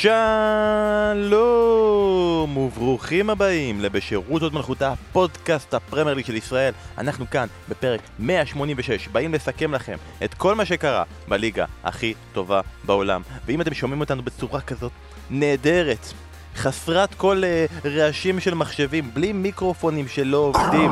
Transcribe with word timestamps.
שלום 0.00 0.16
וברוכים 2.56 3.30
הבאים 3.30 3.80
לבשירות 3.80 4.42
עוד 4.42 4.54
מלכותה, 4.54 4.94
פודקאסט 5.12 5.74
הפרמייר 5.74 6.16
ליג 6.16 6.26
של 6.26 6.36
ישראל. 6.36 6.72
אנחנו 6.98 7.30
כאן 7.30 7.46
בפרק 7.68 8.00
186, 8.18 9.08
באים 9.08 9.34
לסכם 9.34 9.74
לכם 9.74 9.96
את 10.24 10.34
כל 10.34 10.54
מה 10.54 10.64
שקרה 10.64 11.04
בליגה 11.28 11.64
הכי 11.84 12.14
טובה 12.32 12.60
בעולם. 12.84 13.22
ואם 13.46 13.60
אתם 13.60 13.74
שומעים 13.74 14.00
אותנו 14.00 14.22
בצורה 14.22 14.60
כזאת 14.60 14.92
נהדרת, 15.30 16.12
חסרת 16.60 17.14
כל 17.14 17.42
uh, 17.42 17.88
רעשים 17.88 18.40
של 18.40 18.54
מחשבים, 18.54 19.14
בלי 19.14 19.32
מיקרופונים 19.32 20.08
שלא 20.08 20.36
עובדים, 20.36 20.90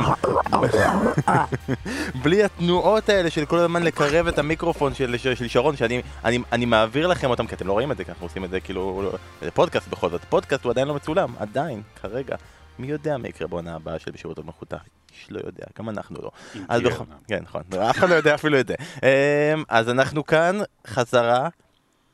בלי 2.23 2.45
התנועות 2.45 3.09
האלה 3.09 3.31
של 3.31 3.45
כל 3.45 3.59
הזמן 3.59 3.83
לקרב 3.83 4.27
את 4.27 4.39
המיקרופון 4.39 4.95
של, 4.95 5.17
של, 5.19 5.35
של 5.35 5.49
שרון, 5.49 5.77
שאני 5.77 6.03
אני, 6.25 6.39
אני 6.53 6.65
מעביר 6.65 7.07
לכם 7.07 7.31
אותם, 7.31 7.47
כי 7.47 7.55
אתם 7.55 7.67
לא 7.67 7.73
רואים 7.73 7.93
את 7.93 7.97
זה, 7.97 8.05
כי 8.05 8.11
אנחנו 8.11 8.27
עושים 8.27 8.45
את 8.45 8.51
זה 8.51 8.61
כאילו, 8.61 9.03
לא, 9.03 9.19
זה 9.43 9.51
פודקאסט 9.51 9.89
בכל 9.89 10.11
זאת, 10.11 10.21
פודקאסט 10.29 10.65
הוא 10.65 10.71
עדיין 10.71 10.89
לא 10.89 10.95
מצולם, 10.95 11.35
עדיין, 11.39 11.83
כרגע. 12.03 12.37
מי 12.79 12.87
יודע 12.87 13.17
מה 13.17 13.29
יקרה 13.29 13.49
בעונה 13.49 13.75
הבאה 13.75 13.99
של 13.99 14.11
בשירות 14.11 14.39
המלכותה? 14.39 14.77
איש 15.13 15.27
לא 15.31 15.41
יודע, 15.47 15.65
גם 15.79 15.89
אנחנו 15.89 16.19
לא. 16.23 16.31
אז 16.69 16.83
בכל... 16.83 17.05
כן, 17.29 17.41
נכון, 17.43 17.63
אף 17.91 17.99
אחד 17.99 18.11
לא 18.11 18.15
יודע 18.15 18.35
אפילו 18.35 18.61
את 18.61 18.67
זה. 18.67 18.75
אמ, 19.03 19.63
אז 19.69 19.89
אנחנו 19.89 20.27
כאן, 20.27 20.59
חזרה. 20.87 21.49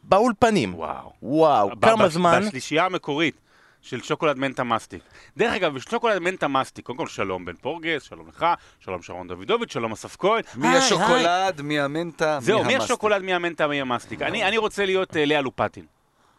באולפנים. 0.02 0.74
וואו. 0.74 1.12
וואו, 1.22 1.70
כמה 1.80 2.08
זמן. 2.08 2.42
בשלישייה 2.46 2.86
המקורית 2.86 3.43
של 3.84 4.02
שוקולד 4.02 4.38
מנטה 4.38 4.64
מסטיק. 4.64 5.02
דרך 5.36 5.52
אגב, 5.52 5.74
בשוקולד 5.74 6.18
מנטה 6.18 6.48
מסטיק, 6.48 6.86
קודם 6.86 6.98
כל 6.98 7.06
שלום 7.06 7.44
בן 7.44 7.54
פורגס, 7.54 8.02
שלום 8.02 8.28
לך, 8.28 8.46
שלום 8.80 9.02
שרון 9.02 9.28
דוידוביץ', 9.28 9.72
שלום 9.72 9.92
אסף 9.92 10.16
כהן. 10.16 10.42
מי 10.54 10.68
היי, 10.68 10.78
השוקולד, 10.78 11.60
מי 11.60 11.80
המנטה, 11.80 12.30
היי. 12.30 12.38
מי 12.38 12.44
זהו, 12.44 12.64
מי 12.64 12.74
המסטיק. 12.74 12.82
השוקולד, 12.82 13.22
מי 13.22 13.34
המנטה, 13.34 13.66
מי 13.66 13.80
המסטיק. 13.80 14.22
אני 14.22 14.44
אני 14.48 14.58
רוצה 14.58 14.86
להיות 14.86 15.16
אה, 15.16 15.24
לאה 15.24 15.40
לופטין. 15.40 15.84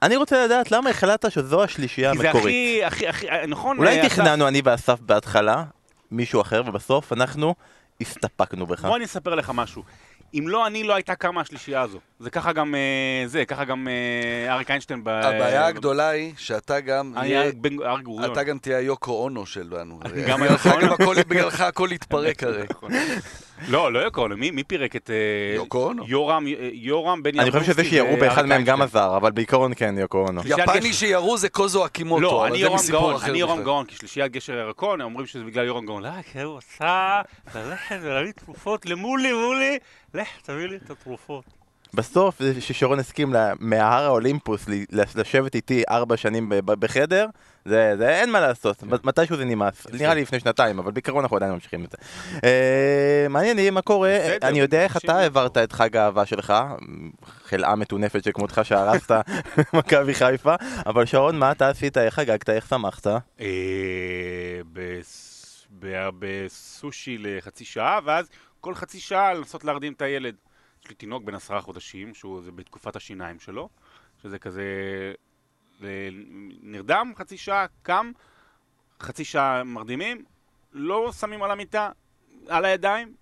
אני 0.02 0.16
רוצה 0.16 0.46
לדעת 0.46 0.72
למה 0.72 0.90
החלטת 0.90 1.32
שזו 1.32 1.64
השלישייה 1.64 2.12
כי 2.12 2.18
זה 2.18 2.30
המקורית. 2.30 2.46
הכי, 2.46 2.84
הכי, 2.84 3.08
הכי, 3.08 3.48
נכון? 3.48 3.78
אולי 3.78 4.00
אה, 4.00 4.08
אסף? 4.08 4.14
תכננו 4.14 4.48
אני 4.48 4.62
ואסף 4.66 5.00
בהתחלה, 5.00 5.64
מישהו 6.12 6.42
אחר, 6.42 6.64
ובסוף 6.68 7.14
אנחנו 7.14 7.56
הסתפקנו 8.02 8.66
בך. 8.66 8.86
בוא 8.86 8.96
אני 8.96 9.06
אספר 9.06 9.36
לך 9.36 9.52
משהו. 9.56 9.84
אם 10.34 10.48
לא 10.48 10.68
אני, 10.68 10.84
לא 10.84 10.94
הייתה 10.96 11.16
קמה 11.16 11.42
השלישייה 11.42 11.82
הזו. 11.82 12.00
זה 12.20 12.30
ככה 12.30 12.54
גם, 12.54 12.76
אה, 12.76 13.28
זה, 13.28 13.46
ככה 13.46 13.66
גם 13.66 13.88
אה, 13.88 14.54
אריק 14.54 14.70
איינשטיין. 14.70 15.04
ב- 15.04 15.10
הבעיה 15.10 15.66
הגדולה 15.68 16.10
היא 16.10 16.34
שאתה 16.38 16.80
גם. 16.80 17.14
אתה 18.32 18.44
גם 18.44 18.58
תהיה 18.58 18.78
היוקו 18.78 19.12
אונו 19.12 19.46
שלנו. 19.46 20.00
גם 20.28 20.44
היוקו 20.44 20.70
אונו? 20.72 20.96
בגללך 21.28 21.62
הכל 21.62 21.90
יתפרק 21.92 22.44
הרי. 22.44 22.66
לא, 23.68 23.94
לא 23.94 24.00
יוקו 24.00 24.22
אונו, 24.22 24.38
מי 24.38 24.52
מי 24.52 24.64
פירק 24.64 24.96
את... 24.96 25.10
אה, 25.10 25.56
יוקו 25.56 25.84
אונו. 25.84 26.04
יורם, 26.08 26.48
אה, 26.48 26.70
יורם 26.74 27.24
בן 27.24 27.40
אני 27.40 27.52
חושב 27.52 27.64
שזה 27.64 27.84
שירו 27.84 28.18
באחד 28.18 28.46
מהם 28.46 28.64
גם 28.64 28.82
עזר. 28.82 29.18
אבל 29.18 29.32
בעיקרון 29.32 29.72
כן, 29.76 29.96
יוקו 29.98 30.28
אונו. 30.28 30.42
יפני. 30.46 30.94
שירו 30.94 31.38
זה 31.38 31.50
קוזו 31.50 31.86
אקימוטו, 31.86 32.22
לא, 32.22 32.48
אני 32.48 32.58
זה 32.58 32.64
יורם 32.64 32.78
גאון, 32.90 33.16
אני 33.24 33.38
יורם. 33.38 33.64
גאון, 33.64 33.86
כי 33.86 33.96
שלישיית 33.96 34.32
גשר 34.32 34.54
הירקון, 34.54 35.02
הם 35.02 35.08
אומרים 35.08 35.28
שזה 35.28 35.44
בגלל 35.44 35.66
יורם 35.66 35.86
גאון. 35.86 36.04
לא, 36.04 36.10
כי 36.32 36.42
הוא 36.42 36.58
עשה 36.58 37.22
ללכת 37.56 37.98
ולהביא 38.02 38.32
תרופות 38.32 38.86
למולי, 38.86 39.34
מולי, 39.34 39.78
לך 40.14 40.28
תביא 40.44 40.66
לי 40.66 40.76
את 40.76 40.90
התרופות. 40.90 41.65
בסוף, 41.96 42.36
זה 42.40 42.62
ששרון 42.62 43.00
הסכים 43.00 43.34
לה- 43.34 43.54
מההר 43.60 44.04
האולימפוס 44.06 44.66
לשבת 44.92 45.56
איתי 45.56 45.84
ארבע 45.90 46.18
שנים 46.18 46.52
בחדר, 46.66 47.28
זה, 47.66 47.94
זה 47.98 48.10
אין 48.10 48.32
מה 48.32 48.40
לעשות, 48.40 48.78
כן. 48.82 48.88
מתישהו 49.04 49.38
זה 49.38 49.46
נמאס. 49.46 49.88
נראה 49.94 50.14
לי 50.14 50.22
לפני 50.22 50.40
שנתיים, 50.40 50.80
אבל 50.80 50.92
בעיקרון 50.92 51.24
אנחנו 51.24 51.38
עדיין 51.38 51.52
ממשיכים 51.52 51.86
את 51.86 51.92
זה. 51.92 51.98
אה, 52.44 53.28
מעניין 53.30 53.58
לי 53.58 53.70
מה 53.70 53.82
קורה, 53.82 54.18
אני 54.44 54.60
יודע 54.60 54.84
איך 54.84 54.98
אתה. 54.98 55.16
העברת 55.18 55.58
את 55.58 55.72
חג 55.72 55.98
האהבה 55.98 56.26
שלך, 56.26 56.54
חלאה 57.46 57.76
מטונפת 57.76 58.24
שכמותך 58.24 58.62
שהרסת 58.64 59.12
מכבי 59.74 60.14
חיפה, 60.14 60.56
אבל 60.86 61.06
שרון, 61.06 61.40
מה 61.40 61.52
אתה 61.52 61.70
עשית, 61.70 61.98
איך 61.98 62.14
חגגת, 62.14 62.50
איך 62.50 62.68
שמחת? 62.70 63.08
אה, 63.08 63.18
בסושי 66.20 67.18
לחצי 67.20 67.66
שעה, 67.66 68.00
ואז 68.06 68.30
כל 68.62 68.76
חצי 68.76 69.00
שעה 69.00 69.34
לנסות 69.34 69.64
להרדים 69.64 69.94
את 69.94 70.02
הילד. 70.02 70.36
יש 70.86 70.90
לי 70.90 70.96
תינוק 70.96 71.24
בן 71.24 71.36
עשרה 71.36 71.62
חודשים, 71.62 72.14
שהוא 72.14 72.42
זה 72.42 72.52
בתקופת 72.52 72.96
השיניים 72.96 73.40
שלו, 73.40 73.70
שזה 74.24 74.40
כזה... 74.40 74.64
אה, 75.84 76.10
נרדם 76.62 77.12
חצי 77.16 77.38
שעה, 77.38 77.66
קם, 77.84 78.12
חצי 79.02 79.24
שעה 79.26 79.64
מרדימים, 79.64 80.24
לא 80.74 81.12
שמים 81.12 81.44
על 81.44 81.52
המיטה, 81.52 81.90
על 82.48 82.66
הידיים, 82.66 83.14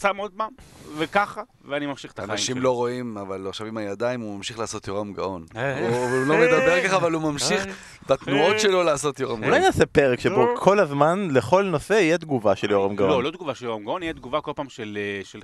שם 0.00 0.16
עוד 0.16 0.32
פעם, 0.36 0.52
וככה, 0.98 1.42
ואני 1.64 1.86
ממשיך 1.86 2.12
את 2.12 2.18
החיים 2.18 2.30
אנשים 2.30 2.56
שלי. 2.56 2.64
לא 2.64 2.74
רואים, 2.74 3.18
אבל 3.18 3.48
עכשיו 3.48 3.66
עם 3.66 3.76
הידיים 3.76 4.20
הוא 4.20 4.36
ממשיך 4.36 4.58
לעשות 4.58 4.88
יורם 4.88 5.12
גאון. 5.12 5.44
אה, 5.56 5.88
הוא 5.88 6.26
לא 6.26 6.34
מדבר 6.36 6.84
ככה, 6.84 6.96
אבל 6.96 7.12
הוא 7.12 7.22
ממשיך 7.22 7.66
בתנועות 8.08 8.60
שלו 8.60 8.82
לעשות 8.82 9.20
יורם 9.20 9.44
אולי 9.44 9.50
גאון. 9.50 9.62
נעשה 9.62 9.86
פרק 9.86 10.20
שבו 10.20 10.46
לא. 10.46 10.54
כל 10.60 10.78
הזמן, 10.78 11.28
לכל 11.30 11.62
נושא 11.64 11.92
יהיה 11.92 12.18
תגובה 12.18 12.56
של 12.56 12.70
יורם 12.70 12.96
גאון. 12.96 13.10
לא, 13.10 13.22
לא 13.22 13.30
תגובה 13.30 13.54
של 13.54 13.64
יורם 13.64 13.84
גאון, 13.84 14.02
יהיה 14.02 14.12
תגובה 14.12 14.40
כל 14.40 14.52
פעם 14.56 14.68
של 14.68 14.98
אה, 15.00 15.24
של 15.24 15.40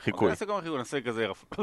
חיקוי. 0.00 0.12
חיקוי. 0.12 0.28
נעשה 0.28 0.44
גם 0.44 0.60
חיקוי, 0.60 0.78
נעשה 0.78 1.00
כזה... 1.00 1.26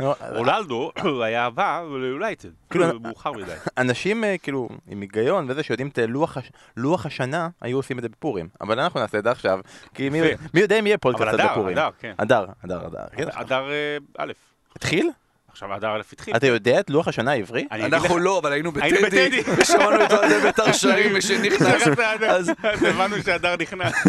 לא, 0.00 0.14
רונלדו 0.36 0.92
היה 1.24 1.50
בא 1.50 1.82
ליונייטד, 2.00 2.48
כאילו, 2.70 2.84
כאילו 2.84 3.00
מאוחר 3.00 3.32
מדי. 3.32 3.52
אנשים 3.78 4.24
אה, 4.24 4.38
כאילו 4.38 4.68
עם 4.88 5.00
היגיון 5.00 5.50
וזה 5.50 5.62
שיודעים 5.62 5.88
את 5.88 5.98
לוח, 6.08 6.36
הש... 6.36 6.50
לוח 6.76 7.06
השנה 7.06 7.48
היו 7.60 7.76
עושים 7.76 7.98
את 7.98 8.02
זה 8.02 8.08
בפורים 8.08 8.48
אבל 8.60 8.80
אנחנו 8.80 9.00
נעשה 9.00 9.18
את 9.18 9.24
זה 9.24 9.30
עכשיו 9.30 9.60
כי 9.94 10.08
מי, 10.08 10.18
יודע 10.54 10.78
אם 10.78 10.86
יהיה 10.86 10.96
אבל 11.02 11.12
פודקאסט 11.12 11.34
אדר, 11.34 11.52
בפורים. 11.52 11.78
אדר, 11.78 11.90
כן. 11.98 12.14
אדר, 12.16 12.46
אדר, 12.64 12.86
אדר. 12.86 13.04
כן. 13.16 13.28
אדר 13.32 13.70
אה, 13.70 13.96
א', 14.18 14.32
התחיל? 14.76 15.10
עכשיו 15.54 15.76
אדר 15.76 15.96
א' 15.96 16.00
התחיל. 16.12 16.36
אתה 16.36 16.46
יודע 16.46 16.80
את 16.80 16.90
לוח 16.90 17.08
השנה 17.08 17.32
העברי? 17.32 17.66
אנחנו 17.70 18.18
לא, 18.18 18.38
אבל 18.38 18.52
היינו 18.52 18.72
היינו 18.80 18.98
בטדי. 19.06 19.42
ושמענו 19.58 20.04
את 20.04 20.12
אוהדי 20.12 20.40
בית"ר 20.40 20.72
שרים 20.82 21.20
שנכנס. 21.20 21.88
אז 22.28 22.52
הבנו 22.64 23.16
שאדר 23.24 23.56
נכנס. 23.56 23.94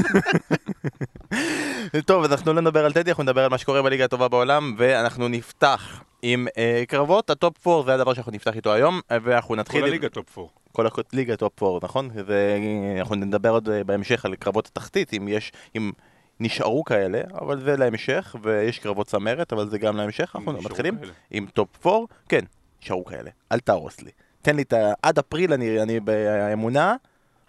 טוב 2.05 2.23
אז 2.23 2.31
אנחנו 2.31 2.53
לא 2.53 2.61
נדבר 2.61 2.85
על 2.85 2.93
טדי 2.93 3.11
אנחנו 3.11 3.23
נדבר 3.23 3.43
על 3.43 3.49
מה 3.49 3.57
שקורה 3.57 3.81
בליגה 3.81 4.05
הטובה 4.05 4.27
בעולם 4.27 4.75
ואנחנו 4.77 5.27
נפתח 5.27 6.03
עם 6.21 6.47
אה, 6.57 6.83
קרבות 6.87 7.29
הטופ 7.29 7.67
4 7.67 7.85
זה 7.85 7.93
הדבר 7.93 8.13
שאנחנו 8.13 8.31
נפתח 8.31 8.55
איתו 8.55 8.73
היום 8.73 9.01
אה, 9.11 9.17
ואנחנו 9.23 9.55
נתחיל 9.55 9.81
כל 9.81 9.87
הליגה 9.87 10.09
טופ 10.09 10.37
4. 10.37 10.49
כל 10.71 10.87
הליגה 11.13 11.35
טופ 11.35 11.63
4 11.63 11.79
נכון? 11.83 12.09
ואנחנו 12.25 13.15
נדבר 13.15 13.49
עוד 13.49 13.69
אה, 13.69 13.83
בהמשך 13.83 14.25
על 14.25 14.35
קרבות 14.35 14.67
התחתית 14.67 15.13
אם 15.13 15.27
יש 15.27 15.51
אם 15.75 15.91
נשארו 16.39 16.83
כאלה 16.83 17.21
אבל 17.41 17.61
זה 17.61 17.77
להמשך 17.77 18.35
ויש 18.41 18.79
קרבות 18.79 19.07
צמרת 19.07 19.53
אבל 19.53 19.69
זה 19.69 19.77
גם 19.77 19.97
להמשך. 19.97 20.35
אנחנו 20.35 20.53
מתחילים 20.53 20.97
כאלה. 20.97 21.11
עם 21.31 21.45
טופ 21.53 21.87
4 21.87 22.05
כן 22.29 22.45
נשארו 22.81 23.05
כאלה. 23.05 23.29
אל 23.51 23.59
תהרוס 23.59 24.01
לי. 24.01 24.11
תן 24.41 24.55
לי 24.55 24.61
את 24.61 24.73
ה... 24.73 24.93
עד 25.01 25.19
אפריל 25.19 25.53
אני, 25.53 25.81
אני 25.81 25.99
באמונה. 25.99 26.95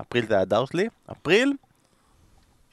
אפריל 0.00 0.26
זה 0.26 0.40
אדר 0.40 0.64
שלי. 0.64 0.88
אפריל 1.12 1.52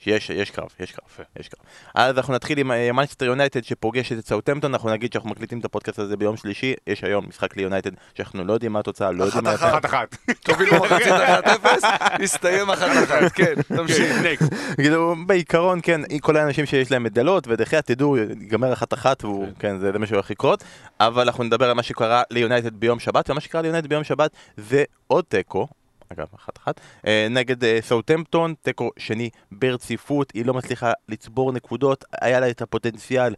שיש 0.04 0.30
יש 0.30 0.52
קרב, 0.52 0.68
יש 0.80 0.92
קרב, 0.92 1.26
יש 1.40 1.50
קרב. 1.50 1.66
אז 1.96 2.18
אנחנו 2.18 2.34
נתחיל 2.34 2.60
עם 2.60 2.96
מנצ'סטר 2.96 3.26
יונייטד 3.26 3.64
שפוגשת 3.64 4.20
את 4.20 4.28
סאוטמפטון, 4.28 4.74
אנחנו 4.74 4.90
נגיד 4.90 5.14
שאנחנו 5.14 5.30
מקליטים 5.30 5.60
את 5.60 5.66
הפודקאסט 5.66 6.00
הזה 6.00 6.18
ביום 6.18 6.38
שלישי, 6.38 6.74
יש 6.88 7.04
היום 7.04 7.26
משחק 7.30 7.58
ליונייטד 7.58 7.92
שאנחנו 8.14 8.44
לא 8.44 8.54
יודעים 8.54 8.74
מה 8.74 8.80
התוצאה, 8.80 9.12
לא 9.12 9.24
יודעים 9.24 9.44
מה... 9.44 9.56
אחת 9.56 9.70
אחת 9.70 9.86
אחת. 9.86 10.16
תובילו 10.44 10.72
מחצית 10.84 11.08
1-0, 11.08 11.88
הסתיים 12.24 12.70
1-1, 12.70 12.74
כן, 13.36 13.54
תמשיך. 13.62 14.26
נקסט. 14.26 14.54
כאילו, 14.82 15.16
בעיקרון, 15.26 15.80
כן, 15.84 16.02
כל 16.22 16.38
האנשים 16.38 16.66
שיש 16.66 16.92
להם 16.92 17.04
מדלות, 17.04 17.48
ודחיה, 17.48 17.82
תדעו, 17.82 18.18
ייגמר 18.18 18.74
אחת 18.74 18.94
אחת, 18.94 19.24
והוא, 19.24 19.48
כן, 19.60 19.80
זה 19.80 19.92
זה 19.94 20.00
מה 20.00 20.08
שהולך 20.08 20.32
לקרות, 20.32 20.64
אבל 21.00 21.22
אנחנו 21.22 21.44
נדבר 21.44 21.70
על 21.70 21.74
מה 21.74 21.84
שקרה 21.84 22.24
ליונייטד 22.32 22.74
ביום 22.74 23.00
שבת, 23.00 23.30
ומה 23.30 23.42
שקרה 23.42 23.62
ליונייטד 23.62 23.90
ביום 23.90 24.04
שבת 24.04 24.32
זה 24.58 24.84
עוד 25.08 25.24
תיקו. 25.28 25.68
אגב, 26.14 26.28
אחת 26.36 26.58
אחת, 26.58 26.82
אה, 27.08 27.28
נגד 27.30 27.64
אה, 27.64 27.80
סאוטמפטון, 27.82 28.54
תיקו 28.62 28.92
שני 28.98 29.30
ברציפות, 29.52 30.32
היא 30.34 30.46
לא 30.46 30.54
מצליחה 30.54 30.92
לצבור 31.10 31.52
נקודות, 31.52 32.06
היה 32.22 32.40
לה 32.40 32.50
את 32.50 32.62
הפוטנציאל 32.62 33.36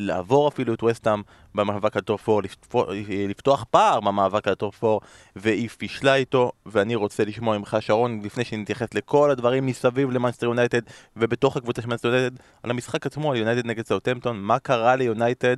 לעבור 0.00 0.48
אפילו 0.48 0.74
את 0.74 0.82
וסטאם 0.82 1.22
במאבק 1.54 1.96
על 1.96 2.02
טופ 2.02 2.28
4, 2.28 2.42
לפתוח, 2.42 2.88
לפתוח 3.28 3.64
פער 3.70 4.00
במאבק 4.00 4.48
על 4.48 4.54
טופ 4.54 4.84
4, 4.84 5.06
והיא 5.36 5.68
פישלה 5.68 6.14
איתו, 6.14 6.52
ואני 6.66 6.94
רוצה 6.94 7.24
לשמוע 7.24 7.58
ממך 7.58 7.76
שרון, 7.80 8.20
לפני 8.24 8.44
שנתייחס 8.44 8.94
לכל 8.94 9.30
הדברים 9.30 9.66
מסביב 9.66 10.10
למאנסטר 10.10 10.46
יונייטד, 10.46 10.80
ובתוך 11.16 11.56
הקבוצה 11.56 11.82
של 11.82 11.88
מאנסטר 11.88 12.08
יונייטד, 12.08 12.36
על 12.62 12.70
המשחק 12.70 13.06
עצמו, 13.06 13.30
על 13.30 13.36
יונייטד 13.36 13.66
נגד 13.66 13.86
סאוטמפטון, 13.86 14.40
מה 14.40 14.58
קרה 14.58 14.96
ליונייטד, 14.96 15.56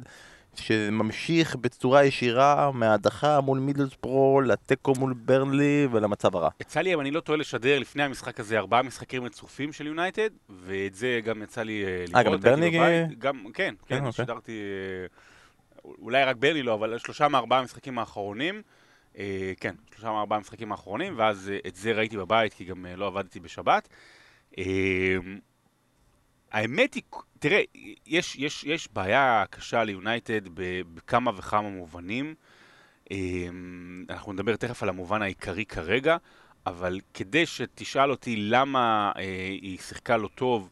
שממשיך 0.57 1.57
בצורה 1.57 2.05
ישירה 2.05 2.71
מההדחה 2.75 3.41
מול 3.41 3.59
מידלסברו, 3.59 4.41
לתיקו 4.41 4.93
מול 4.99 5.13
ברנלי 5.13 5.89
ולמצב 5.93 6.37
הרע. 6.37 6.51
יצא 6.61 6.81
לי, 6.81 6.95
אם 6.95 7.01
אני 7.01 7.11
לא 7.11 7.21
טועה, 7.21 7.39
לשדר 7.39 7.79
לפני 7.79 8.03
המשחק 8.03 8.41
הזה 8.41 8.59
ארבעה 8.59 8.83
משחקים 8.83 9.25
רצופים 9.25 9.73
של 9.73 9.87
יונייטד, 9.87 10.31
ואת 10.51 10.95
זה 10.95 11.21
גם 11.25 11.43
יצא 11.43 11.63
לי 11.63 11.85
אה, 11.85 12.23
לראות. 12.23 12.41
גם 12.41 12.63
את? 12.63 12.73
בבית. 12.73 13.19
גם, 13.19 13.45
כן, 13.45 13.51
כן, 13.55 13.75
כן, 13.87 13.97
אוקיי. 13.97 14.13
שידרתי, 14.13 14.53
אה, 14.53 15.07
אולי 15.85 16.25
רק 16.25 16.37
ברני 16.37 16.63
לא, 16.63 16.75
אבל 16.75 16.99
שלושה 16.99 17.29
מארבעה 17.29 17.59
המשחקים 17.59 17.99
האחרונים. 17.99 18.63
אה, 19.19 19.53
כן, 19.61 19.75
שלושה 19.95 20.11
מארבעה 20.11 20.39
המשחקים 20.39 20.73
האחרונים, 20.73 21.15
ואז 21.17 21.51
אה, 21.53 21.59
את 21.67 21.77
זה 21.77 21.93
ראיתי 21.93 22.17
בבית, 22.17 22.55
כי 22.55 22.65
גם 22.65 22.87
אה, 22.87 22.97
לא 22.97 23.07
עבדתי 23.07 23.41
בשבת. 23.41 23.89
אה, 24.59 24.65
האמת 26.53 26.95
היא, 26.95 27.03
תראה, 27.39 27.63
יש, 28.07 28.37
יש, 28.37 28.65
יש 28.65 28.89
בעיה 28.93 29.45
קשה 29.51 29.85
ליונייטד 29.85 30.41
בכמה 30.95 31.31
וכמה 31.37 31.69
מובנים. 31.69 32.35
אמ, 33.11 34.05
אנחנו 34.11 34.33
נדבר 34.33 34.57
תכף 34.57 34.83
על 34.83 34.89
המובן 34.89 35.23
העיקרי 35.23 35.65
כרגע, 35.65 36.17
אבל 36.67 37.01
כדי 37.15 37.47
שתשאל 37.47 38.11
אותי 38.11 38.37
למה 38.37 39.13
אה, 39.17 39.23
היא 39.63 39.79
שיחקה 39.79 40.17
לא 40.17 40.29
טוב, 40.35 40.71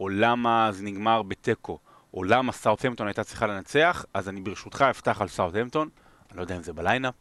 או 0.00 0.08
למה 0.08 0.68
זה 0.72 0.84
נגמר 0.84 1.22
בתיקו, 1.22 1.78
או 2.14 2.24
למה 2.24 2.52
סאוטהמפטון 2.52 3.06
הייתה 3.06 3.24
צריכה 3.24 3.46
לנצח, 3.46 4.04
אז 4.14 4.28
אני 4.28 4.40
ברשותך 4.40 4.84
אפתח 4.90 5.20
על 5.20 5.28
סאוטהמפטון, 5.28 5.88
אני 6.30 6.36
לא 6.36 6.42
יודע 6.42 6.56
אם 6.56 6.62
זה 6.62 6.72
ב 6.72 6.77
line-up, 6.77 7.14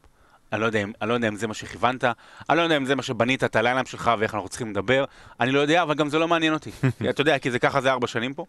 אני 0.53 0.61
לא, 0.61 0.65
יודע 0.65 0.83
אני 1.01 1.09
לא 1.09 1.13
יודע 1.13 1.27
אם 1.27 1.35
זה 1.35 1.47
מה 1.47 1.53
שכיוונת, 1.53 2.03
אני 2.49 2.57
לא 2.57 2.61
יודע 2.61 2.77
אם 2.77 2.85
זה 2.85 2.95
מה 2.95 3.03
שבנית 3.03 3.43
את 3.43 3.55
ה 3.55 3.59
line-up 3.59 3.87
שלך 3.87 4.11
ואיך 4.19 4.35
אנחנו 4.35 4.49
צריכים 4.49 4.71
לדבר, 4.71 5.05
אני 5.39 5.51
לא 5.51 5.59
יודע, 5.59 5.83
אבל 5.83 5.93
גם 5.93 6.09
זה 6.09 6.19
לא 6.19 6.27
מעניין 6.27 6.53
אותי. 6.53 6.71
אתה 7.09 7.21
יודע, 7.21 7.39
כי 7.39 7.51
זה 7.51 7.59
ככה 7.59 7.81
זה 7.81 7.91
ארבע 7.91 8.07
שנים 8.07 8.33
פה. 8.33 8.45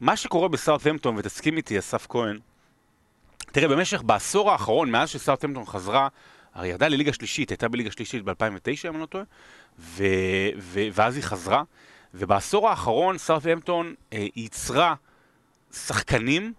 מה 0.00 0.16
שקורה 0.16 0.48
בסאוטהמפטון, 0.48 1.16
ותסכים 1.18 1.56
איתי, 1.56 1.78
אסף 1.78 2.06
כהן, 2.08 2.38
תראה, 3.52 3.68
במשך, 3.68 4.02
בעשור 4.02 4.50
האחרון, 4.50 4.90
מאז 4.90 5.08
שסאוטהמפטון 5.08 5.66
חזרה, 5.66 6.08
הרי 6.54 6.68
ירדה 6.68 6.88
לליגה 6.88 7.12
שלישית, 7.12 7.50
הייתה 7.50 7.68
בליגה 7.68 7.90
שלישית 7.90 8.24
ב-2009, 8.24 8.88
אם 8.88 8.92
אני 8.92 9.00
לא 9.00 9.06
טועה, 9.06 9.24
ו- 9.78 10.04
ו- 10.58 10.88
ואז 10.92 11.16
היא 11.16 11.24
חזרה, 11.24 11.62
ובעשור 12.14 12.68
האחרון 12.68 13.18
סאוטהמפטון 13.18 13.94
אה, 14.12 14.26
ייצרה 14.36 14.94
שחקנים 15.72 16.52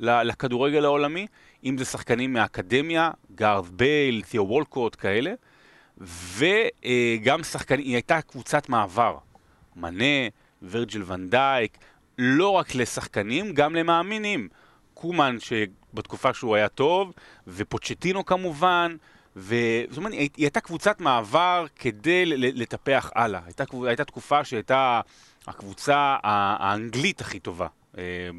לכדורגל 0.00 0.84
העולמי, 0.84 1.26
אם 1.64 1.78
זה 1.78 1.84
שחקנים 1.84 2.32
מהאקדמיה, 2.32 3.10
גארת' 3.34 3.66
בייל, 3.66 4.22
תיאו 4.22 4.48
וולקוט, 4.48 4.96
כאלה, 5.00 5.32
וגם 5.98 7.42
שחקנים, 7.42 7.84
היא 7.84 7.94
הייתה 7.94 8.22
קבוצת 8.22 8.68
מעבר, 8.68 9.18
מנה, 9.76 10.28
וירג'יל 10.62 11.02
ואן 11.06 11.33
דייק, 11.33 11.78
לא 12.18 12.48
רק 12.48 12.74
לשחקנים, 12.74 13.52
גם 13.52 13.74
למאמנים. 13.74 14.48
קומן, 14.94 15.36
שבתקופה 15.40 16.34
שהוא 16.34 16.56
היה 16.56 16.68
טוב, 16.68 17.12
ופוצ'טינו 17.46 18.24
כמובן, 18.24 18.96
וזאת 19.36 19.96
אומרת, 19.96 20.12
היא 20.12 20.30
הייתה 20.36 20.60
קבוצת 20.60 21.00
מעבר 21.00 21.66
כדי 21.76 22.26
לטפח 22.36 23.10
הלאה. 23.14 23.40
הייתה, 23.46 23.64
הייתה 23.86 24.04
תקופה 24.04 24.44
שהייתה 24.44 25.00
הקבוצה 25.46 26.16
האנגלית 26.22 27.20
הכי 27.20 27.38
טובה. 27.38 27.66
אה, 27.98 28.30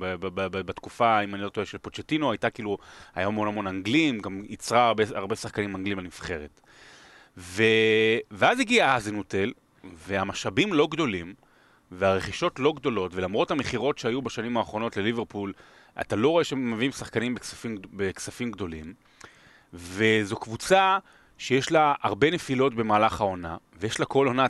בתקופה, 0.51 1.19
אם 1.23 1.35
אני 1.35 1.43
לא 1.43 1.49
טועה, 1.49 1.65
של 1.65 1.77
פוצ'טינו, 1.77 2.31
הייתה 2.31 2.49
כאילו, 2.49 2.77
היה 3.15 3.27
המון 3.27 3.47
המון 3.47 3.67
אנגלים, 3.67 4.19
גם 4.19 4.43
ייצרה 4.49 4.87
הרבה, 4.87 5.03
הרבה 5.15 5.35
שחקנים 5.35 5.75
אנגלים 5.75 5.97
בנבחרת. 5.97 6.61
ו... 7.37 7.63
ואז 8.31 8.59
הגיע 8.59 8.95
אזנוטל, 8.95 9.51
והמשאבים 9.83 10.73
לא 10.73 10.87
גדולים, 10.91 11.33
והרכישות 11.91 12.59
לא 12.59 12.73
גדולות, 12.73 13.11
ולמרות 13.15 13.51
המכירות 13.51 13.97
שהיו 13.97 14.21
בשנים 14.21 14.57
האחרונות 14.57 14.97
לליברפול, 14.97 15.53
אתה 16.01 16.15
לא 16.15 16.29
רואה 16.29 16.43
שהם 16.43 16.71
מביאים 16.71 16.91
שחקנים 16.91 17.35
בכספים, 17.35 17.77
בכספים 17.93 18.51
גדולים, 18.51 18.93
וזו 19.73 20.35
קבוצה 20.35 20.97
שיש 21.37 21.71
לה 21.71 21.93
הרבה 22.01 22.31
נפילות 22.31 22.75
במהלך 22.75 23.21
העונה, 23.21 23.57
ויש 23.79 23.99
לה 23.99 24.05
כל 24.05 24.27
עונה 24.27 24.45
9-0, 24.45 24.49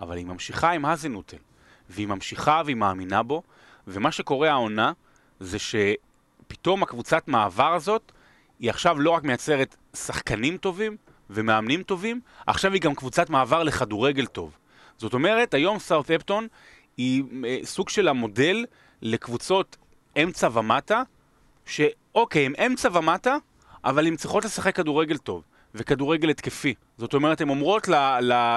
אבל 0.00 0.16
היא 0.16 0.26
ממשיכה 0.26 0.70
עם 0.70 0.84
האזנוטל, 0.84 1.36
והיא 1.90 2.06
ממשיכה 2.08 2.62
והיא 2.64 2.76
מאמינה 2.76 3.22
בו, 3.22 3.42
ומה 3.86 4.12
שקורה 4.12 4.50
העונה 4.50 4.92
זה 5.40 5.58
שפתאום 5.58 6.82
הקבוצת 6.82 7.28
מעבר 7.28 7.74
הזאת, 7.74 8.12
היא 8.58 8.70
עכשיו 8.70 9.00
לא 9.00 9.10
רק 9.10 9.24
מייצרת 9.24 9.76
שחקנים 9.96 10.56
טובים 10.56 10.96
ומאמנים 11.30 11.82
טובים, 11.82 12.20
עכשיו 12.46 12.72
היא 12.72 12.80
גם 12.80 12.94
קבוצת 12.94 13.30
מעבר 13.30 13.62
לכדורגל 13.62 14.26
טוב. 14.26 14.56
זאת 14.98 15.14
אומרת, 15.14 15.54
היום 15.54 15.78
סאוטהפטון 15.78 16.46
היא 16.96 17.24
אה, 17.44 17.58
סוג 17.64 17.88
של 17.88 18.08
המודל 18.08 18.64
לקבוצות 19.02 19.76
אמצע 20.22 20.48
ומטה, 20.52 21.02
שאוקיי, 21.66 22.46
הם 22.46 22.52
אמצע 22.66 22.88
ומטה, 22.92 23.36
אבל 23.84 24.06
הן 24.06 24.16
צריכות 24.16 24.44
לשחק 24.44 24.76
כדורגל 24.76 25.16
טוב, 25.16 25.42
וכדורגל 25.74 26.30
התקפי. 26.30 26.74
זאת 26.98 27.14
אומרת, 27.14 27.40
הן 27.40 27.48
אומרות 27.48 27.88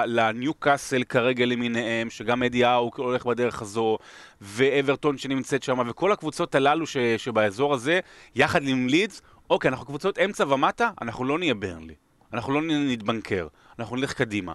לניו 0.06 0.54
קאסל 0.54 1.04
כרגע 1.04 1.46
למיניהם, 1.46 2.10
שגם 2.10 2.42
אדי 2.42 2.64
האו 2.64 2.90
הולך 2.96 3.26
בדרך 3.26 3.62
הזו, 3.62 3.98
ואברטון 4.40 5.18
שנמצאת 5.18 5.62
שם, 5.62 5.78
וכל 5.86 6.12
הקבוצות 6.12 6.54
הללו 6.54 6.86
ש, 6.86 6.96
שבאזור 7.16 7.74
הזה, 7.74 8.00
יחד 8.34 8.62
עם 8.62 8.88
לידס, 8.88 9.22
אוקיי, 9.50 9.68
אנחנו 9.68 9.86
קבוצות 9.86 10.18
אמצע 10.18 10.44
ומטה, 10.54 10.90
אנחנו 11.00 11.24
לא 11.24 11.38
נהיה 11.38 11.54
ברנלי. 11.54 11.94
אנחנו 12.32 12.52
לא 12.52 12.60
נתבנקר, 12.62 13.46
אנחנו 13.78 13.96
נלך 13.96 14.12
קדימה. 14.12 14.52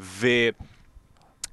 ו... 0.00 0.26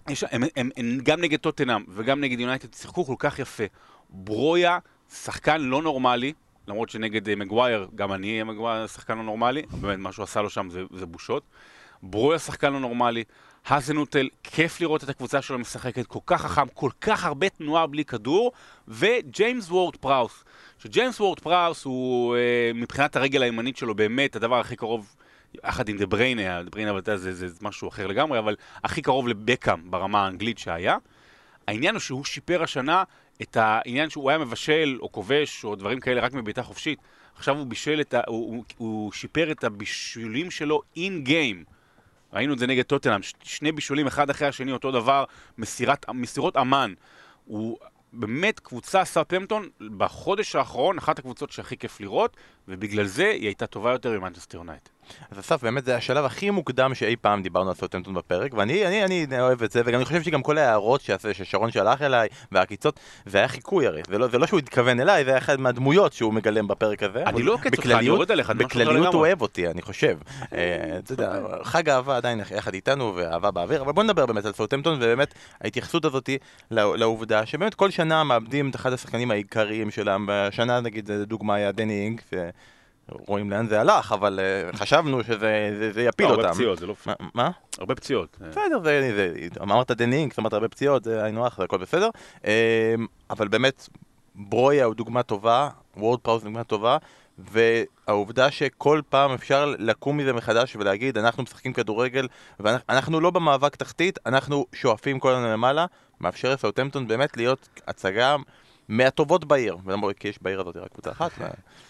יש, 0.09 0.23
הם, 0.31 0.43
הם, 0.55 0.69
הם 0.77 0.99
גם 1.03 1.21
נגד 1.21 1.39
טוטנאם 1.39 1.83
וגם 1.89 2.21
נגד 2.21 2.39
יונייטד 2.39 2.73
שיחקו 2.73 3.05
כל 3.05 3.15
כך 3.19 3.39
יפה. 3.39 3.63
ברויה, 4.09 4.79
שחקן 5.13 5.61
לא 5.61 5.81
נורמלי, 5.81 6.33
למרות 6.67 6.89
שנגד 6.89 7.27
אה, 7.27 7.35
מגווייר, 7.35 7.87
גם 7.95 8.13
אני 8.13 8.31
אהיה 8.31 8.43
מגווייר 8.43 8.87
שחקן 8.87 9.17
לא 9.17 9.23
נורמלי, 9.23 9.61
באמת 9.81 9.99
מה 9.99 10.11
שהוא 10.11 10.23
עשה 10.23 10.41
לו 10.41 10.49
שם 10.49 10.69
זה, 10.69 10.83
זה 10.91 11.05
בושות. 11.05 11.43
ברויה 12.03 12.39
שחקן 12.39 12.73
לא 12.73 12.79
נורמלי, 12.79 13.23
האזנהוטל, 13.65 14.29
כיף 14.43 14.81
לראות 14.81 15.03
את 15.03 15.09
הקבוצה 15.09 15.41
שלו 15.41 15.59
משחקת, 15.59 16.07
כל 16.07 16.19
כך 16.25 16.41
חכם, 16.41 16.67
כל 16.73 16.89
כך 17.01 17.25
הרבה 17.25 17.49
תנועה 17.49 17.87
בלי 17.87 18.05
כדור, 18.05 18.51
וג'יימס 18.87 19.69
וורד 19.69 19.95
פראוס, 19.95 20.43
שג'יימס 20.79 21.19
וורד 21.19 21.39
פראוס 21.39 21.85
הוא 21.85 22.35
אה, 22.35 22.77
מבחינת 22.77 23.15
הרגל 23.15 23.43
הימנית 23.43 23.77
שלו 23.77 23.95
באמת 23.95 24.35
הדבר 24.35 24.59
הכי 24.59 24.75
קרוב 24.75 25.15
יחד 25.63 25.89
עם 25.89 25.97
דה 25.97 26.05
בריינה, 26.05 26.63
דה 26.63 26.69
בריינה 26.69 26.91
זה, 27.05 27.33
זה, 27.33 27.47
זה 27.47 27.57
משהו 27.61 27.87
אחר 27.87 28.07
לגמרי, 28.07 28.39
אבל 28.39 28.55
הכי 28.83 29.01
קרוב 29.01 29.27
לבקאם 29.27 29.91
ברמה 29.91 30.25
האנגלית 30.25 30.57
שהיה. 30.57 30.97
העניין 31.67 31.95
הוא 31.95 31.99
שהוא 31.99 32.25
שיפר 32.25 32.63
השנה 32.63 33.03
את 33.41 33.57
העניין 33.57 34.09
שהוא 34.09 34.29
היה 34.29 34.39
מבשל 34.39 34.97
או 35.01 35.11
כובש 35.11 35.63
או 35.63 35.75
דברים 35.75 35.99
כאלה 35.99 36.21
רק 36.21 36.33
מבעיטה 36.33 36.63
חופשית. 36.63 36.99
עכשיו 37.35 37.57
הוא 37.57 37.67
בישל 37.67 38.01
את 38.01 38.13
ה... 38.13 38.21
הוא, 38.27 38.55
הוא, 38.55 38.63
הוא 38.77 39.11
שיפר 39.11 39.51
את 39.51 39.63
הבישולים 39.63 40.51
שלו 40.51 40.81
אין 40.97 41.23
גיים. 41.23 41.63
ראינו 42.33 42.53
את 42.53 42.59
זה 42.59 42.67
נגד 42.67 42.83
טוטנאם, 42.83 43.19
שני 43.43 43.71
בישולים 43.71 44.07
אחד 44.07 44.29
אחרי 44.29 44.47
השני 44.47 44.71
אותו 44.71 44.91
דבר, 44.91 45.23
מסירת, 45.57 46.09
מסירות 46.09 46.57
אמן. 46.57 46.93
הוא 47.45 47.77
באמת 48.13 48.59
קבוצה 48.59 49.05
סאוטהמפטון 49.05 49.69
בחודש 49.97 50.55
האחרון, 50.55 50.97
אחת 50.97 51.19
הקבוצות 51.19 51.51
שהכי 51.51 51.77
כיף 51.77 51.99
לראות, 51.99 52.37
ובגלל 52.67 53.05
זה 53.05 53.29
היא 53.29 53.45
הייתה 53.45 53.67
טובה 53.67 53.91
יותר 53.91 54.19
ממנצ'סטר 54.19 54.57
יונייטד. 54.57 54.94
אז 55.31 55.39
אסף, 55.39 55.63
באמת 55.63 55.85
זה 55.85 55.95
השלב 55.95 56.25
הכי 56.25 56.49
מוקדם 56.49 56.95
שאי 56.95 57.15
פעם 57.15 57.41
דיברנו 57.41 57.69
על 57.69 57.75
סאוטהמפטון 57.75 58.13
בפרק, 58.13 58.53
ואני 58.53 58.87
אני, 58.87 59.25
אני 59.25 59.41
אוהב 59.41 59.63
את 59.63 59.71
זה, 59.71 59.81
וגם 59.85 59.95
אני 59.95 60.05
חושב 60.05 60.23
שגם 60.23 60.41
כל 60.41 60.57
ההערות 60.57 61.01
שעשה, 61.01 61.33
ששרון 61.33 61.71
שלח 61.71 62.01
אליי, 62.01 62.27
והעקיצות, 62.51 62.99
זה 63.25 63.37
היה 63.37 63.47
חיקוי 63.47 63.87
הרי, 63.87 64.01
זה 64.07 64.17
לא, 64.17 64.27
זה 64.27 64.37
לא 64.37 64.47
שהוא 64.47 64.59
התכוון 64.59 64.99
אליי, 64.99 65.23
זה 65.25 65.29
היה 65.29 65.37
אחד 65.37 65.59
מהדמויות 65.59 66.13
שהוא 66.13 66.33
מגלם 66.33 66.67
בפרק 66.67 67.03
הזה. 67.03 67.23
אני 67.23 67.43
לא 67.43 67.53
עוקץ 67.53 67.77
אותך, 67.77 67.85
אני 67.85 68.05
יורד 68.05 68.31
עליך, 68.31 68.49
בכלליות 68.49 69.13
הוא 69.13 69.21
אוהב 69.21 69.41
אותי, 69.41 69.67
אני 69.67 69.81
חושב. 69.81 70.17
אה, 70.53 70.97
אתה 70.97 71.13
יודע, 71.13 71.39
חג 71.63 71.89
אהבה 71.89 72.17
עדיין 72.17 72.41
יחד 72.55 72.73
איתנו, 72.73 73.13
ואהבה 73.15 73.51
באוויר, 73.51 73.81
אבל 73.81 73.93
בוא 73.93 74.03
נדבר 74.03 74.25
באמת 74.25 74.45
על 74.45 74.53
סאוטהמפטון, 74.53 74.97
ובאמת 74.97 75.33
ההתייחסות 75.61 76.05
הזאת 76.05 76.29
לעובדה 76.71 77.45
שבאמת 77.45 77.73
כל 77.73 77.89
שנה 77.89 78.23
מאבדים 78.23 78.69
את 78.69 78.75
אחד 78.75 78.93
השחקנים 78.93 79.31
העיקריים 79.31 79.91
שלהם, 79.91 80.25
בשנה 80.29 80.79
נגיד, 80.79 81.11
דוגמה 81.11 81.55
היה 81.55 81.71
דני 81.71 82.03
אינג, 82.03 82.21
רואים 83.09 83.51
לאן 83.51 83.67
זה 83.67 83.81
הלך, 83.81 84.11
אבל 84.11 84.39
uh, 84.73 84.77
חשבנו 84.77 85.23
שזה 85.23 85.75
זה, 85.79 85.91
זה 85.91 86.01
יפיל 86.01 86.25
אותם. 86.25 86.39
הרבה 86.39 86.53
פציעות, 86.53 86.79
זה 86.79 86.87
לא... 86.87 86.95
מה? 87.05 87.13
מה? 87.33 87.49
הרבה 87.77 87.95
פציעות. 87.95 88.37
אה. 88.41 88.49
בסדר, 88.49 88.79
זה, 88.83 89.11
זה, 89.15 89.33
אמרת 89.61 89.91
דנינג, 89.91 90.31
זאת 90.31 90.37
אומרת 90.37 90.53
הרבה 90.53 90.67
פציעות, 90.67 91.03
זה 91.03 91.23
היינו 91.23 91.47
הך, 91.47 91.57
זה 91.57 91.63
הכל 91.63 91.77
בסדר. 91.77 92.09
Uh, 92.41 92.45
אבל 93.29 93.47
באמת, 93.47 93.89
ברויה 94.35 94.85
הוא 94.85 94.95
דוגמה 94.95 95.23
טובה, 95.23 95.69
וורד 95.97 96.19
פראוס 96.19 96.43
דוגמה 96.43 96.63
טובה, 96.63 96.97
והעובדה 97.37 98.51
שכל 98.51 99.01
פעם 99.09 99.31
אפשר 99.31 99.73
לקום 99.77 100.17
מזה 100.17 100.33
מחדש 100.33 100.75
ולהגיד, 100.75 101.17
אנחנו 101.17 101.43
משחקים 101.43 101.73
כדורגל, 101.73 102.27
ואנחנו 102.59 103.19
לא 103.19 103.31
במאבק 103.31 103.75
תחתית, 103.75 104.19
אנחנו 104.25 104.65
שואפים 104.73 105.19
כל 105.19 105.31
הזמן 105.31 105.49
למעלה, 105.49 105.85
מאפשר 106.21 106.53
לסאוטהמפטון 106.53 107.07
באמת 107.07 107.37
להיות 107.37 107.69
הצגה 107.87 108.35
מהטובות 108.87 109.45
בעיר, 109.45 109.77
ולמרות 109.85 110.19
כי 110.19 110.27
יש 110.27 110.39
בעיר 110.41 110.61
הזאת 110.61 110.77
רק 110.77 110.91
קבוצה 110.91 111.11
אחת. 111.11 111.31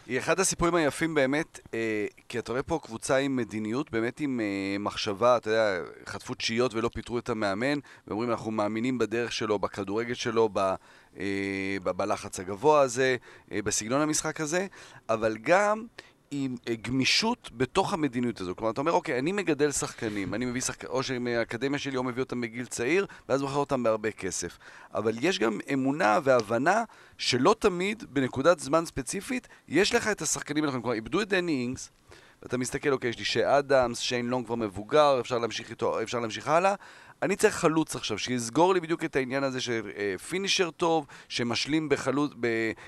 היא 0.07 0.19
אחד 0.19 0.39
הסיפורים 0.39 0.75
היפים 0.75 1.15
באמת, 1.15 1.59
אה, 1.73 2.05
כי 2.29 2.39
אתה 2.39 2.51
רואה 2.51 2.63
פה 2.63 2.79
קבוצה 2.83 3.17
עם 3.17 3.35
מדיניות, 3.35 3.91
באמת 3.91 4.19
עם 4.19 4.39
אה, 4.39 4.77
מחשבה, 4.79 5.37
אתה 5.37 5.49
יודע, 5.49 5.79
חטפו 6.05 6.33
תשיעיות 6.33 6.73
ולא 6.73 6.89
פיטרו 6.93 7.19
את 7.19 7.29
המאמן, 7.29 7.79
ואומרים 8.07 8.31
אנחנו 8.31 8.51
מאמינים 8.51 8.97
בדרך 8.97 9.31
שלו, 9.31 9.59
בכדורגל 9.59 10.13
שלו, 10.13 10.49
ב, 10.53 10.75
אה, 11.19 11.77
בלחץ 11.83 12.39
הגבוה 12.39 12.81
הזה, 12.81 13.15
אה, 13.51 13.61
בסגנון 13.61 14.01
המשחק 14.01 14.41
הזה, 14.41 14.67
אבל 15.09 15.37
גם 15.41 15.85
עם 16.31 16.55
אה, 16.69 16.75
גמישות 16.75 17.49
בתוך 17.57 17.93
המדיניות 17.93 18.41
הזו. 18.41 18.55
כלומר, 18.55 18.71
אתה 18.71 18.81
אומר, 18.81 18.91
אוקיי, 18.91 19.19
אני 19.19 19.31
מגדל 19.31 19.71
שחקנים, 19.71 20.33
אני 20.33 20.45
מביא 20.45 20.61
שחקנים, 20.61 20.91
או 20.91 21.03
שהאקדמיה 21.03 21.79
שלי 21.79 21.97
או 21.97 22.03
מביא 22.03 22.23
אותם 22.23 22.41
בגיל 22.41 22.65
צעיר, 22.65 23.05
ואז 23.29 23.41
מוכר 23.41 23.55
אותם 23.55 23.83
בהרבה 23.83 24.11
כסף. 24.11 24.57
אבל 24.93 25.15
יש 25.21 25.39
גם 25.39 25.59
אמונה 25.73 26.19
והבנה 26.23 26.83
שלא 27.17 27.55
תמיד, 27.59 28.03
בנקודת 28.09 28.59
זמן 28.59 28.85
ספציפית, 28.85 29.47
יש 29.67 29.95
לך 29.95 30.07
את 30.07 30.21
השחקנים 30.21 30.63
הנכונים. 30.63 30.81
כלומר, 30.81 30.95
איבדו 30.95 31.21
את 31.21 31.27
דני 31.27 31.61
אינגס, 31.61 31.91
ואתה 32.43 32.57
מסתכל, 32.57 32.91
אוקיי, 32.91 33.09
יש 33.09 33.19
לי 33.19 33.25
שי 33.25 33.45
אדמס, 33.45 33.99
שיין 33.99 34.29
לונג 34.29 34.45
כבר 34.45 34.55
מבוגר, 34.55 35.19
אפשר 35.19 35.37
להמשיך 35.37 35.69
איתו, 35.69 36.01
אפשר 36.01 36.19
להמשיך 36.19 36.47
הלאה. 36.47 36.75
אני 37.25 37.35
צריך 37.35 37.55
חלוץ 37.55 37.95
עכשיו, 37.95 38.17
שיסגור 38.17 38.73
לי 38.73 38.79
בדיוק 38.79 39.03
את 39.03 39.15
העניין 39.15 39.43
הזה 39.43 39.61
של 39.61 39.91
אה, 39.97 40.15
פינישר 40.29 40.71
טוב, 40.71 41.05
שמשלים 41.29 41.89
בחלוץ, 41.89 42.31
ב... 42.39 42.45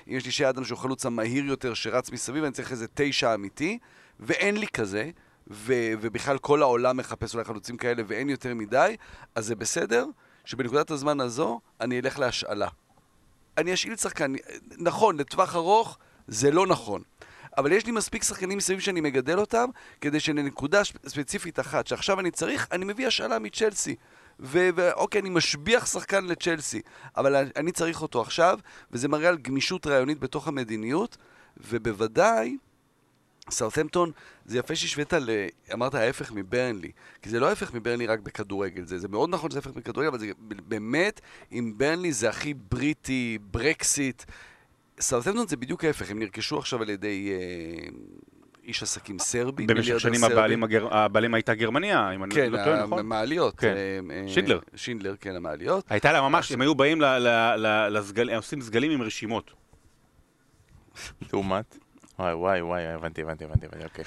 אם 0.08 0.12
יש 0.12 0.24
לי 0.24 0.30
שי 0.30 0.48
אדם 0.48 0.64
שהוא 0.64 0.78
חלוץ 0.78 1.06
המהיר 1.06 1.44
יותר, 1.44 1.74
שרץ 1.74 2.10
מסביב, 2.10 2.44
אני 2.44 2.52
צריך 2.52 2.72
איזה 2.72 2.86
תשע 2.94 3.34
אמיתי, 3.34 3.78
ואין 4.20 4.56
לי 4.56 4.66
כזה, 4.66 5.10
ו... 5.50 5.74
ובכלל 6.00 6.38
כל 6.38 6.62
העולם 6.62 6.96
מחפש 6.96 7.34
אולי 7.34 7.44
חלוצים 7.44 7.76
כאלה 7.76 8.02
ואין 8.06 8.28
יותר 8.28 8.54
מדי, 8.54 8.96
אז 9.34 9.46
זה 9.46 9.54
בסדר 9.56 10.06
שבנקודת 10.44 10.90
הזמן 10.90 11.20
הזו 11.20 11.60
אני 11.80 12.00
אלך 12.00 12.18
להשאלה. 12.18 12.68
אני 13.56 13.74
אשאיל 13.74 13.96
שחקן, 13.96 14.32
נכון, 14.78 15.16
לטווח 15.20 15.56
ארוך 15.56 15.98
זה 16.28 16.50
לא 16.50 16.66
נכון. 16.66 17.02
אבל 17.56 17.72
יש 17.72 17.86
לי 17.86 17.92
מספיק 17.92 18.22
שחקנים 18.22 18.58
מסביב 18.58 18.80
שאני 18.80 19.00
מגדל 19.00 19.38
אותם, 19.38 19.68
כדי 20.00 20.20
שלנקודה 20.20 20.84
ספציפית 20.84 21.60
אחת, 21.60 21.86
שעכשיו 21.86 22.20
אני 22.20 22.30
צריך, 22.30 22.66
אני 22.72 22.84
מביא 22.84 23.06
השאלה 23.06 23.38
מצ'לסי. 23.38 23.96
ואוקיי, 24.40 25.20
אני 25.20 25.30
משביח 25.30 25.86
שחקן 25.86 26.24
לצ'לסי, 26.24 26.80
אבל 27.16 27.36
אני 27.56 27.72
צריך 27.72 28.02
אותו 28.02 28.20
עכשיו, 28.20 28.58
וזה 28.92 29.08
מראה 29.08 29.28
על 29.28 29.36
גמישות 29.36 29.86
רעיונית 29.86 30.20
בתוך 30.20 30.48
המדיניות, 30.48 31.16
ובוודאי, 31.56 32.56
סאות'מפטון, 33.50 34.12
זה 34.46 34.58
יפה 34.58 34.76
שהשווית 34.76 35.12
ל... 35.12 35.46
אמרת 35.72 35.94
ההפך 35.94 36.32
מברנלי, 36.32 36.92
כי 37.22 37.30
זה 37.30 37.40
לא 37.40 37.48
ההפך 37.48 37.74
מברנלי 37.74 38.06
רק 38.06 38.20
בכדורגל, 38.20 38.84
זה, 38.84 38.98
זה 38.98 39.08
מאוד 39.08 39.30
נכון 39.30 39.50
שזה 39.50 39.58
ההפך 39.58 39.76
מכדורגל, 39.76 40.08
אבל 40.08 40.18
זה 40.18 40.26
באמת, 40.68 41.20
עם 41.50 41.78
ברנלי 41.78 42.12
זה 42.12 42.28
הכי 42.28 42.54
בריטי, 42.54 43.38
ברקסיט. 43.50 44.22
סאות'מפטון 45.00 45.48
זה 45.48 45.56
בדיוק 45.56 45.84
ההפך, 45.84 46.10
הם 46.10 46.18
נרכשו 46.18 46.58
עכשיו 46.58 46.82
על 46.82 46.90
ידי 46.90 47.30
אה, 47.32 47.88
איש 48.68 48.82
עסקים 48.82 49.18
סרבי. 49.18 49.66
במשך 49.66 50.00
שנים 50.00 50.24
הבעלים, 50.24 50.64
הגר... 50.64 50.94
הבעלים 50.94 51.34
הייתה 51.34 51.54
גרמניה, 51.54 52.10
אם 52.14 52.28
כן, 52.30 52.40
אני 52.42 52.50
לא 52.50 52.64
טועה, 52.64 52.82
נכון? 52.82 52.98
המעליות. 52.98 53.58
כן. 53.60 53.74
אה, 53.76 54.00
אה, 54.16 54.28
שינדלר. 54.28 54.58
שינדלר, 54.76 55.14
כן, 55.20 55.36
המעליות. 55.36 55.84
הייתה 55.90 56.12
לה 56.12 56.20
ממש, 56.20 56.52
הם 56.52 56.60
היו 56.60 56.74
באים 56.74 57.00
ל- 57.00 57.18
ל- 57.18 57.56
ל- 57.56 57.88
לסגל... 57.98 58.30
הם 58.30 58.36
עושים 58.36 58.60
סגלים 58.60 58.90
עם 58.90 59.02
רשימות. 59.02 59.50
לעומת? 61.32 61.78
וואי 62.18 62.34
וואי 62.34 62.62
וואי, 62.62 62.86
הבנתי, 62.86 63.22
הבנתי, 63.22 63.44
הבנתי, 63.44 63.66
הבנתי, 63.66 63.84
אוקיי. 63.84 64.04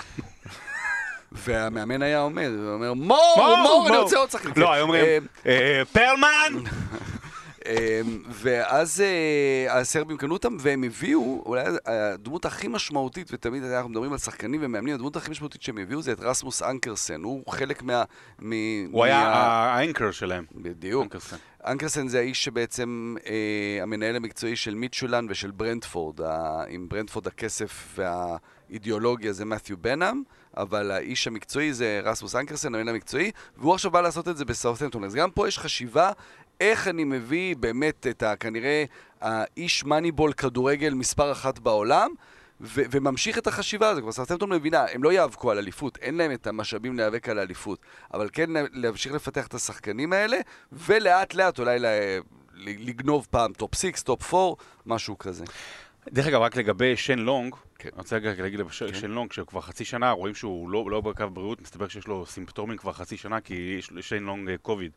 והמאמן 1.31 2.01
היה 2.01 2.21
אומר, 2.21 2.47
הוא 2.57 2.73
אומר, 2.73 2.93
מור, 2.93 3.57
מור, 3.63 3.85
אני 3.89 3.97
רוצה 3.97 4.17
עוד 4.17 4.29
שחקן. 4.31 4.61
לא, 4.61 4.73
היו 4.73 4.83
אומרים, 4.83 5.27
"אה, 5.45 5.81
פרלמן! 5.93 6.53
אה, 7.65 8.01
ואז 8.29 9.01
אה, 9.01 9.79
הסרבים 9.79 10.17
קנו 10.17 10.33
אותם, 10.33 10.57
והם 10.59 10.83
הביאו, 10.83 11.43
אולי 11.45 11.63
הדמות 11.85 12.45
הכי 12.45 12.67
משמעותית, 12.67 13.29
ותמיד 13.33 13.63
אנחנו 13.63 13.89
מדברים 13.89 14.11
על 14.11 14.17
שחקנים 14.17 14.61
ומאמנים, 14.63 14.95
הדמות 14.95 15.15
הכי 15.15 15.31
משמעותית 15.31 15.61
שהם 15.61 15.77
הביאו 15.77 16.01
זה 16.01 16.11
את 16.11 16.19
רסמוס 16.19 16.61
אנקרסן, 16.61 17.23
הוא 17.23 17.43
חלק 17.51 17.83
מה... 17.83 18.03
מ- 18.41 18.91
הוא 18.91 19.03
היה 19.05 19.17
האנקר 19.17 20.11
שלהם. 20.11 20.45
בדיוק. 20.55 21.03
אנקרסן. 21.03 21.37
אנקרסן 21.67 22.07
זה 22.07 22.19
האיש 22.19 22.43
שבעצם 22.43 23.15
אה, 23.27 23.83
המנהל 23.83 24.15
המקצועי 24.15 24.55
של 24.55 24.75
מיטשולן 24.75 25.25
ושל 25.29 25.51
ברנדפורד. 25.51 26.21
ה, 26.21 26.63
עם 26.67 26.89
ברנדפורד 26.89 27.27
הכסף 27.27 27.97
והאידיאולוגיה 27.97 29.33
זה 29.33 29.45
מת'יו 29.45 29.77
בנאם, 29.77 30.23
אבל 30.57 30.91
האיש 30.91 31.27
המקצועי 31.27 31.73
זה 31.73 32.01
רסמוס 32.03 32.35
אנקרסן, 32.35 32.75
המנהל 32.75 32.89
המקצועי, 32.89 33.31
והוא 33.57 33.73
עכשיו 33.73 33.91
בא 33.91 34.01
לעשות 34.01 34.27
את 34.27 34.37
זה 34.37 34.45
בסאות'מפטון. 34.45 35.03
אז 35.03 35.15
גם 35.15 35.31
פה 35.31 35.47
יש 35.47 35.59
חשיבה 35.59 36.11
איך 36.61 36.87
אני 36.87 37.03
מביא 37.03 37.55
באמת 37.55 38.07
את 38.07 38.23
ה... 38.23 38.35
כנראה 38.35 38.83
האיש 39.21 39.85
מאניבול 39.85 40.33
כדורגל 40.33 40.93
מספר 40.93 41.31
אחת 41.31 41.59
בעולם. 41.59 42.11
ו- 42.63 42.81
וממשיך 42.91 43.37
את 43.37 43.47
החשיבה 43.47 43.89
הזו, 43.89 44.01
כבר 44.01 44.11
סרטמפטון 44.11 44.53
מבינה, 44.53 44.85
הם 44.93 45.03
לא 45.03 45.13
יאבקו 45.13 45.51
על 45.51 45.57
אליפות, 45.57 45.97
אין 45.97 46.17
להם 46.17 46.31
את 46.31 46.47
המשאבים 46.47 46.97
להיאבק 46.97 47.29
על 47.29 47.39
האליפות, 47.39 47.79
אבל 48.13 48.29
כן 48.33 48.49
להמשיך 48.73 49.13
לפתח 49.13 49.47
את 49.47 49.53
השחקנים 49.53 50.13
האלה, 50.13 50.37
ולאט 50.71 51.33
לאט 51.33 51.59
אולי 51.59 51.79
ל- 51.79 52.19
לגנוב 52.55 53.27
פעם 53.31 53.53
טופ 53.53 53.75
6, 53.75 54.01
טופ 54.01 54.33
4, 54.33 54.55
משהו 54.85 55.17
כזה. 55.17 55.45
דרך 56.09 56.27
אגב, 56.27 56.41
רק 56.41 56.55
לגבי 56.55 56.97
שיין 56.97 57.19
לונג, 57.19 57.55
כן. 57.79 57.89
אני 57.93 57.97
רוצה 57.97 58.15
רגע 58.15 58.41
להגיד 58.43 58.59
לשיין 58.81 59.11
לונג, 59.11 59.31
שכבר 59.31 59.61
חצי 59.61 59.85
שנה 59.85 60.11
רואים 60.11 60.35
שהוא 60.35 60.69
לא, 60.69 60.91
לא 60.91 61.01
בקו 61.01 61.29
בריאות, 61.33 61.61
מסתבר 61.61 61.87
שיש 61.87 62.07
לו 62.07 62.25
סימפטומים 62.25 62.77
כבר 62.77 62.93
חצי 62.93 63.17
שנה, 63.17 63.41
כי 63.41 63.75
יש 63.79 63.91
לשיין 63.91 64.23
לונג 64.23 64.49
אה, 64.49 64.57
קוביד. 64.57 64.91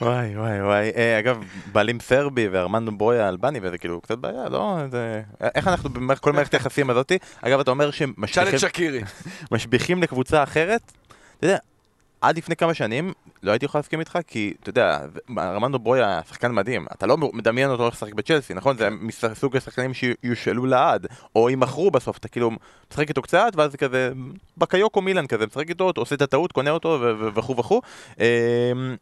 וואי 0.00 0.36
וואי 0.36 0.62
וואי. 0.62 0.90
אה, 0.96 1.18
אגב, 1.18 1.44
בעלים 1.72 2.00
סרבי 2.00 2.48
וארמנדו 2.48 2.92
ברויה 2.92 3.28
אלבני, 3.28 3.58
וזה 3.62 3.78
כאילו 3.78 4.00
קצת 4.00 4.18
בעיה, 4.18 4.48
לא? 4.48 4.76
זה... 4.90 5.22
איך 5.54 5.68
אנחנו 5.68 5.90
בכל 5.90 6.32
מערכת 6.32 6.54
היחסים 6.54 6.90
הזאתי? 6.90 7.18
אגב, 7.42 7.60
אתה 7.60 7.70
אומר 7.70 7.90
שמשביחים. 7.90 8.24
משביחים 9.52 10.02
לקבוצה 10.02 10.42
אחרת? 10.42 10.92
אתה 11.38 11.46
יודע, 11.46 11.58
עד 12.20 12.36
לפני 12.36 12.56
כמה 12.56 12.74
שנים 12.74 13.12
לא 13.42 13.50
הייתי 13.50 13.64
יכול 13.64 13.78
להסכים 13.78 14.00
איתך, 14.00 14.18
כי 14.26 14.54
אתה 14.62 14.68
יודע, 14.70 15.00
ארמנדו 15.38 15.78
ברויה 15.78 16.08
היה 16.08 16.20
שחקן 16.28 16.52
מדהים, 16.52 16.86
אתה 16.92 17.06
לא 17.06 17.16
מדמיין 17.16 17.70
אותו 17.70 17.82
הולך 17.82 17.94
לשחק 17.94 18.14
בצ'לסי, 18.14 18.54
נכון? 18.54 18.76
זה 18.76 18.88
מסוג 18.90 19.56
השחקנים 19.56 19.94
שיושאלו 19.94 20.66
לעד, 20.66 21.06
או 21.36 21.50
יימכרו 21.50 21.90
בסוף, 21.90 22.18
אתה 22.18 22.28
כאילו 22.28 22.50
משחק 22.90 23.08
איתו 23.08 23.22
קצת, 23.22 23.52
ואז 23.56 23.76
כזה, 23.76 24.10
בקיוקו 24.56 25.00
מילן 25.00 25.26
כזה, 25.26 25.46
משחק 25.46 25.68
איתו, 25.68 25.92
עושה 25.96 26.14
את 26.14 26.22
הטעות, 26.22 26.52
קונה 26.52 26.70
אותו 26.70 27.00
וכו' 27.34 27.56
וכו', 27.56 27.80
אה, 28.20 28.26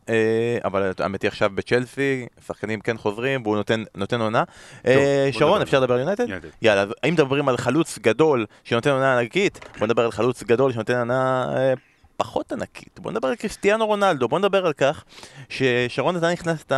אה, 0.09 0.59
אבל 0.65 0.93
האמת 0.99 1.23
היא 1.23 1.29
עכשיו 1.29 1.51
בצ'לסי, 1.55 2.27
שחקנים 2.47 2.81
כן 2.81 2.97
חוזרים, 2.97 3.43
והוא 3.43 3.57
נותן, 3.95 4.21
עונה. 4.21 4.45
אה, 4.87 5.29
שרון. 5.33 5.63
אפשר 5.63 5.81
לדבר 5.81 5.95
על 5.95 6.01
יונייטד? 6.01 6.27
יאללה, 6.63 6.85
אם 7.09 7.13
מדברים 7.13 7.49
על 7.49 7.57
חלוץ 7.57 7.99
גדול 7.99 8.47
שנותן 8.65 8.91
עונה 8.91 9.19
ענקית, 9.19 9.61
בוא 9.79 9.87
נדבר 9.87 10.05
על 10.05 10.11
חלוץ 10.11 10.43
גדול 10.43 10.73
שנותן 10.73 10.99
עונה 10.99 11.47
אה, 11.57 11.75
פחות 12.17 12.53
ענקית. 12.53 13.01
בוא 13.01 13.11
נדבר 13.13 13.29
על 13.29 13.35
קריסטיאנו 13.35 13.87
רונלדו, 13.87 14.29
בוא 14.29 14.39
נדבר 14.39 14.67
על 14.67 14.73
כך 14.73 15.05
ששרון 15.49 16.17
אתה 16.17 16.33
נכנסת 16.33 16.73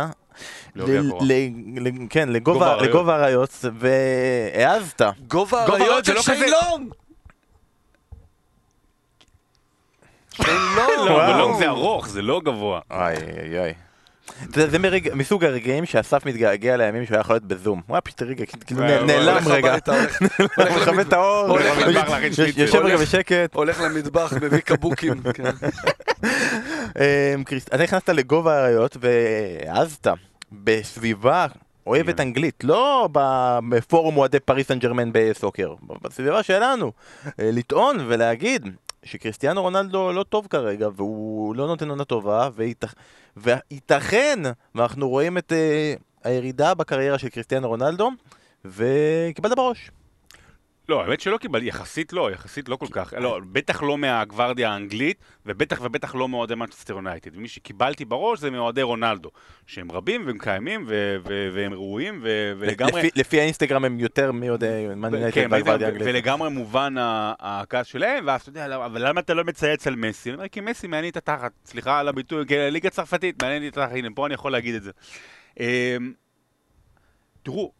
כן, 2.09 2.37
גובה 2.39 2.75
לגובה 2.81 3.15
האריות. 3.15 3.65
והעזת. 3.79 5.01
גובה 5.27 5.61
האריות 5.61 6.05
של 6.05 6.13
לא! 6.13 6.21
שיילונג! 6.21 6.93
לא, 10.75 11.37
לונג 11.37 11.57
זה 11.57 11.67
ארוך, 11.69 12.07
זה 12.07 12.21
לא 12.21 12.41
גבוה. 12.43 12.79
אוי 12.91 13.15
אוי 13.15 13.59
אוי. 13.59 13.73
זה, 14.53 14.69
זה 14.69 14.79
מרג... 14.79 15.09
מסוג 15.13 15.45
הרגעים 15.45 15.85
שאסף 15.85 16.25
מתגעגע 16.25 16.77
לימים 16.77 17.05
שהוא 17.05 17.15
היה 17.15 17.21
יכול 17.21 17.35
להיות 17.35 17.43
בזום. 17.43 17.81
הוא 17.87 17.95
היה 17.95 18.01
פשוט 18.01 18.21
רגע, 18.21 18.45
כאילו 18.65 18.81
נ- 18.83 19.05
נעלם 19.07 19.47
רגע. 19.47 19.75
הוא 20.57 20.65
מכבה 20.81 21.01
את 21.01 21.13
האור, 21.13 21.57
יושב- 22.57 22.75
רגע 22.75 22.97
בשקט. 22.97 23.53
הולך 23.55 23.81
למטבח, 23.81 24.33
מביא 24.41 24.59
קבוקים. 24.59 25.13
כן. 25.33 25.43
אמ, 26.25 27.43
אתה 27.67 27.77
נכנסת 27.83 28.09
לגובה 28.09 28.57
האריות 28.57 28.97
והעזת 29.01 30.07
בסביבה 30.51 31.45
אוהבת 31.87 32.15
כן. 32.17 32.21
אנגלית, 32.23 32.63
לא 32.63 33.09
בפורום 33.69 34.17
אוהדי 34.17 34.39
פריס 34.39 34.67
סן 34.67 34.79
ג'רמן 34.79 35.09
בסוקר, 35.13 35.73
בסביבה 36.01 36.43
שלנו, 36.43 36.91
אה, 37.25 37.31
לטעון 37.39 37.97
ולהגיד 38.07 38.67
שקריסטיאנו 39.09 39.61
רונלדו 39.61 40.11
לא 40.11 40.23
טוב 40.23 40.47
כרגע 40.49 40.89
והוא 40.95 41.55
לא 41.55 41.67
נותן 41.67 41.89
עונה 41.89 42.05
טובה 42.05 42.49
וייתכ... 42.55 42.93
וייתכן 43.37 44.39
ואנחנו 44.75 45.09
רואים 45.09 45.37
את 45.37 45.53
אה, 45.53 45.93
הירידה 46.23 46.73
בקריירה 46.73 47.17
של 47.17 47.29
קריסטיאנו 47.29 47.67
רונלדו 47.67 48.09
וקיבלת 48.65 49.55
בראש. 49.57 49.91
לא, 50.89 51.01
האמת 51.01 51.21
שלא 51.21 51.37
קיבל, 51.37 51.63
יחסית 51.63 52.13
לא, 52.13 52.31
יחסית 52.31 52.69
לא 52.69 52.75
כל 52.75 52.85
כך. 52.91 53.13
לא, 53.17 53.39
בטח 53.51 53.83
לא 53.83 53.97
מהגוורדיה 53.97 54.71
האנגלית, 54.71 55.17
ובטח 55.45 55.79
ובטח 55.81 56.15
לא 56.15 56.29
מאוהדי 56.29 56.55
מנצ'סטר 56.55 56.93
יונייטד. 56.93 57.37
מי 57.37 57.47
שקיבלתי 57.47 58.05
בראש 58.05 58.39
זה 58.39 58.51
מאוהדי 58.51 58.81
רונלדו, 58.81 59.29
שהם 59.67 59.91
רבים 59.91 60.25
והם 60.25 60.37
קיימים 60.37 60.85
והם 61.53 61.73
ראויים 61.73 62.19
ולגמרי... 62.23 63.09
לפי, 63.15 63.39
האינסטגרם 63.39 63.85
הם 63.85 63.99
יותר 63.99 64.31
מאוהדי 64.31 64.65
יונייטד 64.65 65.31
כן, 65.31 65.47
והגוורדיה 65.51 65.87
האנגלית. 65.87 66.07
ולגמרי 66.07 66.49
מובן 66.49 66.95
הכעס 67.39 67.87
שלהם, 67.87 68.23
ואז 68.27 68.41
אתה 68.41 68.49
יודע, 68.49 68.75
אבל 68.75 69.07
למה 69.07 69.21
אתה 69.21 69.33
לא 69.33 69.43
מצייץ 69.43 69.87
על 69.87 69.95
מסי? 69.95 70.29
אני 70.29 70.35
אומר, 70.35 70.47
כי 70.47 70.61
מסי 70.61 70.87
מעניין 70.87 71.11
את 71.11 71.17
התחת, 71.17 71.51
סליחה 71.65 71.99
על 71.99 72.07
הביטוי, 72.07 72.45
כי 72.47 72.55
ליגה 72.71 72.89
צרפתית, 72.89 73.43
מעניין 73.43 73.67
את 73.67 73.77
התחת, 73.77 73.91
הנה, 73.95 74.07
פה 74.15 74.25
אני 74.25 74.33
יכול 74.33 74.51
להגיד 74.51 74.75
את 74.75 74.83
זה. 74.83 74.91
אמ, 75.59 76.13
תראו, 77.43 77.71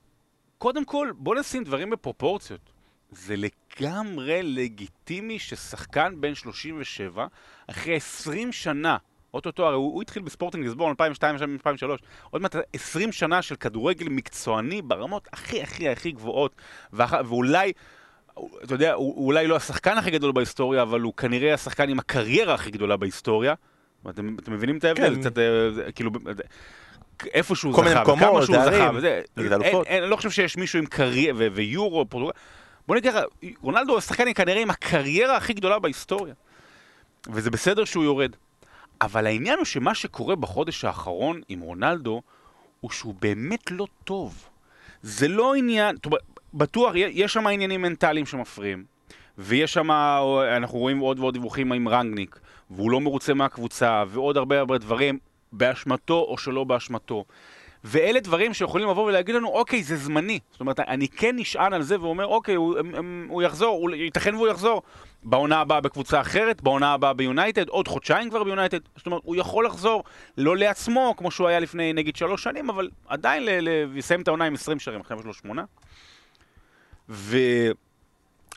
קודם 0.58 0.86
כל, 0.86 1.12
בואו 1.18 1.40
נשים 1.40 1.64
דברים 1.64 1.90
בפרופורציות. 1.90 2.79
זה 3.12 3.36
לגמרי 3.38 4.44
לגיטימי 4.44 5.40
ששחקן 5.40 6.14
בן 6.20 6.36
37, 6.36 7.28
אחרי 7.68 7.96
20 7.96 8.52
שנה, 8.52 8.98
אוטוטו, 9.34 9.66
הרי 9.66 9.76
הוא, 9.76 9.94
הוא 9.94 10.02
התחיל 10.02 10.24
בספורטינג 10.24 10.66
ליסבון 10.66 10.96
2002-2003, 11.02 11.86
עוד 12.30 12.42
מעט 12.42 12.56
20 12.74 13.12
שנה 13.12 13.42
של 13.42 13.56
כדורגל 13.56 14.10
מקצועני 14.10 14.82
ברמות 14.82 15.28
הכי 15.34 15.62
הכי 15.62 15.90
הכי 15.90 16.12
גבוהות, 16.12 16.56
ואח, 16.94 17.14
ואולי, 17.26 17.72
אתה 18.64 18.74
יודע, 18.74 18.94
הוא, 18.94 19.16
הוא 19.16 19.26
אולי 19.26 19.48
לא 19.48 19.56
השחקן 19.56 19.98
הכי 19.98 20.12
גדול 20.12 20.32
בהיסטוריה, 20.32 20.82
אבל 20.82 21.02
הוא 21.02 21.14
כנראה 21.14 21.54
השחקן 21.54 21.90
עם 21.90 22.00
הקריירה 22.00 22.54
הכי 22.54 22.72
גדולה 22.72 22.98
בהיסטוריה. 22.98 23.54
אתם, 24.10 24.36
אתם 24.40 24.54
מבינים 24.54 24.78
את 24.78 24.84
ההבדל? 24.84 25.16
כן. 25.16 25.22
קצת, 25.22 25.38
אה, 25.38 25.92
כאילו, 25.92 26.12
איפה 27.34 27.56
שהוא 27.56 27.74
זכה, 27.74 28.02
וכמה 28.02 28.46
שהוא 28.46 28.66
זכה, 28.66 28.90
וזה, 28.96 29.22
אין. 29.38 29.62
אין, 29.62 30.04
אני 30.04 30.10
לא 30.10 30.16
חושב 30.16 30.30
שיש 30.30 30.58
מישהו 30.58 30.80
עם 30.80 30.86
קריירה, 30.86 31.48
ויורו, 31.54 32.06
פורטוגל, 32.10 32.32
בוא 32.90 32.96
נגיד 32.96 33.12
ככה, 33.12 33.22
רונלדו 33.62 33.92
הוא 33.92 33.98
השחקן 33.98 34.34
כנראה 34.34 34.62
עם 34.62 34.70
הקריירה 34.70 35.38
הכי 35.38 35.54
גדולה 35.54 35.80
בהיסטוריה. 35.80 36.34
וזה 37.28 37.52
בסדר 37.52 37.86
שהוא 37.86 38.04
יורד. 38.04 38.32
אבל 39.02 39.26
העניין 39.26 39.58
הוא 39.58 39.66
שמה 39.66 39.96
שקורה 39.96 40.36
בחודש 40.36 40.86
האחרון 40.86 41.42
עם 41.50 41.60
רונלדו, 41.60 42.22
הוא 42.82 42.92
שהוא 42.92 43.16
באמת 43.20 43.72
לא 43.72 43.88
טוב. 44.04 44.50
זה 45.02 45.28
לא 45.28 45.56
עניין, 45.56 45.96
בטוח, 46.54 46.94
יש 46.96 47.34
שם 47.34 47.48
עניינים 47.48 47.82
מנטליים 47.82 48.26
שמפריעים. 48.26 48.84
ויש 49.38 49.74
שם, 49.74 49.92
אנחנו 50.58 50.78
רואים 50.80 51.00
עוד 51.00 51.20
ועוד 51.20 51.34
דיווחים 51.34 51.72
עם 51.72 51.88
רנגניק, 51.88 52.40
והוא 52.72 52.92
לא 52.92 53.02
מרוצה 53.02 53.34
מהקבוצה, 53.34 54.04
ועוד 54.08 54.38
הרבה 54.38 54.60
הרבה 54.60 54.78
דברים, 54.78 55.20
באשמתו 55.52 56.26
או 56.30 56.38
שלא 56.38 56.64
באשמתו. 56.64 57.26
ואלה 57.84 58.20
דברים 58.20 58.54
שיכולים 58.54 58.90
לבוא 58.90 59.06
ולהגיד 59.06 59.36
לנו, 59.36 59.48
אוקיי, 59.48 59.84
זה 59.84 59.98
זמני. 59.98 60.40
זאת 60.52 60.60
אומרת, 60.60 60.80
אני 60.80 61.08
כן 61.08 61.36
נשען 61.36 61.74
על 61.74 61.82
זה 61.82 62.02
ואומר, 62.02 62.26
אוקיי, 62.26 62.56
הוא, 62.56 62.76
הוא 63.30 63.42
יחזור, 63.42 63.78
הוא, 63.78 63.92
ייתכן 63.92 64.36
והוא 64.36 64.48
יחזור. 64.48 64.82
בעונה 65.24 65.60
הבאה 65.60 65.82
בקבוצה 65.82 66.22
אחרת, 66.22 66.62
בעונה 66.62 66.94
הבאה 66.94 67.14
ביונייטד, 67.14 67.68
עוד 67.68 67.88
חודשיים 67.88 68.30
כבר 68.30 68.44
ביונייטד. 68.44 68.80
זאת 68.96 69.06
אומרת, 69.06 69.22
הוא 69.26 69.36
יכול 69.36 69.66
לחזור, 69.66 70.04
לא 70.38 70.58
לעצמו, 70.58 71.14
כמו 71.18 71.32
שהוא 71.32 71.48
היה 71.48 71.60
לפני 71.60 71.94
נגיד 71.94 72.16
שלוש 72.16 72.44
שנים, 72.44 72.70
אבל 72.70 72.90
עדיין 73.08 73.44
לסיים 73.96 74.22
את 74.22 74.28
העונה 74.28 74.46
עם 74.46 74.54
20 74.54 74.80
שערים, 74.80 75.02
עכשיו 75.02 75.20
יש 75.20 75.26
לו 75.26 75.34
שמונה. 75.34 75.64
ו... 77.10 77.38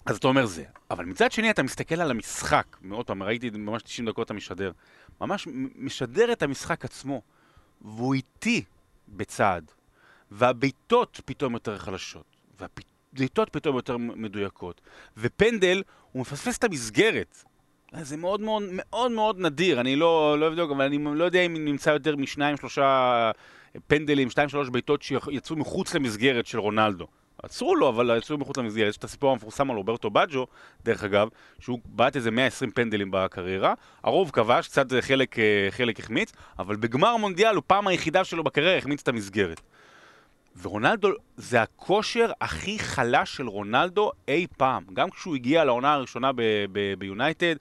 אז 0.06 0.16
אתה 0.16 0.28
אומר 0.28 0.46
זה. 0.46 0.64
אבל 0.90 1.04
מצד 1.04 1.32
שני 1.32 1.50
אתה 1.50 1.62
מסתכל 1.62 2.00
על 2.00 2.10
המשחק, 2.10 2.76
עוד 2.90 3.06
פעם, 3.06 3.22
ראיתי 3.22 3.50
ממש 3.50 3.82
90 3.82 4.08
דקות 4.08 4.26
אתה 4.26 4.34
משדר. 4.34 4.72
ממש 5.20 5.48
משדר 5.76 6.32
את 6.32 6.42
המשחק 6.42 6.84
עצמו, 6.84 7.22
והוא 7.82 8.14
איטי 8.14 8.64
בצעד, 9.12 9.70
והבעיטות 10.30 11.20
פתאום 11.24 11.54
יותר 11.54 11.78
חלשות, 11.78 12.24
והבעיטות 12.60 13.48
פתאום 13.48 13.76
יותר 13.76 13.96
מדויקות, 13.96 14.80
ופנדל, 15.16 15.82
הוא 16.12 16.20
מפספס 16.20 16.58
את 16.58 16.64
המסגרת. 16.64 17.44
זה 18.02 18.16
מאוד 18.16 18.40
מאוד 18.40 18.62
מאוד 18.72 19.10
מאוד 19.10 19.38
נדיר, 19.38 19.80
אני 19.80 19.96
לא, 19.96 20.38
לא 20.38 20.48
אבדוק, 20.48 20.70
אבל 20.70 20.84
אני 20.84 20.98
לא 21.18 21.24
יודע 21.24 21.40
אם 21.40 21.64
נמצא 21.64 21.90
יותר 21.90 22.16
משניים, 22.16 22.56
שלושה 22.56 23.30
פנדלים, 23.86 24.30
שתיים, 24.30 24.48
שלוש 24.48 24.68
בעיטות 24.68 25.02
שיצאו 25.02 25.56
מחוץ 25.56 25.94
למסגרת 25.94 26.46
של 26.46 26.58
רונלדו. 26.58 27.06
עצרו 27.42 27.76
לו, 27.76 27.88
אבל 27.88 28.18
יצאו 28.18 28.38
מחוץ 28.38 28.56
למסגרת. 28.56 28.88
יש 28.88 28.96
את 28.96 29.04
הסיפור 29.04 29.32
המפורסם 29.32 29.70
על 29.70 29.76
רוברטו 29.76 30.10
בג'ו, 30.10 30.46
דרך 30.84 31.04
אגב, 31.04 31.28
שהוא 31.60 31.78
בעט 31.84 32.16
איזה 32.16 32.30
120 32.30 32.70
פנדלים 32.70 33.08
בקריירה. 33.10 33.74
הרוב 34.02 34.30
כבש, 34.30 34.68
קצת 34.68 34.86
חלק, 35.00 35.38
אה, 35.38 35.68
חלק 35.70 36.00
החמיץ, 36.00 36.32
אבל 36.58 36.76
בגמר 36.76 37.08
המונדיאל 37.08 37.54
הוא 37.54 37.62
פעם 37.66 37.86
היחידה 37.86 38.24
שלו 38.24 38.44
בקריירה 38.44 38.78
החמיץ 38.78 39.00
את 39.00 39.08
המסגרת. 39.08 39.60
ורונלדו, 40.62 41.08
זה 41.36 41.62
הכושר 41.62 42.30
הכי 42.40 42.78
חלש 42.78 43.36
של 43.36 43.48
רונלדו 43.48 44.10
אי 44.28 44.46
פעם. 44.56 44.84
גם 44.92 45.10
כשהוא 45.10 45.34
הגיע 45.34 45.64
לעונה 45.64 45.92
הראשונה 45.92 46.30
ביונייטד, 46.98 47.54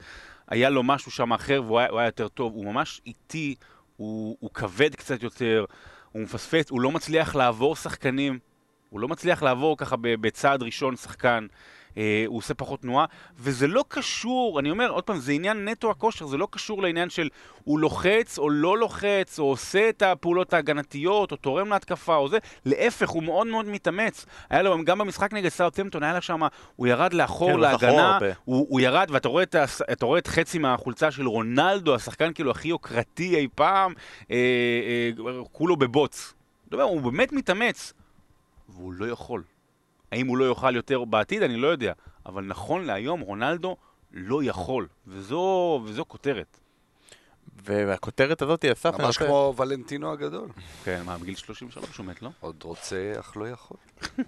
היה 0.48 0.70
לו 0.70 0.84
משהו 0.84 1.12
שם 1.12 1.34
אחר 1.34 1.62
והוא 1.66 1.80
היה, 1.80 1.88
היה 1.92 2.06
יותר 2.06 2.28
טוב. 2.28 2.54
הוא 2.54 2.66
ממש 2.66 3.02
איטי, 3.06 3.56
הוא, 3.98 4.38
הוא 4.40 4.50
כבד 4.54 4.96
קצת 4.96 5.24
יותר, 5.24 5.66
הוא 6.12 6.22
מפספס, 6.22 6.70
הוא 6.70 6.82
לא 6.82 6.92
מצליח 6.92 7.36
לעבור 7.36 7.76
שחקנים. 7.76 8.51
הוא 8.92 9.00
לא 9.00 9.08
מצליח 9.08 9.44
לעבור 9.44 9.78
ככה 9.78 9.96
בצעד 10.00 10.64
ראשון 10.64 10.96
שחקן, 10.96 11.48
אה, 11.98 12.24
הוא 12.28 12.38
עושה 12.38 12.54
פחות 12.54 12.82
תנועה, 12.82 13.06
וזה 13.40 13.68
לא 13.68 13.86
קשור, 13.88 14.60
אני 14.60 14.72
אומר, 14.72 14.90
עוד 14.90 15.04
פעם, 15.04 15.18
זה 15.18 15.32
עניין 15.32 15.70
נטו 15.70 15.92
הכושר, 15.92 16.26
זה 16.26 16.38
לא 16.38 16.48
קשור 16.52 16.82
לעניין 16.82 17.10
של 17.10 17.30
הוא 17.64 17.80
לוחץ 17.80 18.40
או 18.40 18.50
לא 18.50 18.78
לוחץ, 18.78 19.40
או 19.40 19.46
עושה 19.46 19.90
את 19.90 20.02
הפעולות 20.02 20.54
ההגנתיות, 20.54 21.32
או 21.32 21.38
תורם 21.38 21.70
להתקפה, 21.70 22.16
או 22.16 22.30
זה, 22.30 22.38
להפך, 22.66 23.10
הוא 23.10 23.24
מאוד 23.24 23.48
מאוד 23.48 23.66
מתאמץ. 23.66 24.26
היה 24.50 24.62
לו, 24.62 24.84
גם 24.84 24.98
במשחק 24.98 25.34
נגד 25.34 25.50
סאוטהמפטון, 25.50 26.04
היה 26.04 26.14
לו 26.14 26.22
שם, 26.22 26.42
הוא 26.76 26.88
ירד 26.88 27.14
לאחור 27.14 27.52
כן, 27.52 27.60
להגנה, 27.60 28.18
הוא, 28.46 28.68
הוא 28.70 28.80
ירד, 28.80 29.08
ואתה 29.12 29.28
רואה 29.28 29.44
את, 29.44 29.56
אתה 29.92 30.06
רואה 30.06 30.20
את 30.20 30.28
חצי 30.28 30.60
מהחולצה 30.60 31.12
של 31.12 31.28
רונלדו, 31.28 31.96
השחקן 31.96 32.34
כאילו 32.34 32.52
הכי 32.52 32.68
יוקרתי 32.68 33.36
אי 33.36 33.48
פעם, 33.56 33.94
אה, 34.32 34.36
אה, 34.38 35.12
כולו 35.52 35.76
בבוץ. 35.76 36.34
הוא 36.72 37.02
באמת 37.02 37.32
מתאמץ. 37.32 37.94
והוא 38.72 38.94
לא 38.94 39.06
יכול. 39.06 39.44
האם 40.12 40.28
הוא 40.28 40.38
לא 40.38 40.44
יוכל 40.44 40.76
יותר 40.76 41.06
בעתיד? 41.06 41.44
אני 41.44 41.58
לא 41.58 41.68
יודע. 41.68 41.94
אבל 42.26 42.44
נכון 42.44 42.86
להיום, 42.86 43.20
רונלדו 43.20 43.78
לא 44.12 44.44
יכול, 44.44 44.88
וזו, 45.08 45.82
וזו 45.86 46.06
כותרת. 46.08 46.58
והכותרת 47.66 48.42
הזאת 48.42 48.64
היא 48.64 48.72
אסף... 48.72 49.00
ממש 49.00 49.18
כמו 49.18 49.54
ולנטינו 49.58 50.12
הגדול. 50.12 50.50
כן, 50.84 51.02
מה, 51.06 51.18
בגיל 51.18 51.36
33 51.36 51.98
הוא 51.98 52.06
מת, 52.06 52.22
לא? 52.22 52.30
עוד 52.40 52.64
רוצה, 52.64 53.14
אך 53.20 53.38
לא 53.38 53.50
יכול. 53.50 53.78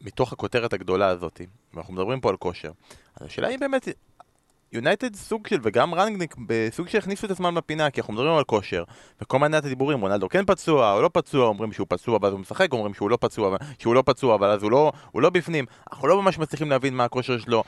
מתוך 0.00 0.32
הכותרת 0.32 0.72
הגדולה 0.72 1.08
הזאת, 1.08 1.40
ואנחנו 1.74 1.94
מדברים 1.94 2.20
פה 2.20 2.30
על 2.30 2.36
כושר, 2.36 2.72
אז 3.16 3.26
השאלה 3.26 3.48
היא 3.48 3.58
באמת, 3.58 3.88
יונייטד 4.74 5.16
סוג 5.16 5.46
של, 5.46 5.58
וגם 5.62 5.94
רנגניק, 5.94 6.34
בסוג 6.46 6.88
שהכניסו 6.88 7.26
את 7.26 7.30
הזמן 7.30 7.54
בפינה, 7.54 7.90
כי 7.90 8.00
אנחנו 8.00 8.14
מדברים 8.14 8.32
על 8.32 8.44
כושר, 8.44 8.84
וכל 9.22 9.38
מיני 9.38 9.56
הדיבורים, 9.56 10.00
רונלדו 10.00 10.28
כן 10.28 10.44
פצוע 10.44 10.92
או 10.92 11.02
לא 11.02 11.10
פצוע, 11.12 11.46
אומרים 11.46 11.72
שהוא 11.72 11.86
פצוע 11.90 12.18
ואז 12.22 12.32
הוא 12.32 12.40
משחק, 12.40 12.72
אומרים 12.72 12.94
שהוא 12.94 13.10
לא 13.10 13.18
פצוע, 13.20 13.56
שהוא 13.78 13.94
לא 13.94 14.02
פצוע, 14.06 14.34
אבל 14.34 14.50
אז 14.50 14.62
הוא 14.62 14.70
לא, 14.70 14.92
הוא 15.12 15.22
לא 15.22 15.30
בפנים, 15.30 15.64
אנחנו 15.92 16.08
לא 16.08 16.22
ממש 16.22 16.38
מצליחים 16.38 16.70
להבין 16.70 16.94
מה 16.94 17.04
הכושר 17.04 17.38
שלו. 17.38 17.64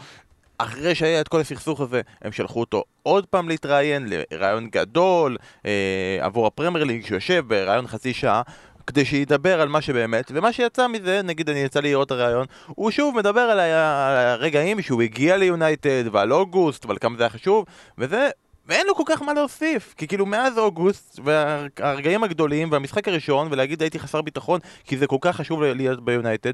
אחרי 0.58 0.94
שהיה 0.94 1.20
את 1.20 1.28
כל 1.28 1.40
הסכסוך 1.40 1.80
הזה, 1.80 2.00
הם 2.22 2.32
שלחו 2.32 2.60
אותו 2.60 2.84
עוד 3.02 3.26
פעם 3.26 3.48
להתראיין 3.48 4.06
לראיון 4.08 4.68
גדול 4.68 5.36
אה, 5.66 6.18
עבור 6.20 6.46
הפרמייר 6.46 6.84
ליג 6.84 7.06
שיושב 7.06 7.44
בראיון 7.48 7.86
חצי 7.86 8.14
שעה 8.14 8.42
כדי 8.86 9.04
שידבר 9.04 9.60
על 9.60 9.68
מה 9.68 9.80
שבאמת, 9.80 10.32
ומה 10.34 10.52
שיצא 10.52 10.86
מזה, 10.86 11.20
נגיד 11.24 11.50
אני 11.50 11.58
יצא 11.58 11.80
לי 11.80 11.90
לראות 11.90 12.06
את 12.06 12.12
הראיון, 12.12 12.46
הוא 12.66 12.90
שוב 12.90 13.16
מדבר 13.16 13.40
על 13.40 13.60
הרגעים 13.60 14.82
שהוא 14.82 15.02
הגיע 15.02 15.36
ליונייטד 15.36 16.04
ועל 16.12 16.32
אוגוסט 16.32 16.86
ועל 16.86 16.98
כמה 17.00 17.16
זה 17.16 17.22
היה 17.22 17.30
חשוב, 17.30 17.64
וזה, 17.98 18.28
ואין 18.66 18.86
לו 18.86 18.94
כל 18.94 19.02
כך 19.06 19.22
מה 19.22 19.32
להוסיף, 19.32 19.94
כי 19.96 20.06
כאילו 20.06 20.26
מאז 20.26 20.58
אוגוסט 20.58 21.20
והרגעים 21.24 22.24
הגדולים 22.24 22.72
והמשחק 22.72 23.08
הראשון 23.08 23.48
ולהגיד 23.50 23.80
הייתי 23.80 23.98
חסר 23.98 24.22
ביטחון 24.22 24.60
כי 24.84 24.96
זה 24.96 25.06
כל 25.06 25.18
כך 25.20 25.36
חשוב 25.36 25.62
להיות 25.62 26.04
ביונייטד, 26.04 26.52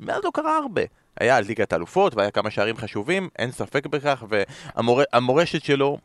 מאז 0.00 0.24
לא 0.24 0.30
קרה 0.34 0.56
הרבה. 0.56 0.82
היה 1.20 1.40
ליגת 1.40 1.72
האלופות 1.72 2.14
והיה 2.14 2.30
כמה 2.30 2.50
שערים 2.50 2.76
חשובים, 2.76 3.28
אין 3.38 3.50
ספק 3.50 3.86
בכך, 3.86 4.24
והמורשת 4.28 5.64
שלו, 5.64 5.98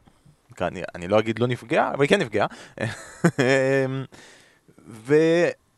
אני, 0.62 0.82
אני 0.96 1.08
לא 1.08 1.20
אגיד 1.20 1.40
לא 1.40 1.48
נפגעה, 1.48 1.94
אבל 1.94 2.02
היא 2.02 2.10
כן 2.10 2.22
נפגעה. 2.22 2.48
ו... 4.88 5.16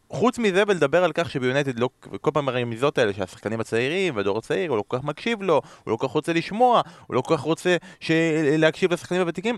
חוץ 0.09 0.39
מזה 0.39 0.63
ולדבר 0.67 1.03
על 1.03 1.11
כך 1.11 1.29
שביונייטד 1.29 1.79
לא, 1.79 1.89
כל 2.21 2.31
פעם 2.33 2.49
הרמיזות 2.49 2.97
האלה 2.97 3.13
שהשחקנים 3.13 3.59
הצעירים 3.59 4.15
והדור 4.15 4.37
הצעיר 4.37 4.69
הוא 4.69 4.77
לא 4.77 4.83
כל 4.87 4.97
כך 4.97 5.03
מקשיב 5.03 5.41
לו, 5.41 5.61
הוא 5.83 5.91
לא 5.91 5.97
כל 5.97 6.07
כך 6.07 6.13
רוצה 6.13 6.33
לשמוע, 6.33 6.81
הוא 7.07 7.15
לא 7.15 7.21
כל 7.21 7.37
כך 7.37 7.41
רוצה 7.41 7.77
ש... 7.99 8.11
להקשיב 8.57 8.93
לשחקנים 8.93 9.21
הוותיקים 9.21 9.57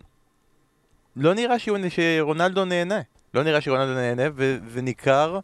לא 1.16 1.34
נראה 1.34 1.56
שרונלדו 1.90 2.66
נהנה, 2.66 3.02
לא 3.34 3.44
נראה 3.44 3.62
שרונלדו 3.62 3.94
נהנה 3.94 4.24
וזה 4.36 4.82
ניכר 4.82 5.40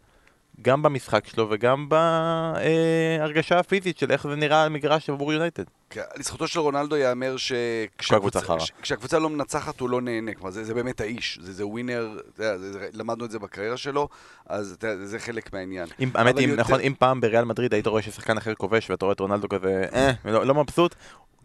גם 0.62 0.82
במשחק 0.82 1.26
שלו 1.26 1.46
וגם 1.50 1.88
בהרגשה 1.88 3.58
הפיזית 3.58 3.98
של 3.98 4.12
איך 4.12 4.26
זה 4.28 4.36
נראה 4.36 4.62
על 4.62 4.68
מגרש 4.68 5.10
עבור 5.10 5.32
יונייטד. 5.32 5.64
כן, 5.90 6.02
לזכותו 6.16 6.48
של 6.48 6.60
רונלדו 6.60 6.96
ייאמר 6.96 7.36
שכשהקבוצה 7.36 9.18
לא 9.18 9.30
מנצחת 9.30 9.80
הוא 9.80 9.90
לא 9.90 10.00
נהנה, 10.00 10.34
כלומר 10.34 10.50
זה, 10.50 10.64
זה 10.64 10.74
באמת 10.74 11.00
האיש, 11.00 11.38
זה, 11.42 11.52
זה 11.52 11.66
ווינר, 11.66 12.18
זה, 12.36 12.58
זה, 12.58 12.72
זה, 12.72 12.88
למדנו 12.92 13.24
את 13.24 13.30
זה 13.30 13.38
בקריירה 13.38 13.76
שלו, 13.76 14.08
אז 14.46 14.76
זה, 14.80 15.06
זה 15.06 15.18
חלק 15.18 15.52
מהעניין. 15.52 15.86
אם, 16.00 16.10
האמת, 16.14 16.38
אם, 16.38 16.48
יותר... 16.48 16.60
נכון, 16.60 16.80
אם 16.80 16.94
פעם 16.98 17.20
בריאל 17.20 17.44
מדריד 17.44 17.74
היית 17.74 17.86
רואה 17.86 18.02
ששחקן 18.02 18.36
אחר 18.36 18.54
כובש 18.54 18.90
ואתה 18.90 19.04
רואה 19.04 19.12
את 19.12 19.20
רונלדו 19.20 19.48
כזה, 19.48 19.84
אה, 19.92 20.12
לא, 20.24 20.46
לא 20.46 20.54
מבסוט, 20.54 20.94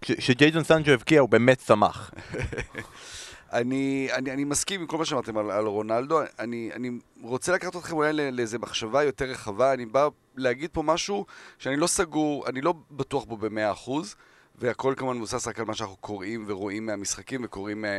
כשג'יידון 0.02 0.64
סנג'ו 0.64 0.92
הבקיע 0.92 1.22
הוא 1.22 1.30
באמת 1.30 1.60
שמח. 1.60 2.12
אני, 3.54 4.08
אני, 4.14 4.32
אני 4.32 4.44
מסכים 4.44 4.82
עם 4.82 4.88
כל 4.88 4.98
מה 4.98 5.06
שאמרתם 5.06 5.38
על, 5.38 5.52
על 5.52 5.66
רונלדו, 5.66 6.20
אני, 6.40 6.70
אני 6.76 6.90
רוצה 7.30 7.54
לקחת 7.54 7.76
אתכם 7.76 7.96
אולי 7.96 8.32
לאיזה 8.32 8.60
מחשבה 8.60 9.04
יותר 9.04 9.26
רחבה, 9.26 9.74
אני 9.74 9.86
בא 9.86 10.08
להגיד 10.36 10.70
פה 10.74 10.84
משהו 10.84 11.26
שאני 11.58 11.78
לא 11.78 11.88
סגור, 11.88 12.48
אני 12.48 12.62
לא 12.62 12.74
בטוח 12.92 13.24
בו 13.24 13.38
במאה 13.38 13.72
אחוז, 13.72 14.16
והכל 14.56 14.94
כמובן 14.98 15.18
מבוסס 15.18 15.48
רק 15.48 15.60
על 15.60 15.66
מה 15.66 15.74
שאנחנו 15.74 15.96
קוראים 15.96 16.44
ורואים 16.48 16.86
מהמשחקים 16.86 17.42
וקוראים 17.44 17.86
אה, 17.86 17.90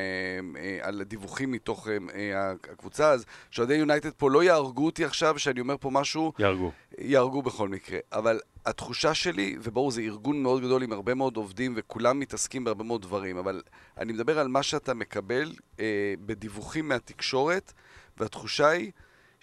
אה, 0.57 0.79
על 0.83 1.03
דיווחים 1.03 1.53
מתוך 1.53 1.89
אה, 1.89 1.97
אה, 2.15 2.51
הקבוצה, 2.51 3.11
אז 3.11 3.25
שאוהדי 3.51 3.75
יונייטד 3.75 4.11
פה 4.11 4.31
לא 4.31 4.45
יהרגו 4.45 4.87
אותי 4.87 5.05
עכשיו 5.05 5.39
שאני 5.39 5.61
אומר 5.61 5.77
פה 5.81 5.91
משהו... 5.91 6.33
יהרגו. 6.39 6.73
יהרגו 6.99 7.43
בכל 7.43 7.69
מקרה, 7.69 7.99
אבל 8.13 8.41
התחושה 8.67 9.15
שלי, 9.15 9.57
וברור 9.63 9.91
זה 9.91 10.01
ארגון 10.01 10.43
מאוד 10.43 10.63
גדול 10.63 10.83
עם 10.83 10.93
הרבה 10.93 11.15
מאוד 11.15 11.37
עובדים 11.37 11.75
וכולם 11.77 12.19
מתעסקים 12.19 12.65
בהרבה 12.65 12.85
מאוד 12.85 13.03
דברים, 13.03 13.39
אבל 13.39 13.63
אני 13.99 14.13
מדבר 14.13 14.39
על 14.39 14.49
מה 14.49 14.63
שאתה 14.63 14.95
מקבל 14.95 15.53
אה, 15.81 16.15
בדיווחים 16.27 16.89
מהתקשורת, 16.89 17.73
והתחושה 18.17 18.69
היא 18.69 18.93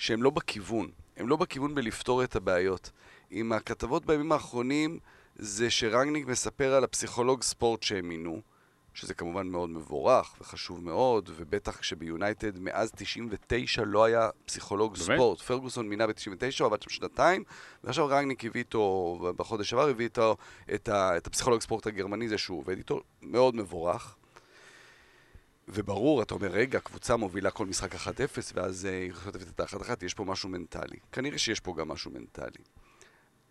שהם 0.02 0.24
לא 0.24 0.30
בכיוון, 0.30 0.92
הם 1.18 1.28
לא 1.28 1.36
בכיוון 1.36 1.76
בלפתור 1.76 2.24
את 2.24 2.36
הבעיות. 2.36 2.92
עם 3.30 3.52
הכתבות 3.52 4.06
בימים 4.06 4.32
האחרונים 4.32 5.00
זה 5.36 5.70
שרנגניק 5.70 6.28
מספר 6.28 6.74
על 6.74 6.84
הפסיכולוג 6.84 7.44
ספורט 7.44 7.84
שהם 7.84 8.10
מינו, 8.10 8.42
שזה 8.94 9.14
כמובן 9.14 9.48
מאוד 9.48 9.70
מבורך 9.70 10.36
וחשוב 10.42 10.84
מאוד, 10.84 11.30
ובטח 11.36 11.78
כשביונייטד 11.78 12.60
מאז 12.60 12.92
99 12.96 13.84
לא 13.84 14.04
היה 14.04 14.30
פסיכולוג 14.46 14.94
באמת? 14.94 15.06
ספורט. 15.06 15.42
פרגוסון 15.42 15.90
מינה 15.90 16.08
ב-99, 16.08 16.60
הוא 16.60 16.66
עבד 16.66 16.82
שם 16.82 16.90
שנתיים, 16.90 17.44
ועכשיו 17.84 18.08
רנגניק 18.08 18.46
הביא 18.46 18.62
איתו, 18.62 19.18
בחודש 19.36 19.70
שעבר 19.70 19.90
הביא 19.90 20.06
איתו 20.06 20.38
את, 20.74 20.90
ה, 20.90 21.18
את 21.18 21.28
הפסיכולוג 21.28 21.62
ספורט 21.62 21.88
הגרמני, 21.88 22.30
זה 22.30 22.38
שהוא 22.38 22.60
עובד 22.60 22.78
איתו, 22.78 23.02
מאוד 23.22 23.56
מבורך. 23.56 24.16
וברור, 25.74 26.22
אתה 26.22 26.34
אומר, 26.34 26.48
רגע, 26.48 26.80
קבוצה 26.80 27.16
מובילה 27.16 27.52
כל 27.52 27.66
משחק 27.66 27.96
1-0, 27.96 27.98
ואז 28.54 28.86
אה, 28.86 28.92
היא 28.92 29.14
חוטפת 29.14 29.48
את 29.48 29.60
ה-1-1, 29.60 30.06
יש 30.06 30.14
פה 30.14 30.24
משהו 30.26 30.50
מנטלי. 30.50 30.98
כנראה 31.12 31.38
שיש 31.38 31.60
פה 31.60 31.74
גם 31.78 31.88
משהו 31.88 32.12
מנטלי. 32.12 32.64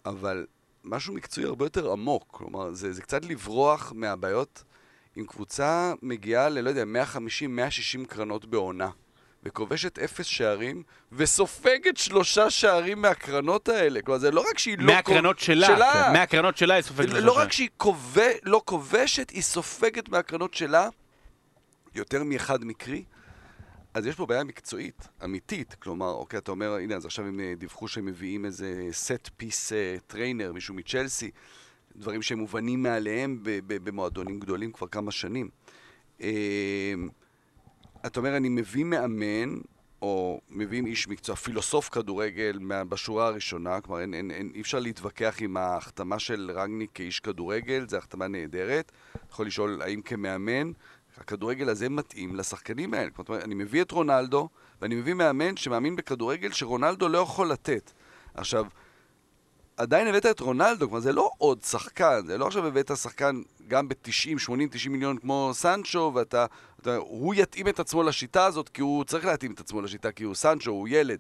אבל 0.06 0.46
משהו 0.85 1.14
מקצועי 1.14 1.46
הרבה 1.46 1.64
יותר 1.64 1.92
עמוק. 1.92 2.24
כלומר, 2.30 2.74
זה, 2.74 2.92
זה 2.92 3.02
קצת 3.02 3.24
לברוח 3.24 3.92
מהבעיות. 3.96 4.62
אם 5.18 5.24
קבוצה 5.26 5.92
מגיעה 6.02 6.48
ל, 6.48 6.61
לא 6.61 6.68
יודע, 6.70 6.85
150-160 7.14 8.06
קרנות 8.09 8.46
בעונה, 8.46 8.90
וכובשת 9.42 9.98
אפס 9.98 10.26
שערים, 10.26 10.83
וסופגת 11.12 11.96
שלושה 11.96 12.50
שערים 12.50 13.02
מהקרנות 13.02 13.68
האלה. 13.68 14.02
כלומר, 14.02 14.18
זה 14.18 14.30
לא 14.30 14.44
רק 14.50 14.59
שהיא 14.59 14.78
לא... 14.78 14.85
מהקרנות 14.85 15.37
כוב- 15.37 15.44
שלה, 15.44 15.66
שלה. 15.66 15.92
כן, 15.92 16.12
מהקרנות 16.12 16.56
שלה 16.56 16.74
היא 16.74 16.83
סופגת 16.83 17.09
לא 17.12 17.20
שלושה. 17.20 17.40
רק 17.40 17.52
שהיא 17.52 17.68
כובש, 17.76 18.35
לא 18.42 18.62
כובשת, 18.64 19.30
היא 19.30 19.42
סופגת 19.42 20.09
מהקרנות 20.09 20.54
שלה 20.54 20.88
יותר 21.94 22.24
מאחד 22.24 22.64
מקרי. 22.64 23.05
אז 23.94 24.07
יש 24.07 24.14
פה 24.14 24.26
בעיה 24.26 24.44
מקצועית, 24.44 25.09
אמיתית. 25.24 25.74
כלומר, 25.74 26.11
אוקיי, 26.11 26.38
אתה 26.38 26.50
אומר, 26.50 26.74
הנה, 26.74 26.96
אז 26.96 27.05
עכשיו 27.05 27.26
הם 27.26 27.40
אה, 27.40 27.55
דיווחו 27.59 27.88
שהם 27.88 28.07
מביאים 28.07 28.44
איזה 28.44 28.88
סט 28.92 29.29
פיס 29.37 29.72
trainer, 30.07 30.53
מישהו 30.53 30.74
מצ'לסי, 30.74 31.31
דברים 31.96 32.22
שהם 32.22 32.38
מובנים 32.38 32.83
מאליהם 32.83 33.38
במועדונים 33.66 34.40
גדולים 34.40 34.72
כבר 34.72 34.87
כמה 34.87 35.11
שנים. 35.11 35.48
אה, 36.20 36.94
אתה 38.07 38.20
אומר, 38.20 38.37
אני 38.37 38.48
מביא 38.48 38.85
מאמן, 38.85 39.59
או 40.03 40.40
מביאים 40.50 40.87
איש 40.87 41.09
מקצוע, 41.09 41.37
פילוסוף 41.37 41.88
כדורגל 41.88 42.59
בשורה 42.88 43.26
הראשונה, 43.26 43.81
כלומר, 43.81 44.00
אין, 44.00 44.14
אין, 44.14 44.31
אין, 44.31 44.50
אי 44.55 44.61
אפשר 44.61 44.79
להתווכח 44.79 45.37
עם 45.40 45.57
ההחתמה 45.57 46.18
של 46.18 46.50
רנגניק 46.55 46.90
כאיש 46.94 47.20
כדורגל, 47.20 47.88
זו 47.88 47.96
החתמה 47.96 48.29
נהדרת. 48.29 48.92
יכול 49.31 49.46
לשאול 49.46 49.83
האם 49.83 50.03
כמאמן, 50.03 50.72
הכדורגל 51.20 51.68
הזה 51.68 51.88
מתאים 51.88 52.37
לשחקנים 52.37 52.94
האלה. 52.94 53.11
כלומר, 53.11 53.42
אני 53.42 53.54
מביא 53.54 53.83
את 53.83 53.90
רונלדו, 53.90 54.48
ואני 54.83 54.94
מביא 54.94 55.14
מאמן 55.14 55.56
שמאמין 55.56 55.96
בכדורגל 55.96 56.52
שרונלדו 56.52 57.09
לא 57.09 57.18
יכול 57.18 57.50
לתת. 57.50 57.92
עכשיו, 58.35 58.66
עדיין 59.76 60.06
הבאת 60.06 60.26
את 60.26 60.40
רונלדו, 60.40 60.88
כלומר 60.88 61.00
זה 61.00 61.12
לא 61.12 61.30
עוד 61.38 61.62
שחקן, 61.62 62.26
זה 62.26 62.38
לא 62.38 62.46
עכשיו 62.46 62.66
הבאת 62.66 62.96
שחקן 62.96 63.42
גם 63.68 63.88
ב-90, 63.88 64.38
80, 64.38 64.68
90 64.68 64.92
מיליון 64.92 65.18
כמו 65.18 65.50
סנצ'ו, 65.54 66.12
ואתה, 66.14 66.46
אתה, 66.80 66.96
הוא 66.96 67.35
יתאים 67.35 67.68
את 67.68 67.80
עצמו 67.80 68.02
לשיטה 68.02 68.44
הזאת, 68.44 68.68
כי 68.68 68.83
הוא 68.83 69.04
צריך 69.04 69.24
להתאים 69.24 69.52
את 69.52 69.61
עצמו 69.61 69.80
לשיטה, 69.80 70.12
כי 70.12 70.24
הוא 70.24 70.35
סנצ'ו, 70.35 70.70
הוא 70.70 70.88
ילד. 70.88 71.18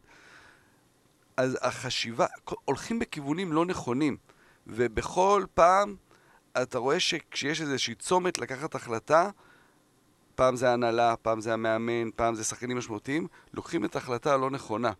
אז 1.36 1.58
החשיבה, 1.60 2.26
הולכים 2.64 2.98
בכיוונים 2.98 3.52
לא 3.52 3.66
נכונים, 3.66 4.16
ובכל 4.66 5.44
פעם 5.54 5.96
אתה 6.62 6.78
רואה 6.78 7.00
שכשיש 7.00 7.60
איזושהי 7.60 7.94
צומת 7.94 8.38
לקחת 8.38 8.74
החלטה, 8.74 9.30
פעם 10.40 10.56
זה 10.56 10.70
ההנהלה, 10.70 11.14
פעם 11.22 11.40
זה 11.40 11.52
המאמן, 11.52 12.10
פעם 12.16 12.34
זה 12.34 12.44
שחקנים 12.44 12.76
משמעותיים, 12.76 13.26
לוקחים 13.54 13.84
את 13.84 13.94
ההחלטה 13.94 14.34
הלא 14.34 14.50
נכונה. 14.50 14.92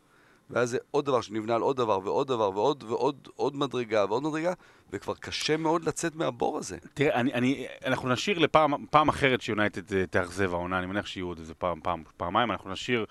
ואז 0.51 0.71
זה 0.71 0.79
עוד 0.91 1.05
דבר 1.05 1.21
שנבנה 1.21 1.55
על 1.55 1.61
עוד 1.61 1.77
דבר 1.77 2.01
ועוד 2.05 2.27
דבר 2.27 2.51
ועוד 2.51 2.85
ועוד 2.89 3.29
עוד 3.37 3.57
מדרגה 3.57 4.05
ועוד 4.09 4.23
מדרגה, 4.23 4.53
וכבר 4.93 5.15
קשה 5.15 5.57
מאוד 5.57 5.85
לצאת 5.85 6.17
מהבור 6.17 6.59
הזה. 6.59 6.79
תראה, 6.95 7.21
אני, 7.21 7.33
אני, 7.33 7.67
אנחנו 7.87 8.09
נשאיר 8.09 8.39
לפעם 8.39 8.87
פעם 8.91 9.09
אחרת 9.09 9.41
שיונייטד 9.41 9.95
אה, 9.95 10.07
תאכזב 10.07 10.55
העונה, 10.55 10.79
אני 10.79 10.87
מניח 10.87 11.07
שיהיו 11.07 11.27
עוד 11.27 11.39
איזה 11.39 11.55
פעם, 11.55 11.81
פעם, 11.83 12.03
פעמיים, 12.17 12.51
אנחנו 12.51 12.71
נשאיר, 12.71 13.05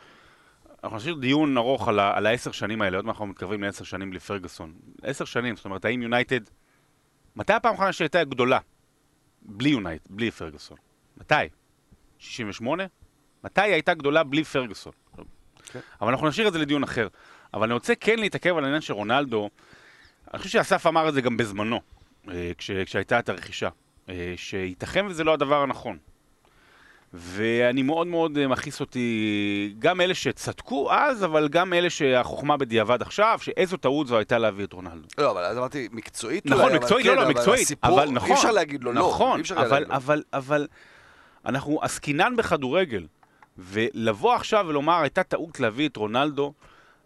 אנחנו 0.83 0.97
נשאיר 0.97 1.15
דיון 1.15 1.57
ארוך 1.57 1.87
על, 1.87 1.99
על 1.99 2.25
העשר 2.25 2.51
שנים 2.51 2.81
האלה, 2.81 2.97
עוד 2.97 3.05
מעט 3.05 3.13
אנחנו 3.13 3.27
מתקרבים 3.27 3.63
לעשר 3.63 3.83
שנים 3.83 4.09
בלי 4.09 4.19
פרגוסון. 4.19 4.73
עשר 5.01 5.25
שנים, 5.25 5.55
זאת 5.55 5.65
אומרת, 5.65 5.85
האם 5.85 6.01
יונייטד, 6.01 6.41
מתי 7.35 7.53
הפעם 7.53 7.71
האחרונה 7.71 7.93
שהייתה 7.93 8.23
גדולה? 8.23 8.59
בלי 9.41 9.69
יונייטד, 9.69 10.07
בלי 10.09 10.31
פרגוסון. 10.31 10.77
מתי? 11.17 11.35
68? 12.19 12.83
מתי 13.43 13.61
היא 13.61 13.73
הייתה 13.73 13.93
גדולה 13.93 14.23
בלי 14.23 14.43
פרגוסון? 14.43 14.93
כן. 15.71 15.79
אבל 16.01 16.09
אנחנו 16.11 16.27
נשאיר 16.27 16.47
את 16.47 16.53
זה 16.53 16.59
לדיון 16.59 16.83
אחר. 16.83 17.07
אבל 17.53 17.63
אני 17.63 17.73
רוצה 17.73 17.95
כן 17.95 18.19
להתעכב 18.19 18.57
על 18.57 18.63
העניין 18.63 18.81
של 18.81 18.93
רונלדו, 18.93 19.49
אני 20.33 20.37
חושב 20.37 20.49
שאסף 20.49 20.87
אמר 20.87 21.09
את 21.09 21.13
זה 21.13 21.21
גם 21.21 21.37
בזמנו, 21.37 21.81
אה, 22.29 22.51
כש, 22.57 22.71
כשהייתה 22.71 23.19
את 23.19 23.29
הרכישה, 23.29 23.69
אה, 24.09 24.33
שייתכן 24.35 25.05
וזה 25.05 25.23
לא 25.23 25.33
הדבר 25.33 25.61
הנכון. 25.61 25.97
ואני 27.13 27.81
מאוד 27.81 28.07
מאוד 28.07 28.37
אה, 28.37 28.47
מכעיס 28.47 28.79
אותי, 28.79 29.75
גם 29.79 30.01
אלה 30.01 30.13
שצדקו 30.13 30.91
אז, 30.91 31.25
אבל 31.25 31.47
גם 31.47 31.73
אלה 31.73 31.89
שהחוכמה 31.89 32.57
בדיעבד 32.57 33.01
עכשיו, 33.01 33.39
שאיזו 33.41 33.77
טעות 33.77 34.07
זו 34.07 34.17
הייתה 34.17 34.37
להביא 34.37 34.65
את 34.65 34.73
רונלדו. 34.73 35.07
לא, 35.17 35.31
אבל 35.31 35.43
אז 35.43 35.57
אמרתי, 35.57 35.87
מקצועית 35.91 36.45
נכון, 36.45 36.61
אולי, 36.61 36.75
אבל 36.75 36.83
מקצועית, 36.83 37.05
כן, 37.05 37.11
לא, 37.11 37.15
לא, 37.15 37.21
אבל 37.21 37.31
מקצועית, 37.31 37.61
הסיפור, 37.61 38.01
אבל 38.01 38.09
נכון. 38.11 38.29
אי 38.29 38.35
אפשר 38.35 38.51
להגיד 38.51 38.83
לו 38.83 38.91
לא. 38.93 39.01
נכון, 39.01 39.37
אי 39.37 39.41
אפשר 39.41 39.55
אבל, 39.55 39.63
להגיד 39.69 39.87
לו. 39.87 39.95
אבל, 39.95 40.23
אבל, 40.33 40.67
אנחנו 41.45 41.79
עסקינן 41.81 42.35
בכדורגל, 42.35 43.07
ולבוא 43.57 44.35
עכשיו 44.35 44.65
ולומר, 44.67 45.01
הייתה 45.01 45.23
טעות 45.23 45.59
להביא 45.59 45.89
את 45.89 45.97
רונלדו, 45.97 46.53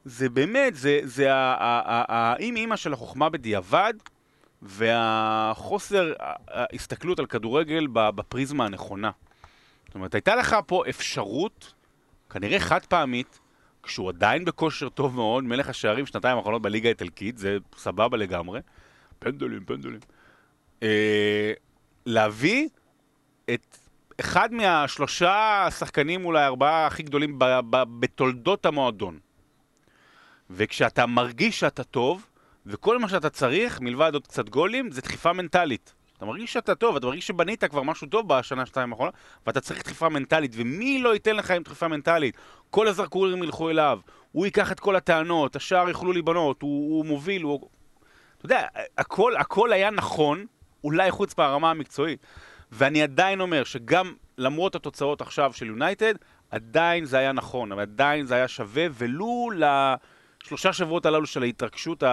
זה 0.05 0.29
באמת, 0.29 0.75
זה, 0.75 0.99
זה 1.03 1.27
האם 1.31 2.55
אימא 2.55 2.75
של 2.75 2.93
החוכמה 2.93 3.29
בדיעבד, 3.29 3.93
והחוסר 4.61 6.13
ההסתכלות 6.47 7.19
על 7.19 7.25
כדורגל 7.25 7.87
בפריזמה 7.91 8.65
הנכונה. 8.65 9.11
זאת 9.85 9.95
אומרת, 9.95 10.15
הייתה 10.15 10.35
לך 10.35 10.55
פה 10.67 10.83
אפשרות, 10.89 11.73
כנראה 12.29 12.59
חד 12.59 12.85
פעמית, 12.85 13.39
כשהוא 13.83 14.09
עדיין 14.09 14.45
בכושר 14.45 14.89
טוב 14.89 15.15
מאוד, 15.15 15.43
מלך 15.43 15.69
השערים 15.69 16.05
שנתיים 16.05 16.37
האחרונות 16.37 16.61
בליגה 16.61 16.89
האיטלקית, 16.89 17.37
זה 17.37 17.57
סבבה 17.77 18.17
לגמרי. 18.17 18.59
פנדלים, 19.19 19.65
פנדלים. 19.65 19.99
אה, 20.83 21.53
להביא 22.05 22.69
את 23.53 23.77
אחד 24.23 24.53
מהשלושה 24.53 25.63
השחקנים, 25.67 26.25
אולי 26.25 26.45
ארבעה 26.45 26.87
הכי 26.87 27.03
גדולים 27.03 27.39
ב- 27.39 27.59
ב- 27.69 27.99
בתולדות 27.99 28.65
המועדון. 28.65 29.19
וכשאתה 30.49 31.05
מרגיש 31.05 31.59
שאתה 31.59 31.83
טוב, 31.83 32.27
וכל 32.65 32.99
מה 32.99 33.09
שאתה 33.09 33.29
צריך, 33.29 33.81
מלבד 33.81 34.13
עוד 34.13 34.27
קצת 34.27 34.49
גולים, 34.49 34.91
זה 34.91 35.01
דחיפה 35.01 35.33
מנטלית. 35.33 35.93
אתה 36.17 36.25
מרגיש 36.25 36.53
שאתה 36.53 36.75
טוב, 36.75 36.95
אתה 36.95 37.05
מרגיש 37.05 37.27
שבנית 37.27 37.63
כבר 37.63 37.83
משהו 37.83 38.07
טוב 38.07 38.27
בשנה, 38.27 38.65
שתיים 38.65 38.91
האחרונות, 38.91 39.13
ואתה 39.47 39.61
צריך 39.61 39.83
דחיפה 39.83 40.09
מנטלית, 40.09 40.51
ומי 40.55 40.99
לא 40.99 41.13
ייתן 41.13 41.35
לך 41.35 41.51
עם 41.51 41.63
דחיפה 41.63 41.87
מנטלית? 41.87 42.37
כל 42.69 42.87
הזרקורים 42.87 43.43
ילכו 43.43 43.69
אליו, 43.69 43.99
הוא 44.31 44.45
ייקח 44.45 44.71
את 44.71 44.79
כל 44.79 44.95
הטענות, 44.95 45.55
השאר 45.55 45.89
יוכלו 45.89 46.11
להיבנות, 46.11 46.61
הוא, 46.61 46.97
הוא 46.97 47.05
מוביל, 47.05 47.43
הוא... 47.43 47.69
אתה 48.37 48.45
יודע, 48.45 48.67
הכל, 48.97 49.35
הכל 49.35 49.73
היה 49.73 49.89
נכון, 49.89 50.45
אולי 50.83 51.11
חוץ 51.11 51.37
מהרמה 51.37 51.71
המקצועית. 51.71 52.19
ואני 52.73 53.01
עדיין 53.01 53.41
אומר 53.41 53.63
שגם 53.63 54.13
למרות 54.37 54.75
התוצאות 54.75 55.21
עכשיו 55.21 55.53
של 55.53 55.65
יונייטד, 55.67 56.13
עדיין 56.51 57.05
זה 57.05 57.17
היה 57.17 57.31
נכון, 57.31 57.71
אבל 57.71 57.81
עדיין 57.81 58.25
זה 58.25 58.35
היה 58.35 58.47
שווה, 58.47 58.85
ולו 58.93 59.49
לשלושה 60.43 60.73
שבועות 60.73 61.05
הללו 61.05 61.25
של 61.25 61.43
ההתרגשות 61.43 62.03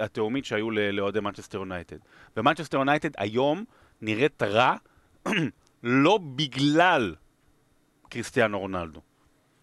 התהומית 0.00 0.44
שהיו 0.44 0.70
לאוהדי 0.70 1.20
מנצ'סטר 1.20 1.58
יונייטד. 1.58 1.96
ומנצ'סטר 2.36 2.78
יונייטד 2.78 3.10
היום 3.18 3.64
נראית 4.02 4.42
רע, 4.42 4.74
לא 5.82 6.18
בגלל 6.36 7.14
קריסטיאנו 8.08 8.58
רונלדו, 8.58 9.00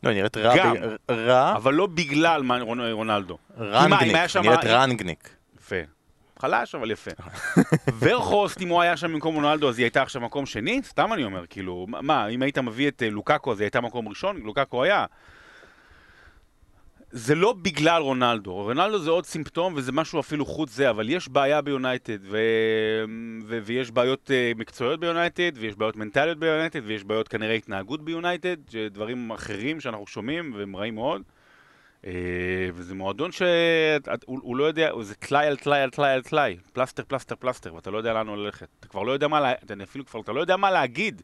לא, 0.04 0.10
היא 0.10 0.18
נראית 0.18 0.38
רע, 0.38 0.58
גם. 0.58 0.74
ב- 0.74 1.12
רע, 1.12 1.56
אבל 1.56 1.74
לא 1.74 1.88
בגלל 1.88 2.52
רונלדו. 2.92 3.38
רנגניק, 3.58 4.16
היא 4.36 4.42
נראית 4.42 4.66
רנגניק. 4.66 5.30
יפה. 5.58 5.97
חלש, 6.40 6.76
אבל 6.76 6.92
יפה. 6.92 7.12
ורכוסט, 8.00 8.62
אם 8.62 8.70
הוא 8.70 8.82
היה 8.82 8.98
שם 8.98 9.14
במקום 9.14 9.36
רונלדו, 9.36 9.70
אז 9.70 9.78
היא 9.78 9.84
הייתה 9.84 10.02
עכשיו 10.02 10.22
מקום 10.22 10.46
שני? 10.46 10.82
סתם 10.84 11.14
אני 11.14 11.24
אומר, 11.24 11.46
כאילו, 11.50 11.86
מה, 11.90 12.28
אם 12.28 12.42
היית 12.42 12.58
מביא 12.58 12.88
את 12.88 13.04
אה, 13.04 13.10
לוקאקו, 13.10 13.52
אז 13.52 13.60
היא 13.60 13.66
הייתה 13.66 13.82
מקום 13.82 14.08
ראשון? 14.08 14.42
לוקאקו 14.42 14.84
היה. 14.84 15.06
זה 17.12 17.36
לא 17.36 17.54
בגלל 17.54 18.02
רונלדו, 18.02 18.54
רונלדו 18.54 19.00
זה 19.00 19.10
עוד 19.10 19.26
סימפטום 19.26 19.74
וזה 19.76 19.92
משהו 19.92 20.20
אפילו 20.20 20.46
חוץ 20.46 20.72
זה, 20.72 20.90
אבל 20.90 21.10
יש 21.10 21.30
בעיה 21.30 21.62
ביונייטד, 21.62 22.18
ו... 22.22 22.38
ו... 23.48 23.60
ויש 23.64 23.92
בעיות 23.92 24.30
uh, 24.30 24.60
מקצועיות 24.60 25.00
ביונייטד, 25.00 25.52
ויש 25.56 25.76
בעיות 25.76 25.96
מנטליות 25.96 26.38
ביונייטד, 26.38 26.82
ויש 26.86 27.04
בעיות 27.04 27.28
כנראה 27.28 27.54
התנהגות 27.54 28.02
ביונייטד, 28.02 28.56
דברים 28.92 29.32
אחרים 29.32 29.80
שאנחנו 29.80 30.08
שומעים 30.08 30.54
והם 30.58 30.76
רעים 30.76 30.96
מאוד. 30.96 31.22
Uh, 32.04 32.08
וזה 32.74 32.96
מועדון 32.96 33.32
שהוא 33.32 33.48
הוא 34.26 34.58
לא 34.58 34.64
יודע, 34.64 34.90
זה 35.02 35.16
טלאי 35.16 35.48
על 35.48 35.58
טלאי 35.58 35.80
על 35.80 35.90
טלאי 35.90 36.10
על 36.10 36.22
טלאי, 36.22 36.58
פלסטר, 36.74 37.04
פלסטר, 37.08 37.36
פלסטר, 37.36 37.74
ואתה 37.76 37.92
לא 37.92 37.98
יודע 37.98 38.14
לאן 38.14 38.28
ללכת. 38.28 38.68
אתה 38.80 38.88
כבר 38.88 39.04
לא 39.04 39.12
יודע 39.12 39.28
מה. 39.28 39.52
אתה 39.52 39.74
אפילו 39.84 40.06
כבר, 40.06 40.20
אתה 40.20 40.32
לא 40.32 40.42
יודע 40.42 40.58
מה 40.58 40.72
להגיד 40.72 41.22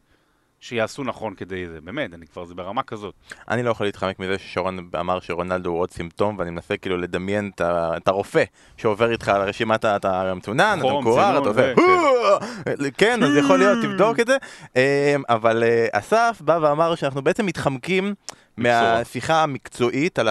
שיעשו 0.60 1.04
נכון 1.04 1.34
כדי 1.34 1.68
זה, 1.68 1.80
באמת, 1.80 2.14
אני 2.14 2.26
כבר, 2.26 2.44
זה 2.44 2.54
ברמה 2.54 2.82
כזאת. 2.82 3.14
אני 3.48 3.62
לא 3.62 3.70
יכול 3.70 3.86
להתחמק 3.86 4.18
מזה 4.18 4.38
ששרון 4.38 4.90
אמר 5.00 5.20
שרונלדו 5.20 5.70
הוא 5.70 5.80
עוד 5.80 5.90
סימפטום, 5.90 6.38
ואני 6.38 6.50
מנסה 6.50 6.76
כאילו 6.76 6.96
לדמיין 6.96 7.50
את 7.60 8.08
הרופא 8.08 8.44
שעובר 8.76 9.10
איתך 9.10 9.28
על 9.28 9.42
רשימת 9.42 9.84
ה- 9.84 9.96
אתה 9.96 10.34
מצונן, 10.34 10.78
אתה 10.78 10.92
מקורר, 11.00 11.38
אתה 11.42 11.52
זה, 11.52 12.90
כן, 12.98 13.22
אז 13.22 13.36
יכול 13.36 13.58
להיות, 13.58 13.78
תבדוק 13.82 14.20
את 14.20 14.26
זה. 14.26 14.36
אמ, 14.76 14.80
אבל 15.28 15.62
אה, 15.64 15.86
אסף 15.92 16.38
בא 16.40 16.58
ואמר 16.62 16.94
שאנחנו 16.94 17.22
בעצם 17.22 17.46
מתחמקים 17.46 18.14
מהשיחה 18.56 19.42
המקצועית 19.42 20.18
על 20.18 20.28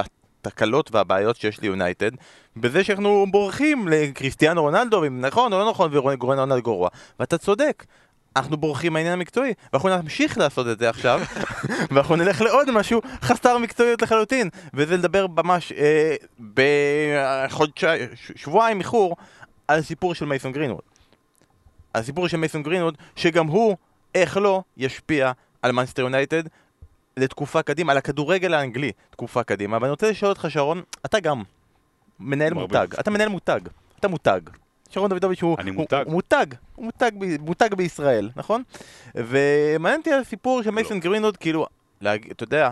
התקלות 0.47 0.95
והבעיות 0.95 1.35
שיש 1.35 1.59
ליונייטד, 1.61 2.11
בזה 2.57 2.83
שאנחנו 2.83 3.25
בורחים 3.31 3.87
לקריסטיאנו 3.87 4.61
רונלדו, 4.61 4.99
ואם 5.01 5.21
נכון 5.21 5.53
או 5.53 5.59
לא 5.59 5.69
נכון, 5.69 5.89
ורונלדו 5.93 6.61
גרוע. 6.61 6.89
ואתה 7.19 7.37
צודק. 7.37 7.85
אנחנו 8.35 8.57
בורחים 8.57 8.93
מהעניין 8.93 9.13
המקצועי, 9.13 9.53
ואנחנו 9.73 9.89
נמשיך 9.89 10.37
לעשות 10.37 10.67
את 10.67 10.79
זה 10.79 10.89
עכשיו, 10.89 11.21
ואנחנו 11.91 12.15
נלך 12.15 12.41
לעוד 12.41 12.71
משהו 12.71 13.01
חסר 13.21 13.57
מקצועיות 13.57 14.01
לחלוטין, 14.01 14.49
וזה 14.73 14.97
לדבר 14.97 15.27
ממש 15.27 15.71
אה, 15.71 16.15
בחודשיים, 16.53 18.09
שבועיים 18.35 18.79
איחור, 18.79 19.15
על 19.67 19.79
הסיפור 19.79 20.15
של 20.15 20.25
מייסון 20.25 20.51
גרינווד. 20.51 20.81
הסיפור 21.95 22.27
של 22.27 22.37
מייסון 22.37 22.63
גרינווד, 22.63 22.97
שגם 23.15 23.47
הוא, 23.47 23.77
איך 24.15 24.37
לא, 24.37 24.61
ישפיע 24.77 25.31
על 25.61 25.71
מנסטר 25.71 26.01
יונייטד 26.01 26.43
לתקופה 27.17 27.61
קדימה, 27.61 27.91
על 27.91 27.97
הכדורגל 27.97 28.53
האנגלי 28.53 28.91
תקופה 29.09 29.43
קדימה. 29.43 29.77
ואני 29.81 29.89
רוצה 29.89 30.09
לשאול 30.09 30.29
אותך, 30.29 30.45
שרון, 30.49 30.81
אתה 31.05 31.19
גם 31.19 31.43
מנהל. 32.19 32.53
מותג, 32.53 32.87
אתה 32.99 33.11
מנהל 33.11 33.29
מותג, 33.29 33.59
אתה 33.99 34.07
מותג. 34.07 34.41
שרון 34.89 35.09
דוידוביץ' 35.09 35.41
הוא, 35.41 35.57
הוא, 35.63 35.73
מותג. 35.73 36.03
הוא 36.05 36.13
מותג, 36.13 36.45
הוא 36.75 36.85
מותג, 36.85 37.11
מותג 37.39 37.73
בישראל, 37.73 38.29
נכון? 38.35 38.63
ומעניין 39.15 39.99
אותי 39.99 40.13
הסיפור 40.13 40.63
של 40.63 40.71
מייסון 40.71 40.99
גרינווד, 40.99 41.37
כאילו, 41.37 41.65
להג... 42.01 42.31
אתה 42.31 42.43
יודע, 42.43 42.71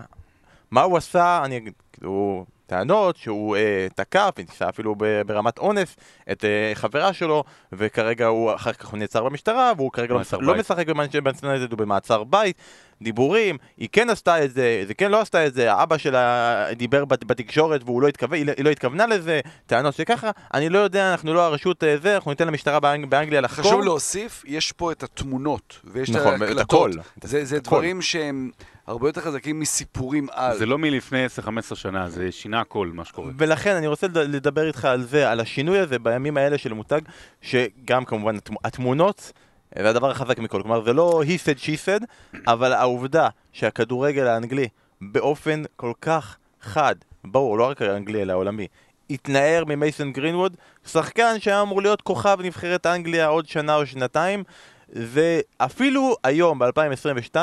מה 0.72 0.82
הוא 0.82 0.98
עשה, 0.98 1.42
אני 1.46 1.58
אגיד, 1.58 1.74
כאילו, 1.94 2.46
טענות 2.76 3.16
שהוא 3.18 3.56
אה, 3.56 3.88
תקף, 3.96 4.30
ניסה 4.38 4.70
אפילו 4.70 4.96
ברמת 5.26 5.58
אונס 5.58 5.96
את 6.32 6.46
אה, 6.46 6.72
חברה 6.74 7.14
שלו, 7.14 7.44
וכרגע 7.74 8.26
הוא, 8.26 8.56
אחר 8.56 8.74
כך 8.74 8.86
הוא 8.88 9.00
נעצר 9.00 9.24
במשטרה, 9.24 9.72
והוא 9.78 9.92
כרגע 9.92 10.14
לא, 10.14 10.22
לא. 10.42 10.56
משחק 10.56 10.88
במנצ'סטר 10.88 11.20
יונייטד, 11.48 11.72
הוא 11.72 11.78
במעצר 11.80 12.24
בית, 12.24 12.56
דיבורים, 13.02 13.58
היא 13.78 13.90
כן 13.92 14.10
עשתה 14.10 14.44
את 14.46 14.52
זה, 14.54 14.84
זה 14.88 14.94
כן 14.94 15.12
לא 15.12 15.22
עשתה 15.22 15.46
את 15.48 15.54
זה, 15.54 15.74
האבא 15.74 15.98
שלה 15.98 16.66
דיבר 16.76 17.06
בת- 17.06 17.24
בתקשורת 17.24 17.82
והוא 17.86 18.02
לא 18.02 18.08
התכוון, 18.08 18.34
היא 18.38 18.46
לא- 18.46 18.54
היא 18.58 18.66
לא 18.66 18.70
התכוונה 18.70 19.08
לזה, 19.08 19.40
טענות 19.68 19.94
שככה, 19.96 20.32
אני 20.54 20.70
לא 20.70 20.80
יודע, 20.80 21.12
אנחנו 21.12 21.34
לא 21.34 21.42
הרשות 21.42 21.84
אה, 21.84 21.96
זה, 22.02 22.16
אנחנו 22.16 22.32
ניתן 22.32 22.48
למשטרה 22.48 22.80
באנג, 22.80 23.06
באנגליה 23.06 23.42
לחקור. 23.42 23.64
חשוב 23.72 23.82
להוסיף, 23.84 24.44
יש 24.48 24.72
פה 24.72 24.92
את 24.92 25.04
התמונות, 25.04 25.80
ויש 25.84 26.10
נכון, 26.10 26.36
את 26.36 26.42
ההקלטות. 26.42 26.62
הכל. 26.62 26.92
זה, 27.24 27.46
זה 27.46 27.58
את 27.58 27.68
הכל. 27.68 27.76
דברים 27.76 28.02
שהם 28.02 28.52
הרבה 28.88 29.10
יותר 29.10 29.22
חזקים 29.22 29.60
מסיפורים 29.60 30.28
על. 30.32 30.58
זה 30.58 30.66
לא 30.66 30.78
מלפני 30.78 31.26
10-15 31.26 31.50
שנה, 31.76 32.10
זה 32.10 32.32
שינה 32.32 32.62
הכל 32.62 32.90
מה 32.94 33.06
שקורה. 33.06 33.32
ולכן 33.38 33.76
אני 33.76 33.88
רוצה 33.88 34.08
לד- 34.08 34.18
לדבר 34.18 34.68
איתך 34.68 34.86
על 34.86 35.02
זה, 35.04 35.32
על 35.32 35.40
השינוי 35.40 35.80
הזה 35.80 36.00
בימים 36.00 36.38
האלה 36.38 36.58
של 36.58 36.74
מותג, 36.74 37.02
שגם 37.42 38.06
כמובן 38.06 38.36
התמ- 38.38 38.56
התמונות, 38.64 39.32
זה 39.80 39.90
הדבר 39.90 40.12
החזק 40.12 40.40
מכל, 40.40 40.62
כלומר 40.62 40.84
זה 40.84 40.94
לא 40.94 41.22
he 41.26 41.40
said 41.40 41.60
she 41.60 41.76
said, 41.86 42.06
אבל 42.48 42.74
העובדה 42.74 43.30
שהכדורגל 43.54 44.28
האנגלי 44.28 44.68
באופן 45.02 45.64
כל 45.76 45.92
כך 46.02 46.38
חד, 46.62 46.96
ברור, 47.24 47.58
לא 47.58 47.70
רק 47.70 47.82
האנגלי 47.82 48.22
אלא 48.22 48.32
העולמי, 48.34 48.68
התנער 49.10 49.64
ממייסון 49.68 50.12
גרינווד, 50.14 50.56
שחקן 50.88 51.36
שהיה 51.40 51.62
אמור 51.62 51.82
להיות 51.82 52.02
כוכב 52.02 52.38
נבחרת 52.44 52.86
אנגליה 52.86 53.28
עוד 53.28 53.48
שנה 53.48 53.76
או 53.76 53.86
שנתיים, 53.86 54.44
ואפילו 54.90 56.16
היום, 56.24 56.60
ב-2022, 56.60 57.36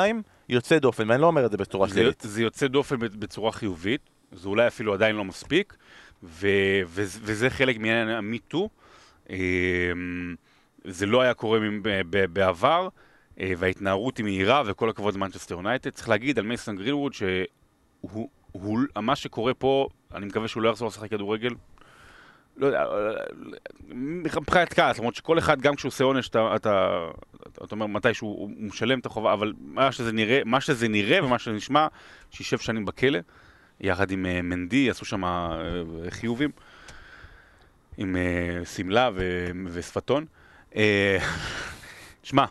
יוצא 0.49 0.79
דופן, 0.79 1.09
ואני 1.09 1.21
לא 1.21 1.27
אומר 1.27 1.45
את 1.45 1.51
זה 1.51 1.57
בצורה 1.57 1.87
שלילית. 1.87 2.21
זה 2.21 2.41
יוצא 2.41 2.67
דופן 2.67 2.99
בצורה 2.99 3.51
חיובית, 3.51 4.01
זה 4.31 4.49
אולי 4.49 4.67
אפילו 4.67 4.93
עדיין 4.93 5.15
לא 5.15 5.25
מספיק, 5.25 5.75
ו, 6.23 6.47
ו, 6.87 7.01
וזה 7.05 7.49
חלק 7.49 7.77
מעניין 7.77 8.09
המיטו. 8.09 8.69
זה 10.85 11.05
לא 11.05 11.21
היה 11.21 11.33
קורה 11.33 11.59
בעבר, 12.33 12.87
אה, 13.39 13.53
וההתנערות 13.57 14.17
היא 14.17 14.23
מהירה, 14.23 14.63
וכל 14.65 14.89
הכבוד 14.89 15.15
למנצ'סטר 15.15 15.55
יונייטד. 15.55 15.89
צריך 15.89 16.09
להגיד 16.09 16.39
על 16.39 16.45
מייסון 16.45 16.75
גרינווד 16.75 17.13
שהוא, 17.13 18.29
הוא, 18.51 18.79
מה 18.95 19.15
שקורה 19.15 19.53
פה, 19.53 19.87
אני 20.13 20.25
מקווה 20.25 20.47
שהוא 20.47 20.63
לא 20.63 20.69
יחזור 20.69 20.87
לשחק 20.87 21.09
כדורגל. 21.09 21.53
לא 22.59 22.67
יודע, 22.67 22.85
מבחינת 23.87 24.73
כעס, 24.73 24.97
למרות 24.97 25.15
שכל 25.15 25.39
אחד, 25.39 25.61
גם 25.61 25.75
כשהוא 25.75 25.89
עושה 25.89 26.03
עונש, 26.03 26.29
אתה, 26.29 26.55
אתה, 26.55 27.07
אתה, 27.41 27.65
אתה 27.65 27.75
אומר 27.75 27.87
מתי 27.87 28.13
שהוא 28.13 28.39
הוא 28.39 28.49
משלם 28.57 28.99
את 28.99 29.05
החובה, 29.05 29.33
אבל 29.33 29.53
מה 29.59 29.91
שזה 29.91 30.11
נראה, 30.11 30.41
מה 30.45 30.61
שזה 30.61 30.87
נראה 30.87 31.25
ומה 31.25 31.39
שנשמע, 31.39 31.87
שישב 32.31 32.57
שנים 32.57 32.85
בכלא, 32.85 33.19
יחד 33.81 34.11
עם 34.11 34.25
אה, 34.25 34.41
מנדי, 34.41 34.89
עשו 34.89 35.05
שם 35.05 35.25
אה, 35.25 35.59
חיובים, 36.09 36.51
עם 37.97 38.15
אה, 38.15 38.65
שמלה 38.65 39.09
ושפתון. 39.65 40.25
שמע, 42.23 42.45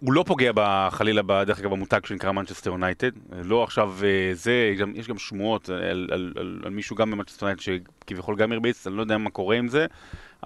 הוא 0.00 0.12
לא 0.12 0.24
פוגע 0.26 0.52
חלילה, 0.90 1.22
דרך 1.44 1.58
אגב, 1.58 1.70
במותג 1.70 2.00
שנקרא 2.06 2.32
מנצ'סטר 2.32 2.70
יונייטד. 2.70 3.10
לא 3.44 3.64
עכשיו 3.64 3.94
אה, 4.02 4.30
זה, 4.34 4.74
יש 4.94 5.08
גם 5.08 5.18
שמועות 5.18 5.68
על, 5.68 6.08
על, 6.12 6.32
על, 6.36 6.60
על 6.64 6.70
מישהו 6.70 6.96
גם 6.96 7.10
במנצ'סטר 7.10 7.46
יונייטד 7.46 7.62
שכביכול 7.62 8.36
גם 8.36 8.52
הרביץ, 8.52 8.86
אני 8.86 8.96
לא 8.96 9.02
יודע 9.02 9.18
מה 9.18 9.30
קורה 9.30 9.56
עם 9.56 9.68
זה, 9.68 9.86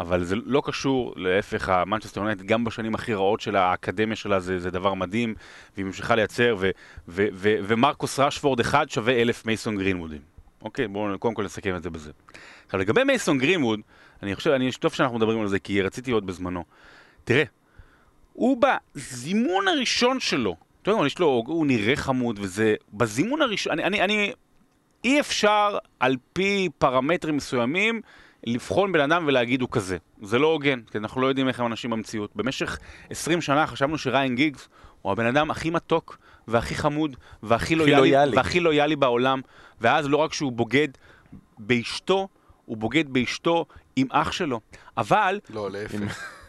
אבל 0.00 0.24
זה 0.24 0.36
לא 0.44 0.62
קשור, 0.64 1.14
להפך, 1.16 1.68
המנצ'סטר 1.68 2.20
יונייטד 2.20 2.42
גם 2.42 2.64
בשנים 2.64 2.94
הכי 2.94 3.14
רעות 3.14 3.40
של 3.40 3.56
האקדמיה 3.56 4.16
שלה 4.16 4.40
זה, 4.40 4.58
זה 4.58 4.70
דבר 4.70 4.94
מדהים, 4.94 5.34
והיא 5.74 5.86
ממשיכה 5.86 6.14
לייצר, 6.14 6.56
ו, 6.58 6.70
ו, 7.08 7.26
ו, 7.32 7.56
ומרקוס 7.62 8.18
רשפורד 8.18 8.60
אחד 8.60 8.90
שווה 8.90 9.20
אלף 9.20 9.46
מייסון 9.46 9.76
גרינוודים. 9.76 10.20
אוקיי, 10.62 10.88
בואו 10.88 11.18
קודם 11.18 11.34
כל 11.34 11.44
נסכם 11.44 11.76
את 11.76 11.82
זה 11.82 11.90
בזה. 11.90 12.10
עכשיו 12.66 12.80
לגבי 12.80 13.04
מייסון 13.04 13.38
גרינווד, 13.38 13.80
אני 14.22 14.34
חושב, 14.34 14.50
אני 14.50 14.70
טוב 14.72 14.92
שאנחנו 14.92 15.16
מדברים 15.16 15.40
על 15.40 15.48
זה, 15.48 15.58
כי 15.58 15.82
רציתי 15.82 16.10
עוד 16.10 16.26
בזמנו. 16.26 16.64
תראה, 17.24 17.44
הוא 18.34 18.62
בזימון 18.62 19.68
הראשון 19.68 20.20
שלו, 20.20 20.56
אתה 20.82 20.90
יודע, 20.90 21.06
יש 21.06 21.18
לו, 21.18 21.42
הוא 21.46 21.66
נראה 21.66 21.96
חמוד 21.96 22.38
וזה, 22.42 22.74
בזימון 22.92 23.42
הראשון, 23.42 23.72
אני, 23.72 23.84
אני, 23.84 24.00
אני, 24.00 24.32
אי 25.04 25.20
אפשר 25.20 25.78
על 26.00 26.16
פי 26.32 26.68
פרמטרים 26.78 27.36
מסוימים 27.36 28.00
לבחון 28.46 28.92
בן 28.92 29.00
אדם 29.00 29.24
ולהגיד 29.26 29.60
הוא 29.60 29.68
כזה. 29.72 29.96
זה 30.22 30.38
לא 30.38 30.46
הוגן, 30.46 30.80
כי 30.90 30.98
אנחנו 30.98 31.20
לא 31.20 31.26
יודעים 31.26 31.48
איך 31.48 31.60
הם 31.60 31.66
אנשים 31.66 31.90
במציאות. 31.90 32.36
במשך 32.36 32.78
20 33.10 33.40
שנה 33.40 33.66
חשבנו 33.66 33.98
שריין 33.98 34.34
גיגס 34.34 34.68
הוא 35.02 35.12
הבן 35.12 35.26
אדם 35.26 35.50
הכי 35.50 35.70
מתוק 35.70 36.18
והכי 36.48 36.74
חמוד 36.74 37.16
והכי 37.42 37.74
לויאלי, 37.74 38.00
לויאלי. 38.00 38.36
והכי 38.36 38.60
לויאלי 38.60 38.96
בעולם, 38.96 39.40
ואז 39.80 40.08
לא 40.08 40.16
רק 40.16 40.32
שהוא 40.32 40.52
בוגד 40.52 40.88
באשתו, 41.58 42.28
הוא 42.64 42.76
בוגד 42.76 43.08
באשתו 43.08 43.66
עם 43.96 44.06
אח 44.10 44.32
שלו. 44.32 44.60
אבל 44.96 45.40
לא, 45.50 45.70
להפך. 45.70 46.43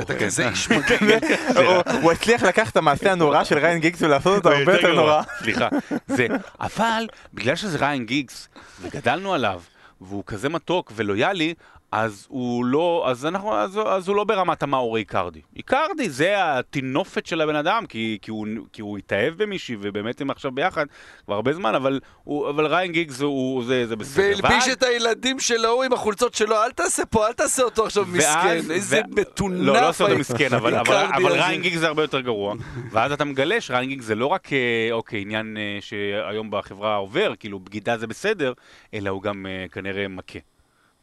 אתה 0.00 0.14
כן. 0.14 0.26
כזה 0.26 0.48
איש 0.48 0.68
מגעיל. 0.70 1.18
הוא- 1.56 1.82
הוא 2.02 2.12
הצליח 2.12 2.42
לקחת 2.42 2.72
את 2.72 2.76
המעשה 2.76 3.12
הנורא 3.12 3.44
של 3.44 3.58
ריין 3.58 3.78
גיגס 3.80 4.02
ולעשות 4.02 4.36
אותו 4.36 4.56
הרבה 4.56 4.72
יותר. 4.72 4.94
נורא. 4.94 5.22
סליחה. 5.38 5.68
זה, 6.06 6.26
אבל 6.60 7.06
בגלל 7.34 7.56
שזה 7.56 7.78
ריין 7.78 8.06
גיגס, 8.06 8.48
וגדלנו 8.82 9.34
עליו, 9.34 9.60
והוא 10.00 10.24
כזה 10.26 10.48
מתוק 10.48 10.92
ולויאלי, 10.96 11.54
אז 11.92 12.26
הוא 12.30 12.64
לא, 12.64 13.04
אז 13.08 13.26
אנחנו, 13.26 13.54
אז, 13.54 13.80
אז 13.86 14.08
הוא 14.08 14.16
לא 14.16 14.24
ברמת 14.24 14.62
המאורי 14.62 15.00
איקרדי. 15.00 15.40
איקרדי 15.56 16.10
זה 16.10 16.34
הטינופת 16.44 17.26
של 17.26 17.40
הבן 17.40 17.56
אדם, 17.56 17.86
כי, 17.86 18.18
כי, 18.22 18.30
הוא, 18.30 18.46
כי 18.72 18.82
הוא 18.82 18.98
התאהב 18.98 19.34
במישהי, 19.42 19.76
ובאמת 19.80 20.20
הם 20.20 20.30
עכשיו 20.30 20.50
ביחד 20.52 20.86
כבר 21.24 21.34
הרבה 21.34 21.52
זמן, 21.52 21.74
אבל, 21.74 22.00
הוא, 22.24 22.50
אבל 22.50 22.66
ריין 22.66 22.92
גיגס 22.92 23.20
הוא, 23.20 23.64
זה, 23.64 23.86
זה 23.86 23.96
בסדר. 23.96 24.24
והלביש 24.42 24.68
את 24.68 24.82
הילדים 24.82 25.40
של 25.40 25.64
ההוא 25.64 25.84
עם 25.84 25.92
החולצות 25.92 26.34
שלו, 26.34 26.56
אל 26.64 26.70
תעשה 26.70 27.06
פה, 27.06 27.26
אל 27.26 27.32
תעשה 27.32 27.62
אותו 27.62 27.84
עכשיו 27.84 28.06
ואז- 28.06 28.16
מסכן. 28.16 28.70
איזה 28.72 29.00
ו- 29.10 29.20
מטונף. 29.20 29.58
לא, 29.60 29.72
לא 29.74 29.88
עושה 29.88 30.04
אותו 30.04 30.18
מסכן, 30.18 30.54
אבל, 30.54 30.74
אבל, 30.74 30.96
אבל. 31.14 31.32
ריין 31.32 31.62
גיגס 31.62 31.78
זה 31.78 31.86
הרבה 31.86 32.02
יותר 32.02 32.20
גרוע. 32.20 32.54
ואז 32.90 33.12
אתה 33.12 33.24
מגלה 33.24 33.60
שריין 33.60 33.88
גיגס 33.88 34.04
זה 34.04 34.14
לא 34.14 34.26
רק, 34.26 34.52
אה, 34.52 34.88
אוקיי, 34.92 35.20
עניין 35.20 35.56
אה, 35.56 35.78
שהיום 35.80 36.50
בחברה 36.50 36.96
עובר, 36.96 37.32
כאילו 37.40 37.60
בגידה 37.60 37.98
זה 37.98 38.06
בסדר, 38.06 38.52
אלא 38.94 39.10
הוא 39.10 39.22
גם 39.22 39.46
אה, 39.46 39.66
כנראה 39.72 40.08
מכה. 40.08 40.38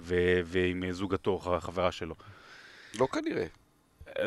ו- 0.03 0.39
ועם 0.45 0.91
זוגתו, 0.91 1.39
ח- 1.39 1.63
חברה 1.63 1.91
שלו. 1.91 2.15
לא 2.99 3.07
כנראה. 3.11 3.45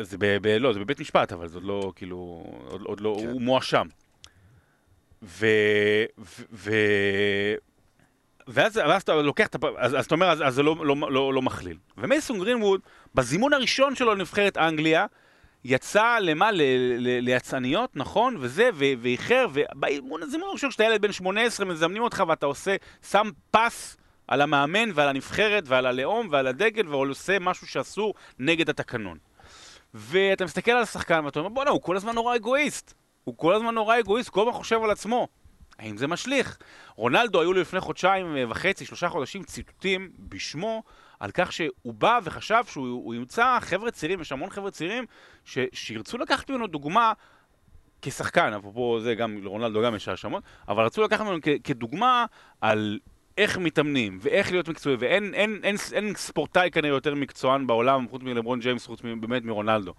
זה 0.01 0.17
ב- 0.17 0.37
ב- 0.41 0.47
לא, 0.47 0.73
זה 0.73 0.79
בבית 0.79 0.99
משפט, 0.99 1.31
אבל 1.33 1.47
זה 1.47 1.57
עוד 1.57 1.63
לא, 1.63 1.91
כאילו, 1.95 2.43
עוד, 2.67 2.81
עוד 2.81 2.99
לא, 3.01 3.17
כן. 3.19 3.27
הוא 3.27 3.41
מואשם. 3.41 3.87
ו... 5.23 5.47
ו... 6.19 6.43
ו... 6.53 6.71
ואז, 8.47 8.77
ואז 8.77 9.01
אתה 9.01 9.15
לוקח 9.15 9.47
את 9.47 9.55
הפ... 9.55 9.63
אז, 9.77 9.95
אז 9.95 10.05
אתה 10.05 10.15
אומר, 10.15 10.29
אז, 10.29 10.41
אז 10.45 10.55
זה 10.55 10.63
לא, 10.63 10.75
לא, 10.85 10.95
לא, 11.11 11.33
לא 11.33 11.41
מכליל. 11.41 11.77
ומייסון 11.97 12.39
גרינווד, 12.39 12.81
בזימון 13.15 13.53
הראשון 13.53 13.95
שלו 13.95 14.13
לנבחרת 14.15 14.57
אנגליה, 14.57 15.05
יצא 15.63 16.17
למה? 16.21 16.51
ל, 16.51 16.61
ל, 16.97 17.19
ליצאניות, 17.19 17.95
נכון? 17.95 18.37
וזה, 18.39 18.69
ו, 18.73 18.85
ואיחר, 18.99 19.47
ובזימון 19.53 20.49
הראשון 20.49 20.71
שאתה 20.71 20.83
ילד 20.83 21.01
בן 21.01 21.11
18, 21.11 21.65
מזמנים 21.65 22.03
אותך 22.03 22.23
ואתה 22.27 22.45
עושה, 22.45 22.75
שם 23.09 23.29
פס 23.51 23.97
על 24.27 24.41
המאמן 24.41 24.89
ועל 24.93 25.09
הנבחרת 25.09 25.63
ועל 25.67 25.85
הלאום 25.85 26.27
ועל 26.31 26.47
הדגל, 26.47 26.87
ועושה 26.87 27.39
משהו 27.39 27.67
שאסור 27.67 28.13
נגד 28.39 28.69
התקנון. 28.69 29.17
ואתה 29.93 30.45
מסתכל 30.45 30.71
על 30.71 30.83
השחקן 30.83 31.25
ואתה 31.25 31.39
אומר, 31.39 31.49
בואנה, 31.49 31.69
הוא 31.69 31.81
כל 31.81 31.97
הזמן 31.97 32.15
נורא 32.15 32.35
אגואיסט. 32.35 32.93
הוא 33.23 33.37
כל 33.37 33.53
הזמן 33.53 33.75
נורא 33.75 33.99
אגואיסט, 33.99 34.29
כל 34.29 34.41
הזמן 34.41 34.53
חושב 34.53 34.83
על 34.83 34.91
עצמו. 34.91 35.27
האם 35.79 35.97
זה 35.97 36.07
משליך? 36.07 36.57
רונלדו, 36.95 37.41
היו 37.41 37.53
לו 37.53 37.61
לפני 37.61 37.79
חודשיים 37.79 38.35
וחצי, 38.49 38.85
שלושה 38.85 39.09
חודשים, 39.09 39.43
ציטוטים 39.43 40.11
בשמו, 40.19 40.83
על 41.19 41.31
כך 41.33 41.53
שהוא 41.53 41.93
בא 41.93 42.19
וחשב 42.23 42.63
שהוא 42.67 42.87
הוא 42.87 43.15
ימצא 43.15 43.57
חבר'ה 43.61 43.91
צעירים, 43.91 44.21
יש 44.21 44.31
המון 44.31 44.49
חבר'ה 44.49 44.71
צעירים, 44.71 45.05
ש, 45.45 45.57
שירצו 45.73 46.17
לקחת 46.17 46.49
ממנו 46.49 46.67
דוגמה 46.67 47.13
כשחקן, 48.01 48.53
אפרופו 48.53 48.99
זה, 48.99 49.15
גם 49.15 49.43
לרונלדו 49.43 49.81
גם 49.81 49.95
יש 49.95 50.07
האשמות, 50.07 50.43
אבל 50.67 50.85
רצו 50.85 51.03
לקחת 51.03 51.21
ממנו 51.25 51.37
כ, 51.41 51.47
כדוגמה 51.63 52.25
על 52.61 52.99
איך 53.37 53.57
מתאמנים, 53.57 54.17
ואיך 54.21 54.51
להיות 54.51 54.67
מקצועי, 54.67 54.95
ואין 54.99 55.33
אין, 55.33 55.59
אין, 55.63 55.75
אין 55.93 56.15
ספורטאי 56.15 56.71
כנראה 56.71 56.95
יותר 56.95 57.15
מקצוען 57.15 57.67
בעולם, 57.67 58.07
חוץ 58.09 58.21
מלברון 58.23 58.59
ג'יימס, 58.59 58.85
חוץ 58.85 59.01
באמת 59.01 59.43
מרונלדו. 59.43 59.93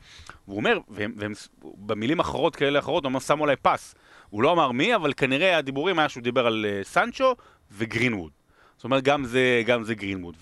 והוא 0.49 0.57
אומר, 0.57 0.79
והם, 0.89 1.13
והם 1.17 1.33
במילים 1.63 2.21
אחרות 2.21 2.57
כאלה 2.57 2.79
אחרות, 2.79 3.05
הוא 3.05 3.11
אמר, 3.11 3.21
שמו 3.21 3.45
עליי 3.45 3.57
פס. 3.57 3.95
הוא 4.31 4.43
לא 4.43 4.53
אמר 4.53 4.73
מי, 4.73 4.95
אבל 4.95 5.13
כנראה 5.17 5.57
הדיבורים 5.59 5.99
היה 5.99 6.09
שהוא 6.09 6.23
דיבר 6.23 6.47
על 6.47 6.67
uh, 6.69 6.87
סנצ'ו 6.87 7.37
וגרינווד. 7.73 8.31
זאת 8.77 8.85
אומרת, 8.85 9.05
גם 9.05 9.25
זה, 9.25 9.63
גם 9.67 9.83
זה 9.83 9.95
גרינווד. 9.95 10.37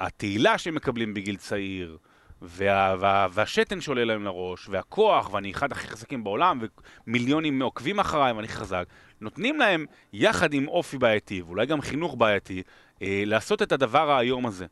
והתהילה 0.00 0.58
שהם 0.58 0.74
מקבלים 0.74 1.14
בגיל 1.14 1.36
צעיר, 1.36 1.98
וה, 2.42 2.94
וה, 2.98 3.26
והשתן 3.32 3.80
שעולה 3.80 4.04
להם 4.04 4.24
לראש, 4.24 4.68
והכוח, 4.68 5.32
ואני 5.32 5.50
אחד 5.50 5.72
הכי 5.72 5.88
חזקים 5.88 6.24
בעולם, 6.24 6.60
ומיליונים 7.06 7.62
עוקבים 7.62 8.00
אחריי, 8.00 8.32
ואני 8.32 8.48
חזק, 8.48 8.84
נותנים 9.24 9.58
להם, 9.58 9.86
יחד 10.12 10.54
עם 10.54 10.68
אופי 10.68 10.98
בעייתי, 10.98 11.42
ואולי 11.42 11.66
גם 11.66 11.80
חינוך 11.80 12.14
בעייתי, 12.18 12.62
אה, 13.02 13.22
לעשות 13.26 13.62
את 13.62 13.72
הדבר 13.72 14.10
האיום 14.10 14.46
הזה. 14.46 14.66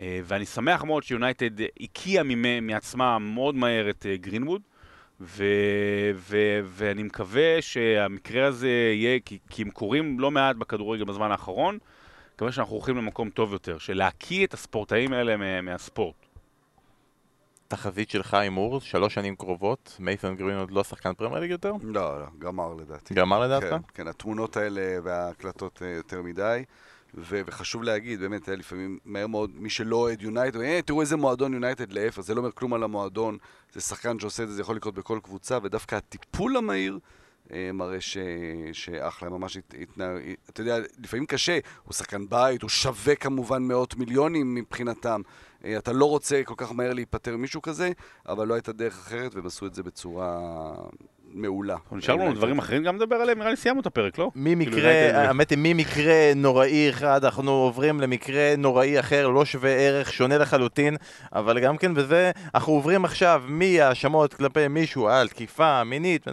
אה, 0.00 0.20
ואני 0.24 0.46
שמח 0.46 0.84
מאוד 0.84 1.02
שיונייטד 1.02 1.50
הקיאה 1.80 2.22
מעצמה 2.62 3.18
מאוד 3.18 3.54
מהר 3.54 3.90
את 3.90 4.06
אה, 4.06 4.16
גרינווד, 4.16 4.62
ו, 5.20 5.44
ו, 6.14 6.60
ואני 6.64 7.02
מקווה 7.02 7.62
שהמקרה 7.62 8.46
הזה 8.46 8.68
יהיה, 8.68 9.18
כי, 9.24 9.38
כי 9.50 9.62
הם 9.62 9.70
קורים 9.70 10.20
לא 10.20 10.30
מעט 10.30 10.56
בכדורגל 10.56 11.04
בזמן 11.04 11.30
האחרון, 11.30 11.78
מקווה 12.34 12.52
שאנחנו 12.52 12.74
הולכים 12.74 12.96
למקום 12.96 13.30
טוב 13.30 13.52
יותר, 13.52 13.78
של 13.78 13.96
להקיא 13.96 14.46
את 14.46 14.54
הספורטאים 14.54 15.12
האלה 15.12 15.60
מהספורט. 15.62 16.31
תחזית 17.72 18.10
שלך 18.10 18.34
הימור, 18.34 18.80
שלוש 18.80 19.14
שנים 19.14 19.36
קרובות, 19.36 19.96
מייסון 20.00 20.36
גרינווד 20.36 20.70
לא 20.70 20.84
שחקן 20.84 21.12
פרמייר 21.14 21.44
יותר? 21.44 21.72
לא, 21.82 22.20
לא, 22.20 22.26
גמר 22.38 22.74
לדעתי. 22.74 23.14
גמר 23.14 23.40
לדעתך? 23.40 23.66
כן, 23.70 23.76
כן, 23.94 24.08
התמונות 24.08 24.56
האלה 24.56 24.98
וההקלטות 25.02 25.82
אה, 25.82 25.88
יותר 25.88 26.22
מדי. 26.22 26.64
ו- 27.14 27.40
וחשוב 27.46 27.82
להגיד, 27.82 28.20
באמת, 28.20 28.48
אה, 28.48 28.56
לפעמים 28.56 28.98
מהר 29.04 29.26
מאוד, 29.26 29.50
מי 29.54 29.70
שלא 29.70 29.96
אוהד 29.96 30.22
יונייטד, 30.22 30.60
אה, 30.60 30.80
תראו 30.82 31.00
איזה 31.00 31.16
מועדון 31.16 31.52
יונייטד 31.52 31.92
להפך, 31.92 32.20
זה 32.20 32.34
לא 32.34 32.40
אומר 32.40 32.52
כלום 32.52 32.74
על 32.74 32.82
המועדון, 32.82 33.38
זה 33.72 33.80
שחקן 33.80 34.18
שעושה 34.18 34.42
את 34.42 34.48
זה, 34.48 34.54
זה 34.54 34.60
יכול 34.60 34.76
לקרות 34.76 34.94
בכל 34.94 35.18
קבוצה, 35.22 35.58
ודווקא 35.62 35.94
הטיפול 35.94 36.56
המהיר 36.56 36.98
מראה 37.72 38.00
ש... 38.00 38.18
שאחלה, 38.72 39.28
ממש 39.28 39.58
התנהג... 39.80 40.22
אתה 40.50 40.60
יודע, 40.60 40.78
לפעמים 40.98 41.26
קשה, 41.26 41.58
הוא 41.84 41.94
שחקן 41.94 42.28
בית, 42.28 42.62
הוא 42.62 42.70
שווה 42.70 43.14
כמובן 43.14 43.62
מאות 43.62 43.94
מיליונים 43.96 44.54
מבחינתם. 44.54 45.20
אה, 45.64 45.78
אתה 45.78 45.92
לא 45.92 46.04
רוצה 46.04 46.42
כל 46.44 46.54
כך 46.56 46.72
מהר 46.72 46.92
להיפטר 46.92 47.36
ממישהו 47.36 47.62
כזה, 47.62 47.90
אבל 48.28 48.48
לא 48.48 48.54
הייתה 48.54 48.72
דרך 48.72 48.98
אחרת, 48.98 49.34
והם 49.34 49.46
עשו 49.46 49.66
את 49.66 49.74
זה 49.74 49.82
בצורה 49.82 50.40
מעולה. 51.34 51.76
נשאר 51.92 52.16
לנו 52.16 52.32
דברים 52.32 52.58
אחרים 52.58 52.82
גם 52.82 52.96
לדבר 52.96 53.16
עליהם, 53.16 53.38
נראה 53.38 53.50
לי 53.50 53.56
סיימנו 53.56 53.80
את 53.80 53.86
הפרק, 53.86 54.18
לא? 54.18 54.30
ממקרה, 54.36 54.72
כאילו, 54.74 54.88
האמת 55.18 55.50
היא, 55.50 55.58
ממקרה 55.60 56.32
נוראי 56.36 56.90
אחד 56.90 57.24
אנחנו 57.24 57.50
עוברים 57.50 58.00
למקרה 58.00 58.54
נוראי 58.58 59.00
אחר, 59.00 59.28
לא 59.28 59.44
שווה 59.44 59.70
ערך, 59.70 60.12
שונה 60.12 60.38
לחלוטין, 60.38 60.96
אבל 61.32 61.60
גם 61.60 61.76
כן 61.76 61.94
בזה, 61.94 62.30
אנחנו 62.54 62.72
עוברים 62.72 63.04
עכשיו 63.04 63.42
מהאשמות 63.46 64.34
כלפי 64.34 64.68
מישהו 64.68 65.08
על 65.08 65.28
תקיפה 65.28 65.84
מינית, 65.84 66.26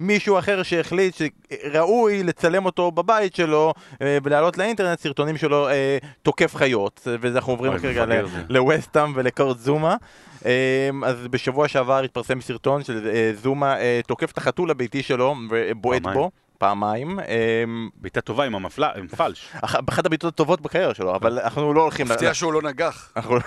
למישהו 0.00 0.38
אחר 0.38 0.62
שהחליט 0.62 1.16
שראוי 1.16 2.22
לצלם 2.22 2.66
אותו 2.66 2.90
בבית 2.90 3.34
שלו 3.34 3.74
אה, 4.02 4.18
ולהעלות 4.22 4.58
לאינטרנט 4.58 5.00
סרטונים 5.00 5.36
שלו 5.36 5.68
אה, 5.68 5.98
תוקף 6.22 6.56
חיות, 6.56 7.08
ואנחנו 7.20 7.52
עוברים 7.52 7.78
כרגע 7.78 8.04
לווסטאם 8.48 9.12
ולקורט 9.14 9.58
זומה. 9.58 9.96
אמ, 10.44 11.04
אז 11.04 11.28
בשבוע 11.28 11.68
שעבר 11.68 12.02
התפרסם 12.02 12.40
סרטון 12.40 12.84
של 12.84 13.08
אה, 13.08 13.32
זומה 13.34 13.80
אה, 13.80 14.00
תוקף 14.06 14.30
את 14.30 14.38
החתול 14.38 14.70
הביתי 14.70 15.02
שלו 15.02 15.36
ובועט 15.50 16.02
בו. 16.02 16.30
פעמיים. 16.60 17.20
אמ, 17.20 17.88
בעיטה 17.96 18.20
טובה 18.20 18.44
עם 18.44 18.54
המפלש. 18.54 19.48
אחת 19.62 20.06
הבעיטות 20.06 20.34
הטובות 20.34 20.60
בקריירה 20.60 20.94
שלו, 20.94 21.16
אבל 21.16 21.38
אנחנו 21.38 21.74
לא 21.74 21.82
הולכים... 21.82 22.06
מפתיע 22.06 22.34
שהוא 22.34 22.52
לא 22.52 22.62
נגח. 22.62 23.12
אנחנו 23.16 23.38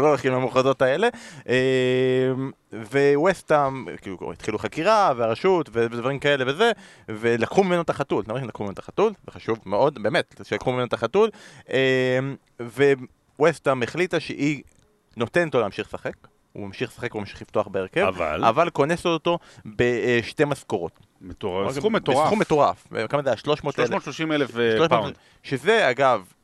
לא 0.00 0.08
הולכים 0.08 0.32
למחוזות 0.32 0.82
האלה. 0.82 1.08
אמ, 1.48 1.52
וווסטאם, 2.92 3.86
כאילו, 4.00 4.32
התחילו 4.32 4.58
חקירה, 4.58 5.12
והרשות, 5.16 5.68
ודברים 5.72 6.18
כאלה 6.18 6.44
וזה, 6.46 6.70
ולקחו 7.08 7.64
ממנו 7.64 7.82
את 7.82 7.90
החתול. 7.90 8.24
אתה 8.24 8.32
לקחו 8.34 8.62
ממנו 8.62 8.72
את 8.72 8.78
החתול, 8.78 9.12
זה 9.26 9.30
חשוב 9.30 9.58
מאוד, 9.66 10.02
באמת, 10.02 10.40
שלקחו 10.42 10.72
ממנו 10.72 10.84
את 10.84 10.92
החתול. 10.92 11.30
וווסטאם 13.38 13.82
החליטה 13.82 14.20
שהיא 14.20 14.62
נותנת 15.16 15.54
לו 15.54 15.60
להמשיך 15.60 15.86
לשחק. 15.86 16.31
הוא 16.52 16.66
ממשיך 16.66 16.90
לשחק, 16.90 17.12
הוא 17.12 17.20
ממשיך 17.20 17.42
לפתוח 17.42 17.66
בהרכב, 17.66 18.00
אבל, 18.00 18.44
אבל 18.44 18.70
קונס 18.70 19.06
אותו 19.06 19.38
בשתי 19.66 20.44
משכורות. 20.44 20.92
מטורף, 21.20 21.72
סכום 21.72 21.96
מטורף. 21.96 22.26
סכום 22.26 22.40
מטורף, 22.40 22.86
כמה 23.08 23.22
זה 23.22 23.28
היה? 23.28 23.36
300 23.36 23.78
אלף? 23.78 23.88
330 23.88 24.32
אלף 24.32 24.56
אה, 24.56 24.88
פאונד. 24.88 25.14
שזה 25.42 25.90
אגב, 25.90 26.08
אה, 26.08 26.16
אה, 26.16 26.41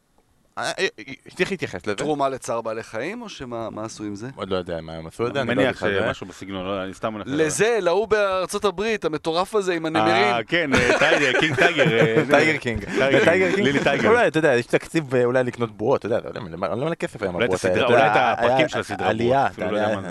צריך 1.36 1.50
להתייחס 1.50 1.86
לזה. 1.86 1.94
תרומה 1.94 2.28
לצער 2.28 2.60
בעלי 2.60 2.82
חיים, 2.82 3.22
או 3.22 3.28
שמה 3.28 3.68
עשו 3.84 4.04
עם 4.04 4.14
זה? 4.14 4.28
עוד 4.36 4.50
לא 4.50 4.56
יודע 4.56 4.80
מה 4.80 4.92
הם 4.92 5.06
עשו 5.06 5.26
את 5.26 5.34
זה, 5.34 5.40
אני 5.40 5.54
מניח 5.54 5.80
שמשהו 5.80 6.26
בסגנון, 6.26 6.66
לא, 6.66 6.84
אני 6.84 6.94
סתם 6.94 7.14
מניח. 7.14 7.26
לזה, 7.26 7.78
להוא 7.80 8.08
בארצות 8.08 8.64
הברית, 8.64 9.04
המטורף 9.04 9.54
הזה 9.54 9.74
עם 9.74 9.86
הנמרים. 9.86 10.08
אה, 10.08 10.40
כן, 10.46 10.70
טייגר, 10.98 11.40
קינג 11.40 11.54
טייגר. 11.54 11.84
טייגר 12.30 12.58
קינג. 12.58 12.84
טייגר 13.24 13.50
קינג. 13.50 13.66
לילי 13.66 13.82
טייגר. 13.84 14.08
אולי, 14.08 14.26
אתה 14.26 14.38
יודע, 14.38 14.54
יש 14.54 14.66
תקציב 14.66 15.14
אולי 15.14 15.44
לקנות 15.44 15.76
בועות, 15.76 16.04
אתה 16.04 16.14
יודע, 16.14 16.30
אני 16.36 16.52
לא 16.60 16.76
מלא 16.76 16.94
כסף 16.94 17.22
היום 17.22 17.36
הבועות 17.42 17.64
האלה. 17.64 17.86
אולי 17.86 18.06
את 18.06 18.12
הפרקים 18.14 18.68
של 18.68 18.80
הסדרה. 18.80 19.08
עלייה, 19.08 19.46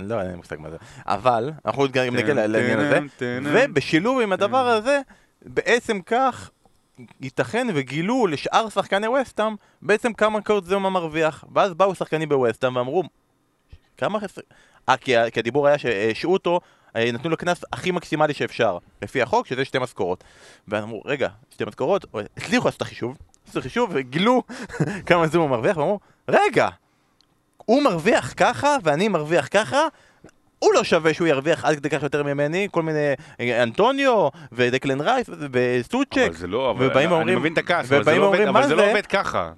לא, 0.02 0.22
אין 0.22 0.30
לי 0.30 0.36
מושג 0.36 0.56
מה 0.60 0.70
זה. 0.70 0.78
אבל, 1.06 1.52
אנחנו 1.66 1.86
גם 1.92 2.16
נגיע 2.16 2.48
לעניין 2.48 2.80
הזה, 2.80 3.00
ובשילוב 3.44 4.22
עם 4.22 4.32
הדבר 4.32 4.68
הזה, 4.68 5.02
בעצם 5.46 6.02
כך 6.02 6.50
ייתכן 7.22 7.68
וגילו 7.74 8.28
לשאר 8.28 8.70
שחקני 8.70 9.08
וסטאם 9.08 9.56
בעצם 9.82 10.14
כמה 10.14 10.42
קורט 10.42 10.64
זומה 10.64 10.90
מרוויח 10.90 11.44
ואז 11.54 11.74
באו 11.74 11.96
שחקנים 11.96 12.30
בווסטאם 12.30 12.76
ואמרו 12.76 13.04
כמה 13.98 14.20
חסר... 14.20 14.42
אה, 14.90 14.98
כי, 14.98 15.16
כי 15.32 15.40
הדיבור 15.40 15.68
היה 15.68 15.78
שהשעו 15.78 16.34
אותו, 16.34 16.60
אה, 16.96 17.12
נתנו 17.12 17.30
לו 17.30 17.38
קנס 17.38 17.64
הכי 17.74 17.92
מקסימלי 17.92 18.34
שאפשר 18.34 18.78
לפי 19.02 19.22
החוק, 19.22 19.48
שזה 19.48 19.66
שתי 19.66 19.80
משכורות. 19.80 20.24
ואז 20.68 20.84
אמרו, 20.84 21.02
רגע, 21.06 21.30
שתי 21.50 21.66
משכורות, 21.66 22.06
הצליחו 22.38 22.66
לעשות 22.66 22.78
את 22.78 22.82
החישוב 22.82 23.18
עשו 23.48 23.60
את 23.60 23.66
החישוב 23.66 23.90
וגילו 23.94 24.44
כמה 25.08 25.28
זומה 25.28 25.48
מרוויח. 25.48 25.78
ואמרו, 25.78 26.00
רגע, 26.28 26.70
הוא 27.58 27.84
מרוויח 27.84 28.34
ככה 28.38 28.76
ואני 28.84 29.08
מרוויח 29.08 29.48
ככה 29.52 29.80
הוא 30.60 30.74
לא 30.74 30.84
שווה 30.84 31.14
שהוא 31.14 31.28
ירוויח 31.28 31.66
עד 31.66 31.76
כדי 31.76 31.90
כך 31.90 32.04
יותר 32.04 32.24
ממני, 32.24 32.68
כל 32.72 32.84
מיני 32.84 33.14
אה, 33.40 33.64
אנטוניו 33.64 34.28
ודקלן 34.52 35.02
רייס 35.02 35.30
וסוצ'ק, 35.52 36.18
אבל 36.18 36.34
זה 36.34 36.48
לא, 36.48 36.72
אבל 36.72 36.98
אני 36.98 37.06
אומרים, 37.06 37.40
מבין 37.40 37.54
את 37.54 37.58
הכעס, 37.58 37.92
אבל, 37.92 38.04
זה 38.04 38.18
לא, 38.18 38.26
עובד, 38.26 38.48
אבל 38.48 38.68
זה 38.68 38.76
לא 38.76 38.90
עובד 38.90 39.06
ככה. 39.06 39.52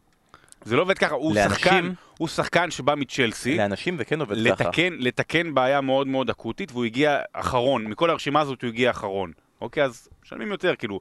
זה 0.65 0.75
לא 0.75 0.81
עובד 0.81 0.97
ככה, 0.97 1.15
הוא 1.15 1.35
לאנשים, 1.35 1.57
שחקן, 1.59 1.91
הוא 2.17 2.27
שחקן 2.27 2.71
שבא 2.71 2.95
מצ'לסי. 2.95 3.57
לאנשים 3.57 3.97
זה 3.97 4.05
כן 4.05 4.19
עובד 4.19 4.37
לתקן, 4.37 4.71
ככה. 4.71 4.81
לתקן 4.99 5.53
בעיה 5.53 5.81
מאוד 5.81 6.07
מאוד 6.07 6.29
אקוטית, 6.29 6.71
והוא 6.71 6.85
הגיע 6.85 7.19
אחרון, 7.33 7.85
מכל 7.85 8.09
הרשימה 8.09 8.41
הזאת 8.41 8.61
הוא 8.61 8.67
הגיע 8.67 8.91
אחרון. 8.91 9.31
אוקיי, 9.61 9.83
אז 9.83 10.07
משלמים 10.23 10.51
יותר, 10.51 10.75
כאילו, 10.75 10.99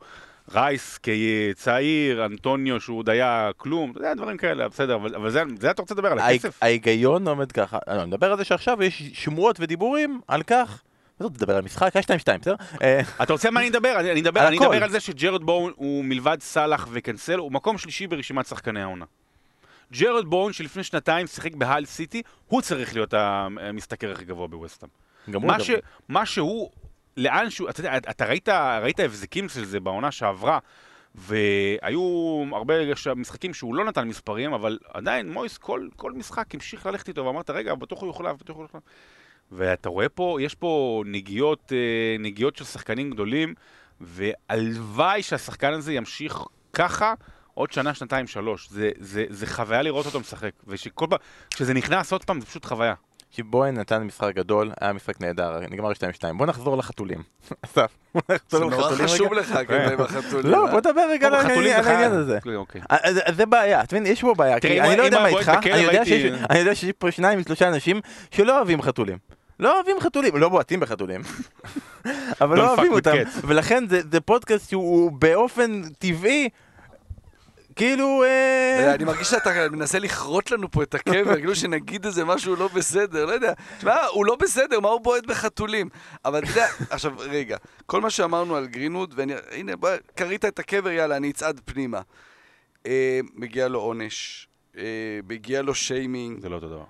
רייס 0.52 0.98
כצעיר, 1.02 2.26
אנטוניו 2.26 2.80
שהוא 2.80 2.98
עוד 2.98 3.08
היה 3.08 3.50
כלום, 3.56 3.90
אתה 3.90 3.98
יודע, 3.98 4.14
דברים 4.14 4.36
כאלה, 4.36 4.68
בסדר, 4.68 4.94
אבל, 4.94 5.14
אבל 5.14 5.30
זה, 5.30 5.42
זה 5.60 5.70
אתה 5.70 5.82
רוצה 5.82 5.94
לדבר 5.94 6.12
על 6.12 6.18
הכסף? 6.18 6.58
ההיגיון 6.62 7.28
עומד 7.28 7.52
ככה, 7.52 7.78
אני 7.88 8.06
מדבר 8.06 8.32
על 8.32 8.38
זה 8.38 8.44
שעכשיו 8.44 8.82
יש 8.82 9.02
שמועות 9.12 9.56
ודיבורים 9.60 10.20
על 10.28 10.42
כך 10.42 10.82
לא 11.20 11.28
תדבר 11.28 11.56
על 11.56 11.62
משחק, 11.62 11.96
היה 11.96 12.02
2-2, 12.02 12.38
בסדר? 12.40 12.54
אה, 12.82 13.00
אתה 13.22 13.32
רוצה 13.32 13.50
מה 13.50 13.60
אני 13.60 13.68
אדבר? 13.68 14.00
אני 14.00 14.20
אדבר, 14.20 14.48
אני 14.48 14.58
אדבר 14.58 14.84
על 14.84 14.90
זה 14.90 15.00
שג'רד 15.00 15.42
בואון 15.42 15.72
הוא 15.76 16.04
מלבד 16.04 16.36
סאלח 16.40 16.88
וקנסל, 16.90 17.38
הוא 17.38 17.52
מקום 17.52 17.78
שלישי 17.78 18.06
ברשימת 18.06 18.46
שחקני 18.46 18.82
העונה. 18.82 19.04
ג'רד 19.92 20.24
בואון 20.24 20.52
שלפני 20.52 20.84
שנתיים 20.84 21.26
שיחק 21.26 21.54
בהייל 21.54 21.84
סיטי, 21.84 22.22
הוא 22.46 22.62
צריך 22.62 22.94
להיות 22.94 23.14
המשתכר 23.14 24.12
הכי 24.12 24.24
גבוה 24.24 24.46
בווסטהאם. 24.46 24.90
מה, 25.28 25.56
מה 26.08 26.26
שהוא 26.26 26.70
לאן 27.18 27.50
שהוא, 27.50 27.70
אתה 27.70 27.80
יודע, 27.80 27.96
אתה 27.96 28.24
ראית, 28.24 28.48
ראית 28.82 29.00
הבזקים 29.00 29.48
של 29.48 29.64
זה 29.64 29.80
בעונה 29.80 30.10
שעברה, 30.10 30.58
והיו 31.14 32.44
הרבה 32.52 32.74
משחקים 33.16 33.54
שהוא 33.54 33.74
לא 33.74 33.84
נתן 33.84 34.08
מספרים, 34.08 34.52
אבל 34.52 34.78
עדיין 34.92 35.32
מויס 35.32 35.58
כל, 35.58 35.88
כל 35.96 36.12
משחק 36.12 36.54
המשיך 36.54 36.86
ללכת 36.86 37.08
איתו, 37.08 37.24
ואמרת, 37.24 37.50
רגע, 37.50 37.74
בטוח 37.74 38.00
הוא 38.00 38.10
יכול 38.10 38.32
בטוח 38.32 38.56
הוא 38.56 38.64
יכול 38.64 38.80
ואתה 39.52 39.88
רואה 39.88 40.08
פה, 40.08 40.38
יש 40.40 40.54
פה 40.54 41.02
נגיעות, 41.06 41.72
אה, 41.72 42.16
נגיעות 42.18 42.56
של 42.56 42.64
שחקנים 42.64 43.10
גדולים, 43.10 43.54
והלוואי 44.00 45.22
שהשחקן 45.22 45.72
הזה 45.72 45.92
ימשיך 45.92 46.38
ככה 46.72 47.14
עוד 47.54 47.72
שנה, 47.72 47.94
שנתיים, 47.94 48.26
שלוש. 48.26 48.68
זה, 48.70 48.90
זה, 48.98 49.24
זה 49.28 49.46
חוויה 49.46 49.82
לראות 49.82 50.06
אותו 50.06 50.20
משחק, 50.20 50.52
ושכל 50.66 51.06
פעם, 51.10 51.18
כשזה 51.50 51.74
נכנס 51.74 52.12
עוד 52.12 52.24
פעם, 52.24 52.40
זה 52.40 52.46
פשוט 52.46 52.64
חוויה. 52.64 52.94
שבויין 53.30 53.78
נתן 53.78 54.02
משחק 54.02 54.34
גדול, 54.34 54.70
היה 54.80 54.92
משחק 54.92 55.20
נהדר, 55.20 55.60
נגמר 55.70 55.90
2-2. 55.90 55.94
בוא 56.36 56.46
נחזור 56.46 56.76
לחתולים. 56.76 57.22
אסף, 57.64 57.96
זה 58.48 58.58
נורא 58.58 58.90
חשוב 58.90 59.34
לך, 59.34 59.58
כן, 59.68 59.88
עם 59.92 60.00
החתולים. 60.00 60.52
לא, 60.52 60.66
בוא 60.70 60.78
נדבר 60.78 61.06
רגע 61.10 61.26
על 61.26 61.34
העניין 61.34 62.12
הזה. 62.12 62.38
אוקיי. 62.56 62.80
אה, 62.90 62.96
אה, 63.04 63.32
זה 63.32 63.46
בעיה, 63.46 63.82
אתה 63.82 63.96
מבין, 63.96 64.12
יש 64.12 64.20
פה 64.20 64.34
בעיה. 64.34 64.56
אני 64.64 64.96
לא 64.96 65.02
יודע 65.02 65.20
מה 65.20 65.28
איתך, 65.28 65.52
אני 66.50 66.58
יודע 66.58 66.74
שיש 66.74 66.92
פה 66.98 67.10
שניים, 67.10 67.42
שלושה 67.42 67.68
אנשים 67.68 68.00
שלא 68.30 68.56
אוהבים 68.56 68.82
חתולים. 68.82 69.18
לא 69.60 69.74
אוהבים 69.74 70.00
חתולים, 70.00 70.36
לא 70.36 70.48
בועטים 70.48 70.80
בחתולים, 70.80 71.20
אבל 72.40 72.58
לא 72.58 72.68
אוהבים 72.68 72.92
אותם, 72.92 73.16
ולכן 73.44 73.84
זה 73.88 74.20
פודקאסט 74.20 74.70
שהוא 74.70 75.12
באופן 75.12 75.82
טבעי 75.98 76.48
כאילו... 77.78 78.24
אה, 78.24 78.94
אני 78.94 79.04
מרגיש 79.04 79.28
שאתה 79.28 79.50
מנסה 79.70 79.98
לכרות 79.98 80.50
לנו 80.50 80.70
פה 80.70 80.82
את 80.82 80.94
הקבר, 80.94 81.36
כאילו 81.36 81.54
שנגיד 81.54 82.06
איזה 82.06 82.24
משהו 82.24 82.56
לא 82.56 82.68
בסדר, 82.74 83.26
לא 83.26 83.32
יודע. 83.32 83.52
תשמע, 83.78 84.04
הוא 84.12 84.26
לא 84.26 84.36
בסדר, 84.36 84.80
מה 84.80 84.88
הוא 84.88 85.00
בועט 85.00 85.26
בחתולים? 85.26 85.88
אבל 86.24 86.38
אתה 86.38 86.50
יודע, 86.50 86.66
עכשיו, 86.90 87.12
רגע, 87.18 87.56
כל 87.86 88.00
מה 88.00 88.10
שאמרנו 88.10 88.56
על 88.56 88.66
גרינווד, 88.66 89.14
והנה, 89.16 89.72
קרית 90.14 90.44
את 90.44 90.58
הקבר, 90.58 90.90
יאללה, 90.90 91.16
אני 91.16 91.30
אצעד 91.30 91.60
פנימה. 91.64 92.00
אה, 92.86 93.20
מגיע 93.34 93.68
לו 93.68 93.80
עונש, 93.80 94.48
אה, 94.78 94.82
מגיע 95.28 95.62
לו 95.62 95.74
שיימינג, 95.74 96.40
זה 96.40 96.48
לא 96.48 96.54
אותו 96.54 96.68
דבר. 96.68 96.84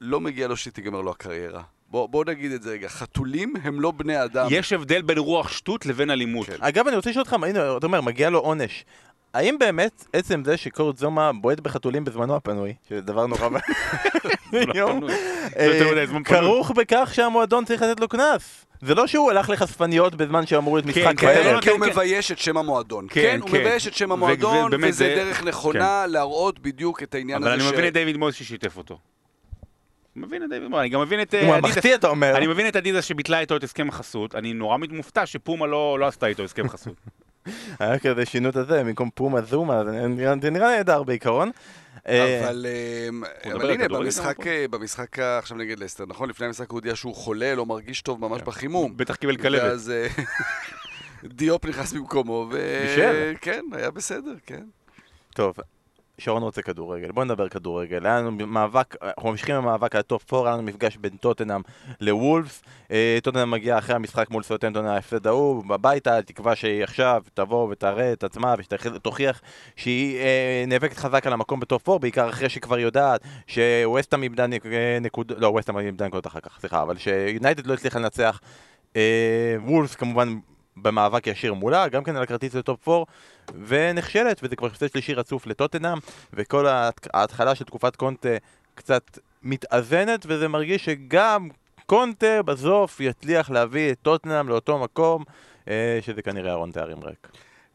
לא 0.00 0.20
מגיע 0.20 0.48
לו 0.48 0.56
שתיגמר 0.56 1.00
לו 1.00 1.10
הקריירה. 1.10 1.62
בוא, 1.90 2.08
בוא 2.08 2.24
נגיד 2.24 2.52
את 2.52 2.62
זה 2.62 2.70
רגע, 2.70 2.88
חתולים 2.88 3.54
הם 3.62 3.80
לא 3.80 3.90
בני 3.90 4.24
אדם. 4.24 4.46
יש 4.50 4.72
הבדל 4.72 5.02
בין 5.02 5.18
רוח 5.18 5.48
שטות 5.48 5.86
לבין 5.86 6.10
אלימות. 6.10 6.46
כן. 6.46 6.56
אגב, 6.60 6.86
אני 6.86 6.96
רוצה 6.96 7.10
לשאול 7.10 7.22
אותך, 7.22 7.32
הנה, 7.32 7.76
אתה 7.76 7.86
אומר, 7.86 8.00
מגיע 8.00 8.30
לו 8.30 8.38
עונש. 8.38 8.84
האם 9.34 9.58
באמת 9.58 10.04
עצם 10.12 10.42
זה 10.44 10.56
שקורט 10.56 10.96
זומה 10.96 11.30
בועט 11.40 11.60
בחתולים 11.60 12.04
בזמנו 12.04 12.36
הפנוי, 12.36 12.74
שזה 12.88 13.00
דבר 13.00 13.26
נורא 13.26 13.48
לא 13.48 13.58
ואיום, 14.52 15.00
פנוי. 15.00 15.14
אה. 15.56 16.24
כרוך 16.24 16.70
בכך 16.70 17.10
שהמועדון 17.14 17.64
צריך 17.64 17.82
לתת 17.82 18.00
לו 18.00 18.08
קנס. 18.08 18.64
זה 18.82 18.94
לא 18.94 19.06
שהוא 19.06 19.30
הלך 19.30 19.50
לחשפניות 19.50 20.14
בזמן 20.14 20.46
שאמור 20.46 20.76
להיות 20.76 20.94
כן, 20.94 21.00
משחק 21.00 21.20
כן, 21.20 21.26
בערב. 21.26 21.54
לא, 21.56 21.60
כי 21.60 21.70
הוא 21.70 21.78
כן. 21.84 21.90
מבייש 21.90 22.32
את 22.32 22.38
שם 22.38 22.56
המועדון. 22.56 23.06
כן, 23.10 23.14
כן, 23.22 23.40
הוא 23.40 23.50
כן. 23.50 23.56
מבייש 23.60 23.86
את 23.86 23.94
שם 23.94 24.10
ו- 24.10 24.12
המועדון, 24.12 24.70
וזה 24.74 24.90
זה- 24.92 25.14
דרך 25.16 25.42
נכונה 25.44 26.06
להראות 26.06 26.58
בדיוק 26.58 27.02
את 27.02 27.14
העניין 27.14 27.42
אבל 27.42 27.52
הזה 27.52 27.64
אני 27.64 27.72
מבין 27.72 27.86
את 27.88 27.92
דיוויד 27.92 28.16
מויס 28.16 28.34
ששיתף 28.34 28.76
אותו. 28.76 28.98
מבין 30.16 30.42
את 30.44 30.48
דיוויד 30.50 30.68
מויס, 30.70 30.80
אני 30.80 30.88
גם 30.88 31.00
מבין 31.00 31.22
את... 31.22 31.34
אה, 31.34 31.46
הוא 31.46 31.54
המחטיא, 31.54 31.94
אתה 31.94 32.08
אומר. 32.08 32.36
אני 32.36 32.46
מבין 32.46 32.68
את 32.68 32.76
אדידס 32.76 33.04
שביטלה 33.04 33.40
איתו 33.40 33.56
את 33.56 33.64
הסכם 33.64 33.88
החסות, 33.88 34.34
אני 34.34 34.52
נורא 34.52 34.76
מופתע 34.90 35.26
שפומה 35.26 35.66
לא 35.66 35.98
לא 35.98 36.06
עשתה 36.06 36.26
איתו 36.26 36.42
הסכם 36.42 36.68
חסות. 36.68 36.94
היה 37.78 37.98
כזה 37.98 38.26
שינו 38.26 38.48
את 38.48 38.56
הזה, 38.56 38.84
במקום 38.84 39.10
פומה 39.14 39.42
זומה, 39.42 39.82
זה 39.84 40.50
נראה- 40.50 40.76
נהדר 40.76 41.02
בעיקרון. 41.02 41.50
אה, 42.08 42.44
אבל, 42.44 42.66
מדבר 43.44 43.56
אבל 43.56 43.70
הנה, 43.70 43.88
במשחק? 43.88 44.46
אה, 44.46 44.64
במשחק 44.70 45.18
ה- 45.18 45.38
עכשיו 45.38 45.56
נגד 45.56 45.78
לסטר, 45.78 46.04
נכון? 46.06 46.28
לפני 46.30 46.46
המשחק 46.46 46.70
הוא 46.70 46.76
הודיע 46.76 46.96
שהוא 46.96 47.14
חולה, 47.14 47.54
לא 47.54 47.66
מרגיש 47.66 48.02
טוב 48.02 48.20
ממש 48.20 48.42
בחימום. 48.42 48.96
בטח 48.96 49.14
קיבל 49.14 49.36
כלבת. 49.36 49.62
ואז 49.62 49.90
אה, 49.90 50.06
דיופ 51.24 51.64
נכנס 51.66 51.92
במקומו, 51.92 52.48
ו... 52.52 52.80
בישל. 52.82 53.34
כן, 53.40 53.64
היה 53.72 53.90
בסדר, 53.90 54.34
כן. 54.46 54.62
טוב, 55.34 55.54
שרון 56.18 56.42
רוצה 56.42 56.62
כדורגל, 56.62 57.12
בוא 57.12 57.24
נדבר 57.24 57.48
כדורגל. 57.48 58.06
היה 58.06 58.18
לנו 58.18 58.30
מאבק, 58.30 58.94
אנחנו 59.02 59.30
ממשיכים 59.30 59.56
במאבק 59.56 59.94
על 59.94 60.00
הטופ 60.00 60.34
4, 60.34 60.48
היה 60.48 60.56
לנו 60.56 60.62
מפגש 60.62 60.96
בין 60.96 61.16
טוטנאם 61.16 61.60
לוולפס. 62.00 62.62
אה, 62.90 63.18
טוטנאם 63.22 63.50
מגיע 63.50 63.78
אחרי 63.78 63.96
המשחק 63.96 64.30
מול 64.30 64.42
סאות'המפטון 64.42 64.86
ההפסד 64.86 65.26
ההוא, 65.26 65.64
בביתה, 65.64 66.22
תקווה 66.22 66.56
שהיא 66.56 66.84
עכשיו 66.84 67.22
תבוא 67.34 67.68
ותראה 67.70 68.12
את 68.12 68.24
עצמה 68.24 68.54
ושתוכיח 68.58 69.40
שהיא 69.76 70.18
אה, 70.18 70.64
נאבקת 70.66 70.96
חזק 70.96 71.26
על 71.26 71.32
המקום 71.32 71.60
בטופ 71.60 71.88
4, 71.88 71.98
בעיקר 71.98 72.28
אחרי 72.28 72.48
שכבר 72.48 72.78
יודעת 72.78 73.20
שווסטהאם 73.46 74.22
איבדה 74.22 74.46
אה, 74.72 74.98
נקודות, 75.00 75.38
לא, 75.40 75.48
ווסטהאם 75.48 75.78
איבדה 75.78 76.06
נקודות 76.06 76.26
אחר 76.26 76.40
כך, 76.40 76.58
סליחה, 76.60 76.82
אבל 76.82 76.98
שיונייטד 76.98 77.66
לא 77.66 77.74
הצליחה 77.74 77.98
לנצח. 77.98 78.40
וולפס 79.64 79.94
כמובן 79.94 80.38
במאבק 80.82 81.26
ישיר 81.26 81.54
מולה, 81.54 81.88
גם 81.88 82.04
כן 82.04 82.16
על 82.16 82.22
הכרטיס 82.22 82.54
לטופ 82.54 82.88
4, 82.88 83.04
ונכשלת, 83.66 84.40
וזה 84.42 84.56
כבר 84.56 84.66
הפסד 84.66 84.86
שלישי 84.90 85.14
רצוף 85.14 85.46
לטוטנאם, 85.46 85.98
וכל 86.32 86.66
ההת- 86.66 87.08
ההתחלה 87.14 87.54
של 87.54 87.64
תקופת 87.64 87.96
קונטה 87.96 88.28
קצת 88.74 89.18
מתאזנת, 89.42 90.24
וזה 90.28 90.48
מרגיש 90.48 90.84
שגם 90.84 91.48
קונטה 91.86 92.42
בסוף 92.42 93.00
יצליח 93.00 93.50
להביא 93.50 93.92
את 93.92 93.98
טוטנאם 94.02 94.48
לאותו 94.48 94.78
מקום, 94.78 95.24
אה, 95.68 95.98
שזה 96.02 96.22
כנראה 96.22 96.52
ארון 96.52 96.70
תארים 96.70 97.04
ריק. 97.04 97.28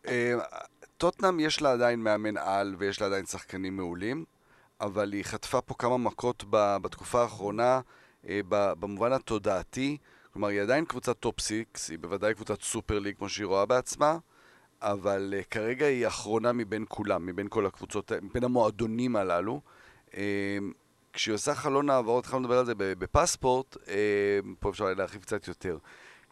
אה, 0.07 0.33
טוטנאם 0.97 1.39
יש 1.39 1.61
לה 1.61 1.71
עדיין 1.71 1.99
מאמן 1.99 2.37
על 2.37 2.75
ויש 2.77 3.01
לה 3.01 3.07
עדיין 3.07 3.25
שחקנים 3.25 3.77
מעולים, 3.77 4.25
אבל 4.81 5.13
היא 5.13 5.23
חטפה 5.23 5.61
פה 5.61 5.73
כמה 5.79 5.97
מכות 5.97 6.43
בתקופה 6.49 7.21
האחרונה, 7.21 7.79
אה, 8.29 8.39
במובן 8.49 9.13
התודעתי. 9.13 9.97
כלומר, 10.33 10.47
היא 10.47 10.61
עדיין 10.61 10.85
קבוצת 10.85 11.19
top 11.19 11.39
six, 11.39 11.89
היא 11.89 11.99
בוודאי 11.99 12.33
קבוצת 12.33 12.61
סופר 12.61 12.99
ליג 12.99 13.15
כמו 13.17 13.29
שהיא 13.29 13.45
רואה 13.45 13.65
בעצמה, 13.65 14.17
אבל 14.81 15.33
אה, 15.39 15.43
כרגע 15.49 15.85
היא 15.85 16.07
אחרונה 16.07 16.51
מבין 16.51 16.85
כולם, 16.89 17.25
מבין 17.25 17.47
כל 17.49 17.65
הקבוצות, 17.65 18.11
מבין 18.21 18.43
המועדונים 18.43 19.15
הללו. 19.15 19.61
אה, 20.11 20.15
כשהיא 21.13 21.35
עושה 21.35 21.55
חלון 21.55 21.89
העברות, 21.89 22.23
התחלנו 22.23 22.43
לדבר 22.43 22.57
על 22.57 22.65
זה 22.65 22.73
בפספורט, 22.77 23.75
אה, 23.75 23.79
פה 24.59 24.69
אפשר 24.69 24.93
להרחיב 24.93 25.21
קצת 25.21 25.47
יותר. 25.47 25.77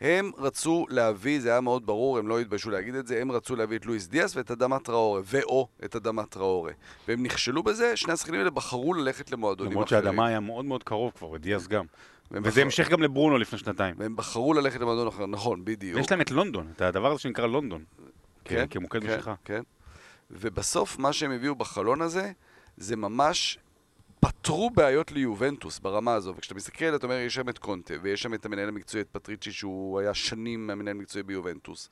הם 0.02 0.32
רצו 0.38 0.86
להביא, 0.90 1.42
זה 1.42 1.50
היה 1.50 1.62
מאוד 1.62 1.86
ברור, 1.86 2.18
הם 2.18 2.28
לא 2.28 2.40
התביישו 2.40 2.70
להגיד 2.70 2.96
את 2.96 3.08
זה, 3.08 3.22
הם 3.22 3.32
רצו 3.32 3.56
להביא 3.56 3.78
את 3.78 3.86
לואיס 3.86 4.08
דיאס 4.08 4.36
ואת 4.36 4.52
אדמה 4.52 4.80
טראורה, 4.80 5.22
ו/או 5.26 5.68
את 5.86 5.96
אדמה 5.96 6.26
טראורה. 6.26 6.72
והם 7.08 7.24
נכשלו 7.24 7.64
בזה, 7.64 7.96
שני 7.96 8.14
השחקנים 8.14 8.40
האלה 8.40 8.50
בחרו 8.50 8.94
ללכת 8.94 9.32
למועדונים 9.32 9.72
למרות 9.72 9.88
אחרים. 9.88 10.04
שהאדמה 10.04 10.28
היה 10.28 10.40
מאוד 10.40 10.66
מאוד 10.66 10.84
קרוב 10.84 11.12
כבר, 11.16 11.30
ודיאז 11.30 11.68
גם. 11.68 11.86
וזה 12.32 12.50
בחרו- 12.50 12.62
המשך 12.62 12.90
גם 12.90 13.02
לברונו 13.02 13.38
לפני 13.38 13.60
שנתיים. 13.60 13.96
והם 13.98 14.16
בחרו 14.16 14.54
ללכת 14.54 14.80
למועדון 14.80 15.08
אחר, 15.08 15.26
נכון, 15.26 15.66
בדיוק. 15.66 15.98
ויש 15.98 16.12
להם 16.12 16.22
את 16.22 16.32
לונדון, 16.32 16.68
את 16.76 16.82
הדבר 16.82 17.12
הזה 17.12 17.22
שנקרא 17.22 17.48
לונדון. 17.48 17.84
כן, 18.46 18.66
כמוקד 18.70 19.02
כן, 19.04 19.14
משיכה. 19.14 19.34
כן. 19.46 19.62
ובסוף 20.32 21.00
מה 21.00 21.14
שהם 21.14 21.32
הביאו 21.32 21.56
בחלון 21.56 22.02
הזה, 22.02 22.32
זה 22.78 22.96
ממש 22.96 23.58
פתרו 24.20 24.70
בעיות 24.70 25.12
ליובנטוס 25.12 25.80
ברמה 25.80 26.14
הזו. 26.14 26.34
וכשאתה 26.38 26.56
מסתכל, 26.56 26.96
אתה 26.96 27.06
אומר, 27.06 27.16
יש 27.16 27.34
שם 27.34 27.50
את 27.50 27.58
קונטה, 27.58 27.94
ויש 28.02 28.22
שם 28.22 28.34
את 28.34 28.46
המנהל 28.46 28.68
המקצועי, 28.70 29.02
את 29.02 29.08
פטריצ'י, 29.12 29.52
שהוא 29.52 30.00
היה 30.00 30.14
שנים 30.14 30.70
המנהל 30.70 30.96
המקצועי 30.96 31.24
ביובנטוס. 31.24 31.90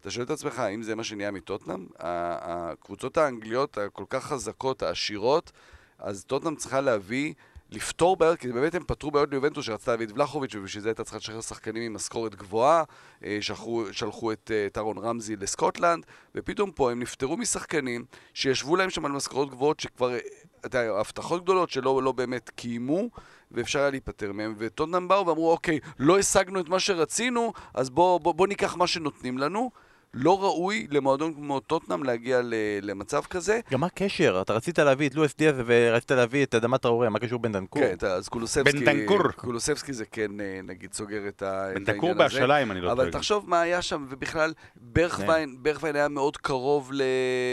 אתה 0.00 0.10
שואל 0.10 0.24
את 0.24 0.30
עצמך, 0.30 0.58
האם 0.58 0.82
זה 0.82 0.94
מה 0.94 1.04
שנהיה 1.04 1.30
מטוטנאם? 1.30 1.86
הקבוצות 1.98 3.16
האנגליות 3.16 3.78
הכל 3.78 4.04
כך 4.10 4.24
חזקות, 4.24 4.82
העשירות, 4.82 5.52
אז 5.98 6.24
טוטנאם 6.24 6.56
צריכה 6.56 6.80
להביא, 6.80 7.34
לפתור 7.70 8.16
בעיות, 8.16 8.38
כי 8.38 8.52
באמת 8.52 8.74
הם 8.74 8.84
פתרו 8.86 9.10
בעיות 9.10 9.30
ליובנטוס 9.30 9.66
שרצתה 9.66 9.90
להביא 9.90 10.06
את 10.06 10.12
ולחוביץ' 10.12 10.54
ובשביל 10.54 10.82
זה 10.82 10.88
הייתה 10.88 11.04
צריכה 11.04 11.16
לשחרר 11.16 11.40
שחקנים 11.40 11.82
עם 11.82 11.94
משכורת 11.94 12.34
גבוהה, 12.34 12.84
אה, 13.24 13.38
שלחו, 13.40 13.84
שלחו 13.92 14.32
את 14.32 14.50
אה, 14.54 14.68
טרון 14.72 14.98
רמזי 14.98 15.36
לסקוטלנד, 15.36 16.06
ופתאום 16.34 16.70
פה 16.70 16.90
הם 16.90 17.00
נפטרו 17.00 17.36
משחקנים 17.36 18.04
שישבו 18.34 18.76
להם 18.76 18.90
שם 18.90 19.04
על 19.04 19.12
משכורות 19.12 19.50
גבוהות 19.50 19.80
שכבר, 19.80 20.14
אה, 20.14 20.18
אתה 20.66 20.78
יודע, 20.78 21.00
הבטחות 21.00 21.42
גדולות 21.42 21.70
שלא 21.70 22.02
לא 22.02 22.12
באמת 22.12 22.50
קיימו, 22.50 23.10
ואפשר 23.50 23.78
היה 23.78 23.90
להיפטר 23.90 24.32
מהם, 24.32 24.54
וטוטנאם 24.58 25.08
באו 25.08 25.26
ואמרו, 25.26 25.50
אוקיי, 25.52 25.80
לא 25.98 26.18
השגנו 26.18 26.60
את 26.60 26.68
מה 26.68 26.80
שרצינו, 26.80 27.52
אז 27.74 27.90
בוא, 27.90 28.20
בוא, 28.20 28.34
בוא 28.34 28.46
ניקח 28.46 28.76
מה 28.76 28.86
שנותנים 28.86 29.38
לנו. 29.38 29.70
לא 30.18 30.42
ראוי 30.42 30.86
למועדון 30.90 31.34
כמו 31.34 31.60
טוטנאם 31.60 32.02
להגיע 32.02 32.40
ל- 32.42 32.54
למצב 32.82 33.22
כזה. 33.30 33.60
גם 33.72 33.80
מה 33.80 33.86
הקשר? 33.86 34.38
אתה 34.42 34.52
רצית 34.52 34.78
להביא 34.78 35.08
את 35.08 35.14
לואיס 35.14 35.36
דיאז 35.38 35.54
ורצית 35.66 36.10
להביא 36.10 36.42
את 36.44 36.54
אדמת 36.54 36.84
האוריה, 36.84 37.10
מה 37.10 37.18
קשור 37.18 37.38
בן 37.38 37.52
דנקור? 37.52 37.82
כן, 37.82 38.06
אז 38.06 38.28
קולוסבסקי, 38.28 38.78
בנטנקור. 38.78 39.22
קולוסבסקי 39.32 39.92
זה 39.92 40.04
כן, 40.12 40.40
אה, 40.40 40.60
נגיד, 40.64 40.92
סוגר 40.94 41.28
את 41.28 41.42
העניין 41.42 41.84
הזה. 42.02 42.14
בהשאלה, 42.14 42.62
אם 42.62 42.70
אני 42.70 42.80
לא 42.80 42.94
טועה. 42.94 43.02
אבל 43.02 43.10
תחשוב 43.12 43.50
מה 43.50 43.60
היה 43.60 43.82
שם, 43.82 44.06
ובכלל, 44.10 44.52
ברכווין, 44.76 45.56
ברכווין 45.62 45.96
היה 45.96 46.08
מאוד 46.08 46.36
קרוב 46.36 46.90
ל- 46.92 47.02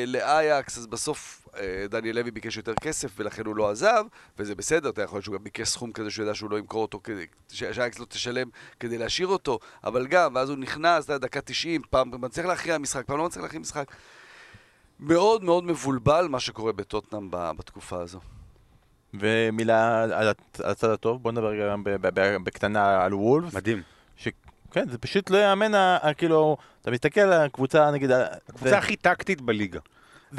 לאייקס, 0.07 0.77
אז 0.77 0.87
בסוף 0.87 1.42
אה, 1.57 1.85
דניאל 1.89 2.15
לוי 2.19 2.31
ביקש 2.31 2.57
יותר 2.57 2.73
כסף, 2.81 3.11
ולכן 3.17 3.45
הוא 3.45 3.55
לא 3.55 3.69
עזב, 3.71 4.03
וזה 4.37 4.55
בסדר, 4.55 4.89
אתה 4.89 5.01
יכול 5.01 5.15
להיות 5.17 5.23
שהוא 5.25 5.35
גם 5.37 5.43
ביקש 5.43 5.67
סכום 5.69 5.91
כזה 5.91 6.11
שהוא 6.11 6.23
ידע 6.25 6.35
שהוא 6.35 6.51
לא 6.51 6.57
ימכור 6.59 6.81
אותו, 6.81 6.99
כדי- 7.03 7.25
ש- 7.51 7.63
שאייקס 7.63 7.99
לא 7.99 8.05
תשלם 8.05 8.47
כדי 8.79 8.97
להשאיר 8.97 9.27
אותו, 9.27 9.59
אבל 9.83 10.07
גם, 10.07 10.35
ואז 10.35 10.49
הוא 10.49 10.57
נכנס, 10.57 11.05
אתה 11.05 11.13
יודע, 11.13 11.27
דקה 11.27 11.41
90, 11.41 11.81
פעם 11.89 12.11
מצליח 12.21 12.45
להכריע 12.45 12.77
משחק, 12.77 13.05
פעם 13.05 13.17
לא 13.17 13.25
מצליח 13.25 13.43
להכריע 13.43 13.61
משחק. 13.61 13.85
מאוד 14.99 15.43
מאוד 15.43 15.63
מבולבל 15.63 16.27
מה 16.29 16.39
שקורה 16.39 16.71
בטוטנאם 16.71 17.27
בתקופה 17.31 18.01
הזו. 18.01 18.19
ומילה 19.13 20.03
על 20.03 20.29
הצ- 20.31 20.63
על 20.63 20.71
הצד 20.71 20.89
הטוב, 20.89 21.23
בוא 21.23 21.31
נדבר 21.31 21.51
גם 21.69 21.83
בקטנה 22.43 23.03
על 23.03 23.13
וולפס. 23.13 23.53
מדהים. 23.53 23.81
כן, 24.71 24.89
זה 24.89 24.97
פשוט 24.97 25.29
לא 25.29 25.37
יאמן, 25.37 25.71
כאילו, 26.17 26.57
אתה 26.81 26.91
מסתכל 26.91 27.21
על 27.21 27.33
הקבוצה, 27.33 27.91
נגיד... 27.91 28.11
הקבוצה 28.11 28.69
זה- 28.69 28.77
הכי 28.77 28.95
טקטית 28.95 29.41
בליגה. 29.41 29.79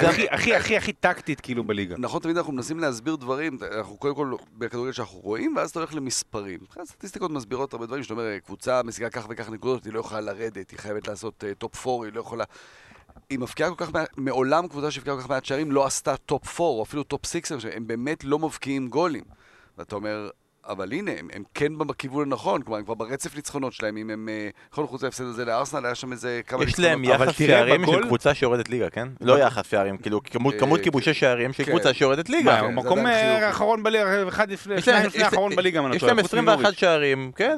זה- 0.00 0.08
הכי, 0.10 0.28
הכי, 0.30 0.54
הכי, 0.56 0.76
הכי 0.76 0.92
טקטית 0.92 1.40
כאילו 1.40 1.64
בליגה. 1.64 1.94
נכון, 1.98 2.20
תמיד 2.22 2.36
אנחנו 2.36 2.52
מנסים 2.52 2.78
להסביר 2.78 3.16
דברים, 3.16 3.58
אנחנו 3.78 3.96
קודם 3.96 4.14
כל 4.14 4.34
בכדורגל 4.58 4.92
שאנחנו 4.92 5.18
רואים, 5.18 5.56
ואז 5.56 5.70
אתה 5.70 5.78
הולך 5.78 5.94
למספרים. 5.94 6.60
הסטטיסטיקות 6.80 7.30
מסבירות 7.30 7.72
הרבה 7.72 7.86
דברים, 7.86 8.02
שאתה 8.02 8.14
אומר, 8.14 8.38
קבוצה 8.38 8.82
משיגה 8.82 9.10
כך 9.10 9.26
וכך 9.30 9.50
נקודות, 9.50 9.84
היא 9.84 9.92
לא 9.92 10.00
יכולה 10.00 10.20
לרדת, 10.20 10.70
היא 10.70 10.78
חייבת 10.78 11.08
לעשות 11.08 11.44
טופ 11.58 11.86
4, 11.86 12.04
היא 12.04 12.12
לא 12.12 12.20
יכולה... 12.20 12.44
היא 13.30 13.38
מבקיעה 13.38 13.70
כל 13.70 13.84
כך 13.84 13.92
מעט, 13.94 14.08
מעולם 14.16 14.68
קבוצה 14.68 14.90
שהבקיעה 14.90 15.16
כל 15.16 15.22
כך 15.22 15.28
מעט 15.28 15.44
שערים 15.44 15.72
לא 15.72 15.86
עשתה 15.86 16.16
טופ 16.16 16.60
4, 16.60 16.64
או 16.64 16.82
אפילו 16.82 17.02
טופ 17.02 17.26
6, 17.26 17.52
הם 17.72 17.86
באמת 17.86 18.24
לא 18.24 18.38
מבקיעים 18.38 18.88
גולים. 18.88 19.24
ואתה 19.78 19.96
אומר, 19.96 20.30
אבל 20.68 20.92
הנה, 20.92 21.10
הם, 21.18 21.28
הם 21.32 21.42
כן 21.54 21.78
בכיוון 21.78 22.32
הנכון, 22.32 22.62
כלומר, 22.62 22.78
הם 22.78 22.84
כבר 22.84 22.94
ברצף 22.94 23.36
ניצחונות 23.36 23.72
שלהם, 23.72 23.96
אם 23.96 24.10
הם... 24.10 24.28
נכון, 24.72 24.86
חוץ 24.86 25.02
מההפסד 25.02 25.24
הזה 25.24 25.44
לארסנל, 25.44 25.86
היה 25.86 25.94
שם 25.94 26.12
איזה 26.12 26.40
כמה 26.46 26.64
יש 26.64 26.78
להם 26.78 27.00
ניצחונות. 27.02 27.28
יחס 27.28 27.38
שערים 27.38 27.86
של 27.86 28.02
קבוצה 28.02 28.34
שיורדת 28.34 28.68
ליגה, 28.68 28.90
כן? 28.90 29.08
לא 29.20 29.38
יחס 29.38 29.70
שערים, 29.70 29.96
כאילו 29.96 30.22
כמות 30.22 30.54
אה, 30.54 30.60
כמות 30.60 30.80
כיבושי 30.80 31.14
שערים 31.14 31.52
של 31.52 31.64
כן. 31.64 31.70
קבוצה 31.70 31.94
שיורדת 31.94 32.28
מה, 32.30 32.36
ליגה. 32.36 32.60
כן, 32.60 32.74
מקום 32.74 33.06
אה. 33.06 33.46
האחרון 33.46 33.82
בליגה, 33.82 34.28
אחד 34.28 34.50
לפני, 34.50 34.82
שניים 34.82 35.06
לפני 35.06 35.20
יש- 35.20 35.24
האחרון 35.26 35.56
בליגה, 35.56 35.80
אם 35.80 35.84
אני 35.84 35.92
לא 35.92 35.96
יש 35.96 36.02
להם 36.02 36.16
חוץ 36.16 36.24
21 36.26 36.58
מנוריץ'. 36.58 36.78
שערים, 36.78 37.32
כן? 37.36 37.56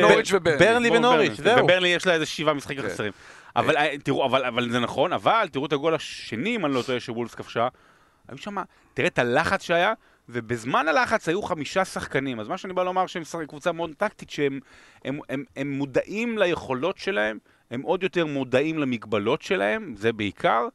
נוריץ' 0.00 0.32
וברנלי. 0.32 0.58
ברנלי 0.58 0.88
בואו, 0.88 1.00
ונוריץ'. 1.00 1.36
זהו. 1.36 1.64
וברנלי 1.64 1.88
יש 1.88 2.06
לה 2.06 2.14
איזה 2.14 2.26
שבעה 2.26 2.54
משחקים 2.54 2.82
כן. 2.82 2.88
חסרים. 2.88 3.12
אבל 3.56 3.74
תראו, 4.04 4.26
אבל, 4.26 4.44
אבל 4.44 4.70
זה 4.70 4.80
נכון, 4.80 5.12
אבל 5.12 5.48
תראו 5.52 5.66
את 5.66 5.72
הגול 5.72 5.94
השני, 5.94 6.56
אם 6.56 6.66
אני 6.66 6.74
לא 6.74 6.82
טועה, 6.82 7.00
שוולס 7.00 7.34
כבשה. 7.34 7.68
היו 8.28 8.38
שם, 8.38 8.56
תראה 8.94 9.08
את 9.08 9.18
הלחץ 9.18 9.62
שהיה, 9.62 9.92
ובזמן 10.28 10.88
הלחץ 10.88 11.28
היו 11.28 11.42
חמישה 11.42 11.84
שחקנים. 11.84 12.40
אז 12.40 12.48
מה 12.48 12.58
שאני 12.58 12.72
בא 12.72 12.82
לומר 12.82 13.06
שהם 13.06 13.22
קבוצה 13.46 13.72
מאוד 13.72 13.90
טקטית, 13.96 14.30
שהם 14.30 14.60
הם, 15.04 15.18
הם, 15.28 15.44
הם 15.56 15.70
מודעים 15.70 16.38
ליכולות 16.38 16.98
שלהם, 16.98 17.38
הם 17.70 17.82
עוד 17.82 18.02
יותר 18.02 18.26
מודעים 18.26 18.78
למגבלות 18.78 19.42
שלהם, 19.42 19.94
זה 19.96 20.12
בעיקר, 20.12 20.68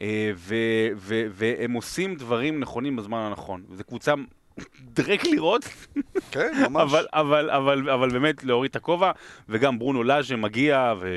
אה, 0.00 0.30
ו, 0.34 0.54
ו, 0.96 1.26
והם 1.30 1.72
עושים 1.72 2.14
דברים 2.14 2.60
נכונים 2.60 2.96
בזמן 2.96 3.18
הנכון. 3.18 3.64
זו 3.74 3.84
קבוצה 3.84 4.14
דרק 4.80 5.24
לראות, 5.24 5.64
כן, 6.30 6.50
ממש. 6.70 6.82
אבל, 6.92 7.06
אבל, 7.12 7.50
אבל, 7.50 7.90
אבל 7.90 8.10
באמת 8.10 8.44
להוריד 8.44 8.70
את 8.70 8.76
הכובע, 8.76 9.10
וגם 9.48 9.78
ברונו 9.78 10.02
לאז'ה 10.02 10.36
מגיע, 10.36 10.94
ו... 11.00 11.08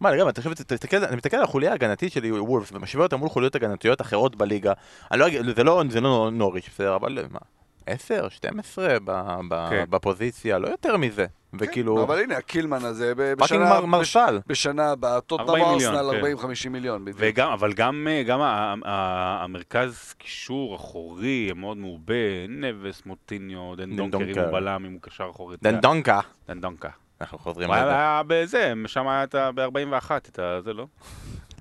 מה, 0.00 0.10
לגמרי, 0.10 0.32
תחשוב, 0.32 0.54
תסתכל, 0.54 1.04
אני 1.04 1.16
מסתכל 1.16 1.36
על 1.36 1.42
החוליה 1.42 1.70
ההגנתית 1.70 2.12
של 2.12 2.24
וולפס 2.32 2.72
ומשווה 2.72 3.04
אותה 3.04 3.16
מול 3.16 3.28
חוליות 3.28 3.54
הגנתיות 3.54 4.00
אחרות 4.00 4.36
בליגה. 4.36 4.72
אני 5.10 5.20
לא 5.20 5.26
זה 5.56 5.64
לא, 5.64 5.82
זה 5.88 6.00
לא 6.00 6.30
נוריץ', 6.32 6.68
בסדר, 6.68 6.96
אבל 6.96 7.24
מה, 7.30 7.38
10, 7.86 8.28
12 8.28 8.96
ב, 9.04 9.10
ב, 9.48 9.66
כן. 9.70 9.84
בפוזיציה, 9.90 10.58
לא 10.58 10.68
יותר 10.68 10.96
מזה. 10.96 11.26
וכאילו, 11.58 12.02
אבל 12.02 12.18
הנה, 12.18 12.36
הקילמן 12.36 12.84
הזה, 12.84 13.12
ב- 13.16 13.34
fucking 13.38 13.60
בשנה... 13.60 13.64
מר- 13.74 13.80
בש- 13.80 13.86
מרסל. 13.86 14.40
בשנה 14.46 14.90
הבאה, 14.90 15.20
טוטנאם 15.20 15.48
40 15.48 15.68
מיליון, 15.72 15.94
ארסנל 15.94 16.36
כן. 16.36 16.46
40-50 16.66 16.68
מיליון, 16.68 17.02
בדיוק. 17.04 17.18
וגם, 17.20 17.52
אבל 17.52 17.72
גם, 17.72 18.06
אה, 18.10 18.22
גם 18.22 18.40
המרכז 18.84 20.14
קישור 20.18 20.76
אחורי 20.76 21.50
מאוד 21.56 21.76
מעובה, 21.76 22.14
נבש, 22.48 23.02
מוטיניו, 23.06 23.74
דנדונקר, 23.76 24.18
אם. 24.18 24.44
הוא 24.44 24.52
בלם, 24.52 24.84
אם 24.86 24.92
הוא 24.92 25.00
קשר 25.02 25.28
אחורי. 25.30 25.56
דנדונקר. 25.62 26.20
דנדונקר. 26.48 26.88
אנחנו 27.20 27.38
חוזרים 27.38 27.68
הוא 27.68 27.76
לזה. 27.76 27.84
היה 27.90 28.22
בזה, 28.26 28.72
שם 28.86 29.08
היה 29.08 29.24
את 29.24 29.34
ה- 29.34 29.50
ב-41, 29.54 30.10
את 30.16 30.38
ה... 30.38 30.60
זה 30.64 30.72
לא? 30.72 30.86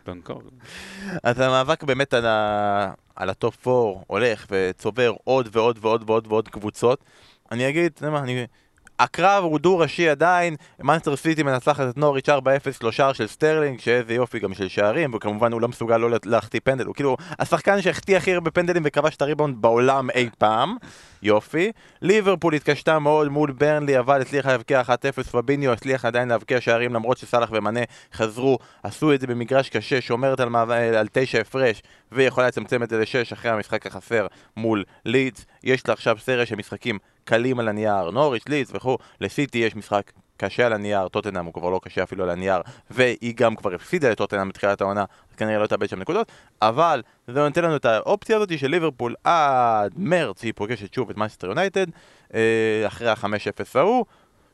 דונקר. 0.06 0.38
אז 1.24 1.40
המאבק 1.40 1.84
באמת 1.84 2.14
על, 2.14 2.26
ה... 2.26 2.94
על 3.16 3.30
הטופ 3.30 3.68
4 3.68 4.00
הולך 4.08 4.46
וצובר 4.50 5.14
עוד 5.24 5.50
ועוד 5.52 5.78
ועוד 5.82 6.04
ועוד 6.10 6.28
ועוד 6.28 6.48
קבוצות. 6.48 7.04
אני 7.52 7.70
אגיד, 7.70 7.92
אתה 7.96 8.04
יודע 8.04 8.12
מה, 8.14 8.20
אני... 8.20 8.46
הקרב 9.00 9.44
הוא 9.44 9.60
דו-ראשי 9.60 10.10
עדיין, 10.10 10.56
מנצ'סטר 10.80 11.16
סיטי 11.16 11.44
מנצחת 11.44 11.90
את 11.90 11.98
נוריץ' 11.98 12.30
4-0 12.30 12.32
לו 12.82 12.92
שער 12.92 13.14
של 13.14 13.28
סטרלינג, 13.28 13.80
שאיזה 13.80 14.14
יופי 14.14 14.40
גם 14.40 14.54
של 14.54 14.68
שערים, 14.68 15.14
וכמובן 15.14 15.52
הוא 15.52 15.62
לא 15.62 15.68
מסוגל 15.68 15.98
לא 15.98 16.10
להחטיא 16.26 16.60
פנדל, 16.64 16.86
הוא 16.86 16.96
כאילו 16.96 17.18
השחקן 17.40 17.82
שהחטיא 17.82 18.18
הכי 18.18 18.34
הרבה 18.34 18.52
פנדלים 18.52 18.84
וכבש 18.86 19.16
את 19.16 19.22
הריבאונד 19.22 19.62
בעולם 19.62 20.10
אי 20.10 20.30
פעם, 20.38 20.76
יופי. 21.24 21.72
ליברפול 22.02 22.54
התקשתה 22.54 23.00
מאוד 23.00 23.28
מול 23.28 23.52
ברנלי, 23.52 24.00
אבל 24.00 24.22
הצליחה 24.22 24.52
להבקיע 24.52 24.82
1-0, 24.82 25.24
פביניו 25.32 25.72
הצליח 25.72 26.06
עדיין 26.06 26.28
להבקיע 26.28 26.62
שערים 26.62 26.94
למרות 26.94 27.18
שסאלח 27.18 27.50
ומנה 27.54 27.80
חזרו, 28.14 28.58
עשו 28.84 29.14
את 29.14 29.22
זה 29.22 29.28
במגרש 29.28 29.70
קשה, 29.70 30.02
שומרת 30.02 30.40
על, 30.40 30.50
מעב... 30.50 30.72
על 30.72 31.08
תשע 31.12 31.40
הפרש, 31.40 31.82
ויכולה 32.12 32.48
לצמצם 32.48 32.84
את 32.84 32.90
זה 32.90 33.00
לשש 33.00 33.34
אחרי 33.34 33.52
המשחק 33.52 33.88
החסר 33.88 34.28
מול 34.58 34.84
לידס. 35.06 35.46
יש 35.64 35.88
לה 35.88 35.94
עכשיו 35.94 36.18
סריה 36.20 36.46
של 36.46 36.56
משחקים 36.56 37.00
קלים 37.26 37.60
על 37.60 37.68
הנייר, 37.68 38.12
נוריץ', 38.12 38.44
לידס 38.50 38.72
וכו', 38.74 38.98
לסיטי 39.22 39.58
יש 39.58 39.76
משחק 39.76 40.12
קשה 40.38 40.66
על 40.66 40.74
הנייר, 40.74 41.08
טוטנאם 41.08 41.46
הוא 41.46 41.54
כבר 41.54 41.70
לא 41.70 41.80
קשה 41.84 42.04
אפילו 42.04 42.24
על 42.24 42.30
הנייר, 42.30 42.62
והיא 42.90 43.34
גם 43.36 43.56
כבר 43.56 43.74
הפסידה 43.74 44.10
לטוטנאם 44.10 44.50
בתחילת 44.50 44.82
העונה, 44.82 45.02
אז 45.02 45.36
כנראה 45.36 45.60
לא 45.60 45.68
תאבד 45.68 45.90
שם 45.90 46.00
נקודות, 46.00 46.32
אבל 46.62 47.02
זה 47.28 47.40
נותן 47.40 47.64
לנו 47.64 47.76
את 47.76 47.86
האופציה 47.86 48.38
הזאת 48.38 48.60
של 48.60 48.68
ליברפול 48.68 49.16
עד 49.24 49.94
מרץ, 49.98 50.44
היא 50.44 50.54
פוגשת 50.56 50.94
שוב 50.94 51.10
את 51.10 51.18
מנצ'סטר 51.18 51.48
יונייטד, 51.48 51.86
אה, 52.34 52.84
אחרי 52.88 53.10
ה-5-0 53.10 53.80
ההוא, 53.80 54.06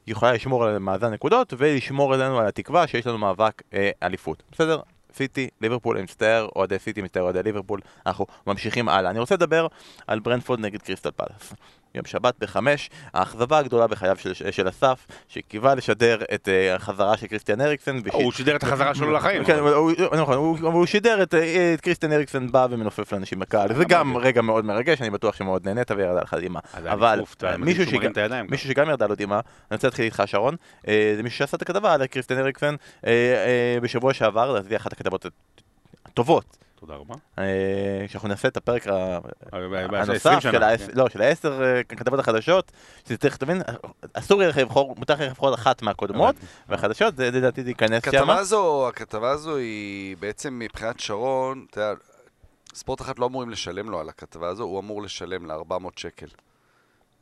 היא 0.06 0.12
יכולה 0.12 0.34
לשמור 0.34 0.66
על 0.66 0.78
מאזן 0.78 1.14
נקודות 1.14 1.54
ולשמור 1.58 2.14
עלינו 2.14 2.40
על 2.40 2.48
התקווה 2.48 2.88
שיש 2.88 3.08
לנו 3.08 3.18
מאבק 3.18 3.62
אה, 3.74 3.90
אליפות, 4.04 4.44
בסדר? 4.52 4.80
סיטי, 5.14 5.50
ליברפול, 5.62 5.96
אני 5.96 6.04
מצטער, 6.04 6.48
אוהדי 6.56 6.80
סיטי, 6.80 7.02
מצטער 7.02 7.24
אוהדי 7.24 7.44
ליברפול, 7.44 7.80
אנחנו 8.06 8.26
ממשיכים 8.48 8.90
הלאה. 8.90 9.12
אני 9.12 9.20
רוצה 9.20 9.36
לדבר 9.36 9.68
על 10.08 10.20
ברנטפורד 10.20 10.60
נגד 10.60 10.82
קריסטל 10.82 11.12
פלאס. 11.12 11.54
יום 11.96 12.06
שבת 12.06 12.34
בחמש, 12.40 12.90
האכזבה 13.14 13.58
הגדולה 13.58 13.88
בחייו 13.88 14.16
של, 14.20 14.34
של 14.52 14.70
אסף, 14.70 15.08
שקיווה 15.28 15.76
לשדר 15.76 16.18
את 16.34 16.48
אה, 16.48 16.76
החזרה 16.76 17.18
של 17.18 17.28
קריסטיאן 17.28 17.62
אריקסן. 17.62 18.00
וש- 18.06 18.14
הוא 18.14 18.32
שידר 18.32 18.56
את 18.56 18.64
החזרה 18.64 18.96
שלו 18.96 19.12
לחיים. 19.12 19.46
כן, 19.46 19.58
אבל 19.58 19.74
הוא, 19.74 19.92
נכון, 20.22 20.36
הוא, 20.38 20.58
הוא 20.62 20.86
שידר 20.86 21.24
את, 21.24 21.34
אה, 21.34 21.74
את 21.74 21.82
קריסטיאן 21.82 22.12
אריקסן 22.12 22.52
בא 22.52 22.68
ומנופף 22.70 23.14
לאנשים 23.14 23.40
בקהל, 23.40 23.74
זה 23.74 23.86
גם 23.86 24.18
רגע 24.18 24.42
מאוד 24.42 24.66
מרגש, 24.66 25.02
אני 25.02 25.10
בטוח 25.10 25.36
שמאוד 25.36 25.68
נהנית 25.68 25.92
וירדה 25.92 26.22
לך 26.22 26.34
דמעה. 26.42 26.62
היה 26.74 26.94
אבל 26.94 27.22
אה, 27.44 27.58
מישהו 27.58 27.86
שגם- 27.86 28.12
הידיים. 28.16 28.48
מישהו 28.50 28.70
שגם 28.70 28.90
ירדה 28.90 29.08
לו 29.08 29.16
דמעה, 29.16 29.40
אני 29.40 29.76
רוצה 29.76 29.88
להתחיל 29.88 30.06
איתך 30.06 30.24
שרון, 30.26 30.56
אה, 30.88 31.14
זה 31.16 31.24
מישהו 31.24 31.38
שעשה 31.40 31.58
את 31.58 31.62
הכתבה 31.62 31.94
על 31.94 32.06
קריסטיאן 32.08 32.40
אריקסן 32.40 32.76
אה, 33.06 33.12
אה, 33.12 33.80
בשבוע 33.82 34.14
שעבר, 34.14 34.62
זה 34.62 34.76
אחת 34.76 34.94
הכתבות 34.94 35.26
הטובות. 36.06 36.58
תודה 36.82 36.94
רבה. 36.96 37.16
אה, 37.40 37.46
כשאנחנו 38.08 38.28
נעשה 38.30 38.48
את 38.48 38.58
הפרק 38.58 38.88
ה- 38.88 39.20
הנוסף 39.52 40.26
הנוסף 40.26 40.40
של 40.40 40.64
העש- 40.64 40.90
לא, 40.94 41.10
של 41.10 41.22
העשר 41.22 41.64
אה, 41.64 41.84
כתבות 41.84 42.20
החדשות, 42.20 42.72
שזה 43.08 43.18
צריך, 43.18 43.38
תבין, 43.38 43.62
אסור 44.14 44.42
יהיה 44.42 44.50
לך 44.50 44.58
לבחור, 44.58 44.96
מותר 44.98 45.14
לך 45.14 45.20
לבחור 45.22 45.54
אחת 45.56 45.82
מהקודמות, 45.82 46.36
והחדשות, 46.70 47.16
זה 47.18 47.32
לדעתי 47.32 47.64
זה 47.64 47.70
ייכנס 47.70 48.04
שם. 48.06 48.10
הכתבה 48.18 48.36
הזו, 48.38 48.88
הכתבה 48.88 49.32
הזו 49.32 49.56
היא 49.56 50.18
בעצם 50.20 50.60
מבחינת 50.60 51.00
שרון, 51.00 51.66
אתה 51.70 51.82
יודע, 51.82 51.94
ספורט 52.74 53.02
אחת 53.02 53.20
לא 53.20 53.26
אמורים 53.26 53.50
לשלם 53.50 53.90
לו 53.90 54.00
על 54.00 54.10
הכתבה 54.10 54.48
הזו, 54.48 54.64
הוא 54.64 54.80
אמור 54.80 55.02
לשלם 55.02 55.46
לה 55.46 55.54
400 55.54 55.98
שקל. 55.98 56.28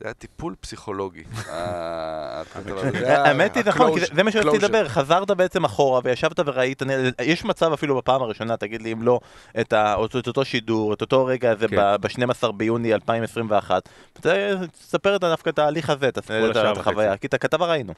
זה 0.00 0.06
היה 0.06 0.14
טיפול 0.14 0.54
פסיכולוגי. 0.60 1.22
ה- 1.48 2.40
הכתבה 2.40 2.80
הזו. 2.80 2.98
זה 2.98 3.06
היה 3.06 3.24
האמת 3.24 3.54
היא, 3.56 3.64
נכון, 3.66 3.94
כי 3.94 4.06
זה- 4.06 4.22
מה 4.22 4.32
שרציתי. 4.32 4.58
לדבר, 4.64 4.88
חזרת 4.88 5.30
בעצם 5.30 5.64
אחורה 5.64 6.00
וישבת 6.04 6.40
וראית, 6.46 6.82
אני- 6.82 6.92
יש 7.22 7.44
מצב 7.44 7.72
אפילו 7.72 7.96
בפעם 7.96 8.22
הראשונה, 8.22 8.56
תגיד 8.56 8.82
לי 8.82 8.92
אם 8.92 9.02
לא, 9.02 9.20
את 9.60 9.74
אותו 10.26 10.44
שידור, 10.44 10.92
את 10.94 11.00
אותו 11.00 11.24
רגע 11.26 11.50
הזה 11.50 11.68
כן. 11.68 11.76
ב-12 12.00 12.52
ביוני 12.52 12.94
2021, 12.94 13.88
תספר 14.72 15.16
דווקא 15.18 15.50
את 15.50 15.58
ההליך 15.58 15.90
הזה, 15.90 16.08
את 16.08 16.18
החוויה. 16.76 17.16
כי 17.16 17.26
את 17.26 17.34
הכתבה 17.34 17.66
ראינו. 17.66 17.92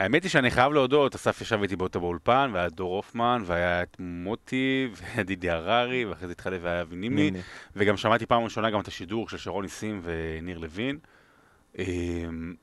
האמת 0.00 0.22
היא 0.22 0.30
שאני 0.30 0.50
חייב 0.50 0.72
להודות, 0.72 1.14
אסף 1.14 1.40
ישב 1.40 1.62
איתי 1.62 1.76
באותו 1.76 2.00
באולפן, 2.00 2.50
והיה 2.54 2.68
דור 2.68 2.96
הופמן, 2.96 3.42
והיה 3.46 3.82
את 3.82 3.96
מוטי, 3.98 4.88
והיה 4.94 5.22
דידי 5.22 5.50
הררי, 5.50 6.04
ואחרי 6.04 6.26
זה 6.26 6.32
התחלף 6.32 6.60
והיה 6.62 6.82
אבי 6.82 6.96
נימני. 6.96 7.30
וגם 7.76 7.96
שמעתי 7.96 8.26
פעם 8.26 8.42
ראשונה 8.44 8.70
גם 8.70 8.80
את 8.80 8.88
השידור 8.88 9.28
של 9.28 9.36
שרון 9.36 9.62
ניסים 9.64 10.00
וניר 10.02 10.58
לוין. 10.58 10.98
אמ, 11.78 12.54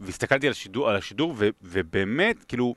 והסתכלתי 0.00 0.46
על 0.46 0.50
השידור, 0.50 0.90
על 0.90 0.96
השידור 0.96 1.34
ו, 1.36 1.48
ובאמת, 1.62 2.44
כאילו, 2.44 2.74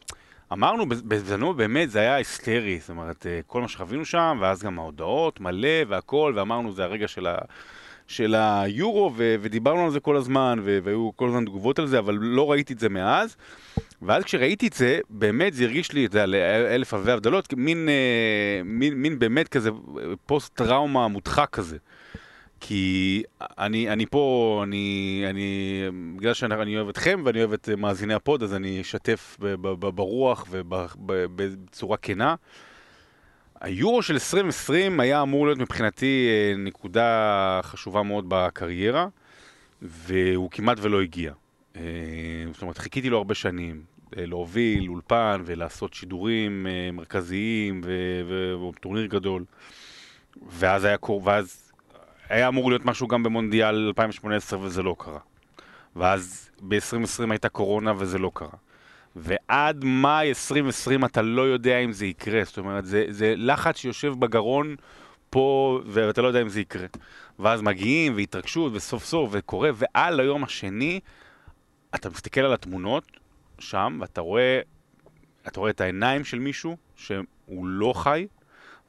אמרנו 0.53 0.85
בז- 0.89 1.01
בזמנו, 1.01 1.53
באמת, 1.53 1.91
זה 1.91 1.99
היה 1.99 2.15
היסטרי, 2.15 2.79
זאת 2.79 2.89
אומרת, 2.89 3.25
אה, 3.25 3.39
כל 3.47 3.61
מה 3.61 3.67
שחווינו 3.67 4.05
שם, 4.05 4.37
ואז 4.41 4.63
גם 4.63 4.79
ההודעות, 4.79 5.39
מלא 5.39 5.67
והכל, 5.87 6.33
ואמרנו, 6.35 6.71
זה 6.71 6.83
הרגע 6.83 7.07
של, 7.07 7.27
ה, 7.27 7.37
של 8.09 8.35
היורו, 8.37 9.11
ו, 9.15 9.35
ודיברנו 9.41 9.85
על 9.85 9.91
זה 9.91 9.99
כל 9.99 10.15
הזמן, 10.15 10.59
ו, 10.63 10.79
והיו 10.83 11.11
כל 11.15 11.27
הזמן 11.27 11.45
תגובות 11.45 11.79
על 11.79 11.87
זה, 11.87 11.99
אבל 11.99 12.17
לא 12.21 12.51
ראיתי 12.51 12.73
את 12.73 12.79
זה 12.79 12.89
מאז. 12.89 13.35
ואז 14.01 14.23
כשראיתי 14.23 14.67
את 14.67 14.73
זה, 14.73 14.99
באמת 15.09 15.53
זה 15.53 15.63
הרגיש 15.63 15.91
לי, 15.91 16.05
אתה 16.05 16.17
יודע, 16.17 16.25
לאלף 16.25 16.93
אלפי 16.93 17.11
הבדלות, 17.11 17.53
מין, 17.53 17.89
אה, 17.89 18.61
מין, 18.65 18.93
מין 18.93 19.19
באמת 19.19 19.47
כזה 19.47 19.69
פוסט 20.25 20.55
טראומה 20.55 21.07
מודחק 21.07 21.47
כזה. 21.51 21.77
כי 22.59 23.23
אני, 23.39 23.89
אני 23.89 24.05
פה, 24.05 24.61
אני, 24.63 25.23
אני, 25.29 25.81
בגלל 26.17 26.33
שאני 26.33 26.77
אוהב 26.77 26.89
אתכם 26.89 27.21
ואני 27.25 27.39
אוהב 27.39 27.53
את 27.53 27.69
מאזיני 27.77 28.13
הפוד, 28.13 28.43
אז 28.43 28.53
אני 28.53 28.81
אשתף 28.81 29.37
ברוח 29.79 30.45
ובצורה 30.51 31.97
כנה. 31.97 32.35
היורו 33.61 34.01
של 34.01 34.13
2020 34.13 34.99
היה 34.99 35.21
אמור 35.21 35.45
להיות 35.47 35.59
מבחינתי 35.59 36.27
אה, 36.29 36.57
נקודה 36.57 37.59
חשובה 37.63 38.03
מאוד 38.03 38.25
בקריירה, 38.27 39.07
והוא 39.81 40.51
כמעט 40.51 40.77
ולא 40.81 41.01
הגיע. 41.01 41.33
אה, 41.75 41.81
זאת 42.53 42.61
אומרת, 42.61 42.77
חיכיתי 42.77 43.09
לו 43.09 43.17
הרבה 43.17 43.33
שנים, 43.35 43.81
אה, 44.17 44.25
להוביל 44.25 44.89
אולפן 44.89 45.41
ולעשות 45.45 45.93
שידורים 45.93 46.67
מרכזיים 46.93 47.81
וטורניר 48.69 49.05
גדול. 49.05 49.43
ואז 50.49 50.83
היה, 50.83 50.97
קור- 50.97 51.21
ואז 51.25 51.71
היה 52.29 52.47
אמור 52.47 52.69
להיות 52.71 52.85
משהו 52.85 53.07
גם 53.07 53.23
במונדיאל 53.23 53.87
2018 53.87 54.59
וזה 54.59 54.83
לא 54.83 54.95
קרה. 54.99 55.19
ואז 55.95 56.49
ב-2020 56.61 57.31
הייתה 57.31 57.49
קורונה 57.49 57.93
וזה 57.97 58.17
לא 58.19 58.31
קרה. 58.33 58.49
ועד 59.15 59.85
מאי 59.85 60.29
2020 60.29 61.05
אתה 61.05 61.21
לא 61.21 61.41
יודע 61.41 61.79
אם 61.79 61.91
זה 61.91 62.05
יקרה, 62.05 62.43
זאת 62.43 62.57
אומרת, 62.57 62.85
זה, 62.85 63.05
זה 63.09 63.33
לחץ 63.37 63.77
שיושב 63.77 64.13
בגרון 64.19 64.75
פה, 65.29 65.79
ואתה 65.85 66.21
לא 66.21 66.27
יודע 66.27 66.41
אם 66.41 66.49
זה 66.49 66.61
יקרה. 66.61 66.87
ואז 67.39 67.61
מגיעים, 67.61 68.15
והתרגשות, 68.15 68.73
וסוף 68.75 69.05
סוף, 69.05 69.29
וקורה, 69.33 69.69
ועל 69.73 70.19
היום 70.19 70.43
השני, 70.43 70.99
אתה 71.95 72.09
מסתכל 72.09 72.41
על 72.41 72.53
התמונות 72.53 73.03
שם, 73.59 73.97
ואתה 74.01 74.21
רואה, 74.21 74.59
אתה 75.47 75.59
רואה 75.59 75.71
את 75.71 75.81
העיניים 75.81 76.23
של 76.23 76.39
מישהו 76.39 76.77
שהוא 76.95 77.65
לא 77.65 77.93
חי, 77.93 78.27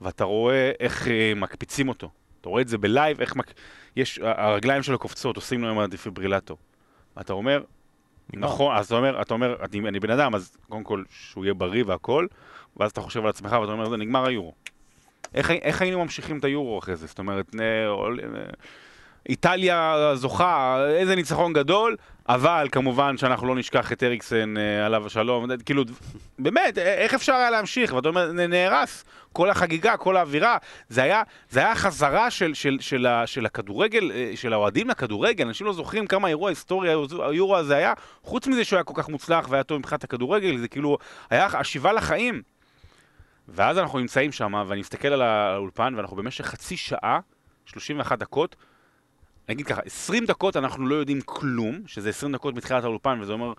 ואתה 0.00 0.24
רואה 0.24 0.72
איך 0.80 1.08
אה, 1.08 1.32
מקפיצים 1.36 1.88
אותו. 1.88 2.10
אתה 2.40 2.48
רואה 2.48 2.62
את 2.62 2.68
זה 2.68 2.78
בלייב, 2.78 3.20
איך 3.20 3.36
מק... 3.36 3.52
יש, 3.96 4.18
הרגליים 4.22 4.82
שלו 4.82 4.98
קופצות, 4.98 5.36
עושים 5.36 5.62
לו 5.62 5.70
עם 5.70 5.78
הדפיברילטור. 5.78 6.58
אתה 7.20 7.32
אומר. 7.32 7.62
נכון, 8.36 8.76
אז 8.76 8.86
אתה 8.86 8.94
אומר, 8.94 9.22
אתה 9.22 9.34
אומר, 9.34 9.56
אני, 9.62 9.88
אני 9.88 10.00
בן 10.00 10.10
אדם, 10.10 10.34
אז 10.34 10.56
קודם 10.68 10.84
כל 10.84 11.02
שהוא 11.10 11.44
יהיה 11.44 11.54
בריא 11.54 11.84
והכל, 11.86 12.26
ואז 12.76 12.90
אתה 12.90 13.00
חושב 13.00 13.20
על 13.22 13.28
עצמך 13.28 13.52
ואתה 13.52 13.72
אומר, 13.72 13.88
זה 13.88 13.96
נגמר 13.96 14.26
היורו. 14.26 14.52
איך, 15.34 15.50
איך 15.50 15.82
היינו 15.82 16.04
ממשיכים 16.04 16.38
את 16.38 16.44
היורו 16.44 16.78
אחרי 16.78 16.96
זה? 16.96 17.06
זאת 17.06 17.18
אומרת, 17.18 17.54
נ, 17.54 17.60
עול- 17.86 18.20
נ- 18.26 18.50
איטליה 19.28 20.12
זוכה, 20.14 20.84
איזה 20.88 21.16
ניצחון 21.16 21.52
גדול, 21.52 21.96
אבל 22.28 22.68
כמובן 22.72 23.16
שאנחנו 23.16 23.46
לא 23.46 23.54
נשכח 23.54 23.92
את 23.92 24.02
אריקסן 24.02 24.56
אה, 24.56 24.86
עליו 24.86 25.06
השלום, 25.06 25.46
כאילו, 25.64 25.84
באמת, 26.38 26.78
א- 26.78 26.80
איך 26.80 27.14
אפשר 27.14 27.32
היה 27.32 27.50
להמשיך? 27.50 27.92
ואתה 27.92 28.08
אומר, 28.08 28.32
נהרס, 28.32 29.04
כל 29.32 29.50
החגיגה, 29.50 29.96
כל 29.96 30.16
האווירה, 30.16 30.56
זה 30.88 31.02
היה, 31.02 31.22
זה 31.50 31.60
היה 31.60 31.74
חזרה 31.74 32.30
של, 32.30 32.54
של, 32.54 32.76
של, 32.80 33.06
של 33.26 33.46
הכדורגל, 33.46 34.12
אה, 34.12 34.32
של 34.34 34.52
האוהדים 34.52 34.88
לכדורגל, 34.88 35.46
אנשים 35.46 35.66
לא 35.66 35.72
זוכרים 35.72 36.06
כמה 36.06 36.28
אירוע 36.28 36.50
היסטורי 36.50 36.88
היורו 37.28 37.56
הזה 37.56 37.76
היה, 37.76 37.92
חוץ 38.22 38.46
מזה 38.46 38.64
שהוא 38.64 38.76
היה 38.76 38.84
כל 38.84 38.94
כך 38.96 39.08
מוצלח 39.08 39.46
והיה 39.48 39.62
טוב 39.62 39.78
מבחינת 39.78 40.04
הכדורגל, 40.04 40.58
זה 40.58 40.68
כאילו, 40.68 40.98
היה 41.30 41.46
השיבה 41.46 41.92
לחיים. 41.92 42.42
ואז 43.48 43.78
אנחנו 43.78 43.98
נמצאים 43.98 44.32
שם, 44.32 44.64
ואני 44.66 44.80
מסתכל 44.80 45.08
על 45.08 45.22
האולפן, 45.22 45.94
ואנחנו 45.96 46.16
במשך 46.16 46.46
חצי 46.46 46.76
שעה, 46.76 47.20
31 47.66 48.18
דקות, 48.18 48.56
נגיד 49.48 49.66
ככה, 49.66 49.80
20 49.86 50.24
דקות 50.24 50.56
אנחנו 50.56 50.86
לא 50.86 50.94
יודעים 50.94 51.20
כלום, 51.24 51.78
שזה 51.86 52.08
20 52.08 52.32
דקות 52.32 52.54
מתחילת 52.54 52.84
האולפן, 52.84 53.18
וזה 53.20 53.32
אומר 53.32 53.52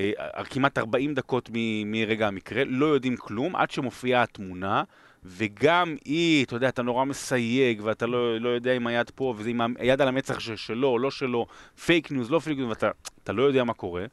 אה, 0.00 0.12
כמעט 0.50 0.78
40 0.78 1.14
דקות 1.14 1.50
מ- 1.52 1.92
מרגע 1.92 2.26
המקרה, 2.28 2.62
לא 2.64 2.86
יודעים 2.86 3.16
כלום, 3.16 3.56
עד 3.56 3.70
שמופיעה 3.70 4.22
התמונה, 4.22 4.82
וגם 5.24 5.96
היא, 6.04 6.44
אתה 6.44 6.56
יודע, 6.56 6.68
אתה 6.68 6.82
נורא 6.82 7.04
מסייג, 7.04 7.80
ואתה 7.84 8.06
לא, 8.06 8.40
לא 8.40 8.48
יודע 8.48 8.76
אם 8.76 8.86
היד 8.86 9.10
פה, 9.14 9.34
וזה 9.36 9.50
עם 9.50 9.60
היד 9.78 10.00
על 10.00 10.08
המצח 10.08 10.38
ש- 10.40 10.50
שלו 10.50 10.88
או 10.88 10.98
לא 10.98 11.10
שלו, 11.10 11.46
פייק 11.84 12.10
ניוז, 12.10 12.30
לא 12.30 12.38
פייק 12.38 12.58
ניוז, 12.58 12.68
ואתה 12.68 12.90
אתה 13.24 13.32
לא 13.32 13.42
יודע 13.42 13.64
מה 13.64 13.74
קורה. 13.74 14.04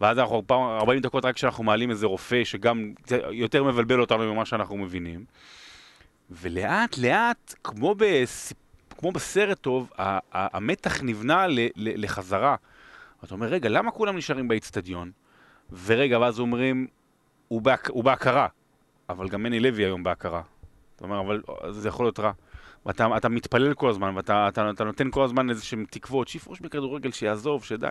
ואז 0.00 0.18
אנחנו 0.18 0.42
פעם 0.46 0.60
40 0.60 1.00
דקות 1.00 1.24
רק 1.24 1.34
כשאנחנו 1.34 1.64
מעלים 1.64 1.90
איזה 1.90 2.06
רופא 2.06 2.44
שגם 2.44 2.92
יותר 3.30 3.64
מבלבל 3.64 4.00
אותנו 4.00 4.34
ממה 4.34 4.44
שאנחנו 4.44 4.76
מבינים. 4.78 5.24
ולאט 6.30 6.98
לאט, 6.98 7.54
כמו, 7.64 7.94
בסיפ... 7.98 8.56
כמו 8.98 9.12
בסרט 9.12 9.58
טוב, 9.60 9.90
המתח 10.32 11.02
נבנה 11.02 11.46
לחזרה. 11.76 12.56
אתה 13.24 13.34
אומר, 13.34 13.46
רגע, 13.46 13.68
למה 13.68 13.90
כולם 13.90 14.16
נשארים 14.16 14.48
באיצטדיון? 14.48 15.10
ורגע, 15.84 16.18
ואז 16.18 16.40
אומרים, 16.40 16.86
הוא, 17.48 17.62
בהק... 17.62 17.90
הוא 17.90 18.04
בהכרה, 18.04 18.46
אבל 19.08 19.28
גם 19.28 19.42
מני 19.42 19.60
לוי 19.60 19.84
היום 19.84 20.02
בהכרה. 20.02 20.42
אתה 20.96 21.04
אומר, 21.04 21.20
אבל 21.20 21.42
זה 21.70 21.88
יכול 21.88 22.06
להיות 22.06 22.20
רע. 22.20 22.32
ואתה 22.86 23.08
אתה 23.16 23.28
מתפלל 23.28 23.74
כל 23.74 23.90
הזמן, 23.90 24.16
ואתה 24.16 24.48
אתה, 24.48 24.70
אתה 24.70 24.84
נותן 24.84 25.10
כל 25.10 25.24
הזמן 25.24 25.50
איזה 25.50 25.64
שהם 25.64 25.84
תקוות, 25.90 26.28
שיפרוש 26.28 26.60
בכדורגל, 26.60 27.12
שיעזוב, 27.12 27.64
שדי. 27.64 27.88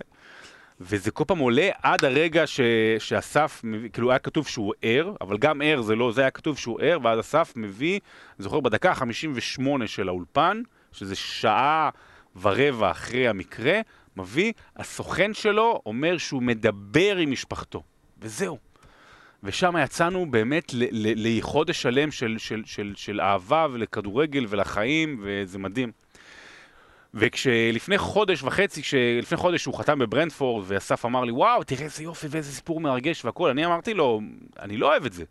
וזה 0.81 1.11
כל 1.11 1.23
פעם 1.27 1.37
עולה 1.37 1.69
עד 1.83 2.05
הרגע 2.05 2.47
ש, 2.47 2.59
שאסף, 2.99 3.61
מביא- 3.63 3.89
כאילו 3.89 4.09
היה 4.11 4.19
כתוב 4.19 4.47
שהוא 4.47 4.73
ער, 4.81 5.13
אבל 5.21 5.37
גם 5.37 5.61
ער 5.61 5.81
זה 5.81 5.95
לא, 5.95 6.11
זה 6.11 6.21
היה 6.21 6.31
כתוב 6.31 6.57
שהוא 6.57 6.79
ער, 6.81 6.97
ואז 7.03 7.19
אסף 7.19 7.53
מביא, 7.55 7.99
אני 8.39 8.43
זוכר 8.43 8.59
בדקה 8.59 8.91
ה-58 8.91 9.61
של 9.85 10.07
האולפן, 10.07 10.61
שזה 10.97 11.15
שעה 11.15 11.89
ורבע 12.41 12.91
אחרי 12.91 13.27
המקרה, 13.27 13.81
מביא, 14.17 14.53
הסוכן 14.77 15.33
שלו 15.33 15.81
אומר 15.85 16.17
שהוא 16.17 16.43
מדבר 16.43 17.17
עם 17.17 17.31
משפחתו, 17.31 17.83
וזהו. 18.19 18.57
ושם 19.43 19.75
יצאנו 19.83 20.31
באמת 20.31 20.71
לחודש 21.15 21.81
שלם 21.81 22.11
של, 22.11 22.35
של, 22.37 22.61
של, 22.65 22.93
של 22.95 23.21
אהבה 23.21 23.67
ולכדורגל 23.71 24.45
ולחיים, 24.49 25.19
וזה 25.21 25.59
מדהים. 25.59 25.91
וכשלפני 27.13 27.97
חודש 27.97 28.43
וחצי, 28.43 28.81
כשלפני 28.81 29.37
חודש 29.37 29.65
הוא 29.65 29.77
חתם 29.77 29.99
בברנדפורד, 29.99 30.65
ואסף 30.67 31.05
אמר 31.05 31.23
לי, 31.23 31.31
וואו, 31.31 31.63
תראה 31.63 31.83
איזה 31.83 32.03
יופי 32.03 32.27
ואיזה 32.29 32.51
סיפור 32.51 32.79
מרגש 32.81 33.25
והכל, 33.25 33.49
אני 33.49 33.65
אמרתי 33.65 33.93
לו, 33.93 34.21
אני 34.59 34.77
לא 34.77 34.87
אוהב 34.87 35.05
את 35.05 35.13
זה. 35.13 35.23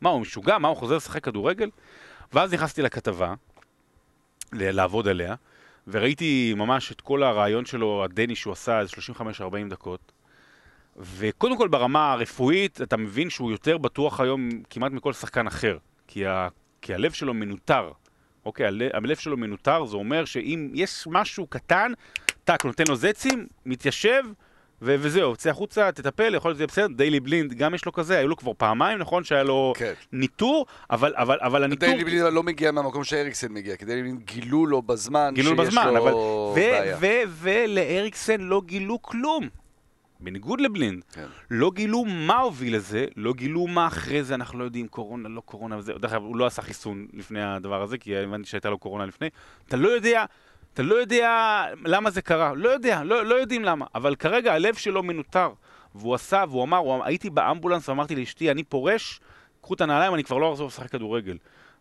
מה, 0.00 0.10
הוא 0.10 0.20
משוגע? 0.20 0.58
מה, 0.58 0.68
הוא 0.68 0.76
חוזר 0.76 0.96
לשחק 0.96 1.24
כדורגל? 1.24 1.70
ואז 2.32 2.54
נכנסתי 2.54 2.82
לכתבה, 2.82 3.34
לעבוד 4.54 5.08
עליה, 5.08 5.34
וראיתי 5.88 6.54
ממש 6.56 6.92
את 6.92 7.00
כל 7.00 7.22
הרעיון 7.22 7.64
שלו, 7.64 8.04
הדני 8.04 8.36
שהוא 8.36 8.52
עשה, 8.52 8.80
איזה 8.80 8.92
35-40 8.92 9.22
דקות. 9.70 10.12
וקודם 10.96 11.56
כל 11.56 11.68
ברמה 11.68 12.12
הרפואית, 12.12 12.82
אתה 12.82 12.96
מבין 12.96 13.30
שהוא 13.30 13.50
יותר 13.50 13.78
בטוח 13.78 14.20
היום 14.20 14.48
כמעט 14.70 14.92
מכל 14.92 15.12
שחקן 15.12 15.46
אחר. 15.46 15.78
כי, 16.06 16.26
ה... 16.26 16.48
כי 16.82 16.94
הלב 16.94 17.12
שלו 17.12 17.34
מנוטר. 17.34 17.90
אוקיי, 18.44 18.66
הלב, 18.66 18.90
הלב 18.94 19.16
שלו 19.16 19.36
מנוטר, 19.36 19.84
זה 19.84 19.96
אומר 19.96 20.24
שאם 20.24 20.70
יש 20.74 21.04
משהו 21.06 21.46
קטן, 21.46 21.92
טאק, 22.44 22.64
נותן 22.64 22.84
לו 22.88 22.96
זצים, 22.96 23.46
מתיישב, 23.66 24.22
ו- 24.84 24.96
וזהו, 24.98 25.36
צא 25.36 25.50
החוצה, 25.50 25.92
תטפל, 25.92 26.34
יכול 26.34 26.48
להיות 26.48 26.56
שזה 26.56 26.66
בסדר. 26.66 26.86
דיילי 26.86 27.20
בלינד, 27.20 27.52
גם 27.54 27.74
יש 27.74 27.84
לו 27.84 27.92
כזה, 27.92 28.18
היו 28.18 28.28
לו 28.28 28.36
כבר 28.36 28.52
פעמיים, 28.56 28.98
נכון? 28.98 29.24
שהיה 29.24 29.42
לו 29.42 29.72
כן. 29.76 29.92
ניטור, 30.12 30.66
אבל, 30.90 31.12
אבל, 31.16 31.38
אבל 31.40 31.64
הניטור... 31.64 31.88
דיילי 31.88 32.04
בלינד 32.04 32.34
לא 32.34 32.42
מגיע 32.42 32.72
מהמקום 32.72 33.04
שאריקסן 33.04 33.52
מגיע, 33.52 33.76
כי 33.76 33.84
דיילי 33.84 34.02
בלינד 34.02 34.16
גילו 34.16 34.66
לו 34.66 34.82
בזמן 34.82 35.30
גילו 35.34 35.54
לו 35.54 35.64
שיש 35.64 35.68
בזמן, 35.74 35.94
לו 35.94 36.02
אבל... 36.02 36.12
בעיה. 36.60 36.96
ו- 37.00 37.00
ו- 37.00 37.22
ולאריקסן 37.40 38.40
לא 38.40 38.62
גילו 38.66 39.02
כלום. 39.02 39.48
בניגוד 40.20 40.60
לבלינד. 40.60 41.02
כן. 41.12 41.26
לא 41.50 41.70
גילו 41.74 42.04
מה 42.04 42.38
הוביל 42.38 42.76
לזה, 42.76 43.06
לא 43.16 43.32
גילו 43.32 43.66
מה 43.66 43.86
אחרי 43.86 44.22
זה, 44.22 44.34
אנחנו 44.34 44.58
לא 44.58 44.64
יודעים, 44.64 44.88
קורונה, 44.88 45.28
לא 45.28 45.40
קורונה 45.40 45.78
וזה. 45.78 45.92
דרך 45.92 46.12
אגב, 46.12 46.22
הוא 46.22 46.36
לא 46.36 46.46
עשה 46.46 46.62
חיסון 46.62 47.06
לפני 47.12 47.42
הדבר 47.42 47.82
הזה, 47.82 47.98
כי 47.98 48.16
הבנתי 48.16 48.48
שהייתה 48.48 48.70
לו 48.70 48.78
קורונה 48.78 49.06
לפני. 49.06 49.28
אתה 49.68 49.76
לא 49.76 49.88
יודע, 49.88 50.24
אתה 50.74 50.82
לא 50.82 50.94
יודע 50.94 51.64
למה 51.84 52.10
זה 52.10 52.22
קרה. 52.22 52.54
לא 52.54 52.68
יודע, 52.68 53.04
לא, 53.04 53.26
לא 53.26 53.34
יודעים 53.34 53.64
למה. 53.64 53.86
אבל 53.94 54.14
כרגע 54.14 54.54
הלב 54.54 54.74
שלו 54.74 55.02
מנוטר. 55.02 55.50
והוא 55.94 56.14
עשה, 56.14 56.44
והוא 56.48 56.62
אמר, 56.62 56.76
הוא, 56.76 57.04
הייתי 57.04 57.30
באמבולנס 57.30 57.88
ואמרתי 57.88 58.16
לאשתי, 58.16 58.50
אני 58.50 58.64
פורש, 58.64 59.20
קחו 59.60 59.74
את 59.74 59.80
הנעליים, 59.80 60.14
אני 60.14 60.24
כבר 60.24 60.38
לא 60.38 60.52
אחזור 60.52 60.66
לשחק 60.66 60.90
כדורגל. 60.90 61.36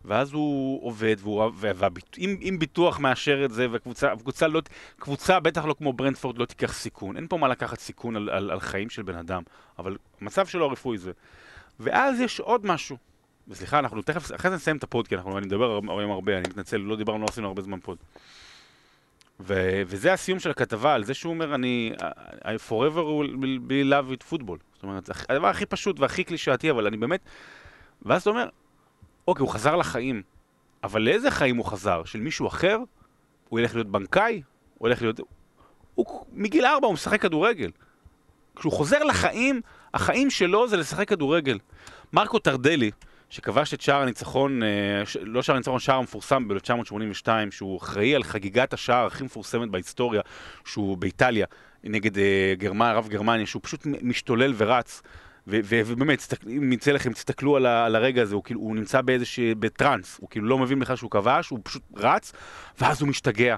ואז 0.06 0.34
הוא 0.34 0.86
עובד, 0.88 1.16
והוא, 1.20 1.52
והביט, 1.56 2.18
אם, 2.18 2.38
אם 2.42 2.60
ביטוח 2.60 3.00
מאשר 3.00 3.46
את 3.46 3.52
זה, 3.52 3.68
וקבוצה 3.72 4.14
קבוצה 4.20 4.48
לא, 4.48 4.62
קבוצה 5.00 5.40
בטח 5.40 5.66
לא 5.66 5.74
כמו 5.74 5.94
ברנטפורד 5.94 6.38
לא 6.38 6.46
תיקח 6.46 6.74
סיכון, 6.74 7.18
אין 7.18 7.28
פה 7.28 7.38
מה 7.38 7.48
לקחת 7.48 7.80
סיכון 7.80 8.16
על, 8.16 8.30
על, 8.30 8.52
על 8.52 8.60
חיים 8.60 8.90
של 8.90 9.02
בן 9.02 9.16
אדם, 9.16 9.44
אבל 9.80 9.98
המצב 10.22 10.46
שלו 10.48 10.66
הרפואי 10.66 10.98
זה. 10.98 11.12
ואז 11.80 12.20
יש 12.20 12.40
עוד 12.40 12.66
משהו, 12.66 12.98
וסליחה, 13.48 13.80
אנחנו 13.80 14.02
תכף, 14.02 14.36
אחרי 14.36 14.52
זה 14.52 14.56
נסיים 14.56 14.78
את 14.78 14.84
הפוד, 14.84 15.08
כי 15.08 15.16
אנחנו, 15.16 15.38
אני 15.38 15.46
מדבר 15.46 15.80
היום 16.00 16.12
הרבה, 16.12 16.38
אני 16.38 16.48
מתנצל, 16.50 16.78
לא 16.78 16.96
דיברנו, 16.96 17.20
לא 17.20 17.26
עשינו 17.30 17.48
הרבה 17.48 17.62
זמן 17.62 17.80
פוד. 17.80 17.98
ו, 19.40 19.82
וזה 19.88 20.14
הסיום 20.14 20.40
של 20.40 20.50
הכתבה, 20.50 20.94
על 20.94 21.04
זה 21.04 21.14
שהוא 21.14 21.34
אומר, 21.34 21.56
אני, 21.56 21.94
I 22.42 22.70
forever 22.70 23.04
will 23.04 23.70
be 23.70 23.92
love 23.92 24.12
with 24.12 24.34
football. 24.34 24.58
זאת 24.74 24.84
אומרת, 24.84 25.06
זה 25.06 25.14
הדבר 25.30 25.48
הכי 25.48 25.66
פשוט 25.66 26.00
והכי 26.00 26.24
קלישאתי, 26.24 26.72
אבל 26.72 26.88
אני 26.88 26.98
באמת... 26.98 27.20
ואז 28.02 28.22
אתה 28.22 28.30
אומר, 28.30 28.50
אוקיי, 29.28 29.42
הוא 29.42 29.50
חזר 29.50 29.76
לחיים, 29.76 30.22
אבל 30.84 31.02
לאיזה 31.02 31.32
חיים 31.32 31.58
הוא 31.58 31.66
חזר? 31.66 32.04
של 32.06 32.20
מישהו 32.20 32.48
אחר? 32.48 32.78
הוא 33.50 33.60
ילך 33.60 33.76
להיות 33.76 33.88
בנקאי? 33.88 34.42
הוא 34.78 34.88
הולך 34.88 35.02
להיות... 35.02 35.20
הוא 35.96 36.26
מגיל 36.32 36.66
ארבע 36.66 36.88
הוא 36.88 36.94
משחק 36.94 37.22
כדורגל. 37.22 37.72
כשהוא 38.56 38.74
חוזר 38.74 39.04
לחיים, 39.04 39.62
החיים 39.94 40.30
שלו 40.30 40.68
זה 40.68 40.78
לשחק 40.78 41.10
כדורגל. 41.10 41.60
מרקו 42.14 42.40
טרדלי, 42.40 42.92
שכבש 43.34 43.74
את 43.74 43.82
שער 43.82 44.02
הניצחון, 44.02 44.64
אה. 44.64 44.68
לא 45.22 45.42
שער 45.42 45.56
הניצחון, 45.56 45.80
שער 45.80 45.96
המפורסם 45.96 46.48
ב-1982, 46.48 47.28
שהוא 47.52 47.78
אחראי 47.78 48.16
על 48.16 48.24
חגיגת 48.24 48.74
השער 48.74 49.06
הכי 49.06 49.24
מפורסמת 49.24 49.70
בהיסטוריה, 49.70 50.22
שהוא 50.66 50.98
באיטליה, 50.98 51.46
נגד 51.84 52.18
אה, 52.18 52.54
גרמנ... 52.58 52.92
רב 52.96 53.08
גרמניה, 53.08 53.46
שהוא 53.46 53.62
פשוט 53.64 53.88
משתולל 54.02 54.54
ורץ. 54.58 55.02
ובאמת, 55.48 56.34
אם 56.48 56.74
יצא 56.74 56.92
לכם, 56.92 57.14
תסתכלו 57.14 57.56
על, 57.56 57.66
על 57.66 57.96
הרגע 57.96 58.22
הזה, 58.22 58.36
הוא 58.36 58.44
כאילו, 58.44 58.60
הוא 58.60 58.76
נמצא 58.76 59.02
באיזשהו, 59.02 59.44
בטראנס, 59.60 60.18
הוא 60.22 60.30
כאילו 60.30 60.48
לא 60.48 60.58
מבין 60.58 60.80
בכלל 60.80 60.96
שהוא 60.96 61.12
כבש, 61.12 61.50
הוא 61.50 61.60
פשוט 61.64 61.84
רץ, 61.96 62.34
ואז 62.82 63.02
הוא 63.02 63.10
משתגע. 63.10 63.56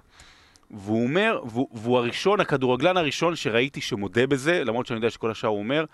והוא 0.72 1.04
אומר, 1.04 1.42
והוא, 1.46 1.68
והוא 1.72 1.98
הראשון, 1.98 2.40
הכדורגלן 2.40 2.98
הראשון 2.98 3.36
שראיתי 3.36 3.82
שמודה 3.82 4.28
בזה, 4.28 4.64
למרות 4.64 4.86
שאני 4.86 4.98
יודע 4.98 5.10
שכל 5.10 5.32
השאר 5.32 5.50
הוא 5.50 5.60
אומר, 5.60 5.86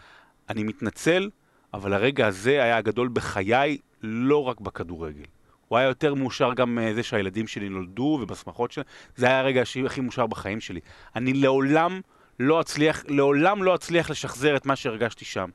אני 0.50 0.64
מתנצל, 0.64 1.30
אבל 1.74 1.94
הרגע 1.94 2.28
הזה 2.28 2.64
היה 2.64 2.78
הגדול 2.78 3.10
בחיי, 3.14 3.78
לא 4.04 4.44
רק 4.44 4.60
בכדורגל. 4.60 5.26
הוא 5.68 5.78
היה 5.78 5.88
יותר 5.88 6.14
מאושר 6.14 6.54
גם 6.54 6.76
מזה 6.76 7.04
שהילדים 7.04 7.48
שלי 7.48 7.70
נולדו 7.70 8.20
ובשמחות 8.22 8.72
שלהם, 8.72 8.86
זה 9.16 9.26
היה 9.26 9.40
הרגע 9.40 9.64
הכי 9.86 10.02
מאושר 10.02 10.28
בחיים 10.28 10.60
שלי. 10.60 10.80
אני 11.16 11.34
לעולם 11.34 12.02
לא 12.40 12.62
אצליח, 12.62 13.04
לעולם 13.08 13.64
לא 13.64 13.76
אצליח 13.76 14.10
לשחזר 14.10 14.56
את 14.56 14.66
מה 14.66 14.76
שהרגשתי 14.76 15.26
שם. 15.26 15.50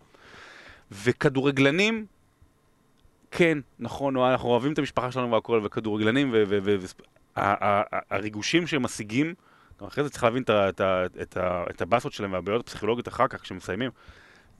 וכדורגלנים, 0.90 2.06
כן, 3.30 3.58
נכון, 3.78 4.16
אנחנו 4.16 4.48
אוהבים 4.48 4.72
את 4.72 4.78
המשפחה 4.78 5.12
שלנו 5.12 5.32
והכל, 5.32 5.60
וכדורגלנים, 5.64 6.34
והריגושים 7.36 8.66
שהם 8.66 8.82
משיגים, 8.82 9.34
אחרי 9.86 10.04
זה 10.04 10.10
צריך 10.10 10.24
להבין 10.24 10.42
את 11.70 11.82
הבאסות 11.82 12.12
שלהם 12.12 12.32
והבעיות 12.32 12.60
הפסיכולוגיות 12.60 13.08
אחר 13.08 13.28
כך, 13.28 13.42
כשהם 13.42 13.56
מסיימים, 13.56 13.90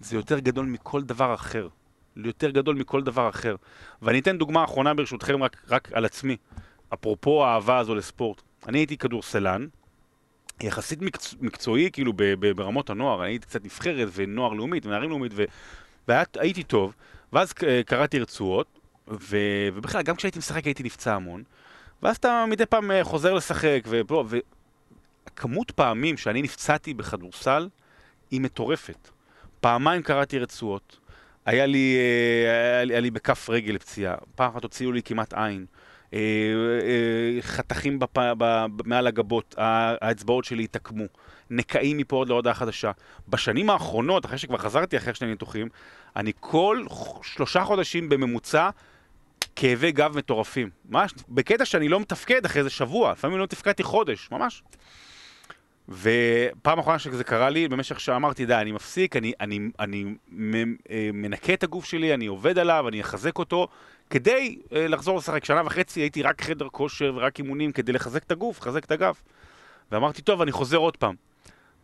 זה 0.00 0.16
יותר 0.16 0.38
גדול 0.38 0.66
מכל 0.66 1.02
דבר 1.02 1.34
אחר. 1.34 1.68
יותר 2.16 2.50
גדול 2.50 2.76
מכל 2.76 3.02
דבר 3.02 3.28
אחר. 3.28 3.56
ואני 4.02 4.18
אתן 4.18 4.38
דוגמה 4.38 4.64
אחרונה 4.64 4.94
ברשותכם 4.94 5.42
רק, 5.42 5.56
רק 5.68 5.92
על 5.92 6.04
עצמי, 6.04 6.36
אפרופו 6.94 7.44
האהבה 7.44 7.78
הזו 7.78 7.94
לספורט. 7.94 8.42
אני 8.68 8.78
הייתי 8.78 8.96
כדורסלן, 8.96 9.66
יחסית 10.60 11.02
מקצ... 11.02 11.34
מקצועי, 11.40 11.90
כאילו, 11.92 12.12
ב- 12.12 12.22
ב- 12.22 12.52
ברמות 12.52 12.90
הנוער. 12.90 13.22
אני 13.22 13.30
הייתי 13.30 13.46
קצת 13.46 13.64
נבחרת 13.64 14.08
ונוער 14.12 14.52
לאומית 14.52 14.86
ונערים 14.86 15.10
לאומית, 15.10 15.32
ו... 15.34 15.44
והייתי 16.08 16.62
טוב. 16.62 16.94
ואז 17.32 17.52
קראתי 17.86 18.18
רצועות, 18.18 18.80
ו... 19.08 19.36
ובכלל, 19.74 20.02
גם 20.02 20.16
כשהייתי 20.16 20.38
משחק 20.38 20.64
הייתי 20.64 20.82
נפצע 20.82 21.14
המון. 21.14 21.42
ואז 22.02 22.16
אתה 22.16 22.44
מדי 22.48 22.66
פעם 22.66 22.90
אה, 22.90 23.04
חוזר 23.04 23.34
לשחק, 23.34 23.80
ופה, 23.88 24.24
וכמות 25.26 25.70
פעמים 25.70 26.16
שאני 26.16 26.42
נפצעתי 26.42 26.94
בכדורסל 26.94 27.68
היא 28.30 28.40
מטורפת. 28.40 29.15
פעמיים 29.66 30.02
קראתי 30.02 30.38
רצועות, 30.38 30.98
היה 31.46 31.66
לי, 31.66 31.96
אה, 31.96 32.74
היה 32.74 32.84
לי, 32.84 32.94
היה 32.94 33.00
לי 33.00 33.10
בכף 33.10 33.50
רגל 33.50 33.78
פציעה, 33.78 34.14
פעם 34.34 34.50
אחת 34.50 34.62
הוציאו 34.62 34.92
לי 34.92 35.02
כמעט 35.02 35.34
עין, 35.34 35.66
אה, 36.14 36.18
אה, 36.18 37.42
חתכים 37.42 37.98
בפ, 37.98 38.18
ב, 38.38 38.66
מעל 38.84 39.06
הגבות, 39.06 39.54
האצבעות 39.58 40.44
שלי 40.44 40.64
התעקמו, 40.64 41.04
נקעים 41.50 41.98
מפה 41.98 42.16
עוד 42.16 42.28
להודעה 42.28 42.54
חדשה. 42.54 42.90
בשנים 43.28 43.70
האחרונות, 43.70 44.26
אחרי 44.26 44.38
שכבר 44.38 44.58
חזרתי 44.58 44.96
אחרי 44.96 45.14
שני 45.14 45.28
ניתוחים, 45.28 45.68
אני 46.16 46.32
כל 46.40 46.84
שלושה 47.22 47.64
חודשים 47.64 48.08
בממוצע 48.08 48.70
כאבי 49.56 49.92
גב 49.92 50.16
מטורפים. 50.16 50.70
ממש, 50.88 51.12
בקטע 51.28 51.64
שאני 51.64 51.88
לא 51.88 52.00
מתפקד 52.00 52.44
אחרי 52.44 52.58
איזה 52.58 52.70
שבוע, 52.70 53.12
לפעמים 53.12 53.38
לא 53.38 53.46
תפקדתי 53.46 53.82
חודש, 53.82 54.28
ממש. 54.30 54.62
ופעם 55.88 56.78
אחרונה 56.78 56.98
שזה 56.98 57.24
קרה 57.24 57.50
לי, 57.50 57.68
במשך 57.68 58.00
שאמרתי, 58.00 58.46
די, 58.46 58.54
אני 58.54 58.72
מפסיק, 58.72 59.16
אני, 59.16 59.32
אני, 59.40 59.60
אני 59.80 60.04
אה, 60.90 61.10
מנקה 61.12 61.52
את 61.52 61.62
הגוף 61.62 61.84
שלי, 61.84 62.14
אני 62.14 62.26
עובד 62.26 62.58
עליו, 62.58 62.88
אני 62.88 63.00
אחזק 63.00 63.38
אותו, 63.38 63.68
כדי 64.10 64.58
אה, 64.72 64.88
לחזור 64.88 65.18
לשחק. 65.18 65.44
שנה 65.44 65.62
וחצי 65.64 66.00
הייתי 66.00 66.22
רק 66.22 66.42
חדר 66.42 66.68
כושר 66.68 67.12
ורק 67.16 67.38
אימונים 67.38 67.72
כדי 67.72 67.92
לחזק 67.92 68.22
את 68.22 68.32
הגוף, 68.32 68.60
לחזק 68.60 68.84
את 68.84 68.90
הגב. 68.90 69.14
ואמרתי, 69.92 70.22
טוב, 70.22 70.42
אני 70.42 70.52
חוזר 70.52 70.76
עוד 70.76 70.96
פעם. 70.96 71.14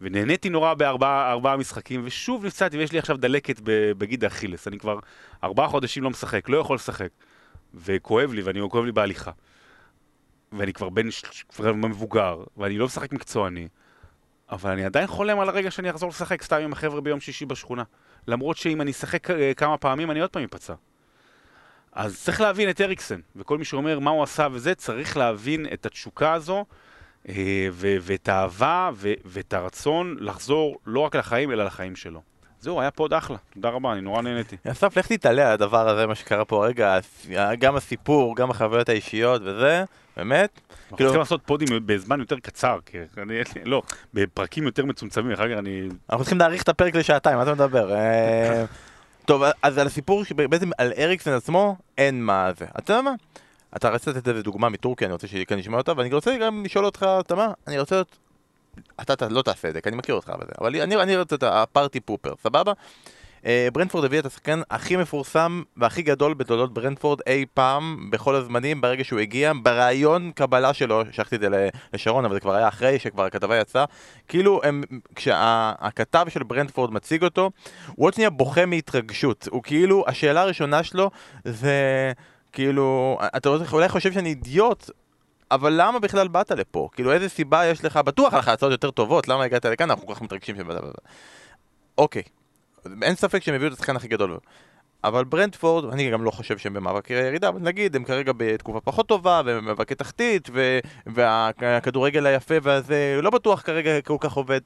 ונהניתי 0.01 0.49
נורא 0.49 0.75
בארבעה 0.75 1.57
משחקים, 1.57 2.03
ושוב 2.05 2.47
נפצעתי, 2.47 2.79
ויש 2.79 2.93
לי 2.93 2.99
עכשיו 2.99 3.17
דלקת 3.17 3.61
בגיד 3.99 4.25
האכילס. 4.25 4.69
אני 4.69 4.79
כבר 4.79 4.99
ארבעה 5.45 5.69
חודשים 5.69 6.03
לא 6.03 6.11
משחק, 6.11 6.49
לא 6.49 6.57
יכול 6.57 6.77
לשחק. 6.77 7.09
וכואב 7.75 8.33
לי, 8.33 8.43
ואני 8.43 8.61
כואב 8.71 8.85
לי 8.85 8.93
בהליכה. 8.93 9.31
ואני 10.53 10.73
כבר 10.73 10.89
בן, 10.89 11.09
כבר 11.49 11.73
מבוגר, 11.73 12.45
ואני 12.57 12.79
לא 12.79 12.87
משחק 12.87 13.13
מקצועני. 13.13 13.69
אבל 14.53 14.71
אני 14.71 14.85
עדיין 14.85 15.07
חולם 15.07 15.41
על 15.41 15.49
הרגע 15.49 15.71
שאני 15.71 15.91
אחזור 15.91 16.09
לשחק 16.09 16.43
סתם 16.43 16.57
עם 16.57 16.73
החבר'ה 16.73 17.01
ביום 17.01 17.21
שישי 17.21 17.47
בשכונה. 17.47 17.83
למרות 18.29 18.57
שאם 18.57 18.81
אני 18.81 18.91
אשחק 18.91 19.31
אה, 19.31 19.53
כמה 19.57 19.79
פעמים, 19.79 20.11
אני 20.11 20.21
עוד 20.21 20.31
פעם 20.31 20.43
אפצע. 20.43 20.75
אז 21.93 22.23
צריך 22.23 22.41
להבין 22.41 22.71
את 22.71 22.81
אריקסן, 22.81 23.21
וכל 23.37 23.59
מי 23.59 23.65
שאומר 23.65 23.99
מה 23.99 24.11
הוא 24.11 24.23
עשה 24.23 24.49
וזה, 24.53 24.75
צריך 24.75 25.17
להבין 25.17 25.67
את 25.73 25.87
התשוקה 25.87 26.33
הזו, 26.33 26.65
אה, 27.29 27.69
ואת 27.73 28.29
האהבה, 28.29 28.91
ואת 29.25 29.53
הרצון 29.53 30.17
לחזור 30.21 30.79
לא 30.87 31.01
רק 31.01 31.17
לחיים, 31.17 31.51
אלא 31.51 31.65
לחיים 31.65 31.97
שלו. 31.97 32.23
זהו, 32.61 32.81
היה 32.81 32.91
פה 32.91 33.05
עוד 33.05 33.15
אחלה. 33.15 33.37
תודה 33.55 33.69
רבה, 33.69 33.93
אני 33.93 34.01
נורא 34.01 34.23
נהניתי. 34.23 34.57
אסף, 34.73 34.97
לך 34.97 35.07
תתעלה 35.07 35.47
על 35.47 35.53
הדבר 35.53 35.89
הזה, 35.89 36.07
מה 36.07 36.15
שקרה 36.15 36.45
פה 36.45 36.65
הרגע, 36.65 36.99
גם 37.59 37.77
הסיפור, 37.77 38.37
גם 38.37 38.51
החוויות 38.51 38.89
האישיות 38.89 39.43
וזה, 39.45 39.85
באמת. 40.17 40.61
אנחנו 40.83 40.97
צריכים 40.97 41.19
לעשות 41.19 41.41
פודים 41.47 41.69
בזמן 41.87 42.21
יותר 42.21 42.39
קצר, 42.39 42.79
כי 42.87 42.99
אני, 43.19 43.35
לא, 43.65 43.83
בפרקים 44.15 44.65
יותר 44.65 44.85
מצומצמים, 44.85 45.33
אחר 45.33 45.49
כך 45.53 45.59
אני... 45.59 45.89
אנחנו 46.11 46.25
צריכים 46.25 46.39
להאריך 46.39 46.63
את 46.63 46.69
הפרק 46.69 46.95
לשעתיים, 46.95 47.37
מה 47.37 47.43
אתה 47.43 47.55
מדבר? 47.55 47.95
אה, 47.95 48.65
טוב, 49.27 49.43
אז 49.63 49.79
על 49.79 49.87
הסיפור, 49.87 50.23
בעצם 50.37 50.71
על 50.79 50.93
אריקסן 50.99 51.33
עצמו, 51.33 51.77
אין 51.99 52.23
מה 52.23 52.51
זה. 52.59 52.67
אתה 52.79 52.93
יודע 52.93 53.03
מה? 53.03 53.13
אתה 53.77 53.91
רצית 53.91 54.09
לתת 54.09 54.29
איזה 54.29 54.43
דוגמה 54.43 54.69
מטורקיה, 54.69 55.07
אני 55.07 55.13
רוצה 55.13 55.27
שכאן 55.27 55.59
נשמע 55.59 55.79
אותה, 55.79 55.93
ואני 55.97 56.15
רוצה 56.15 56.37
גם 56.37 56.65
לשאול 56.65 56.85
אותך, 56.85 57.07
אתה 57.21 57.35
מה? 57.35 57.53
אני 57.67 57.79
רוצה 57.79 57.95
להיות 57.95 58.19
אתה, 59.01 59.13
אתה 59.13 59.29
לא 59.29 59.43
תעשה 59.43 59.69
את 59.69 59.75
זה, 59.75 59.81
כי 59.81 59.89
אני 59.89 59.97
מכיר 59.97 60.15
אותך 60.15 60.33
בזה, 60.41 60.53
אבל 60.61 60.81
אני, 60.81 60.97
אני 60.97 61.17
רוצה 61.17 61.37
את 61.37 61.43
הפארטי 61.43 62.01
פופר, 62.01 62.35
סבבה? 62.43 62.73
אה, 63.47 63.69
ברנדפורד 63.73 64.05
הביא 64.05 64.19
את 64.19 64.27
השחקן 64.27 64.61
הכי 64.71 64.97
מפורסם 64.97 65.63
והכי 65.77 66.03
גדול 66.03 66.35
בתולדות 66.35 66.75
ברנדפורד 66.75 67.21
אי 67.27 67.45
פעם, 67.55 68.11
בכל 68.11 68.35
הזמנים, 68.35 68.81
ברגע 68.81 69.05
שהוא 69.05 69.21
הגיע, 69.21 69.53
ברעיון 69.63 70.33
קבלה 70.35 70.75
שלו, 70.75 71.03
שלחתי 71.11 71.37
את 71.37 71.41
זה 71.41 71.69
לשרון, 71.93 72.25
אבל 72.25 72.35
זה 72.35 72.41
כבר 72.41 72.55
היה 72.55 72.69
אחרי 72.69 72.99
שכבר 72.99 73.25
הכתבה 73.25 73.61
יצאה, 73.61 73.85
כאילו, 74.29 74.61
הם, 74.65 74.83
כשהכתב 75.15 76.27
של 76.29 76.43
ברנדפורד 76.43 76.93
מציג 76.93 77.25
אותו, 77.25 77.51
הוא 77.87 78.07
עוד 78.07 78.15
שנייה 78.15 78.31
בוכה 78.31 78.67
מהתרגשות, 78.67 79.49
הוא 79.51 79.63
כאילו, 79.63 80.05
השאלה 80.07 80.43
הראשונה 80.43 80.83
שלו 80.83 81.11
זה... 81.45 82.13
כאילו, 82.53 83.19
אתה 83.37 83.49
אולי 83.73 83.89
חושב 83.89 84.13
שאני 84.13 84.29
אידיוט, 84.29 84.91
אבל 85.51 85.73
למה 85.77 85.99
בכלל 85.99 86.29
באת 86.29 86.51
לפה? 86.51 86.89
כאילו 86.93 87.13
איזה 87.13 87.29
סיבה 87.29 87.67
יש 87.67 87.85
לך? 87.85 87.97
בטוח 87.97 88.35
לך 88.35 88.49
הצעות 88.49 88.73
יותר 88.73 88.91
טובות, 88.91 89.29
למה 89.29 89.45
הגעת 89.45 89.65
לכאן? 89.65 89.91
אנחנו 89.91 90.07
כל 90.07 90.15
כך 90.15 90.23
מתרגשים 90.23 90.57
שבאת... 90.57 90.77
אוקיי, 91.99 92.23
אין 93.03 93.15
ספק 93.15 93.43
שהם 93.43 93.55
הביאו 93.55 93.69
את 93.69 93.73
השחקן 93.73 93.97
הכי 93.97 94.09
גדול. 94.09 94.39
אבל 95.05 95.25
ברנדפורד, 95.25 95.93
אני 95.93 96.11
גם 96.11 96.25
לא 96.25 96.31
חושב 96.31 96.59
שהם 96.59 96.75
במאבק 96.75 97.11
ירידה, 97.11 97.49
אבל 97.49 97.61
נגיד, 97.61 97.97
הם 97.97 98.05
כרגע 98.05 98.33
בתקופה 98.37 98.81
פחות 98.81 99.09
טובה, 99.09 99.43
והם 99.45 99.65
במאבקי 99.65 99.95
תחתית, 99.95 100.49
ו... 100.53 100.79
והכדורגל 101.07 102.27
היפה 102.27 102.55
והזה 102.63 103.19
לא 103.23 103.31
בטוח 103.31 103.63
כרגע 103.63 104.01
כל 104.01 104.17
כך 104.21 104.33
עובד. 104.33 104.61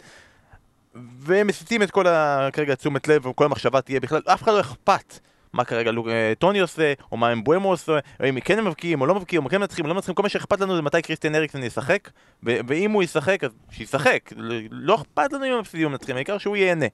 והם 0.94 1.46
מסיטים 1.46 1.82
את 1.82 1.90
כל 1.90 2.06
ה... 2.06 2.48
כרגע 2.52 2.74
תשומת 2.74 3.08
לב, 3.08 3.26
וכל 3.26 3.44
המחשבה 3.44 3.80
תהיה 3.80 4.00
בכלל, 4.00 4.20
אף 4.26 4.42
אחד 4.42 4.52
לא 4.52 4.60
אכפת 4.60 5.18
מה 5.52 5.64
כרגע 5.64 5.90
אה, 6.08 6.32
טוני 6.38 6.58
עושה, 6.60 6.92
או 7.12 7.16
מה 7.16 7.32
אמבואמו 7.32 7.68
עושה, 7.70 7.98
או 8.20 8.28
אם 8.28 8.40
כן 8.40 8.58
הם 8.58 8.64
מבקיעים 8.64 9.00
או 9.00 9.06
לא 9.06 9.14
מבקיעים, 9.14 9.44
או 9.44 9.50
כן 9.50 9.60
מנצחים 9.60 9.84
או 9.84 9.88
לא 9.88 9.94
מנצחים, 9.94 10.14
כל 10.14 10.22
מה 10.22 10.28
שאכפת 10.28 10.60
לנו 10.60 10.76
זה 10.76 10.82
מתי 10.82 11.02
קריסטיאן 11.02 11.34
אריקסון 11.34 11.62
ישחק, 11.62 12.10
ואם 12.42 12.90
הוא 12.90 13.02
ישחק, 13.02 13.44
אז 13.44 13.50
שישחק. 13.70 14.32
לא 14.70 14.94
אכפת 14.94 15.32
לנו 15.32 15.44
אם 15.44 15.52
הם 15.52 15.60
מפסידים 15.60 15.86
או 15.86 15.90
מנצחים, 15.90 16.16
העיקר 16.16 16.38
שהוא 16.38 16.56
ייהנה. 16.56 16.86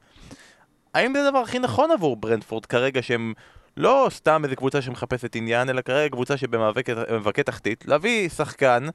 האם 0.94 1.12
זה 1.14 1.28
הדבר 1.28 1.38
הכי 1.38 1.58
נכון 1.58 1.90
עבור 1.90 2.16
ברנדפורד 2.16 2.66
כרגע 2.66 3.02
שהם 3.02 3.32
לא 3.76 4.06
סתם 4.10 4.44
איזה 4.44 4.56
קבוצה 4.56 4.82
שמחפשת 4.82 5.36
עניין, 5.36 5.68
אלא 5.68 5.80
כרגע 5.80 6.08
קבוצה 6.08 6.36
שבמאבקי 6.36 7.42
תחתית, 7.44 7.84
להביא 7.88 8.28
שחקן 8.28 8.86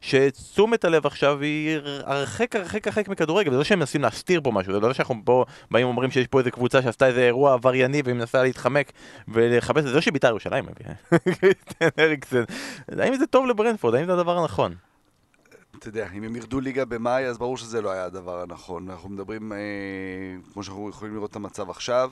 שתשומת 0.00 0.84
הלב 0.84 1.06
עכשיו 1.06 1.40
היא 1.40 1.78
הרחק 2.04 2.56
הרחק 2.56 2.86
הרחק 2.86 3.08
מכדורגל, 3.08 3.50
זה 3.50 3.56
לא 3.56 3.64
שהם 3.64 3.78
מנסים 3.78 4.02
להסתיר 4.02 4.40
פה 4.44 4.50
משהו, 4.50 4.72
זה 4.72 4.80
לא 4.80 4.92
שאנחנו 4.92 5.14
פה 5.24 5.44
באים 5.70 5.86
ואומרים 5.86 6.10
שיש 6.10 6.26
פה 6.26 6.38
איזה 6.38 6.50
קבוצה 6.50 6.82
שעשתה 6.82 7.06
איזה 7.06 7.26
אירוע 7.26 7.52
עברייני 7.52 8.02
והיא 8.04 8.14
מנסה 8.14 8.42
להתחמק 8.42 8.92
ולחפש 9.28 9.82
זה, 9.82 9.94
לא 9.94 10.00
שביתר 10.00 10.28
ירושלים 10.28 10.64
קריסטיאן 11.40 11.90
אריקסן, 12.04 12.44
האם 12.98 13.14
זה 13.14 13.26
טוב 13.26 13.46
לברנפורד, 13.46 13.94
האם 13.94 14.06
זה 14.06 14.12
הדבר 14.12 14.38
הנכון? 14.38 14.74
אתה 15.78 15.88
יודע, 15.88 16.08
אם 16.14 16.22
הם 16.22 16.36
ירדו 16.36 16.60
ליגה 16.60 16.84
במאי, 16.84 17.26
אז 17.26 17.38
ברור 17.38 17.56
שזה 17.56 17.82
לא 17.82 17.90
היה 17.90 18.04
הדבר 18.04 18.42
הנכון. 18.42 18.90
אנחנו 18.90 19.08
מדברים, 19.08 19.52
אה, 19.52 19.58
כמו 20.52 20.62
שאנחנו 20.62 20.88
יכולים 20.88 21.14
לראות 21.14 21.30
את 21.30 21.36
המצב 21.36 21.70
עכשיו, 21.70 22.10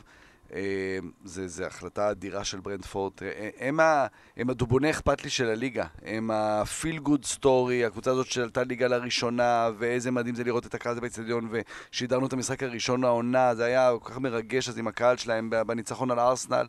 אה, 0.52 0.98
זה, 1.24 1.48
זה 1.48 1.66
החלטה 1.66 2.10
אדירה 2.10 2.44
של 2.44 2.60
ברנדפורד. 2.60 3.12
אה, 3.22 3.50
הם, 3.58 3.80
ה, 3.80 4.06
הם 4.36 4.50
הדובוני 4.50 4.90
אכפת 4.90 5.24
לי 5.24 5.30
של 5.30 5.48
הליגה. 5.48 5.86
הם 6.02 6.30
ה 6.30 6.44
feel 6.44 6.98
good 6.98 7.24
story, 7.24 7.84
הקבוצה 7.84 8.10
הזאת 8.10 8.26
שעלתה 8.26 8.64
ליגה 8.64 8.88
לראשונה, 8.88 9.70
ואיזה 9.78 10.10
מדהים 10.10 10.34
זה 10.34 10.44
לראות 10.44 10.66
את 10.66 10.74
הקהל 10.74 10.92
הזה 10.92 11.00
באצטדיון, 11.00 11.48
ושידרנו 11.50 12.26
את 12.26 12.32
המשחק 12.32 12.62
הראשון 12.62 13.00
לעונה, 13.00 13.54
זה 13.54 13.64
היה 13.64 13.90
כל 14.00 14.10
כך 14.10 14.18
מרגש 14.18 14.68
אז 14.68 14.78
עם 14.78 14.88
הקהל 14.88 15.16
שלהם 15.16 15.50
בניצחון 15.66 16.10
על 16.10 16.18
ארסנל. 16.18 16.66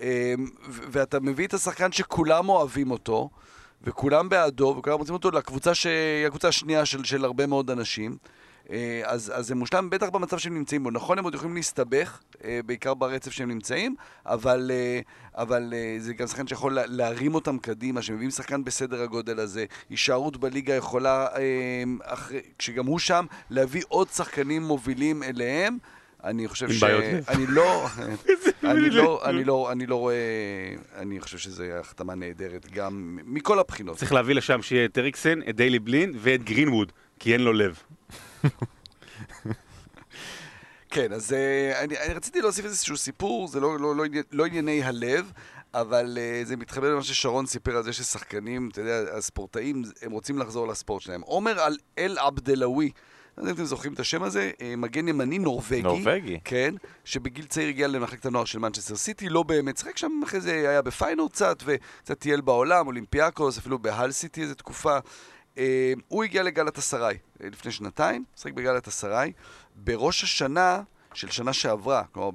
אה, 0.00 0.34
ואתה 0.68 1.20
מביא 1.20 1.46
את 1.46 1.54
השחקן 1.54 1.92
שכולם 1.92 2.48
אוהבים 2.48 2.90
אותו, 2.90 3.30
וכולם 3.82 4.28
בעדו, 4.28 4.74
וכולם 4.78 4.98
רוצים 4.98 5.14
אותו 5.14 5.30
לקבוצה 5.30 5.74
שהיא 5.74 6.26
הקבוצה 6.26 6.48
השנייה 6.48 6.86
של, 6.86 7.04
של 7.04 7.24
הרבה 7.24 7.46
מאוד 7.46 7.70
אנשים. 7.70 8.16
אה, 8.70 9.02
אז, 9.04 9.32
אז 9.34 9.46
זה 9.46 9.54
מושלם 9.54 9.90
בטח 9.90 10.08
במצב 10.08 10.38
שהם 10.38 10.54
נמצאים 10.54 10.82
בו. 10.82 10.90
נכון, 10.90 11.18
הם 11.18 11.24
עוד 11.24 11.34
יכולים 11.34 11.54
להסתבך, 11.54 12.20
אה, 12.44 12.60
בעיקר 12.66 12.94
ברצף 12.94 13.30
שהם 13.30 13.48
נמצאים, 13.48 13.94
אבל, 14.26 14.70
אה, 14.74 15.00
אבל 15.34 15.74
זה 15.98 16.14
גם 16.14 16.26
שחקן 16.26 16.46
שיכול 16.46 16.78
להרים 16.86 17.34
אותם 17.34 17.58
קדימה, 17.58 18.02
שמביאים 18.02 18.30
שחקן 18.30 18.64
בסדר 18.64 19.02
הגודל 19.02 19.40
הזה. 19.40 19.64
הישארות 19.90 20.36
בליגה 20.36 20.74
יכולה, 20.74 21.26
אחרי, 22.02 22.40
כשגם 22.58 22.86
הוא 22.86 22.98
שם, 22.98 23.26
להביא 23.50 23.82
עוד 23.88 24.08
שחקנים 24.08 24.62
מובילים 24.62 25.22
אליהם. 25.22 25.78
אני 26.24 26.48
חושב 26.48 26.72
ש... 26.72 26.82
אני 27.28 27.46
לא... 27.46 27.86
אני 28.64 28.90
לא, 28.90 29.22
אני 29.24 29.44
לא, 29.44 29.72
אני 29.72 29.86
לא 29.86 29.96
רואה... 29.96 30.16
אני 30.96 31.20
חושב 31.20 31.38
שזו 31.38 31.64
החתמה 31.64 32.14
נהדרת, 32.14 32.70
גם 32.72 33.18
מכל 33.24 33.58
הבחינות. 33.58 33.96
צריך 33.96 34.12
להביא 34.12 34.34
לשם 34.34 34.62
שיהיה 34.62 34.84
את 34.84 34.98
אריקסן, 34.98 35.40
את 35.48 35.56
דיילי 35.56 35.78
בלין 35.78 36.12
ואת 36.18 36.44
גרינווד, 36.44 36.92
כי 37.18 37.32
אין 37.32 37.40
לו 37.40 37.52
לב. 37.52 37.82
כן, 40.90 41.12
אז 41.12 41.32
אה, 41.32 41.34
אני, 41.84 41.98
אני 41.98 42.14
רציתי 42.14 42.40
להוסיף 42.40 42.64
איזשהו 42.64 42.96
סיפור, 42.96 43.48
זה 43.48 43.60
לא, 43.60 43.78
לא, 43.78 43.96
לא, 43.96 44.04
לא 44.32 44.46
ענייני 44.46 44.82
הלב, 44.82 45.32
אבל 45.74 46.18
אה, 46.18 46.46
זה 46.46 46.56
מתחבר 46.56 46.92
למה 46.92 47.02
ששרון 47.02 47.46
סיפר 47.46 47.76
על 47.76 47.82
זה 47.82 47.92
ששחקנים, 47.92 48.68
אתה 48.72 48.80
יודע, 48.80 49.16
הספורטאים, 49.16 49.82
הם 50.02 50.12
רוצים 50.12 50.38
לחזור 50.38 50.68
לספורט 50.68 51.02
שלהם. 51.02 51.20
עומר 51.20 51.58
אלעבדלאווי, 51.98 52.90
לא 53.38 53.42
יודע 53.42 53.50
אם 53.50 53.56
אתם 53.56 53.64
זוכרים 53.64 53.92
את 53.92 54.00
השם 54.00 54.22
הזה, 54.22 54.50
אה, 54.62 54.76
מגן 54.76 55.08
ימני 55.08 55.38
נורבגי. 55.38 55.82
נורבגי. 55.82 56.40
כן, 56.44 56.74
שבגיל 57.04 57.44
צעיר 57.44 57.68
הגיע 57.68 57.88
למחלקת 57.88 58.26
הנוער 58.26 58.44
של 58.44 58.58
מנצ'סטר 58.58 58.96
סיטי, 58.96 59.28
לא 59.28 59.42
באמת 59.42 59.76
שיחק 59.76 59.96
שם, 59.96 60.20
אחרי 60.24 60.40
זה 60.40 60.68
היה 60.68 60.82
בפיינור 60.82 61.30
קצת, 61.30 61.62
וקצת 61.64 62.18
טייל 62.18 62.40
בעולם, 62.40 62.86
אולימפיאקוס, 62.86 63.58
אפילו 63.58 63.78
בהל 63.78 64.12
סיטי 64.12 64.42
איזה 64.42 64.54
תקופה. 64.54 64.98
אה, 65.58 65.92
הוא 66.08 66.24
הגיע 66.24 66.42
לגלאטסראיי 66.42 67.18
אה, 67.42 67.48
לפני 67.52 67.72
שנתיים, 67.72 68.24
משחק 68.36 68.52
בגלאטסראיי. 68.52 69.32
בראש 69.76 70.24
השנה 70.24 70.82
של 71.14 71.30
שנה 71.30 71.52
שעברה, 71.52 72.02
כלומר, 72.12 72.30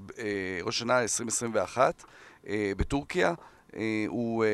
ראש 0.64 0.76
השנה 0.76 1.02
2021, 1.02 2.04
אה, 2.48 2.72
בטורקיה, 2.78 3.34
הוא 4.08 4.44
אה, 4.46 4.50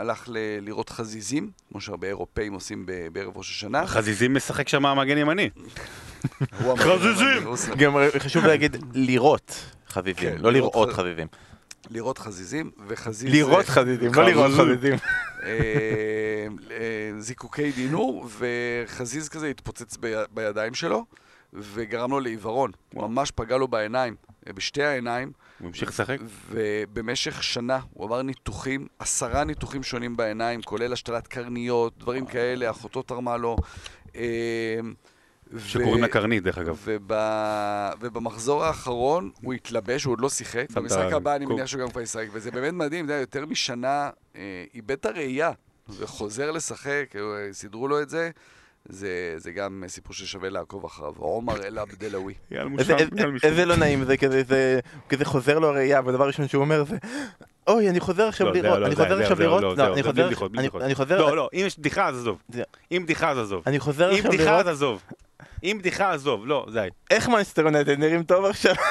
הלך 0.00 0.24
ל- 0.28 0.36
לראות 0.60 0.88
חזיזים, 0.90 1.50
כמו 1.72 1.80
שהרבה 1.80 2.06
אירופאים 2.08 2.52
עושים 2.52 2.86
בערב 3.12 3.36
ראש 3.36 3.50
השנה. 3.50 3.86
חזיזים 3.86 4.34
משחק 4.34 4.68
שם 4.68 4.98
מגן 4.98 5.18
ימני. 5.18 5.50
חזיזים! 6.78 7.42
גם 7.78 7.92
חשוב 8.18 8.44
להגיד 8.44 8.76
לירות 8.94 9.64
חביבים, 9.88 10.30
כן, 10.30 10.36
לא 10.42 10.52
לראות 10.52 10.92
חביבים. 10.92 11.26
לראות 11.90 12.18
חזיזים, 12.18 12.70
וחזיז... 12.88 13.30
לירות 13.32 13.58
אה, 13.66 13.70
חביבים, 13.70 14.10
לא 14.14 14.24
לראות 14.24 14.50
חזיזים. 14.52 14.94
אה, 15.42 15.48
אה, 16.70 17.10
זיקוקי 17.18 17.72
דינור, 17.72 18.26
וחזיז 18.38 19.28
כזה 19.28 19.46
התפוצץ 19.48 19.96
בי- 19.96 20.12
בידיים 20.30 20.74
שלו, 20.74 21.04
וגרם 21.52 22.10
לו 22.10 22.20
לעיוורון. 22.20 22.70
הוא 22.94 23.08
ממש 23.08 23.30
פגע 23.30 23.56
לו 23.56 23.68
בעיניים, 23.68 24.14
אה, 24.28 24.31
בשתי 24.48 24.82
העיניים, 24.82 25.32
הוא 25.58 25.66
המשיך 25.66 25.88
לשחק? 25.88 26.18
ובמשך 26.50 27.42
שנה 27.42 27.80
הוא 27.92 28.04
עבר 28.04 28.22
ניתוחים, 28.22 28.86
עשרה 28.98 29.44
ניתוחים 29.44 29.82
שונים 29.82 30.16
בעיניים, 30.16 30.62
כולל 30.62 30.92
השתלת 30.92 31.26
קרניות, 31.26 31.98
דברים 31.98 32.26
כאלה, 32.26 32.70
אחותו 32.70 33.02
תרמה 33.02 33.36
לו. 33.36 33.56
ו- 35.52 35.60
שקוראים 35.68 36.02
לה 36.02 36.08
קרנית, 36.08 36.42
דרך 36.42 36.58
אגב. 36.58 36.80
וב... 36.84 37.12
ובמחזור 38.00 38.64
האחרון 38.64 39.30
הוא 39.42 39.54
התלבש, 39.54 40.04
הוא 40.04 40.12
עוד 40.12 40.20
לא 40.20 40.28
שיחק. 40.28 40.66
במשחק 40.70 41.12
הבא 41.12 41.36
אני. 41.36 41.46
מניח 41.46 41.66
שהוא 41.66 41.80
גם 41.80 41.90
כבר 41.90 42.00
ישחק, 42.00 42.26
וזה 42.32 42.50
באמת 42.50 42.72
מדהים, 42.72 43.10
יותר 43.10 43.46
משנה 43.46 44.10
אה, 44.36 44.64
איבד 44.74 44.90
את 44.90 45.06
הראייה, 45.06 45.52
וחוזר 45.88 46.50
לשחק, 46.50 47.04
אה, 47.16 47.52
סידרו 47.52 47.88
לו 47.88 48.02
את 48.02 48.10
זה. 48.10 48.30
זה, 48.88 49.08
זה 49.36 49.52
גם 49.52 49.84
סיפור 49.88 50.14
ששווה 50.14 50.48
לעקוב 50.48 50.84
אחריו. 50.84 51.12
עומר 51.16 51.64
אל 51.66 51.78
עבדלאווי. 51.78 52.34
יאללה 52.50 52.70
איזה- 53.42 53.64
לא 53.64 53.76
נעים 53.76 54.04
זה, 54.04 54.16
כזה 54.16 54.42
זה- 54.48 54.80
כזה 55.08 55.24
חוזר 55.24 55.58
לו 55.58 55.68
הראייה, 55.68 56.00
והדבר 56.04 56.24
הראשון 56.24 56.48
שהוא 56.48 56.60
אומר 56.64 56.84
זה, 56.84 56.96
אוי, 57.68 57.88
אני 57.90 58.00
חוזר 58.00 58.28
עכשיו 58.28 58.46
לראות, 58.52 58.82
אני 58.86 58.94
חוזר 58.96 59.20
עכשיו 59.22 59.40
לראות, 59.40 59.62
לא, 59.62 59.92
אני 59.92 60.02
חוזר, 60.02 60.28
אני- 60.58 60.94
לא, 61.20 61.36
לא, 61.36 61.48
אם 61.54 61.62
יש 61.66 61.78
בדיחה 61.78 62.06
אז 62.08 62.16
עזוב. 62.18 62.38
אם 62.92 63.02
בדיחה 63.04 63.30
אז 63.30 63.38
עזוב. 63.38 63.62
אני 63.66 63.80
חוזר 63.80 64.10
אם 64.10 64.14
עכשיו 64.16 64.30
בדיחה 64.30 64.44
לראות, 64.50 64.66
אז 64.66 64.76
עזוב. 64.76 65.02
אם 65.64 65.76
בדיחה 65.80 66.12
עזוב, 66.12 66.46
לא, 66.46 66.66
די. 66.72 66.88
איך 67.10 67.28
מנסטר 67.28 67.62
יונטד 67.62 67.98
נראים 67.98 68.22
טוב 68.22 68.44
עכשיו? 68.44 68.74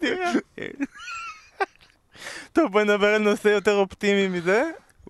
תראה. 0.00 0.32
טוב, 2.52 2.72
בוא 2.72 2.82
נדבר 2.82 3.06
על 3.06 3.22
נושא 3.22 3.48
יותר 3.48 3.74
אופטימי 3.76 4.28
מזה. 4.38 4.62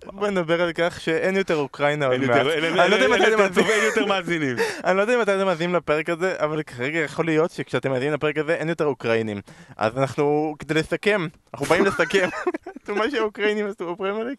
בוא 0.05 0.27
נדבר 0.27 0.61
על 0.61 0.71
כך 0.75 1.01
שאין 1.01 1.35
יותר 1.37 1.55
אוקראינה 1.55 2.05
עוד 2.05 2.17
מעט. 2.17 2.29
אין- 2.47 2.63
אני 2.79 2.91
לא 2.91 2.95
יודע 2.95 3.15
אין- 3.15 3.83
יותר- 3.83 4.05
מאזינים-. 4.05 4.57
אני 4.85 4.97
לא 4.97 5.01
יודע 5.01 5.15
אם 5.15 5.21
אתם 5.21 5.45
מאזינים 5.45 5.75
לפרק 5.75 6.09
הזה, 6.09 6.35
אבל 6.37 6.63
כרגע 6.63 6.99
יכול 6.99 7.25
להיות 7.25 7.51
שכשאתם 7.51 7.91
מאזינים 7.91 8.13
לפרק 8.13 8.37
הזה 8.37 8.55
אין 8.55 8.69
יותר 8.69 8.85
אוקראינים. 8.85 9.41
אז 9.77 9.97
אנחנו, 9.97 10.55
כדי 10.59 10.73
לסכם, 10.73 11.27
אנחנו 11.53 11.65
באים 11.65 11.85
לסכם 11.85 12.29
מה 12.95 13.11
שהאוקראינים 13.11 13.67
עשו 13.67 13.93
בפרמייליג. 13.95 14.37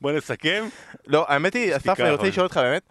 בוא 0.00 0.12
נסכם. 0.12 0.64
לא, 1.06 1.24
האמת 1.28 1.54
היא, 1.54 1.76
אסף, 1.76 2.00
אני 2.00 2.10
רוצה. 2.10 2.26
לשאול 2.26 2.46
אותך 2.46 2.56
באמת. 2.56 2.82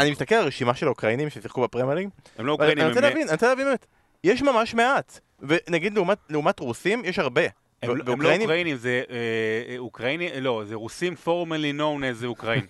אני 0.00 0.10
מסתכל 0.10 0.34
על 0.34 0.42
הרשימה 0.42 0.74
של 0.74 0.86
האוקראינים 0.86 1.30
ששיחקו 1.30 1.62
בפרמייליג, 1.62 2.08
הם 2.38 2.46
לא 2.46 2.52
אני 2.52 2.52
אוקראינים, 2.52 2.86
רוצה 2.86 2.98
הם- 2.98 3.04
להבין, 3.04 3.22
אני 3.22 3.32
רוצה 3.32 3.48
להבין 3.48 3.66
באמת, 3.66 3.86
יש 4.24 4.42
ממש 4.42 4.74
מעט. 4.74 5.18
ונגיד 5.40 5.98
לעומת 6.30 6.60
רוסים, 6.60 7.04
יש 7.04 7.18
הרבה. 7.18 7.42
הם 7.82 7.96
לא- 7.96 8.12
הם 8.12 8.22
לא 8.22 8.34
אוקראינים, 8.40 8.76
זה 8.76 9.02
אה, 9.10 9.78
אוקראיני, 9.78 10.40
לא, 10.40 10.62
זה 10.66 10.74
רוסים 10.74 11.14
formerly 11.24 11.78
known 11.78 12.22
as 12.22 12.24
Ukraine. 12.26 12.66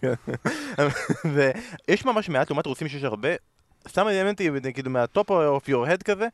ויש 1.34 2.04
ממש 2.04 2.28
מעט 2.28 2.50
לעומת 2.50 2.66
רוסים 2.66 2.88
שיש 2.88 3.04
הרבה. 3.04 3.28
סתם 3.88 4.06
אותי, 4.28 4.72
כאילו 4.74 4.90
מה 4.90 5.06
top 5.06 5.30
of 5.30 5.68
your 5.68 5.86
head 5.86 6.02
כזה, 6.02 6.26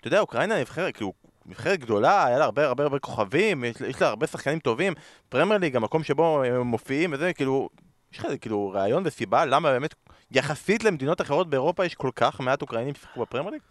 אתה 0.00 0.08
יודע, 0.08 0.20
אוקראינה 0.20 0.60
נבחרת, 0.60 0.96
כאילו, 0.96 1.12
נבחרת 1.46 1.80
גדולה, 1.80 2.26
היה 2.26 2.38
לה 2.38 2.44
הרבה 2.44 2.66
הרבה 2.66 2.82
הרבה 2.82 2.98
כוכבים, 2.98 3.64
יש, 3.64 3.76
יש 3.80 4.00
לה 4.02 4.08
הרבה 4.08 4.26
שחקנים 4.26 4.58
טובים, 4.58 4.92
פרמייר 5.28 5.60
ליג, 5.60 5.76
המקום 5.76 6.02
שבו 6.04 6.42
הם 6.42 6.60
מופיעים 6.60 7.12
וזה, 7.12 7.32
כאילו, 7.32 7.68
יש 8.12 8.18
לך 8.18 8.26
כאילו 8.40 8.70
רעיון 8.70 9.02
וסיבה 9.06 9.44
למה 9.44 9.70
באמת, 9.70 9.94
יחסית 10.30 10.84
למדינות 10.84 11.20
אחרות 11.20 11.50
באירופה 11.50 11.84
יש 11.84 11.94
כל 11.94 12.10
כך 12.16 12.40
מעט 12.40 12.62
אוקראינים 12.62 12.94
ששיחקו 12.94 13.20
בפרמייר 13.20 13.50
ליג? 13.50 13.62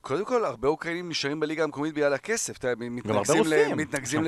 קודם 0.00 0.24
כל, 0.24 0.44
הרבה 0.44 0.68
אוקראינים 0.68 1.08
נשארים 1.08 1.40
בליגה 1.40 1.64
המקומית 1.64 1.94
בגלל 1.94 2.12
הכסף. 2.12 2.58
אתה 2.58 2.68
יודע, 2.68 2.86
רוסים. 3.18 3.44
ל... 3.46 3.54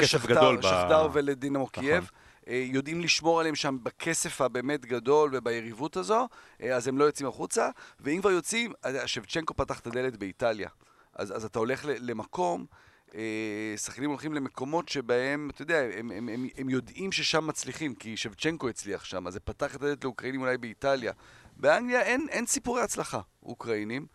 כסף 0.03 0.29
לשכתר, 0.65 1.09
ב- 1.09 1.11
ולדינמו 1.13 1.59
נכון. 1.59 1.85
קייב. 1.85 2.11
אה, 2.49 2.65
יודעים 2.67 3.01
לשמור 3.01 3.41
עליהם 3.41 3.55
שם 3.55 3.77
בכסף 3.83 4.41
הבאמת 4.41 4.87
גדול 4.87 5.31
וביריבות 5.33 5.97
הזו, 5.97 6.29
אה, 6.63 6.77
אז 6.77 6.89
הם 6.89 6.99
לא 6.99 7.05
יוצאים 7.05 7.29
החוצה, 7.29 7.69
ואם 8.01 8.21
כבר 8.21 8.31
יוצאים, 8.31 8.73
שבצ'נקו 9.07 9.55
פתח 9.55 9.81
את 9.81 9.87
הדלת 9.87 10.17
באיטליה. 10.17 10.69
אז, 11.15 11.37
אז 11.37 11.45
אתה 11.45 11.59
הולך 11.59 11.85
למקום, 11.85 12.67
אה, 13.15 13.75
שחקנים 13.77 14.11
הולכים 14.11 14.35
למקומות 14.35 14.89
שבהם, 14.89 15.51
אתה 15.55 15.63
יודע, 15.63 15.79
הם, 15.99 16.11
הם, 16.11 16.29
הם, 16.29 16.47
הם 16.57 16.69
יודעים 16.69 17.13
ששם 17.13 17.47
מצליחים, 17.47 17.95
כי 17.95 18.17
שבצ'נקו 18.17 18.69
הצליח 18.69 19.05
שם, 19.05 19.27
אז 19.27 19.33
זה 19.33 19.41
פתח 19.41 19.77
את 19.77 19.83
הדלת 19.83 20.05
לאוקראינים 20.05 20.41
אולי 20.41 20.59
באיטליה. 20.59 21.13
באנגליה 21.57 22.03
אין, 22.03 22.27
אין 22.31 22.47
סיפורי 22.47 22.83
הצלחה, 22.83 23.21
אוקראינים. 23.43 24.07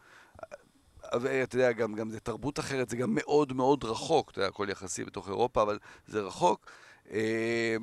אתה 1.16 1.55
יודע, 1.55 1.72
גם, 1.72 1.95
גם 1.95 2.10
זה 2.10 2.20
תרבות 2.20 2.60
אחרת, 2.60 2.89
זה 2.89 2.97
גם 2.97 3.10
מאוד 3.16 3.53
מאוד 3.53 3.84
רחוק, 3.84 4.32
אתה 4.32 4.39
יודע, 4.39 4.47
הכל 4.47 4.68
יחסי 4.70 5.03
בתוך 5.03 5.28
אירופה, 5.28 5.62
אבל 5.62 5.80
זה 6.08 6.22
רחוק. 6.22 6.72
אה, 7.12 7.76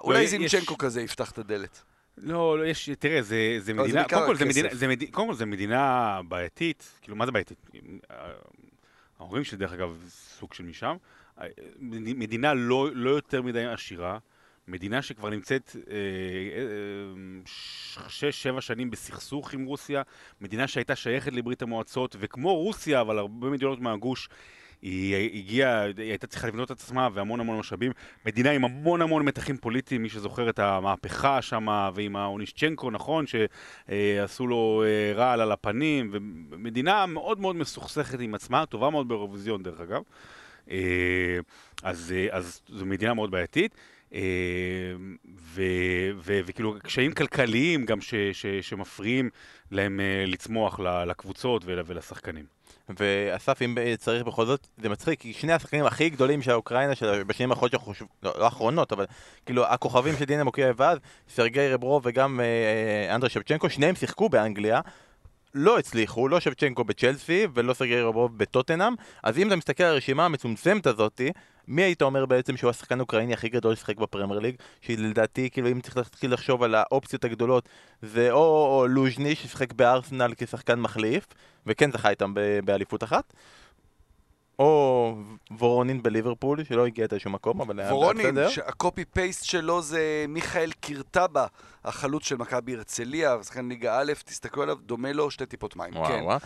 אולי 0.00 0.22
יש- 0.22 0.30
זינצ'נקו 0.30 0.78
כזה 0.78 1.02
יפתח 1.02 1.30
את 1.30 1.38
הדלת. 1.38 1.82
לא, 2.18 2.58
לא, 2.58 2.66
יש, 2.66 2.90
תראה, 2.98 3.22
זה, 3.22 3.36
זה 3.60 3.72
לא, 3.72 3.82
מדינה, 3.84 4.04
קודם 4.08 4.26
כל 4.26 4.36
זה. 4.36 4.44
מדינה, 4.44 4.68
זה 4.72 4.88
מד... 4.88 5.04
קודם 5.10 5.28
כל 5.28 5.34
זה 5.34 5.46
מדינה 5.46 6.20
בעייתית, 6.28 6.90
כאילו, 7.02 7.16
מה 7.16 7.26
זה 7.26 7.32
בעייתית? 7.32 7.66
ההורים 9.18 9.44
שלי, 9.44 9.58
דרך 9.58 9.72
אגב, 9.72 10.04
סוג 10.08 10.54
של 10.54 10.64
משם. 10.64 10.96
מד- 11.78 12.16
מדינה 12.16 12.54
לא, 12.54 12.88
לא 12.92 13.10
יותר 13.10 13.42
מדי 13.42 13.64
עשירה, 13.66 14.18
מדינה 14.68 15.02
שכבר 15.02 15.30
נמצאת 15.30 15.76
אה, 15.76 15.92
אה, 15.92 16.62
ש- 17.46 17.98
שש, 18.08 18.42
שבע 18.42 18.60
שנים 18.60 18.90
בסכסוך 18.90 19.54
עם 19.54 19.64
רוסיה, 19.64 20.02
מדינה 20.40 20.68
שהייתה 20.68 20.96
שייכת 20.96 21.32
לברית 21.32 21.62
המועצות, 21.62 22.16
וכמו 22.18 22.54
רוסיה, 22.54 23.00
אבל 23.00 23.18
הרבה 23.18 23.50
מדינות 23.50 23.80
מהגוש, 23.80 24.28
היא 24.82 25.16
הגיעה, 25.38 25.82
היא 25.82 25.94
הייתה 25.98 26.26
צריכה 26.26 26.46
לבנות 26.46 26.70
את 26.70 26.76
עצמה 26.76 27.08
והמון 27.12 27.40
המון 27.40 27.58
משאבים. 27.58 27.92
מדינה 28.26 28.50
עם 28.50 28.64
המון 28.64 29.02
המון 29.02 29.24
מתחים 29.24 29.56
פוליטיים, 29.56 30.02
מי 30.02 30.08
שזוכר 30.08 30.50
את 30.50 30.58
המהפכה 30.58 31.42
שם, 31.42 31.90
ועם 31.94 32.16
האונישצ'נקו, 32.16 32.90
נכון, 32.90 33.24
שעשו 33.26 34.46
לו 34.46 34.84
אה, 34.86 35.12
רעל 35.14 35.40
על 35.40 35.52
הפנים, 35.52 36.10
ומדינה 36.12 37.06
מאוד 37.06 37.40
מאוד 37.40 37.56
מסוכסכת 37.56 38.20
עם 38.20 38.34
עצמה, 38.34 38.66
טובה 38.66 38.90
מאוד 38.90 39.08
באירוויזיון 39.08 39.62
דרך 39.62 39.80
אגב. 39.80 40.02
אה, 40.70 41.38
אז, 41.82 42.14
אה, 42.16 42.26
אז 42.30 42.60
זו 42.68 42.86
מדינה 42.86 43.14
מאוד 43.14 43.30
בעייתית. 43.30 43.74
אה, 44.14 44.20
וכאילו 46.24 46.74
קשיים 46.82 47.12
כלכליים 47.12 47.84
גם 47.84 48.00
ש- 48.00 48.14
ש- 48.32 48.46
שמפריעים 48.60 49.30
להם 49.70 50.00
אה, 50.00 50.24
לצמוח 50.26 50.80
לקבוצות 50.80 51.62
ול- 51.64 51.82
ולשחקנים. 51.86 52.44
ואסף, 52.98 53.62
אם 53.62 53.76
צריך 53.98 54.22
בכל 54.24 54.46
זאת, 54.46 54.66
זה 54.82 54.88
מצחיק, 54.88 55.20
כי 55.20 55.32
שני 55.32 55.52
השחקנים 55.52 55.84
הכי 55.84 56.10
גדולים 56.10 56.42
של 56.42 56.50
האוקראינה 56.50 56.94
של 56.94 57.22
בשנים 57.22 57.50
האחרונות, 57.50 57.72
לא 58.22 58.32
לא 58.38 58.44
האחרונות, 58.44 58.92
אבל 58.92 59.04
כאילו 59.46 59.66
הכוכבים 59.66 60.16
של 60.16 60.24
דינה 60.24 60.44
מוקייב 60.44 60.82
אז, 60.82 60.98
סרגי 61.28 61.68
רברוב 61.68 62.02
וגם 62.06 62.40
אה, 62.40 63.14
אנדרי 63.14 63.30
שבצ'נקו, 63.30 63.70
שניהם 63.70 63.94
שיחקו 63.94 64.28
באנגליה. 64.28 64.80
לא 65.54 65.78
הצליחו, 65.78 66.28
לא 66.28 66.40
שבצ'נקו 66.40 66.84
בצ'לסי 66.84 67.46
ולא 67.54 67.74
סרגי 67.74 68.00
רברוב 68.00 68.38
בטוטנאם, 68.38 68.94
אז 69.22 69.38
אם 69.38 69.46
אתה 69.46 69.56
מסתכל 69.56 69.84
על 69.84 69.92
הרשימה 69.92 70.24
המצומצמת 70.24 70.86
הזאתי, 70.86 71.32
מי 71.68 71.82
היית 71.82 72.02
אומר 72.02 72.26
בעצם 72.26 72.56
שהוא 72.56 72.70
השחקן 72.70 72.98
האוקראיני 72.98 73.34
הכי 73.34 73.48
גדול 73.48 73.72
לשחק 73.72 73.96
בפרמייר 73.96 74.40
ליג? 74.40 74.54
שלדעתי, 74.80 75.50
כאילו, 75.50 75.68
אם 75.68 75.80
צריך 75.80 75.96
להתחיל 75.96 76.32
לחשוב 76.32 76.62
על 76.62 76.74
האופציות 76.74 77.24
הגדולות, 77.24 77.68
זה 78.02 78.30
או, 78.30 78.78
או 78.78 78.86
לוז'ני 78.88 79.34
ששיחק 79.34 79.72
בארסנל 79.72 80.32
כשחקן 80.36 80.80
מחליף, 80.80 81.26
וכן 81.66 81.92
זכה 81.92 82.10
איתם 82.10 82.34
באליפות 82.64 83.04
אחת, 83.04 83.32
או 84.58 85.14
וורונין 85.50 86.02
בליברפול, 86.02 86.64
שלא 86.64 86.86
הגיע 86.86 87.04
את 87.04 87.12
איזשהו 87.12 87.30
מקום, 87.30 87.60
אבל 87.60 87.80
היה 87.80 87.94
וורונין, 87.94 88.26
בסדר. 88.26 88.48
שהקופי 88.48 89.04
פייסט 89.04 89.44
שלו 89.44 89.82
זה 89.82 90.24
מיכאל 90.28 90.72
קירטבה, 90.80 91.46
החלוץ 91.84 92.24
של 92.24 92.36
מכבי 92.36 92.74
הרצליה, 92.74 93.36
שחקן 93.42 93.68
ליגה 93.68 94.00
א', 94.00 94.12
תסתכלו 94.24 94.62
עליו, 94.62 94.76
דומה 94.76 95.12
לו 95.12 95.30
שתי 95.30 95.46
טיפות 95.46 95.76
מים. 95.76 95.96
וואו, 95.96 96.08
כן. 96.08 96.20
וואו. 96.22 96.38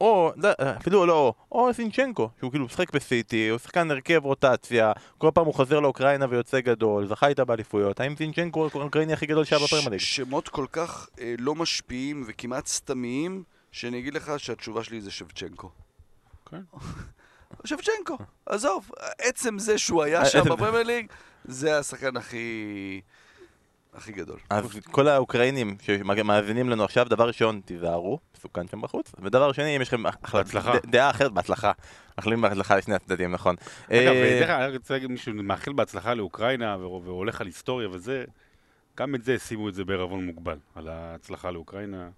או, 0.00 0.32
לא, 0.36 0.48
אפילו 0.80 1.06
לא, 1.06 1.12
או, 1.12 1.34
או 1.66 1.72
זינצ'נקו, 1.72 2.30
שהוא 2.38 2.50
כאילו 2.50 2.64
משחק 2.64 2.92
בסיטי, 2.92 3.48
הוא 3.48 3.58
שחקן 3.58 3.90
הרכב 3.90 4.20
רוטציה, 4.24 4.92
כל 5.18 5.30
פעם 5.34 5.46
הוא 5.46 5.54
חוזר 5.54 5.80
לאוקראינה 5.80 6.26
ויוצא 6.30 6.60
גדול, 6.60 7.06
זכה 7.06 7.26
איתה 7.26 7.44
באליפויות, 7.44 8.00
האם 8.00 8.16
זינצ'נקו 8.16 8.68
הוא 8.72 8.80
האוקראיני 8.82 9.12
הכי 9.12 9.26
גדול 9.26 9.44
שהיה 9.44 9.62
בפרמייר 9.64 9.88
ליג? 9.88 10.00
ש- 10.00 10.16
שמות 10.16 10.48
כל 10.48 10.66
כך 10.72 11.08
אה, 11.20 11.34
לא 11.38 11.54
משפיעים 11.54 12.24
וכמעט 12.26 12.66
סתמיים, 12.66 13.42
שאני 13.72 13.98
אגיד 13.98 14.14
לך 14.14 14.32
שהתשובה 14.38 14.84
שלי 14.84 15.00
זה 15.00 15.10
שבצ'נקו. 15.10 15.70
כן. 16.50 16.60
שבצ'נקו, 17.64 18.18
עזוב, 18.46 18.90
עצם 19.18 19.58
זה 19.58 19.78
שהוא 19.78 20.02
היה 20.02 20.20
אה, 20.20 20.24
שם 20.26 20.38
עצם- 20.40 20.50
בפרמייר 20.50 20.82
ליג, 20.86 21.06
זה 21.44 21.78
השחקן 21.78 22.16
הכי... 22.16 23.00
הכי 23.94 24.12
גדול. 24.12 24.38
אז 24.50 24.80
כל 24.90 25.08
האוקראינים 25.08 25.76
שמאזינים 25.80 26.70
לנו 26.70 26.84
עכשיו, 26.84 27.06
דבר 27.08 27.26
ראשון, 27.26 27.60
תיזהרו, 27.64 28.18
מסוכן 28.38 28.68
שם 28.68 28.80
בחוץ, 28.80 29.12
ודבר 29.22 29.52
שני, 29.52 29.76
אם 29.76 29.82
יש 29.82 29.88
לכם 29.88 30.02
דעה 30.86 31.10
אחרת, 31.10 31.32
בהצלחה. 31.32 31.72
מאחלים 32.18 32.40
בהצלחה 32.40 32.76
לשני 32.76 32.94
הצדדים, 32.94 33.32
נכון. 33.32 33.56
אגב, 33.90 33.96
אה, 33.96 34.38
דרך 34.40 34.50
אגב, 34.50 34.68
אני 34.68 34.76
רוצה 34.76 34.94
להגיד, 34.94 35.10
מישהו 35.10 35.34
מאחל 35.34 35.72
בהצלחה 35.72 36.14
לאוקראינה 36.14 36.76
והולך 36.78 37.40
על 37.40 37.46
היסטוריה 37.46 37.88
וזה, 37.88 38.24
גם 38.98 39.14
את 39.14 39.24
זה 39.24 39.38
שימו 39.38 39.68
את 39.68 39.74
זה 39.74 39.84
בערבון 39.84 40.26
מוגבל, 40.26 40.58
על 40.74 40.88
ההצלחה 40.88 41.50
לאוקראינה, 41.50 42.08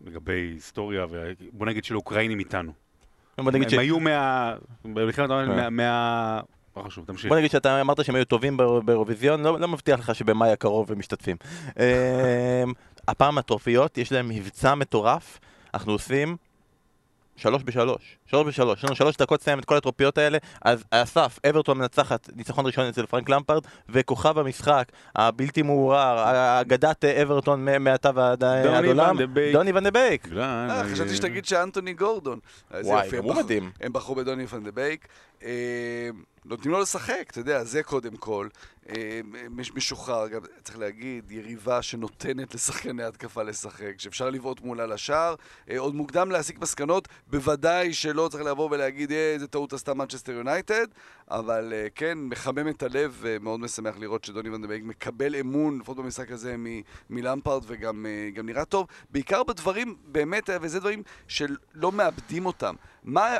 לגבי 0.00 0.32
היסטוריה, 0.32 1.06
בוא 1.52 1.66
נגיד 1.66 1.84
שלאוקראינים 1.84 2.38
איתנו. 2.38 2.72
הם 3.38 3.46
היו 3.78 4.00
מה... 4.00 4.54
לא 6.76 6.82
חשוב, 6.82 7.04
תמשיך. 7.06 7.28
בוא 7.28 7.36
נגיד 7.38 7.50
שאתה 7.50 7.80
אמרת 7.80 8.04
שהם 8.04 8.14
היו 8.14 8.24
טובים 8.24 8.56
באיר- 8.56 8.80
באירוויזיון, 8.84 9.42
לא, 9.42 9.60
לא 9.60 9.68
מבטיח 9.68 10.00
לך 10.00 10.14
שבמאי 10.14 10.50
הקרוב 10.50 10.92
הם 10.92 10.98
משתתפים. 10.98 11.36
אמ, 11.66 12.72
הפעם 13.08 13.38
הטרופיות, 13.38 13.98
יש 13.98 14.12
להם 14.12 14.28
מבצע 14.28 14.74
מטורף, 14.74 15.38
אנחנו 15.74 15.92
עושים 15.92 16.36
שלוש 17.36 17.62
בשלוש, 17.64 18.18
שלוש 18.26 18.46
בשלוש, 18.46 18.78
יש 18.78 18.84
לנו 18.84 18.94
שלוש 18.96 19.16
דקות 19.16 19.40
לסיים 19.40 19.58
את 19.58 19.64
כל 19.64 19.76
הטרופיות 19.76 20.18
האלה, 20.18 20.38
אז 20.62 20.84
אסף, 20.90 21.38
אברטון 21.50 21.78
מנצחת, 21.78 22.28
ניצחון 22.36 22.66
ראשון 22.66 22.84
אצל 22.86 23.06
פרנק 23.06 23.28
למפרד, 23.28 23.62
וכוכב 23.88 24.38
המשחק, 24.38 24.84
הבלתי 25.16 25.62
מעורער, 25.62 26.24
אגדת 26.60 27.04
אה, 27.04 27.22
אברטון 27.22 27.66
מעתה 27.80 28.10
ועד 28.14 28.44
עד 28.44 28.66
דוני 28.66 28.86
עולם, 28.88 29.10
ון 29.10 29.18
דה 29.18 29.26
בייק. 29.26 29.52
דוני 29.52 29.72
ון 29.74 29.84
דה 29.84 29.90
בייק. 29.90 30.28
אה, 30.36 30.42
אה, 30.70 30.84
חשבתי 30.92 31.16
שתגיד 31.16 31.44
שאנטוני 31.44 31.94
גורדון. 31.94 32.38
וואי, 32.70 33.08
הוא 33.18 33.32
בחרו- 33.32 33.34
מדהים. 33.44 33.70
הם 33.80 33.92
בחרו 33.92 34.14
בדוני 34.14 34.46
ון 34.46 34.64
דה 34.64 34.70
בייק. 34.70 35.08
אה, 35.42 35.50
נותנים 36.44 36.72
לו 36.74 36.80
לשחק, 36.80 37.24
אתה 37.30 37.40
יודע, 37.40 37.64
זה 37.64 37.82
קודם 37.82 38.16
כל. 38.16 38.48
אה, 38.88 39.20
מש- 39.50 39.72
משוחרר, 39.74 40.28
גם 40.28 40.40
צריך 40.64 40.78
להגיד, 40.78 41.30
יריבה 41.30 41.82
שנותנת 41.82 42.54
לשחקני 42.54 43.02
התקפה 43.04 43.42
לשחק, 43.42 43.92
שאפשר 43.98 44.30
לבעוט 44.30 44.60
מולה 44.60 44.86
לשער. 44.86 45.34
אה, 45.70 45.78
עוד 45.78 45.94
מוקדם 45.94 46.30
להסיק 46.30 46.58
מסקנות, 46.60 47.08
בוודאי 47.26 47.92
שלא 48.16 48.28
צריך 48.28 48.44
לבוא 48.44 48.68
ולהגיד, 48.70 49.12
אה, 49.12 49.32
איזה 49.34 49.46
טעות 49.46 49.72
עשתה 49.72 49.94
מנצ'סטר 49.94 50.32
יונייטד, 50.32 50.86
אבל 51.30 51.72
אה, 51.72 51.86
כן, 51.94 52.18
מחמם 52.18 52.68
את 52.68 52.82
הלב, 52.82 53.16
ומאוד 53.20 53.60
משמח 53.60 53.98
לראות 53.98 54.24
שדוני 54.24 54.66
בייק 54.66 54.84
מקבל 54.84 55.36
אמון, 55.36 55.78
לפחות 55.78 55.96
במשחק 55.96 56.30
הזה, 56.30 56.56
מלמפרד, 57.10 57.62
וגם 57.66 58.06
אה, 58.06 58.42
נראה 58.42 58.64
טוב. 58.64 58.86
בעיקר 59.10 59.42
בדברים, 59.42 59.96
באמת, 60.04 60.50
אה, 60.50 60.56
וזה 60.60 60.80
דברים 60.80 61.02
שלא 61.28 61.92
מאבדים 61.92 62.46
אותם. 62.46 62.74
מה 63.04 63.36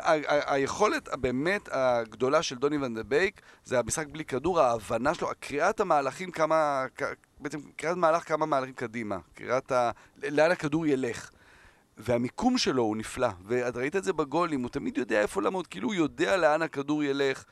היכולת 0.47 1.09
הבאמת 1.09 1.69
הגדולה 1.73 2.43
של 2.43 2.57
דוני 2.57 2.77
ון 2.77 2.95
דה 2.95 3.03
בייק, 3.03 3.41
זה 3.65 3.79
המשחק 3.79 4.07
בלי 4.07 4.25
כדור, 4.25 4.61
ההבנה 4.61 5.15
שלו, 5.15 5.29
קריאת 5.41 5.81
המהלכים 5.81 6.31
כמה, 6.31 6.87
בעצם 7.41 7.59
קריאת 7.77 7.97
מהלך 7.97 8.29
כמה 8.29 8.47
מהלכים 8.47 8.75
קדימה, 8.75 9.19
קריאת 9.35 9.73
ה... 9.73 9.91
לאן 10.23 10.51
הכדור 10.51 10.87
ילך. 10.87 11.31
והמיקום 11.99 12.59
שלו 12.59 12.83
הוא 12.83 12.97
נפלא, 12.97 13.29
ואת 13.45 13.77
ראית 13.77 13.97
את 13.97 14.05
זה 14.05 14.13
בגולים, 14.13 14.63
הוא 14.63 14.71
תמיד 14.71 14.99
יודע 14.99 15.21
איפה 15.21 15.43
לעמוד, 15.43 15.67
כאילו 15.67 15.89
הוא 15.89 15.95
יודע 15.95 16.37
לאן 16.37 16.63
הכדור 16.63 17.05
ילך, 17.05 17.45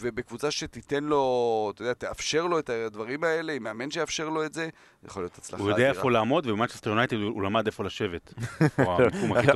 ובקבוצה 0.00 0.50
שתיתן 0.50 1.04
לו, 1.04 1.72
אתה 1.74 1.82
יודע, 1.82 1.92
תאפשר 1.92 2.46
לו 2.46 2.58
את 2.58 2.70
הדברים 2.70 3.24
האלה, 3.24 3.52
עם 3.52 3.62
מאמן 3.62 3.90
שיאפשר 3.90 4.28
לו 4.28 4.44
את 4.44 4.54
זה, 4.54 4.68
זה 5.02 5.08
יכול 5.08 5.22
להיות 5.22 5.38
הצלחה 5.38 5.62
הוא 5.62 5.70
יודע. 5.70 5.88
איפה 5.88 6.10
לעמוד, 6.10 6.46
ובמנצ'סטר 6.46 6.90
יונייטד 6.90 7.16
הוא 7.16 7.42
למד 7.42 7.66
איפה 7.66 7.84
לשבת. 7.84 8.34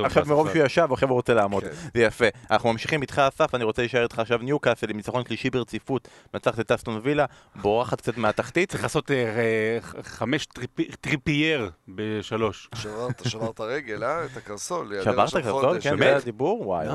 עכשיו 0.03 0.25
מרוב. 0.27 0.53
שהוא 0.53 0.65
ישב, 0.65 0.87
עכשיו 0.91 1.09
הוא 1.09 1.15
רוצה 1.15 1.33
לעמוד. 1.33 1.63
כן. 1.63 1.69
זה 1.93 2.01
יפה. 2.03 2.25
אנחנו 2.51 2.71
ממשיכים 2.71 3.01
איתך 3.01 3.19
אסף, 3.19 3.55
אני 3.55 3.63
רוצה 3.63 3.81
להישאר 3.81 4.03
איתך 4.03 4.19
עכשיו 4.19 4.37
ניוקאסל 4.37 4.89
עם 4.89 4.97
ניצחון 4.97 5.23
שלישי 5.27 5.49
ברציפות, 5.49 6.07
מנצחת 6.33 6.59
את 6.59 6.71
אסטון 6.71 6.99
וילה, 7.03 7.25
בורחת 7.55 8.01
קצת 8.01 8.17
מהתחתית. 8.17 8.69
צריך 8.71 8.83
לעשות 8.83 9.11
אה, 9.11 9.15
אה, 9.15 9.77
חמש 10.03 10.47
טריפ- 10.59 10.95
טריפייר 11.01 11.69
בשלוש. 11.87 12.69
שבר 12.75 13.23
את, 13.23 13.59
רגל, 13.59 14.03
אה? 14.03 14.25
את 14.25 14.37
הקרסול. 14.37 14.93
שבר 15.03 15.29
ת'קרסול? 15.33 15.81
כן, 15.81 15.89
באמת? 15.89 15.99
זה 16.11 16.15
הדיבור? 16.15 16.67
וואי. 16.67 16.87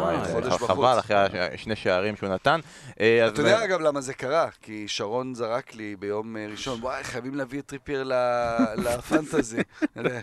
חבל 0.59 0.99
אחרי 0.99 1.17
שני 1.57 1.77
שערים 1.77 2.17
שהוא 2.17 2.29
נתן. 2.37 2.61
אה, 3.01 3.29
אתה 3.29 3.41
יודע 3.41 3.65
אגב 3.65 3.81
למה 3.81 4.01
זה 4.01 4.15
קרה? 4.15 4.49
כי 4.63 4.89
שרון 4.89 5.35
זרק 5.35 5.75
לי 5.75 5.97
ביום 5.97 6.37
אה, 6.37 6.47
ראשון, 6.51 6.79
וואי, 6.83 7.05
חייבים 7.05 7.35
להביא 7.35 7.61
את 7.61 7.67
טריפייר 7.67 8.11
לפנטזי. 8.85 9.61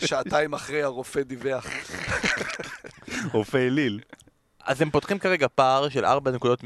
שעתיים 0.05 0.53
אחרי 0.53 0.83
הרופא 0.83 1.21
דיווח. 1.21 1.65
רופא 3.33 3.57
אליל. 3.57 3.99
אז 4.65 4.81
הם 4.81 4.89
פותחים 4.89 5.19
כרגע 5.19 5.47
פער 5.55 5.89
של 5.89 6.05
4 6.05 6.31
נקודות 6.31 6.59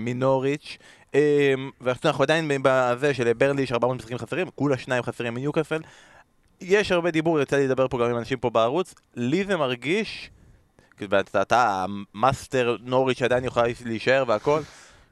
מנוריץ', 0.00 0.78
אמ, 1.14 1.20
ואנחנו 1.80 2.22
עדיין 2.22 2.50
בזה 2.62 3.14
של 3.14 3.32
ברנלי 3.32 3.62
יש 3.62 3.72
400 3.72 3.96
משחקים 3.96 4.18
חסרים, 4.18 4.46
כולה 4.54 4.78
שניים 4.78 5.02
חסרים 5.02 5.34
מניוקאסל. 5.34 5.80
יש 6.60 6.92
הרבה 6.92 7.10
דיבור, 7.10 7.40
יצא 7.40 7.56
לי 7.56 7.66
לדבר 7.66 7.88
פה 7.88 7.98
גם 7.98 8.10
עם 8.10 8.18
אנשים 8.18 8.38
פה 8.38 8.50
בערוץ, 8.50 8.94
לי 9.16 9.44
זה 9.44 9.56
מרגיש, 9.56 10.30
כאילו, 10.96 11.18
אתה 11.42 11.84
המאסטר 12.14 12.76
נוריץ' 12.80 13.18
שעדיין 13.18 13.44
יכולה 13.44 13.66
להישאר 13.84 14.24
והכל, 14.26 14.60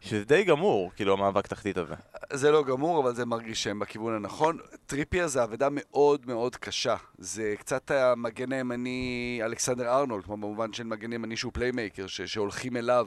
שזה 0.00 0.24
די 0.24 0.44
גמור, 0.44 0.90
כאילו 0.96 1.12
המאבק 1.12 1.46
תחתית 1.46 1.76
הזה. 1.76 1.94
זה 2.32 2.50
לא 2.50 2.64
גמור, 2.64 3.02
אבל 3.02 3.14
זה 3.14 3.26
מרגיש 3.26 3.62
שהם 3.62 3.78
בכיוון 3.78 4.14
הנכון. 4.14 4.58
טריפייר 4.86 5.26
זה 5.26 5.44
אבדה 5.44 5.68
מאוד 5.70 6.26
מאוד 6.26 6.56
קשה. 6.56 6.96
זה 7.18 7.54
קצת 7.58 7.90
המגן 7.90 8.52
הימני 8.52 9.40
אלכסנדר 9.44 9.88
ארנולד, 9.88 10.24
כמו 10.24 10.36
במובן 10.36 10.72
של 10.72 10.84
מגן 10.84 11.12
ימני 11.12 11.36
שהוא 11.36 11.52
playmaker, 11.52 12.06
שהולכים 12.06 12.76
אליו. 12.76 13.06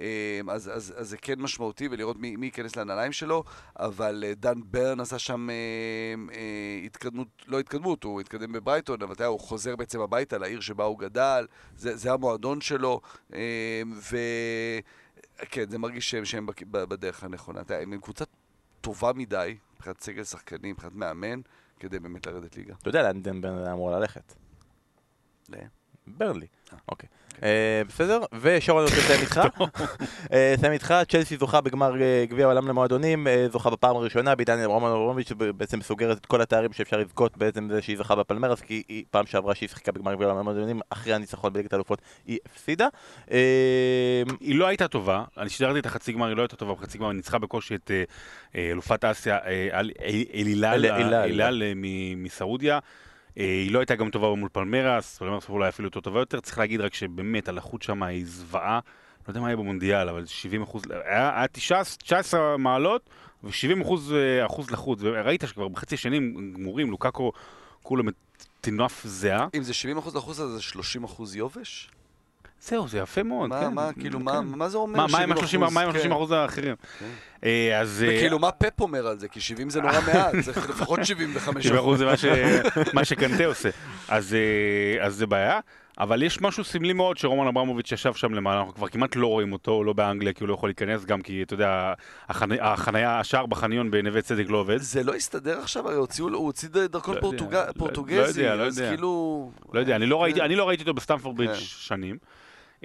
אה, 0.00 0.40
אז, 0.48 0.70
אז, 0.74 0.94
אז 0.96 1.08
זה 1.08 1.16
כן 1.16 1.40
משמעותי, 1.40 1.88
ולראות 1.90 2.16
מי, 2.16 2.36
מי 2.36 2.46
ייכנס 2.46 2.76
לנעליים 2.76 3.12
שלו, 3.12 3.44
אבל 3.76 4.24
אה, 4.26 4.34
דן 4.34 4.60
ברן 4.64 5.00
עשה 5.00 5.18
שם 5.18 5.50
אה, 5.50 5.54
אה, 6.34 6.80
התקדמות, 6.84 7.28
לא 7.46 7.60
התקדמות, 7.60 8.04
הוא 8.04 8.20
התקדם 8.20 8.52
בברייטון, 8.52 9.02
אבל 9.02 9.12
אתה 9.12 9.22
יודע, 9.22 9.26
הוא 9.28 9.40
חוזר 9.40 9.76
בעצם 9.76 10.00
הביתה 10.00 10.38
לעיר 10.38 10.60
שבה 10.60 10.84
הוא 10.84 10.98
גדל, 10.98 11.46
זה, 11.76 11.96
זה 11.96 12.12
המועדון 12.12 12.60
שלו, 12.60 13.00
אה, 13.34 13.82
ו... 14.12 14.16
כן, 15.50 15.70
זה 15.70 15.78
מרגיש 15.78 16.10
שהם, 16.10 16.24
שהם 16.24 16.46
בדרך 16.70 17.24
הנכונה. 17.24 17.60
אתה 17.60 17.74
יודע, 17.74 17.82
הם 17.82 18.00
קבוצה 18.00 18.24
טובה 18.80 19.12
מדי, 19.12 19.56
מבחינת 19.74 20.00
סגל 20.00 20.24
שחקנים, 20.24 20.70
מבחינת 20.70 20.94
מאמן, 20.94 21.40
כדי 21.80 21.98
באמת 21.98 22.26
לרדת 22.26 22.56
ליגה. 22.56 22.74
אתה 22.80 22.88
יודע 22.88 23.02
לאן 23.02 23.22
דן 23.22 23.40
ברן 23.40 23.66
אמור 23.66 23.90
ללכת. 23.90 24.34
ל- 25.48 25.56
ברלי. 26.06 26.46
אוקיי. 26.88 27.08
אה, 27.42 27.82
בסדר? 27.88 28.20
ושרון 28.40 28.82
אני 28.84 28.90
רוצה 28.90 29.02
לסיים 29.04 29.20
איתך. 29.20 29.40
אה, 30.32 30.54
לסיים 30.58 30.72
איתך, 30.72 30.94
צ'לסי 31.08 31.36
זוכה 31.36 31.60
בגמר 31.60 32.02
אה, 32.02 32.24
גביע 32.28 32.44
העולם 32.46 32.68
למועדונים, 32.68 33.26
אה, 33.26 33.46
זוכה 33.52 33.70
בפעם 33.70 33.96
הראשונה 33.96 34.34
בעידן 34.34 34.64
רומן 34.64 34.88
אברמוביץ' 34.88 35.28
שבעצם 35.28 35.82
סוגרת 35.82 36.18
את 36.18 36.26
כל 36.26 36.40
התארים 36.40 36.72
שאפשר 36.72 36.96
לזכות 36.96 37.36
בעצם 37.36 37.68
זה 37.70 37.82
שהיא 37.82 37.96
זוכה 37.98 38.14
בפלמרס, 38.16 38.60
כי 38.60 38.82
היא 38.88 39.04
פעם 39.10 39.26
שעברה 39.26 39.54
שהיא 39.54 39.68
שיחקה 39.68 39.92
בגמר 39.92 40.14
גביע 40.14 40.26
העולם 40.26 40.40
למועדונים, 40.40 40.80
אחרי 40.90 41.12
הניצחון 41.14 41.52
בליגת 41.52 41.72
האלופות 41.72 41.98
היא 42.26 42.38
הפסידה. 42.52 42.88
אה, 43.32 43.38
היא 44.40 44.54
לא 44.54 44.66
הייתה 44.66 44.88
טובה, 44.88 45.24
אני 45.38 45.50
שידרתי 45.50 45.78
את 45.78 45.86
החצי 45.86 46.12
גמר, 46.12 46.26
היא 46.26 46.36
לא 46.36 46.42
הייתה 46.42 46.56
טובה 46.56 46.74
בחצי 46.74 46.98
גמר, 46.98 47.08
היא 47.08 47.16
ניצחה 47.16 47.38
בקושי 47.38 47.74
את 47.74 47.90
אה, 47.90 48.02
אה, 48.56 48.70
אלופת 48.70 49.04
אסיה, 49.04 49.38
אה, 49.44 49.68
אל- 49.72 49.90
אל- 50.02 50.24
אלילל, 51.24 51.62
אה, 51.62 51.72
מסעודיה. 52.16 52.78
אה, 53.38 53.44
היא 53.44 53.72
לא 53.72 53.78
הייתה 53.78 53.94
גם 53.94 54.10
טובה 54.10 54.34
מול 54.34 54.48
פלמרס, 54.52 55.18
פלמרס 55.18 55.48
אולי 55.48 55.68
אפילו 55.68 55.86
יותר 55.86 56.00
טובה 56.00 56.20
יותר, 56.20 56.40
צריך 56.40 56.58
להגיד 56.58 56.80
רק 56.80 56.94
שבאמת 56.94 57.48
הלחות 57.48 57.82
שם 57.82 58.02
היא 58.02 58.26
זוועה, 58.26 58.80
לא 59.26 59.30
יודע 59.30 59.40
מה 59.40 59.48
יהיה 59.48 59.56
במונדיאל, 59.56 60.08
אבל 60.08 60.26
70 60.26 60.62
אחוז, 60.62 60.82
היה, 61.04 61.36
היה 61.36 61.46
19, 61.52 61.96
19 62.02 62.56
מעלות 62.56 63.10
ו-70 63.44 63.82
אחוז, 63.82 64.12
אה, 64.12 64.46
אחוז 64.46 64.70
לחות, 64.70 64.98
וראית 65.00 65.44
שכבר 65.46 65.68
בחצי 65.68 65.94
השני 65.94 66.16
הם 66.16 66.52
גמורים, 66.54 66.90
לוקאקו 66.90 67.32
כולו 67.82 68.04
מטינף 68.04 69.02
זהה. 69.04 69.46
אם 69.54 69.62
זה 69.62 69.72
70% 69.72 70.16
לחוץ, 70.16 70.40
אז 70.40 70.50
זה 70.50 70.60
30% 70.60 71.34
יובש? 71.34 71.90
זהו, 72.64 72.88
זה 72.88 72.98
יפה 72.98 73.22
מאוד, 73.22 73.48
מה, 73.50 73.60
כן. 73.60 73.74
מה, 73.74 73.90
כאילו, 74.00 74.18
כן. 74.18 74.24
מה, 74.24 74.40
מה 74.40 74.68
זה 74.68 74.78
אומר? 74.78 74.96
מה, 75.00 75.06
מה 75.12 75.18
עם 75.18 75.32
70%? 75.32 75.34
ה-30 75.42 75.58
מה 75.58 75.66
עם 75.66 75.88
ה- 75.88 75.92
כן. 75.92 75.98
30 75.98 76.12
אחוז 76.12 76.30
האחרים? 76.30 76.74
כן. 76.98 77.06
אה, 77.44 77.80
אז... 77.80 78.04
אה, 78.08 78.14
וכאילו, 78.16 78.38
מה 78.38 78.50
פפ 78.50 78.80
אומר 78.80 79.06
על 79.06 79.18
זה? 79.18 79.28
כי 79.28 79.40
70 79.40 79.70
זה 79.70 79.80
נורא 79.80 79.92
מעט, 80.06 80.32
זה 80.40 80.52
לפחות 80.70 81.04
75 81.04 81.64
70 81.66 81.78
אחוז 81.80 81.98
זה 81.98 82.04
מה 82.06 82.16
ש- 82.16 82.24
מה 82.92 83.04
שקנטה 83.04 83.44
עושה. 83.46 83.68
אז 84.08 84.34
אה, 84.34 85.06
אז 85.06 85.14
זה 85.14 85.26
בעיה. 85.26 85.60
אבל 85.98 86.22
יש 86.22 86.40
משהו 86.40 86.64
סמלי 86.64 86.92
מאוד 86.92 87.16
שרומן 87.18 87.46
אברמוביץ' 87.46 87.92
ישב 87.92 88.14
שם 88.14 88.34
למעלה, 88.34 88.58
אנחנו 88.60 88.74
כבר 88.74 88.88
כמעט 88.88 89.16
לא 89.16 89.26
רואים 89.26 89.52
אותו, 89.52 89.84
לא 89.84 89.92
באנגליה, 89.92 90.32
כי 90.32 90.44
הוא 90.44 90.48
לא 90.48 90.54
יכול 90.54 90.68
להיכנס, 90.68 91.04
גם 91.04 91.20
כי, 91.22 91.42
אתה 91.42 91.54
יודע, 91.54 91.92
החני- 92.28 92.60
החנייה, 92.60 93.18
השער 93.20 93.46
בחניון 93.46 93.90
בנווה 93.90 94.22
צדק 94.22 94.44
לא 94.48 94.58
עובד. 94.58 94.76
זה 94.76 95.02
לא 95.04 95.14
הסתדר 95.14 95.58
עכשיו? 95.58 95.86
הרי 95.88 95.96
הוציאו 95.96 96.28
לו- 96.28 96.38
הוא 96.38 96.46
הוציא 96.46 96.68
דרכון 96.68 97.14
לא 97.14 97.20
פורטוג- 97.20 97.54
לא- 97.54 97.72
פורטוגזי, 97.78 98.42
לא 98.42 98.54
לא 98.54 98.66
אז. 98.66 98.78
כאילו... 98.88 99.50
לא 99.72 99.80
יודע, 99.80 99.96
אני 99.96 100.06
לא 100.06 100.22
ראיתי, 100.22 100.38
כן. 100.38 100.44
אני 100.44 100.56
לא 100.56 100.68
ראיתי 100.68 100.82
אותו 100.82 100.94
בסטמפורד 100.94 101.36
ברידג' 101.36 101.52
כן. 101.54 101.60
שנים. 101.60 102.16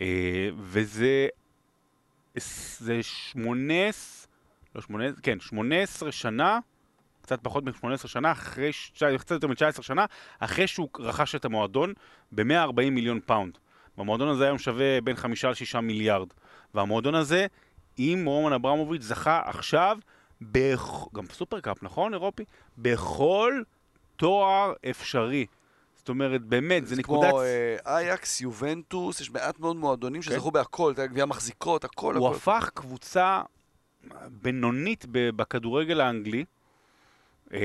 אה, 0.02 0.50
וזה... 0.58 1.28
זה 2.78 3.04
18... 3.04 4.28
לא 4.76 4.82
18... 4.82 5.22
כן, 5.22 5.40
18 5.40 6.12
שנה, 6.12 6.60
קצת 7.22 7.40
פחות 7.44 7.64
מ-18 7.64 8.08
שנה, 8.08 8.32
אחרי... 8.32 8.72
קצת 9.18 9.32
יותר 9.32 9.48
מ-19 9.48 9.82
שנה, 9.82 10.06
אחרי 10.40 10.68
שהוא 10.68 10.90
רכש 11.00 11.36
את 11.36 11.46
המועדון 11.46 11.94
ב-140 12.32 12.90
מיליון 12.92 13.20
פאונד. 13.26 13.58
והמועדון 13.98 14.28
הזה 14.28 14.46
היום 14.46 14.58
שווה 14.58 15.02
בין 15.02 15.16
5 15.16 15.46
ל-6 15.46 15.80
מיליארד. 15.80 16.28
והמועדון 16.74 17.16
הזה, 17.16 17.48
עם 17.98 18.26
רומן 18.26 18.54
אברמוביץ', 18.54 19.02
זכה 19.02 19.42
עכשיו 19.46 19.98
בכ- 20.42 21.14
גם 21.14 21.26
סופרקאפ, 21.26 21.84
נכון, 21.84 22.14
אירופי? 22.14 22.44
בכל 22.78 23.62
תואר 24.16 24.74
אפשרי. 24.90 25.46
זאת 26.08 26.10
אומרת, 26.10 26.42
באמת, 26.42 26.88
זה 26.88 26.96
זה 26.96 27.02
נקודת... 27.02 27.30
כמו 27.30 27.42
אה, 27.42 27.76
אייקס, 27.86 28.42
יובנטוס, 28.42 29.22
יש 29.22 29.32
מעט 29.32 29.60
מאוד 29.60 29.76
מועדונים 29.76 30.22
שזכו 30.22 30.52
בהכל, 30.52 30.92
אתה 30.92 31.02
יודע, 31.02 31.12
גביע 31.12 31.26
מחזיקות, 31.26 31.84
הכל, 31.84 32.16
הוא. 32.16 32.30
הפך 32.30 32.70
קבוצה 32.74 33.42
בינונית 34.42 35.06
בכדורגל 35.10 36.02
האנגלי. 36.02 36.46
אה, 37.54 37.60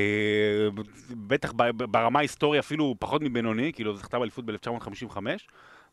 בטח 1.11 1.53
ברמה 1.91 2.19
ההיסטוריה 2.19 2.61
אפילו 2.61 2.95
פחות 2.99 3.23
מבינוני, 3.23 3.73
כאילו 3.73 3.97
זכתה 3.97 4.19
באליפות 4.19 4.45
ב-1955, 4.47 5.17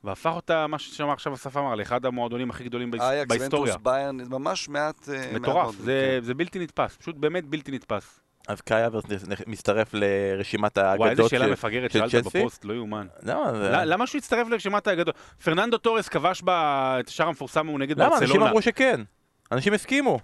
והפך 0.04 0.32
אותה, 0.36 0.68
מה 0.68 0.80
ששמע 0.80 1.14
עכשיו 1.14 1.34
אסף 1.34 1.58
אמר, 1.58 1.76
לאחד 1.76 2.06
המועדונים 2.06 2.50
הכי 2.50 2.64
גדולים 2.64 2.91
בהיס- 2.91 3.02
אייקס, 3.02 3.30
בהיסטוריה. 3.30 3.72
יובנטוס, 3.72 3.84
ביירן, 3.93 4.24
זה 4.24 4.30
ממש 4.30 4.70
מעט... 4.70 5.10
אה, 5.10 5.32
מטורף, 5.34 5.76
זה, 5.76 6.18
כן. 6.22 6.26
זה 6.26 6.34
בלתי 6.34 6.60
נתפס, 6.60 6.97
פשוט 6.97 7.16
באמת 7.16 7.45
בלתי 7.45 7.72
נתפס. 7.72 8.20
אז 8.50 8.62
קאי 8.62 8.86
אברס 8.86 9.04
מצטרף 9.47 9.89
לרשימת 9.93 10.78
וואי, 10.78 10.91
איזה 10.91 11.06
האגדות 11.10 11.30
שאלה 11.30 11.45
של... 11.45 11.52
מפגרת 11.52 11.91
של 11.91 12.00
שאלת 12.00 12.24
צ'לסי? 12.24 12.39
בפוסט, 12.39 12.66
לא 12.66 12.74
יאומן. 12.74 13.08
למה? 13.24 13.54
זה- 13.54 13.70
ל- 13.70 13.93
למה 13.93 14.08
שהוא 14.08 14.20
יצטרף 14.20 14.47
לרשימת 14.47 14.88
האגדות? 14.88 15.16
פרננדו 15.43 15.78
טורס 15.78 16.10
כבש 16.10 16.43
את 16.47 17.08
השער 17.08 17.28
המפורסם 17.28 17.68
הוא 17.68 17.80
נגד 17.80 17.97
למה? 18.00 18.08
אנשים 18.08 18.28
ברצלונה. 18.28 18.45
אמרו 18.50 18.62
שכן. 18.62 19.02
אנשים 19.52 19.74
הסכימו. 19.74 20.20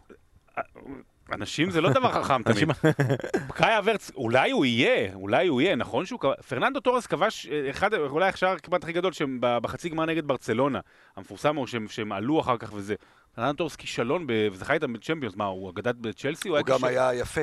אנשים 1.31 1.69
זה 1.69 1.81
לא 1.81 1.89
דבר 1.89 2.11
חכם 2.23 2.43
תמיד. 2.43 2.69
קאי 3.57 3.77
אברץ, 3.77 4.11
אולי 4.15 4.51
הוא 4.51 4.65
יהיה, 4.65 5.13
אולי 5.13 5.47
הוא 5.47 5.61
יהיה, 5.61 5.75
נכון 5.75 6.05
שהוא 6.05 6.19
כבש... 6.19 6.33
פרננדו 6.47 6.79
טורס 6.79 7.07
כבש 7.07 7.47
אה, 7.47 7.69
אחד, 7.69 7.93
אולי 7.93 8.29
השער 8.29 8.57
כמעט 8.59 8.83
הכי 8.83 8.93
גדול 8.93 9.11
בחצי 9.39 9.89
גמר 9.89 10.05
נגד 10.05 10.27
ברצלונה. 10.27 10.79
המפורסם 11.15 11.55
הוא 11.55 11.67
שהם, 11.67 11.87
שהם 11.87 12.11
עלו 12.11 12.39
אחר 12.39 12.57
כך 12.57 12.73
וזה. 12.73 12.95
פרננדו 13.35 13.57
טורס 13.57 13.75
כישלון 13.75 14.27
וזכה 14.51 14.73
איתם 14.73 14.93
בצ'מפיונס. 14.93 15.35
מה, 15.35 15.45
הוא 15.45 15.69
אגדת 15.69 15.95
בצ'לסי? 15.95 16.49
הוא 16.49 16.61
גם. 16.61 16.83
היה 16.83 17.13
יפה, 17.13 17.41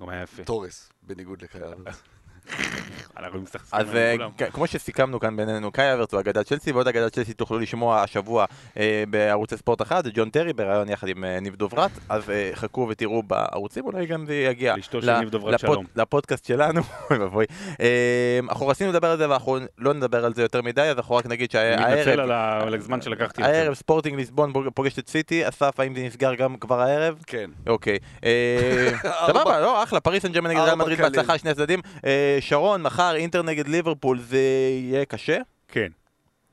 גם 0.00 0.08
היה 0.08 0.22
יפה. 0.22 0.44
תורס, 0.44 0.92
בניגוד 1.02 1.42
לקריאה. 1.42 1.72
אז 3.72 3.96
אה, 3.96 4.16
כמו 4.52 4.66
שסיכמנו 4.66 5.20
כאן 5.20 5.36
בינינו, 5.36 5.72
קאי 5.72 5.94
אברץ 5.94 6.12
הוא 6.12 6.20
אגדת 6.20 6.46
צ'לסי, 6.46 6.72
ועוד 6.72 6.88
אגדת 6.88 7.12
צ'לסי 7.14 7.32
תוכלו 7.32 7.58
לשמוע 7.58 8.02
השבוע 8.02 8.44
אה, 8.78 9.04
בערוץ 9.10 9.54
ספורט 9.54 9.82
אחד, 9.82 10.04
זה 10.04 10.10
ג'ון 10.14 10.30
טרי 10.30 10.52
בריאיון 10.52 10.88
יחד 10.88 11.08
עם 11.08 11.24
אה, 11.24 11.40
ניב 11.40 11.54
דוברת, 11.56 11.90
אז 12.08 12.22
חכו 12.54 12.86
ותראו 12.90 13.22
בערוצים, 13.22 13.84
אולי 13.84 14.06
גם 14.06 14.26
זה 14.26 14.34
יגיע. 14.34 14.74
לפודקאסט 15.96 16.44
שלנו, 16.44 16.80
אוי 17.10 17.18
ואבוי. 17.18 17.44
אנחנו 18.50 18.66
רצינו 18.66 18.90
לדבר 18.90 19.10
על 19.10 19.18
זה 19.18 19.30
ואנחנו 19.30 19.58
לא 19.78 19.94
נדבר 19.94 20.24
על 20.24 20.34
זה 20.34 20.42
יותר 20.42 20.62
מדי, 20.62 20.82
אז 20.82 20.96
אנחנו 20.96 21.14
רק 21.14 21.26
נגיד 21.26 21.50
שהערב, 21.50 21.98
ספורטינג 23.74 24.16
ליסבון 24.16 24.52
פוג- 24.52 24.68
פוגשת 24.74 24.98
את 24.98 25.08
סיטי, 25.08 25.48
אסף, 25.48 25.80
האם 25.80 25.94
זה 25.94 26.00
נסגר 26.00 26.34
גם 26.34 26.56
כבר 26.56 26.80
הערב? 26.80 27.14
כן. 27.26 27.50
אוקיי. 27.66 27.98
סבבה, 29.26 29.60
לא, 29.60 29.82
אחלה, 29.82 30.00
פריס 30.00 30.22
סן 30.22 30.32
ג'רמן 30.32 30.50
נגד 30.50 30.74
מדריד. 30.74 31.00
בהצלחה, 31.02 31.38
שני 31.38 31.50
הצדדים. 31.50 31.80
אה, 32.38 32.42
שרון, 32.42 32.82
מחר 32.82 33.14
אינטר 33.14 33.42
נגד 33.42 33.68
ליברפול, 33.68 34.18
זה 34.20 34.38
יהיה 34.80 35.04
קשה? 35.04 35.38
כן. 35.68 35.86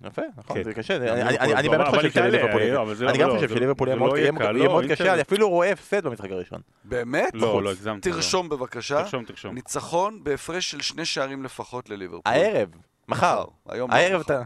יפה, 0.05 0.21
נכון, 0.38 0.57
כן. 0.57 0.63
זה 0.63 0.73
קשה. 0.73 0.95
אני- 0.97 1.21
אבל- 1.39 1.67
באמת 1.69 1.88
חושב 1.88 2.11
שליברפול 2.11 2.61
יהיה- 2.61 2.81
אני 3.09 3.17
גם 3.17 3.29
לא, 3.29 3.33
חושב 3.36 3.49
שליברפול 3.49 3.89
לא 3.89 3.95
מאוד- 3.95 4.19
לא, 4.55 4.81
קשה, 4.95 5.13
אני 5.13 5.21
אפילו 5.21 5.49
רואה 5.49 5.71
הפסד 5.71 6.03
במשחק 6.07 6.31
הראשון. 6.31 6.59
באמת? 6.83 7.31
לא. 7.33 7.63
לא 7.63 7.71
הגזמת. 7.71 8.01
תרשום 8.01 8.49
בבקשה. 8.49 9.03
תרשום, 9.03 9.23
תרשום. 9.23 9.55
ניצחון 9.55 10.19
בהפרש 10.23 10.71
של 10.71 10.81
שני 10.81 11.05
שערים 11.05 11.43
לפחות 11.43 11.89
לליברפול. 11.89 12.21
הערב, 12.33 12.69
מחר. 13.07 13.43
היום 13.69 13.91
הערב 13.91 14.21
מחר. 14.21 14.21
אתה... 14.21 14.41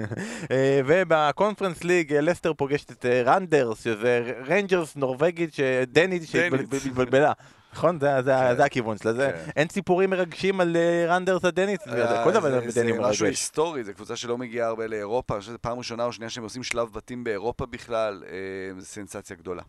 אה, 0.50 0.80
ובקונפרנס 0.86 1.84
ליג 1.84 2.12
אה, 2.14 2.20
לסטר 2.20 2.52
פוגשת 2.54 2.90
את 2.90 3.06
אה, 3.06 3.22
רנדרס, 3.22 3.84
שזה 3.84 4.32
רנג'רס 4.48 4.96
נורבגית, 4.96 5.54
שדנית 5.54 6.22
דנית. 6.22 6.68
שהתבלבלה. 6.82 7.32
נכון? 7.74 8.00
זה- 8.00 8.22
זה 8.24 8.30
כן. 8.48 8.56
זה 8.56 8.64
הכיוון 8.64 8.98
שלה. 8.98 9.12
זה- 9.12 9.30
כן. 9.44 9.50
אין 9.56 9.68
סיפורים 9.68 10.10
מרגשים 10.10 10.60
על 10.60 10.76
אה, 10.76 11.06
רנדרס 11.08 11.44
הדנית? 11.44 11.80
אה, 11.88 12.24
כל 12.24 12.32
דבר 12.32 12.50
זה- 12.50 12.60
בדני 12.60 12.70
זה 12.92 12.98
משהו. 13.00 13.26
היסטורי, 13.26 13.84
זו 13.84 13.92
קבוצה 13.94 14.16
שלא 14.16 14.38
מגיעה 14.38 14.68
הרבה 14.68 14.86
לאירופה, 14.86 15.34
אני 15.34 15.40
חושב 15.40 15.50
שזו 15.50 15.58
פעם 15.60 15.78
ראשונה 15.78 16.04
או 16.04 16.12
שנייה 16.12 16.30
שהם 16.30 16.44
עושים 16.44 16.62
שלב 16.62 16.88
בתים 16.92 17.24
באירופה 17.24 17.66
בכלל, 17.66 18.22
אה, 18.26 18.32
זו 18.80 18.86
סנסציה 18.86 19.36
גדולה. 19.36 19.62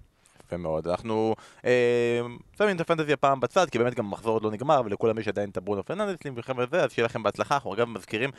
יפה 0.46 0.58
מאוד. 0.58 0.88
אנחנו 0.88 1.36
אה, 1.66 2.22
שמים 2.58 2.76
את 2.76 2.82
הפנטזי 2.82 3.14
הפעם 3.14 3.40
בצד, 3.40 3.70
כי 3.70 3.80
באמת 3.80 3.96
גם 3.96 4.06
המחזור 4.06 4.34
עוד 4.34 4.44
לא 4.44 4.52
נגמר, 4.52 4.82
ולכולם 4.86 5.20
יש 5.20 5.28
עדיין 5.28 5.50
את 5.50 5.58
הברונו 5.58 5.84
פרננדס 5.84 6.26
למלחמת 6.26 6.68
וזה, 6.68 6.84
אז 6.84 6.92
שיהיה 6.92 7.06
לכם 7.06 7.24
בהצלחה. 7.24 7.56
אנחנו 7.56 7.74
אגב 7.74 7.88
מזכירים, 7.88 8.30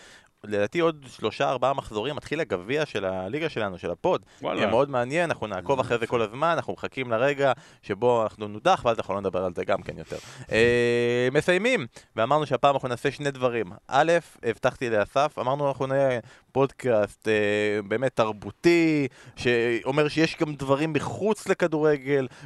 לדעתי 0.45 0.81
עוד 0.81 1.07
שלושה 1.09 1.49
ארבעה 1.49 1.75
מחזורים 1.75 2.17
מתחיל 2.17 2.41
הגביע 2.41 2.87
של 2.87 3.05
הליגה 3.05 3.49
שלנו, 3.49 3.79
של 3.79 3.91
הפוד. 3.91 4.25
יהיה 4.43 4.67
מאוד 4.67 4.91
מעניין, 4.91 5.31
אנחנו 5.31 5.47
נעקוב 5.47 5.81
אחרי 5.81 5.99
זה 5.99 6.07
כל 6.07 6.23
הזמן, 6.23 6.49
אנחנו 6.49 6.73
מחכים 6.73 7.11
לרגע 7.11 7.53
שבו 7.83 8.23
אנחנו 8.23 8.49
נודח, 8.49 8.83
ואז 8.85 8.97
אנחנו 8.99 9.15
לא 9.15 9.21
נדבר 9.21 9.45
על 9.45 9.53
זה 9.55 9.65
גם 9.65 9.83
כן 9.83 9.99
יותר. 9.99 10.17
אה, 10.53 11.29
מסיימים, 11.33 11.87
ואמרנו 12.17 12.47
שהפעם 12.47 12.75
אנחנו 12.75 12.89
נעשה 12.89 13.11
שני 13.11 13.31
דברים. 13.31 13.67
א', 13.89 14.13
הבטחתי 14.43 14.91
לאסף, 14.91 15.39
אמרנו 15.39 15.69
אנחנו 15.69 15.87
נהיה 15.87 16.21
פודקאסט 16.53 17.29
אה, 17.29 17.83
באמת 17.89 18.17
תרבותי, 18.17 19.09
שאומר 19.37 20.09
שיש 20.09 20.37
גם 20.37 20.55
דברים 20.55 20.93
מחוץ 20.93 21.49
לכדורגל, 21.49 21.96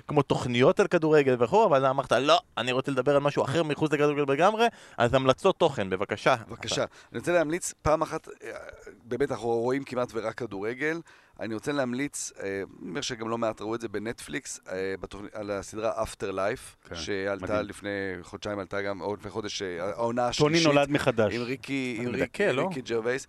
כמו 0.08 0.22
תוכניות 0.22 0.80
על 0.80 0.86
כדורגל 0.86 1.36
וכו', 1.38 1.66
אבל 1.66 1.86
אמרת, 1.86 2.12
לא, 2.12 2.40
אני 2.58 2.72
רוצה 2.72 2.90
לדבר 2.90 3.16
על 3.16 3.22
משהו 3.22 3.44
אחר 3.44 3.62
מחוץ 3.62 3.92
לכדורגל 3.92 4.32
לגמרי, 4.32 4.66
אז 4.98 5.14
המלצות 5.14 5.58
תוכן, 5.58 5.90
בבקשה. 5.90 6.36
בבקשה. 6.48 6.84
אני 7.12 7.18
רוצה 7.18 7.32
להמליץ 7.32 7.74
פעם 7.82 8.02
אחת, 8.02 8.28
אה, 8.28 8.50
באמת 9.04 9.30
אנחנו 9.30 9.48
רואים 9.48 9.84
כמעט 9.84 10.08
ורק 10.14 10.34
כדורגל, 10.34 11.00
אני 11.40 11.54
רוצה 11.54 11.72
להמליץ, 11.72 12.32
אה, 12.42 12.62
אני 12.82 12.88
אומר 12.90 13.00
שגם 13.00 13.28
לא 13.28 13.38
מעט 13.38 13.60
ראו 13.60 13.74
את 13.74 13.80
זה 13.80 13.88
בנטפליקס, 13.88 14.60
אה, 14.68 14.94
על 15.32 15.50
הסדרה 15.50 16.02
After 16.02 16.32
Life, 16.32 16.88
כן, 16.88 16.94
שעלתה 16.94 17.44
מדהים. 17.44 17.66
לפני 17.66 17.88
חודשיים, 18.22 18.58
עלתה 18.58 18.82
גם, 18.82 19.00
או 19.00 19.16
לפני 19.16 19.30
חודש, 19.30 19.62
אה, 19.62 19.84
העונה 19.84 20.30
טוני 20.38 20.56
השלישית. 20.56 20.66
נולד 20.66 20.90
מחדש. 20.90 21.34
עם 21.34 21.42
ריקי, 21.42 21.98
עם 22.00 22.08
ריקי, 22.08 22.52
לא? 22.52 22.68
ריקי 22.68 22.80
ג'רווייס. 22.80 23.26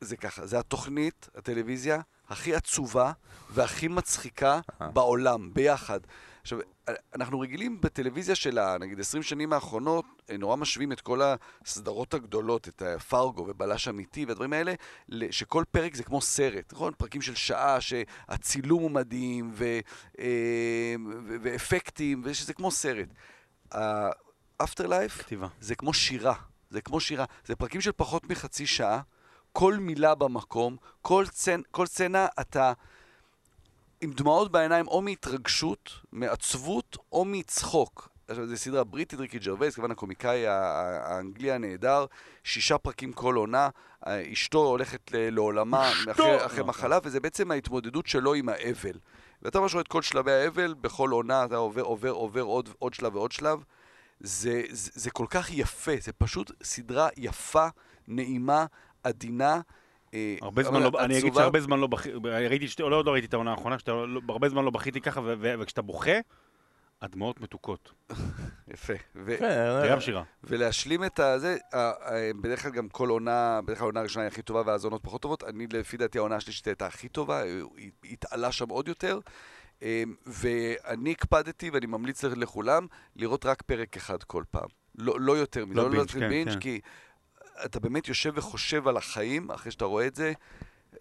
זה 0.00 0.16
ככה, 0.16 0.46
זה 0.46 0.58
התוכנית, 0.58 1.28
הטלוויזיה, 1.34 2.00
הכי 2.28 2.54
עצובה 2.54 3.12
והכי 3.50 3.88
מצחיקה. 3.88 4.60
בעולם, 4.80 5.50
ביחד. 5.54 6.00
עכשיו, 6.42 6.58
אה, 6.88 6.94
אנחנו 7.14 7.40
רגילים 7.40 7.80
בטלוויזיה 7.80 8.34
של. 8.34 8.76
נגיד 8.78 9.00
20 9.00 9.22
שנים 9.22 9.52
האחרונות, 9.52 10.04
אה, 10.30 10.36
נורא 10.36 10.56
משווים 10.56 10.92
את 10.92 11.00
כל 11.00 11.20
הסדרות 11.64 12.14
הגדולות, 12.14 12.68
את 12.68 12.82
אה, 12.82 12.98
פרגו 12.98 13.46
ובלש 13.48 13.88
אמיתי 13.88 14.24
והדברים 14.24 14.52
האלה, 14.52 14.74
שכל 15.30 15.64
פרק 15.70 15.94
זה 15.94 16.04
כמו 16.04 16.20
סרט, 16.20 16.72
נכון? 16.72 16.92
פרקים 16.98 17.22
של 17.22 17.34
שעה 17.34 17.80
שהצילום 17.80 18.82
הוא 18.82 18.90
מדהים, 18.90 19.50
ו, 19.54 19.64
אה, 20.18 20.94
ו- 21.28 21.36
ואפקטים, 21.42 22.22
ושזה 22.24 22.54
כמו 22.54 22.70
סרט. 22.70 23.08
life 24.80 25.18
כתיבה. 25.18 25.48
זה 25.60 25.74
כמו 25.74 25.94
שירה, 25.94 26.34
זה 26.70 26.80
כמו 26.80 27.00
שירה. 27.00 27.24
זה 27.44 27.56
פרקים 27.56 27.80
של 27.80 27.92
פחות 27.92 28.30
מחצי 28.30 28.66
שעה, 28.66 29.00
כל 29.52 29.74
מילה 29.74 30.14
במקום, 30.14 30.76
כל, 31.02 31.24
צנ... 31.30 31.60
כל 31.70 31.86
סצנה 31.86 32.26
אתה 32.40 32.72
עם 34.02 34.12
דמעות 34.12 34.52
בעיניים 34.52 34.88
או 34.88 35.02
מהתרגשות, 35.02 35.90
מעצבות 36.12 36.96
או 37.12 37.24
מצחוק. 37.24 38.08
עכשיו, 38.28 38.46
זו 38.46 38.56
סדרה 38.56 38.84
בריטית, 38.84 39.20
ריקי 39.20 39.38
ג'רווייס, 39.38 39.74
כמובן 39.74 39.90
הקומיקאי 39.90 40.46
האנגלי 40.46 41.52
הנהדר, 41.52 42.06
שישה 42.44 42.78
פרקים 42.78 43.12
כל 43.12 43.34
עונה, 43.34 43.68
אה, 44.06 44.32
אשתו 44.32 44.58
הולכת 44.58 45.10
לעולמה 45.14 45.92
אחרי, 46.10 46.46
אחרי 46.46 46.64
מחלה, 46.64 46.98
וזה 47.02 47.20
בעצם 47.20 47.50
ההתמודדות 47.50 48.06
שלו 48.06 48.34
עם 48.34 48.48
האבל. 48.48 48.98
ואתה 49.42 49.60
ממש 49.60 49.72
רואה 49.72 49.82
את 49.82 49.88
כל 49.88 50.02
שלבי 50.02 50.32
האבל, 50.32 50.74
בכל 50.80 51.10
עונה 51.10 51.44
אתה 51.44 51.56
עובר, 51.56 51.82
עובר, 51.82 52.10
עובר 52.10 52.42
עוד, 52.42 52.68
עוד 52.78 52.94
שלב 52.94 53.16
ועוד 53.16 53.32
שלב. 53.32 53.64
זה, 54.20 54.62
זה, 54.70 54.90
זה 54.94 55.10
כל 55.10 55.26
כך 55.30 55.50
יפה, 55.52 55.92
זה 56.00 56.12
פשוט 56.12 56.52
סדרה 56.62 57.08
יפה, 57.16 57.66
נעימה, 58.08 58.66
עדינה. 59.02 59.60
אה, 60.14 60.36
הרבה 60.42 60.62
זמן 60.62 60.82
לא, 60.82 60.90
אני 60.98 61.18
אגיד. 61.18 61.34
שהרבה 61.34 61.60
זמן 61.60 61.80
לא 61.80 61.86
בכיתי, 61.86 62.16
ראיתי, 62.48 62.68
שתי- 62.68 62.82
לא, 62.82 63.04
לא 63.04 63.10
ראיתי 63.12 63.26
את 63.26 63.34
העונה 63.34 63.50
האחרונה, 63.50 63.78
שאתה 63.78 63.92
לא- 63.92 64.20
הרבה 64.28 64.48
זמן 64.48 64.64
לא 64.64 64.70
בכיתי 64.70 65.00
ככה, 65.00 65.20
ו- 65.20 65.34
ו- 65.40 65.54
וכשאתה 65.58 65.82
בוכה, 65.82 66.12
הדמעות 67.02 67.40
מתוקות. 67.40 67.92
יפה. 68.74 68.92
ו- 69.16 69.36
כן, 69.38 69.80
זה 69.82 69.88
גם 69.90 70.00
שירה. 70.00 70.22
ולהשלים 70.44 71.04
את 71.04 71.18
הזה, 71.20 71.56
בדרך 72.40 72.62
כלל 72.62 72.70
גם 72.70 72.88
כל 72.88 73.08
עונה, 73.08 73.60
בדרך 73.64 73.78
כלל 73.78 73.84
העונה 73.84 74.00
הראשונה 74.00 74.24
היא 74.24 74.30
הכי 74.32 74.42
טובה 74.42 74.62
ואז 74.66 74.84
עונות 74.84 75.02
פחות 75.02 75.22
טובות. 75.22 75.44
אני, 75.44 75.66
לפי 75.72 75.96
דעתי, 75.96 76.18
העונה 76.18 76.36
השלישית 76.36 76.66
הייתה 76.66 76.86
הכי 76.86 77.08
טובה, 77.08 77.42
היא 77.42 77.90
התעלה 78.10 78.52
שם 78.52 78.68
עוד 78.68 78.88
יותר. 78.88 79.18
אה, 79.82 80.02
ואני 80.26 81.10
הקפדתי, 81.10 81.70
ואני 81.70 81.86
ממליץ 81.86 82.24
לכולם, 82.24 82.86
לראות 83.16 83.46
רק 83.46 83.62
פרק 83.62 83.96
אחד 83.96 84.22
כל 84.22 84.44
פעם. 84.50 84.68
לא, 84.98 85.20
לא 85.20 85.36
יותר 85.36 85.66
מזה, 85.66 85.74
לא 85.74 85.82
לא 85.82 85.90
בינג', 85.90 86.10
כן, 86.10 86.28
בינג', 86.28 86.52
כן. 86.52 86.60
כי 86.60 86.80
אתה 87.64 87.80
באמת 87.80 88.08
יושב 88.08 88.32
וחושב 88.36 88.88
על 88.88 88.96
החיים 88.96 89.50
אחרי 89.50 89.72
שאתה 89.72 89.84
רואה 89.84 90.06
את 90.06 90.14
זה. 90.14 90.32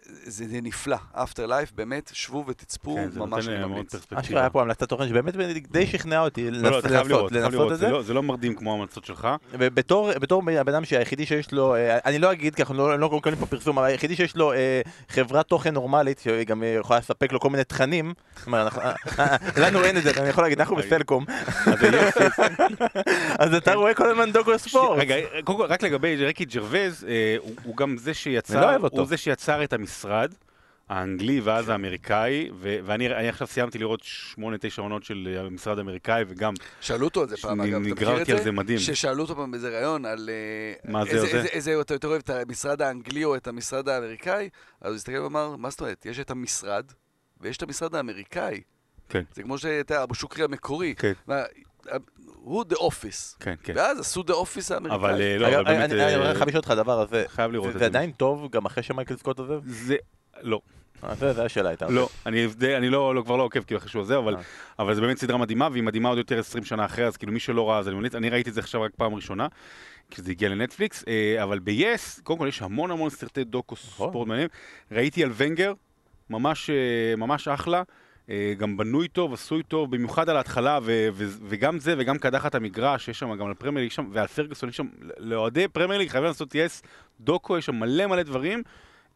זה, 0.05 0.47
זה 0.47 0.59
נפלא. 0.63 0.95
אפטר 1.13 1.45
לייף, 1.45 1.71
באמת, 1.75 2.11
שבו 2.13 2.43
ותצפו, 2.47 2.95
כן, 2.95 3.09
ממש 3.19 3.47
אני 3.47 3.57
מאוד 3.59 3.71
ממליץ. 3.71 3.95
אשכרה 4.15 4.39
היה 4.39 4.49
פה 4.49 4.61
המלצת 4.61 4.89
תוכן 4.89 5.07
שבאמת 5.07 5.33
די 5.71 5.87
שכנעה 5.87 6.21
אותי 6.21 6.51
לא, 6.51 6.69
לא, 6.71 6.81
לנסות 7.31 7.71
את 7.71 7.77
זה 7.77 7.85
זה. 7.85 7.89
לא- 7.91 8.01
זה 8.01 8.13
לא 8.13 8.23
מרדים 8.23 8.55
כמו 8.55 8.71
ההמלצות 8.71 9.05
שלך. 9.05 9.27
ובתור 9.51 10.11
בתור 10.19 10.43
הבן 10.59 10.73
אדם 10.73 10.85
שהיחידי 10.85 11.25
שיש 11.25 11.51
לו, 11.51 11.75
אה, 11.75 11.97
אני 12.05 12.19
לא 12.19 12.31
אגיד 12.31 12.55
כי 12.55 12.61
אנחנו 12.61 12.75
לא 12.77 12.99
לא 12.99 13.09
מקבלים 13.09 13.39
פה 13.39 13.45
פרסום, 13.45 13.77
אבל 13.77 13.87
היחידי 13.87 14.15
שיש 14.15 14.35
לו 14.35 14.53
אה, 14.53 14.81
חברת 15.09 15.47
תוכן 15.47 15.73
נורמלית 15.73 16.19
שגם 16.19 16.63
אה, 16.63 16.67
יכולה 16.79 16.99
לספק 16.99 17.31
לו 17.33 17.39
כל 17.39 17.49
מיני 17.49 17.63
תכנים, 17.63 18.13
אה, 18.53 18.67
אה, 19.19 19.35
לנו 19.57 19.83
אין 19.83 19.97
את 19.97 20.03
זה, 20.03 20.11
אני 20.17 20.29
יכול 20.29 20.43
להגיד, 20.43 20.59
אנחנו 20.59 20.75
בסלקום, 20.75 21.25
אז 23.39 23.53
אתה 23.57 23.73
רואה 23.73 23.93
כל 23.93 24.09
הזמן 24.09 24.31
דוקו 24.31 24.59
ספורט. 24.59 24.99
רגע, 24.99 25.15
רק 25.69 25.83
לגבי 25.83 26.15
ריקי 26.15 26.45
ג'רווז, 26.45 27.05
אה, 27.07 27.35
הוא- 27.41 27.77
גם 27.77 27.97
זה 27.97 28.09
לא 28.09 28.13
שיצר. 28.13 28.77
הוא 28.91 29.05
זה 29.05 29.17
שיצר 29.17 29.63
את 29.63 29.73
המשרד. 29.91 30.33
האנגלי 30.89 31.39
ואז 31.39 31.69
האמריקאי, 31.69 32.49
ו- 32.53 32.77
ואני 32.83 33.07
אני 33.15 33.29
עכשיו 33.29 33.47
סיימתי 33.47 33.77
לראות 33.77 33.99
שמונה, 34.03 34.57
תשע 34.57 34.81
עונות 34.81 35.03
של 35.03 35.33
אה, 35.35 35.41
המשרד 35.41 35.77
האמריקאי, 35.77 36.23
וגם 36.27 36.53
שאלו 36.81 37.05
אותו 37.05 37.21
על 37.21 37.29
זה 37.29 37.37
פעם, 37.37 37.61
אגב, 37.61 37.81
אתה 37.81 37.93
מכיר 37.93 38.21
את 38.21 38.29
על 38.29 38.37
זה? 38.37 38.43
זה 38.43 38.51
מדהים. 38.51 38.79
ששאלו 38.79 39.21
אותו 39.23 39.35
פעם 39.35 39.51
באיזה 39.51 39.69
ראיון 39.69 40.05
על... 40.05 40.29
אה, 40.29 40.91
מה 40.91 41.05
זה, 41.05 41.11
איזה- 41.11 41.27
זה? 41.41 41.47
איזה 41.47 41.81
אתה 41.81 41.93
יותר 41.93 42.07
אוהב, 42.07 42.21
את 42.25 42.29
המשרד 42.29 42.81
האנגלי 42.81 43.23
או 43.23 43.35
את 43.35 43.47
המשרד 43.47 43.89
האמריקאי? 43.89 44.49
אז 44.81 44.87
הוא 44.91 44.95
הסתכל 44.95 45.17
ואמר, 45.19 45.55
מה 45.55 45.69
זאת 45.69 45.79
אומרת? 45.81 46.05
יש 46.05 46.19
את 46.19 46.31
המשרד, 46.31 46.85
ויש 47.41 47.57
את 47.57 47.63
המשרד 47.63 47.95
האמריקאי. 47.95 48.61
כן. 49.09 49.21
זה 49.33 49.43
כמו 49.43 49.57
שאתה, 49.57 50.03
אבו 50.03 50.15
שוקרי 50.15 50.43
המקורי. 50.43 50.95
כן. 50.97 51.13
הוא 52.43 52.63
The 52.63 52.75
Office. 52.75 53.37
כן, 53.39 53.53
כן. 53.63 53.73
ואז 53.75 53.99
עשו 53.99 54.23
The 54.23 54.33
Office 54.33 54.71
האמריקאי. 54.71 54.95
אבל 54.95 55.21
אה, 55.21 55.37
לא, 55.37 55.47
אבל 55.47 55.63
באמת, 55.63 55.91
אני 55.91 56.03
אני 56.15 56.15
אה, 56.15 56.35
חייב 56.35 56.47
לשאול 56.47 56.57
אותך 56.59 56.71
הדבר 56.71 56.99
הזה, 56.99 57.23
חייב 57.27 57.51
לראות 57.51 57.67
את 57.67 57.73
זה 57.73 57.79
זה. 57.79 57.85
עדיין 57.85 58.11
טוב 58.11 58.47
גם 58.51 58.65
אחרי 58.65 58.83
שמייקל 58.83 59.15
סקוט 59.15 59.39
עוזב? 59.39 59.59
זה, 59.65 59.95
לא, 60.41 60.61
אה, 61.03 61.15
זה 61.15 61.33
זה 61.33 61.45
השאלה 61.45 61.69
הייתה. 61.69 61.87
לא, 61.89 62.09
אני 62.25 62.89
לא, 62.89 63.15
לא- 63.15 63.21
כבר 63.21 63.35
לא 63.35 63.43
עוקב 63.43 63.63
כאילו 63.63 63.77
אחרי 63.77 63.89
שהוא 63.89 63.99
עוזב, 64.01 64.15
אבל. 64.15 64.35
אבל 64.79 64.95
זה 64.95 65.01
באמת 65.01 65.17
סדרה 65.17 65.37
מדהימה, 65.37 65.67
והיא 65.71 65.83
מדהימה 65.83 66.09
עוד 66.09 66.17
יותר 66.17 66.39
20 66.39 66.63
שנה 66.63 66.85
אחרי, 66.85 67.05
אז 67.05 67.17
כאילו 67.17 67.33
מי 67.33 67.39
שלא 67.39 67.69
ראה, 67.69 67.79
אז 67.79 67.87
אני 67.87 67.95
ממליץ, 67.95 68.15
אני 68.15 68.29
ראיתי 68.29 68.49
את 68.49 68.55
זה 68.55 68.61
עכשיו 68.61 68.81
רק 68.81 68.91
פעם 68.95 69.13
ראשונה, 69.15 69.47
כי 70.11 70.21
זה 70.21 70.31
הגיע 70.31 70.49
לנטפליקס, 70.49 71.03
אבל 71.43 71.59
ב-yes, 71.59 72.21
קודם 72.23 72.39
כל 72.39 72.47
יש 72.47 72.61
המון 72.61 72.91
המון 72.91 73.09
סרטי 73.09 73.43
דוקו 73.43 73.75
נכון. 73.75 74.09
ספורט 74.09 74.27
מעניינים, 74.27 74.49
ראיתי 74.91 75.23
על 75.23 75.31
ונגר, 75.37 75.73
ממש, 76.29 76.69
ממש 77.17 77.47
אחלה. 77.47 77.83
אה, 78.31 78.53
גם 78.57 78.77
בנוי 78.77 79.07
טוב, 79.07 79.33
עשוי 79.33 79.63
טוב, 79.63 79.91
במיוחד 79.91 80.29
על 80.29 80.37
ההתחלה, 80.37 80.79
ו- 80.83 81.07
ו- 81.13 81.37
וגם 81.49 81.79
זה, 81.79 81.95
וגם 81.97 82.17
קדחת 82.17 82.55
המגרש, 82.55 83.07
יש 83.07 83.19
שם 83.19 83.35
גם 83.35 83.47
על 83.47 83.53
פרמייר 83.53 83.83
ליג 83.83 83.91
שם, 83.91 84.09
ועל 84.11 84.27
פרגוסון, 84.27 84.69
יש 84.69 84.77
שם, 84.77 84.87
לאוהדי 85.17 85.67
פרמייר 85.67 85.99
ליג 85.99 86.09
חייבים 86.09 86.27
לעשות 86.27 86.55
yes 86.55 86.81
דוקו, 87.19 87.57
יש 87.57 87.65
שם 87.65 87.75
מלא 87.75 88.07
מלא 88.07 88.23
דברים, 88.23 88.63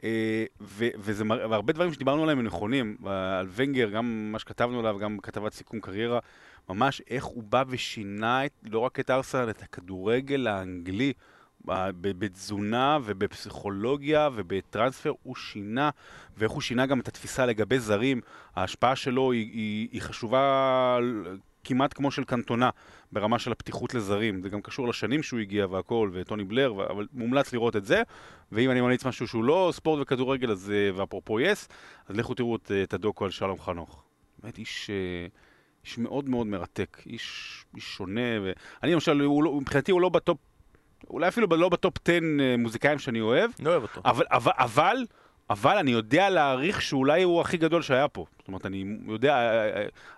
אה, 0.04 0.46
ו- 0.62 0.90
וזה, 0.98 1.24
והרבה 1.50 1.74
דברים 1.74 1.94
שדיברנו 1.94 2.24
עליהם 2.24 2.40
הם 2.40 2.46
נכונים, 2.46 2.98
על 3.06 3.48
ונגר, 3.56 3.90
גם 3.90 4.32
מה 4.32 4.40
שכתבנו 4.40 4.80
עליו, 4.80 5.00
גם 5.00 5.18
כתבת 5.20 5.54
סיכום 5.54 5.80
קריירה, 5.80 6.20
ממש 6.70 7.02
איך 7.10 7.24
הוא 7.24 7.44
בא 7.44 7.64
ושינה 7.68 8.46
את, 8.46 8.52
לא 8.72 8.80
רק 8.80 9.00
את 9.00 9.10
ארסנל, 9.10 9.50
את 9.50 9.62
הכדורגל 9.62 10.48
האנגלי. 10.48 11.14
בתזונה 12.02 12.98
ובפסיכולוגיה 13.04 14.30
ובטרנספר 14.36 15.14
הוא 15.24 15.36
שינה 15.36 15.90
ואיך 16.38 16.52
הוא 16.52 16.62
שינה 16.62 16.86
גם 16.86 17.00
את 17.00 17.08
התפיסה 17.08 17.46
לגבי 17.46 17.80
זרים. 17.80 18.22
ההשפעה 18.56 18.96
שלו 18.96 19.32
היא, 19.32 19.52
היא, 19.54 19.90
היא 19.92 20.02
חשובה 20.02 21.00
כמעט 21.64 21.94
כמו 21.94 22.12
של 22.12 22.24
קנטונה 22.24 22.70
ברמה 23.12 23.40
של 23.40 23.52
הפתיחות 23.52 23.94
לזרים. 23.94 24.42
זה 24.42 24.50
גם 24.50 24.62
קשור 24.62 24.88
לשנים 24.88 25.24
שהוא 25.24 25.40
הגיע 25.40 25.66
והכל 25.66 26.10
וטוני 26.14 26.44
בלר 26.44 26.74
ו- 26.74 26.90
אבל 26.90 27.08
מומלץ 27.14 27.54
לראות 27.54 27.76
את 27.76 27.86
זה. 27.86 28.02
ואם 28.52 28.72
אני 28.72 28.82
ממליץ 28.82 29.06
משהו 29.06 29.28
שהוא 29.28 29.44
לא 29.44 29.70
ספורט 29.74 30.02
וכדורגל 30.02 30.52
אז 30.52 30.72
אה, 30.72 30.90
ואפרופו 30.96 31.40
יס 31.40 31.68
אז 32.08 32.16
לכו 32.16 32.34
תראו 32.34 32.56
את, 32.56 32.72
את 32.84 32.94
הדוקו 32.94 33.26
על 33.26 33.32
שלום 33.32 33.60
חנוך. 33.60 34.04
באמת 34.42 34.58
איש 34.58 34.90
אה, 34.90 35.28
איש 35.86 35.98
מאוד 35.98 36.30
מאוד 36.30 36.48
מרתק, 36.48 37.02
איש, 37.06 37.66
איש 37.76 37.84
שונה, 37.84 38.40
ואני 38.44 38.94
למשל, 38.94 39.22
הוא 39.22 39.44
לא, 39.44 39.54
מבחינתי 39.54 39.92
הוא 39.92 40.02
לא 40.02 40.10
בטופ, 40.10 40.38
אולי 41.10 41.28
אפילו 41.28 41.48
לא 41.48 41.70
בטופ 41.70 41.94
10 42.06 42.14
אה, 42.14 42.56
מוזיקאים 42.58 43.00
שאני 43.00 43.22
אוהב, 43.22 43.52
לא 43.60 43.70
אוהב 43.70 43.84
אותו. 43.84 44.02
אבל, 44.06 44.26
אבל, 44.32 44.52
אבל, 44.56 45.06
אבל 45.50 45.78
אני 45.78 45.92
יודע 45.92 46.30
להעריך 46.30 46.82
שאולי 46.82 47.24
הוא 47.24 47.42
הכי 47.42 47.58
גדול 47.58 47.82
שהיה 47.82 48.08
פה. 48.08 48.26
זאת 48.40 48.48
אומרת, 48.48 48.66
אני 48.66 48.86
יודע, 49.08 49.62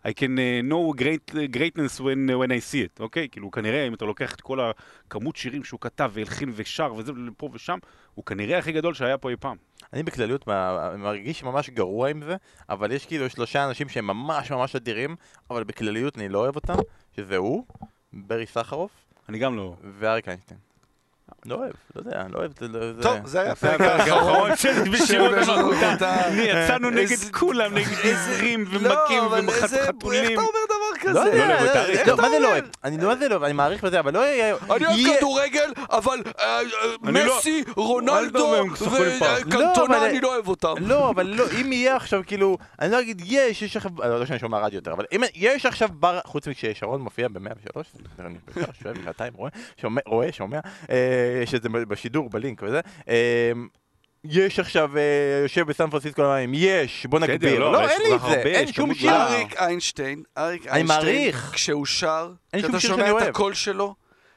I, 0.04 0.08
I 0.08 0.12
can 0.12 0.40
know 0.70 1.02
great, 1.02 1.36
greatness 1.36 2.00
when, 2.00 2.30
when 2.30 2.50
I 2.50 2.72
see 2.72 2.98
it, 2.98 3.00
אוקיי? 3.00 3.30
כאילו, 3.30 3.52
כנראה, 3.52 3.88
אם 3.88 3.94
אתה 3.94 4.06
לוקח 4.06 4.36
את 4.36 4.42
כל 4.42 4.60
הכמות 4.60 5.36
שירים 5.36 5.64
שהוא 5.64 5.80
כתב 5.80 6.12
והלחין 6.14 6.52
ושר 6.56 6.94
וזה 6.94 7.12
פה 7.38 7.50
ושם, 7.54 7.78
הוא 8.14 8.26
כנראה 8.26 8.58
הכי 8.58 8.72
גדול 8.72 8.94
שהיה 8.94 9.18
פה 9.18 9.30
אי 9.30 9.36
פעם. 9.36 9.58
אני 9.94 10.04
בכלליות 10.04 10.48
מרגיש 10.98 11.44
ממש 11.44 11.70
גרוע 11.70 12.10
עם 12.10 12.22
זה, 12.22 12.36
אבל 12.70 12.92
יש 12.92 13.06
כאילו 13.06 13.30
שלושה 13.30 13.66
אנשים 13.66 13.90
שהם 13.90 14.08
ממש 14.08 14.52
ממש 14.52 14.76
אדירים, 14.76 15.16
אבל 15.50 15.64
בכלליות 15.64 16.18
אני 16.18 16.30
לא 16.30 16.40
אוהב 16.40 16.56
אותם, 16.56 16.76
שזה 17.16 17.38
הוא, 17.38 17.66
ברי 18.14 18.46
סחרוף 18.46 18.92
אני 19.30 19.40
גם 19.40 19.56
לא... 19.56 19.76
ואריק 20.00 20.28
איינשטיין. 20.28 20.67
לא 21.48 21.56
אוהב, 21.56 21.72
לא 21.96 22.02
יודע, 22.02 22.24
לא 22.30 22.40
אוהב, 22.40 22.52
זה 22.60 22.68
לא... 22.68 22.94
זה- 22.94 23.04
טוב, 23.04 23.18
זה 23.26 23.42
היה 23.42 23.52
הפרק 23.52 23.82
האחרון. 23.82 24.56
של. 24.56 24.70
המלכותה. 24.70 26.16
יצאנו 26.44 26.90
נגד 26.90 27.00
איזה- 27.12 27.32
כולם, 27.32 27.74
נגד 27.74 27.88
עזרים 28.04 28.66
ומכים 28.72 28.84
לא, 29.18 29.26
אבל 29.26 29.38
איזה- 29.50 29.78
איך 29.78 29.90
וחתולים. 29.90 30.24
אתה 30.34 30.42
אומר 30.42 30.60
כזה? 31.10 31.14
לא 31.14 31.20
יודע, 31.20 31.48
לא 31.48 31.54
אוהב 31.54 32.08
לא-. 32.08 32.16
לא, 32.16 32.22
מה 32.22 32.30
זה 32.30 32.40
לא? 32.40 32.48
אוהב? 32.48 32.66
אני 32.84 32.98
לא 32.98 33.16
זה 33.16 33.30
לא, 33.30 33.46
אני 33.46 33.54
מעריך 33.54 33.84
בזה, 33.84 34.00
אבל 34.00 34.14
לא 34.14 34.20
יהיה... 34.20 34.56
אני 34.76 34.86
אוהב 34.86 35.18
כדורגל, 35.18 35.72
אבל 35.90 36.24
אה, 36.40 36.44
אה, 36.46 36.62
לא- 36.64 37.38
מסי, 37.38 37.64
רונלדו. 37.76 38.40
לא, 38.40 38.66
וקנטונה, 39.42 40.06
אני 40.06 40.22
לא 40.22 40.34
אוהב 40.34 40.48
אותם. 40.48 40.74
לא, 40.80 41.10
אבל 41.10 41.28
לא, 41.28 41.46
אם 41.62 41.72
יהיה 41.72 41.96
עכשיו 41.96 42.22
כאילו, 42.26 42.58
אני 42.80 42.92
לא 42.92 43.02
אגיד 43.02 43.22
יש, 43.26 43.62
יש 43.62 43.78
עכשיו, 43.78 43.92
לא 44.04 44.26
שאני 44.26 44.40
שומע 44.40 44.60
רדיו 44.60 44.78
יותר, 44.78 44.94
אבל 44.94 45.06
אם 45.16 45.22
יש 45.36 45.66
עכשיו 45.66 45.90
בר, 45.92 46.20
חוץ 46.26 46.48
מכששרון 46.48 47.02
מופיע 47.02 47.28
ב-103, 47.28 47.80
אני 48.20 48.36
שואל 48.84 48.94
שעתיים 49.04 49.34
רואה, 49.34 49.50
שומע, 49.82 50.02
רואה, 50.06 50.32
שומע, 50.32 50.60
אה, 50.90 51.40
יש 51.44 51.56
את 51.56 51.64
זה 51.64 51.70
בשידור, 51.70 52.30
בלינק 52.30 52.64
וזה, 52.64 52.80
אה, 53.10 53.52
יש 54.30 54.60
עכשיו, 54.60 54.98
אה, 54.98 55.40
יושב 55.44 55.68
בסן 55.68 55.90
פרנסיסקו 55.90 56.22
למים, 56.22 56.52
יש, 56.54 57.06
בוא 57.06 57.20
נגביר, 57.20 57.60
לא, 57.60 57.72
לא, 57.72 57.90
אין 57.90 58.02
לי 58.02 58.16
את 58.16 58.22
זה, 58.22 58.28
הרבה, 58.28 58.44
אין 58.44 58.74
שום 58.74 58.94
שיר. 58.94 59.12
אריק 59.12 59.54
איינשטיין, 59.54 60.24
אריק 60.38 60.68
אני 60.68 60.76
איינשטיין. 60.76 61.32
כשהוא 61.52 61.86
שר, 61.86 62.34
כשאתה 62.56 62.80
שומע 62.80 63.12
את. 63.12 63.28
הקול 63.28 63.54
שלו, 63.54 63.96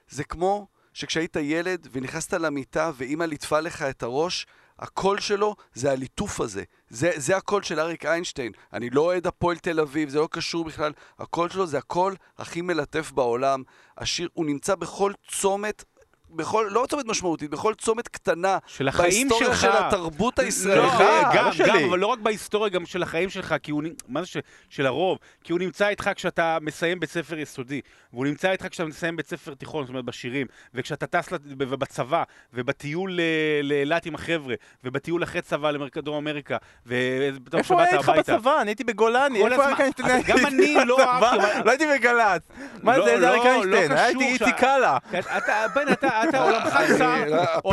זה 0.08 0.24
כמו 0.24 0.66
שכשהיית 0.94 1.36
ילד 1.36 1.88
ונכנסת 1.92 2.34
למיטה 2.34 2.90
ואימא 2.96 3.24
ליטפה 3.24 3.60
לך 3.60 3.82
את 3.82 4.02
הראש, 4.02 4.46
הקול 4.78 5.20
שלו 5.20 5.56
זה 5.74 5.92
הליטוף 5.92 6.40
הזה. 6.40 6.62
זה, 6.88 7.10
זה 7.16 7.36
הקול 7.36 7.62
של 7.62 7.80
אריק 7.80 8.06
איינשטיין. 8.06 8.52
אני 8.72 8.90
לא 8.90 9.00
אוהד 9.00 9.26
הפועל 9.26 9.58
תל 9.58 9.80
אביב, 9.80 10.08
זה 10.08 10.18
לא 10.18 10.28
קשור 10.30 10.64
בכלל. 10.64 10.92
הקול 11.18 11.48
שלו 11.48 11.66
זה 11.66 11.78
הקול 11.78 12.16
הכי 12.38 12.60
מלטף 12.60 13.12
בעולם. 13.12 13.62
השיר, 13.98 14.28
הוא 14.32 14.46
נמצא 14.46 14.74
בכל 14.74 15.12
צומת. 15.28 15.84
בכל, 16.32 16.66
לא 16.70 16.86
צומת 16.90 17.06
משמעותית, 17.06 17.50
בכל 17.50 17.74
צומת 17.74 18.08
קטנה 18.08 18.58
של 18.66 18.88
החיים 18.88 19.28
בהיסטוריה 19.28 19.56
שלך. 19.56 19.60
של 19.60 19.84
התרבות 19.84 20.38
לא, 20.38 20.44
הישראלית. 20.44 20.90
סליחה, 20.90 21.30
גם, 21.34 21.44
לא 21.44 21.52
שלי. 21.52 21.68
גם, 21.68 21.88
אבל 21.88 21.98
לא 21.98 22.06
רק 22.06 22.18
בהיסטוריה, 22.18 22.68
גם 22.68 22.86
של 22.86 23.02
החיים 23.02 23.30
שלך, 23.30 23.54
כי 23.62 23.70
הוא, 23.70 23.82
מה 24.08 24.20
זה 24.20 24.26
ש, 24.26 24.36
של 24.68 24.86
הרוב? 24.86 25.18
כי 25.44 25.52
הוא 25.52 25.60
נמצא 25.60 25.88
איתך 25.88 26.10
כשאתה 26.14 26.58
מסיים 26.60 27.00
בית 27.00 27.10
ספר 27.10 27.38
יסודי, 27.38 27.80
והוא 28.12 28.26
נמצא 28.26 28.50
איתך 28.50 28.66
כשאתה 28.70 28.88
מסיים 28.88 29.16
בית 29.16 29.26
ספר 29.26 29.54
תיכון, 29.54 29.84
זאת 29.84 29.88
אומרת 29.88 30.04
בשירים, 30.04 30.46
וכשאתה 30.74 31.06
טס 31.06 31.28
בצבא, 31.56 32.22
ובטיול 32.54 33.12
ל- 33.12 33.20
לאילת 33.62 34.06
עם 34.06 34.14
החבר'ה, 34.14 34.54
ובטיול 34.84 35.22
אחרי 35.22 35.42
צבא 35.42 35.70
למרכז 35.70 36.02
אמריקה, 36.08 36.56
וטוב 36.86 36.98
איפה 37.54 37.74
שבאת 37.74 37.88
היה 37.88 37.96
איתך 37.98 38.08
הביתה. 38.08 38.36
בצבא? 38.36 38.60
אני 38.60 38.70
הייתי 38.70 38.84
בגולני, 38.84 39.38
איפה 39.52 39.62
גם 40.26 40.46
אני 40.46 40.74
לא 40.86 41.00
אהבתי, 41.02 41.36
לא 41.64 41.70
הייתי 41.70 41.84
בגל"צ. 41.98 42.42
מה 42.82 42.98
לא, 42.98 43.04
זה, 43.04 43.10
זה 43.10 43.26
לא, 43.26 43.26
אריק 43.28 43.42
לא 43.44 43.76
איינשטיין, 43.76 43.92
הייתי 43.92 44.24
איציק 44.24 44.56
קאלה. 44.56 44.98
אתה, 46.28 46.42
עולמך 46.44 46.74
צר, 46.98 47.42
הפרק 47.42 47.64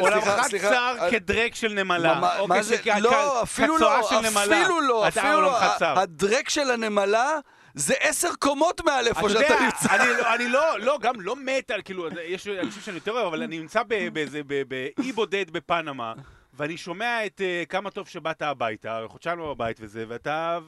עולמך 0.00 0.22
סליחה, 0.24 0.42
סליחה, 0.42 0.68
צר 0.68 0.96
אה, 1.00 1.10
כדרק 1.10 1.54
של 1.54 1.72
נמלה. 1.72 2.14
מה- 2.20 2.38
אוקיי, 2.38 2.62
זה? 2.62 2.76
לא, 3.00 3.42
אפילו 3.42 3.78
לא. 3.78 4.00
אפילו 4.00 4.80
לא, 4.80 5.08
אפילו 5.08 5.40
לא. 5.40 5.58
הדרק 5.80 6.48
של 6.48 6.70
הנמלה 6.70 7.30
זה 7.74 7.94
עשר 8.00 8.28
קומות 8.38 8.80
מעל 8.84 9.06
איפה 9.06 9.20
אתה 9.20 9.28
שאתה 9.28 9.54
נמצא. 9.64 9.94
אני 9.94 10.08
לא- 10.18 10.34
אני 10.34 10.48
לא, 10.48 10.80
לא, 10.80 10.98
גם 11.00 11.20
לא 11.20 11.36
מת 11.36 11.70
על, 11.70 11.82
כאילו, 11.84 12.08
יש 12.24 12.48
אנשים 12.48 12.82
שאני 12.82 12.96
יותר 12.96 13.12
אוהב, 13.12 13.26
אבל 13.26 13.42
אני 13.42 13.58
נמצא 13.58 13.82
באיזה, 14.12 14.40
באי 14.68 15.12
בודד 15.14 15.50
בפנמה, 15.50 16.12
ואני 16.54 16.76
שומע 16.76 17.26
את 17.26 17.40
אה, 17.40 17.62
כמה 17.68 17.90
טוב 17.90 18.08
שבאת 18.08 18.42
הביתה, 18.42 19.00
חודשיים 19.08 19.38
לא 19.38 19.54
בבית 19.54 19.76
וזה, 19.80 20.04
ואתה... 20.08 20.58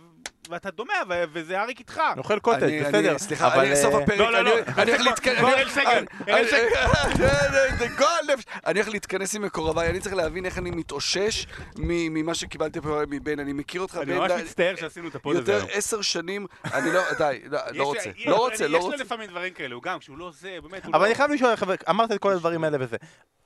ואתה 0.50 0.70
דומע, 0.70 0.92
וזה 1.32 1.60
אריק 1.60 1.78
איתך. 1.78 2.00
אוכל 2.18 2.38
קוטג', 2.38 2.62
אני- 2.62 2.80
אני- 2.80 2.88
בסדר. 2.88 3.18
סליחה, 3.18 3.62
אני 3.62 3.76
סוף 3.76 3.94
אה, 3.94 4.02
הפרק, 4.02 4.18
לא, 4.18 4.32
לא, 4.32 4.38
אני 4.40 4.44
לא. 4.48 4.54
אני 4.82 4.90
הולך 4.92 5.06
להתכנס, 5.06 5.38
אני- 5.38 5.70
סגל, 5.70 6.04
אני- 6.28 6.40
אני- 6.40 6.48
סגל. 6.48 8.34
אני 8.66 8.80
הולך 8.80 8.88
עם 9.34 9.42
מקורביי, 9.42 9.90
אני 9.90 10.00
צריך 10.00 10.14
להבין 10.14 10.46
איך 10.46 10.58
אני 10.58 10.70
מתאושש 10.70 11.46
ממה 11.78 12.34
שקיבלתי 12.34 12.80
פה 12.80 13.00
מבן, 13.08 13.38
אני 13.38 13.52
מכיר 13.52 13.80
אותך 13.80 13.98
אני 14.02 14.12
ממש 14.18 14.30
מצטער 14.32 14.74
שעשינו 14.76 15.08
את 15.08 15.14
הפוד 15.14 15.36
הזה 15.36 15.52
יותר. 15.52 15.66
עשר 15.72 16.02
שנים, 16.02 16.46
אני 16.74 16.92
לא, 16.92 17.02
די, 17.18 17.38
לא 17.44 17.58
יש- 17.70 17.76
לא 17.76 17.84
רוצה, 17.84 18.00
יש- 18.16 18.26
לא 18.26 18.36
רוצה, 18.36 18.64
אני- 18.64 18.72
לא 18.72 18.78
יש 18.78 18.84
רוצה. 18.84 18.96
לו 18.96 19.02
לפעמים 19.04 19.30
דברים 19.30 19.52
כאלה, 19.52 19.74
הוא 19.74 19.82
גם, 19.82 19.98
כשהוא 19.98 20.18
לא 20.18 20.30
זה, 20.40 20.58
באמת, 20.62 20.84
הוא 20.84 20.90
אבל 20.94 21.00
לא... 21.02 21.06
אני 21.06 21.14
חייב 21.14 21.30
לשאול, 21.30 21.50
אמרת 21.90 22.12
את 22.12 22.18
כל 22.18 22.32
הדברים 22.32 22.64
האלה 22.64 22.76
וזה. 22.80 22.96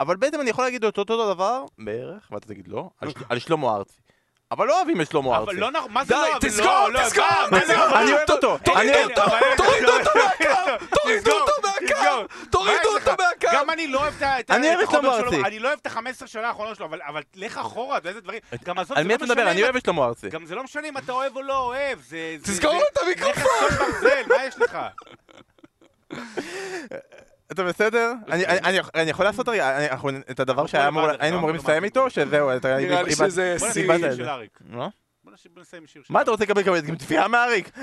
אבל 0.01 0.17
בעצם 0.17 0.41
אני 0.41 0.51
יכול 0.51 0.65
להגיד 0.65 0.85
אותו 0.85 1.05
דבר, 1.35 1.65
בערך, 1.79 2.29
ואתה 2.33 2.47
תגיד 2.49 2.69
לא, 2.69 2.91
על 3.29 3.39
שלמה 3.39 3.77
ארצי. 3.77 4.01
אבל 4.51 4.67
לא 4.67 4.77
אוהבים 4.77 5.01
את 5.01 5.11
שלמה 5.11 5.37
אבל 5.39 5.49
ארצי. 5.49 5.61
לא 5.61 5.71
נכון, 5.71 5.93
מה 5.93 6.05
זה 6.05 6.15
די, 6.15 6.21
לא? 6.21 6.27
אבל 6.27 6.63
לא, 6.65 6.93
לא, 6.93 7.01
תסגור, 7.01 7.07
תסגור. 7.09 7.25
לא? 7.91 8.01
אני 8.01 8.13
אוהב 8.13 8.31
אותו, 8.31 8.59
תורידו 8.65 8.99
אותו, 9.03 9.23
אבל- 9.25 9.39
תורידו 9.57 9.93
אותו 9.93 10.11
מהקו, 10.15 10.87
תורידו 10.91 11.31
אותו 11.33 11.53
מהקו. 11.63 12.27
תורידו 12.51 12.89
אותו? 12.95 13.11
מהקו. 13.11 13.47
גם 13.53 13.71
אני 13.71 13.87
לא 13.87 13.99
אוהב 14.01 14.15
את 14.41 14.51
אני 14.51 14.69
אוהב 14.69 14.81
את 14.81 14.91
שלמה 14.91 15.09
החומר 15.09 15.19
שלו, 15.19 15.33
ארצי. 15.33 15.47
אני 15.49 15.59
לא 15.59 15.69
אוהב 15.69 15.79
את 15.83 15.87
ה-15 15.87 16.27
שנה 16.27 16.49
האחרונות 16.49 16.77
שלו, 16.77 16.87
אבל 16.87 17.01
אבל 17.09 17.23
לך 17.35 17.59
אחורה, 17.59 17.99
ואיזה 18.03 18.21
דברים. 18.21 18.41
גם 18.65 18.79
עזוב, 18.79 18.97
על 18.97 19.03
זה 19.03 19.09
מי 19.09 19.15
לא 19.15 19.17
אתה 19.17 19.25
מדבר? 19.25 19.35
משנה 19.41 19.51
אני 19.51 19.63
אוהב 19.63 19.77
את 19.77 19.85
שלמה 19.85 20.05
ארצי. 20.07 20.29
גם 20.29 20.47
זה 20.47 20.55
לא 20.55 20.63
משנה 20.65 20.89
אם 20.89 20.99
אתה 20.99 21.13
אוהב 21.13 21.37
או 21.37 21.43
לא 21.43 21.59
אוהב, 21.59 21.99
תסגור 22.43 22.73
לו 22.75 22.81
את 22.93 22.99
המיקרופון. 23.03 23.45
מה 24.29 24.45
יש 24.47 24.55
לך? 24.59 24.79
אתה 27.53 27.65
בסדר? 27.65 28.13
אני- 28.29 28.47
אני- 28.95 29.11
יכול 29.11 29.25
לעשות 29.25 29.49
רגע, 29.49 29.87
את 30.31 30.41
הדבר 30.41 30.61
בוא 30.63 30.67
שהיה 30.67 30.89
אמור- 30.89 31.07
נלמד, 31.07 31.17
היינו 31.21 31.37
בוא 31.37 31.49
אמורים. 31.49 31.57
לסיים 31.65 31.85
איתו, 31.85 32.11
שזהו, 32.11 32.57
אתה 32.57 32.77
נראה 32.77 33.03
לי 33.03 33.11
איבדת- 33.11 33.31
שזה 33.31 33.57
בוא 33.61 33.71
שיא. 33.73 33.87
של 34.11 34.25
זה. 34.25 34.31
אריק. 34.33 34.59
לא? 34.71 34.89
בוא 35.25 35.33
נסיים 35.61 35.83
שיר 35.87 36.03
של 36.03 36.13
מה. 36.13 36.23
אתה 36.23 36.31
רוצה 36.31 36.45
לקבל 36.45 36.63
גם 36.81 36.95
תביעה 36.97 37.29
מאריק? 37.29 37.71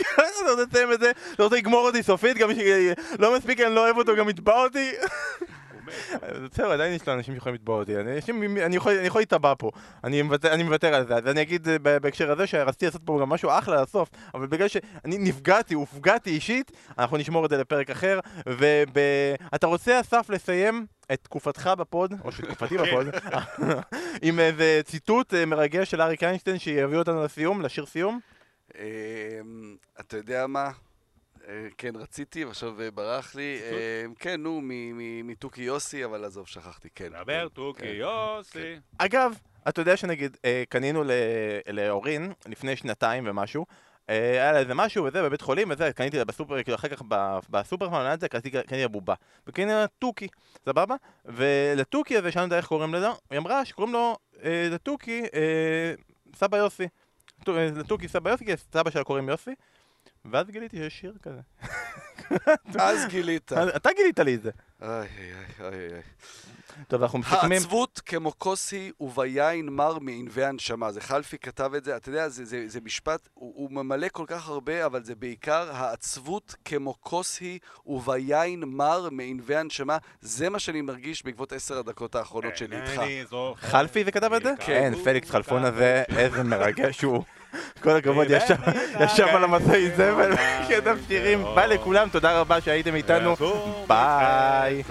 אתה 0.00 0.22
רוצה 0.50 0.62
לסיים 0.70 0.92
את 0.92 1.00
זה? 1.00 1.10
אתה 1.34 1.42
רוצה 1.42 1.56
לגמור 1.56 1.86
אותי 1.86 2.02
סופית? 2.02 2.36
גם 2.36 2.48
לא 3.18 3.36
מספיק 3.36 3.60
אני 3.60 3.74
לא 3.74 3.80
אוהב 3.84 3.96
אותו, 3.96 4.16
גם 4.16 4.28
יתבע 4.28 4.62
אותי? 4.64 4.92
בסדר, 6.50 6.72
עדיין 6.72 6.92
יש 6.92 7.06
לו 7.08 7.14
אנשים 7.14 7.34
שיכולים 7.34 7.54
לתבוע 7.54 7.78
אותי. 7.78 7.96
אני- 7.96 8.18
יכול 8.76 8.92
אני 8.98 9.06
יכול 9.06 9.20
להיתבע 9.20 9.54
פה. 9.58 9.70
אני 10.04 10.22
מוותר- 10.22 10.52
על 10.94 11.06
זה. 11.06 11.14
אז 11.16 11.26
אני 11.26 11.42
אגיד 11.42 11.68
אה, 11.68 11.78
בהקשר 11.78 12.30
הזה 12.32 12.46
שרציתי 12.46 12.84
לעשות 12.86 13.02
פה 13.04 13.18
גם 13.20 13.28
משהו 13.28 13.50
אחלה 13.50 13.82
לסוף, 13.82 14.08
אבל 14.34 14.46
בגלל 14.46 14.68
שאני 14.68 14.82
נפגעתי, 15.18 15.74
הופגעתי 15.74 16.30
אישית, 16.30 16.72
אנחנו 16.98 17.16
נשמור 17.16 17.44
את 17.44 17.50
זה 17.50 17.56
לפרק 17.56 17.90
אחר. 17.90 18.20
ואתה 18.46 19.66
רוצה, 19.66 20.00
אסף, 20.00 20.26
לסיים 20.30 20.86
את 21.12 21.18
תקופתך 21.22 21.70
בפוד, 21.78 22.14
או 22.24 22.32
שתקופתי 22.32 22.78
בפוד, 22.78 23.06
עם 24.22 24.40
איזה 24.40 24.80
ציטוט 24.84 25.34
אה, 25.34 25.46
מרגש 25.46 25.90
של 25.90 26.02
אריק 26.02 26.22
איינשטיין 26.24 26.58
שיביא 26.58 26.98
אותנו 26.98 27.24
לסיום, 27.24 27.62
לשיר 27.62 27.86
סיום? 27.86 28.20
אמ, 28.78 28.82
אתה 30.00 30.16
יודע 30.16 30.46
מה? 30.46 30.70
אה, 31.48 31.68
כן, 31.78 31.96
רציתי, 31.96 32.44
ועכשיו 32.44 32.80
אה, 32.82 32.90
ברח 32.90 33.34
לי. 33.34 33.60
אמ, 34.06 34.14
כן, 34.14 34.40
נו, 34.42 34.60
מ- 34.62 34.68
מ- 34.98 35.26
מתוכי 35.26 35.62
יוסי, 35.62 36.04
אבל 36.04 36.24
עזוב, 36.24 36.46
שכחתי, 36.46 36.88
כן. 36.94 37.08
דבר 37.08 37.24
כן, 37.42 37.48
תוכי 37.54 37.80
כן. 37.80 37.92
יוסי. 37.94 38.76
אגב, 38.98 39.38
אתה 39.68 39.80
יודע 39.80 39.96
שנגיד, 39.96 40.36
אה, 40.44 40.62
קנינו 40.68 41.04
ל- 41.04 41.10
לאורין 41.72 42.32
לפני 42.46 42.76
שנתיים 42.76 43.24
ומשהו, 43.26 43.66
אה, 44.10 44.30
היה 44.30 44.52
לה 44.52 44.58
איזה 44.58 44.74
משהו 44.74 45.04
וזה 45.04 45.22
בבית 45.22 45.40
חולים 45.40 45.70
וזה, 45.70 45.92
קניתי 45.92 46.18
לה 46.18 46.24
בסופר, 46.24 46.62
כאילו 46.62 46.74
אחר 46.76 46.88
כך 46.88 47.02
ב- 47.08 47.38
בסופרפארם 47.50 48.06
ליד 48.06 48.20
זה, 48.20 48.28
קניתי 48.28 48.50
קניתי 48.50 48.82
לה 48.82 48.88
בובה. 48.88 49.14
וקניתי 49.46 49.70
לה 49.72 49.86
תוכי, 49.98 50.28
סבבה? 50.64 50.94
ולתוכי 51.24 52.16
הזה, 52.16 52.32
שאני 52.32 52.40
לא 52.40 52.46
יודע 52.46 52.56
איך 52.56 52.66
קוראים 52.66 52.94
לזה, 52.94 53.06
היא 53.30 53.38
אמרה 53.38 53.64
שקוראים 53.64 53.92
לו, 53.92 54.16
אה, 54.44 54.68
לתוכי, 54.70 55.22
אה, 55.34 55.94
סבא 56.36 56.56
יוסי. 56.56 56.86
אה, 57.48 57.68
לתוכי 57.76 58.08
סבא 58.08 58.30
יוסי, 58.30 58.44
כי 58.46 58.52
סבא 58.72 58.90
שלה 58.90 59.04
קוראים 59.04 59.28
יוסי. 59.28 59.50
ואז 60.24 60.46
גיליתי 60.50 60.76
שיש 60.76 61.00
שיר 61.00 61.14
כזה. 61.22 61.40
אז 62.78 63.06
גילית. 63.08 63.52
אתה 63.76 63.90
גילית 63.96 64.18
לי 64.18 64.34
את 64.34 64.42
זה. 64.42 64.50
איי, 64.82 64.90
איי, 64.90 65.06
איי, 65.60 65.94
איי. 65.94 66.02
טוב, 66.88 67.02
אנחנו 67.02 67.18
מסכמים. 67.18 67.52
העצבות 67.52 68.00
כמו 68.06 68.32
כוס 68.38 68.72
היא 68.72 68.92
וביין 69.00 69.66
מר 69.68 69.98
מענבי 69.98 70.44
הנשמה. 70.44 70.92
זה 70.92 71.00
חלפי 71.00 71.38
כתב 71.38 71.74
את 71.76 71.84
זה, 71.84 71.96
אתה 71.96 72.08
יודע, 72.08 72.28
זה, 72.28 72.44
זה, 72.44 72.64
זה 72.66 72.80
משפט, 72.80 73.28
הוא, 73.34 73.52
הוא 73.56 73.72
ממלא 73.72 74.06
כל 74.12 74.24
כך 74.26 74.48
הרבה, 74.48 74.86
אבל 74.86 75.04
זה 75.04 75.14
בעיקר 75.14 75.68
העצבות 75.72 76.54
כמו 76.64 76.94
כוס 77.00 77.40
היא 77.40 77.58
וביין 77.86 78.64
מר 78.66 79.08
מענבי 79.10 79.56
הנשמה. 79.56 79.98
זה 80.20 80.48
מה 80.48 80.58
שאני 80.58 80.80
מרגיש 80.80 81.24
בעקבות 81.24 81.52
עשר 81.52 81.78
הדקות 81.78 82.14
האחרונות 82.14 82.56
שלי 82.56 82.76
איתך. 82.76 83.02
חלפי 83.56 84.04
זה 84.04 84.12
כתב 84.12 84.32
את 84.32 84.42
זה? 84.42 84.52
כן, 84.60 84.92
פליקס 85.04 85.30
חלפון 85.30 85.64
הזה, 85.64 86.02
איזה 86.16 86.42
מרגש 86.42 87.02
הוא. 87.02 87.24
כל 87.82 87.96
הכבוד, 87.96 88.26
ישב 89.00 89.26
על 89.26 89.44
המסעי 89.44 89.90
זבל, 89.90 90.36
כתב 90.68 90.96
שירים. 91.08 91.44
ביי 91.54 91.68
לכולם, 91.68 92.08
תודה 92.08 92.40
רבה 92.40 92.60
שהייתם 92.60 92.94
איתנו. 92.94 93.36
ביי. 93.86 94.82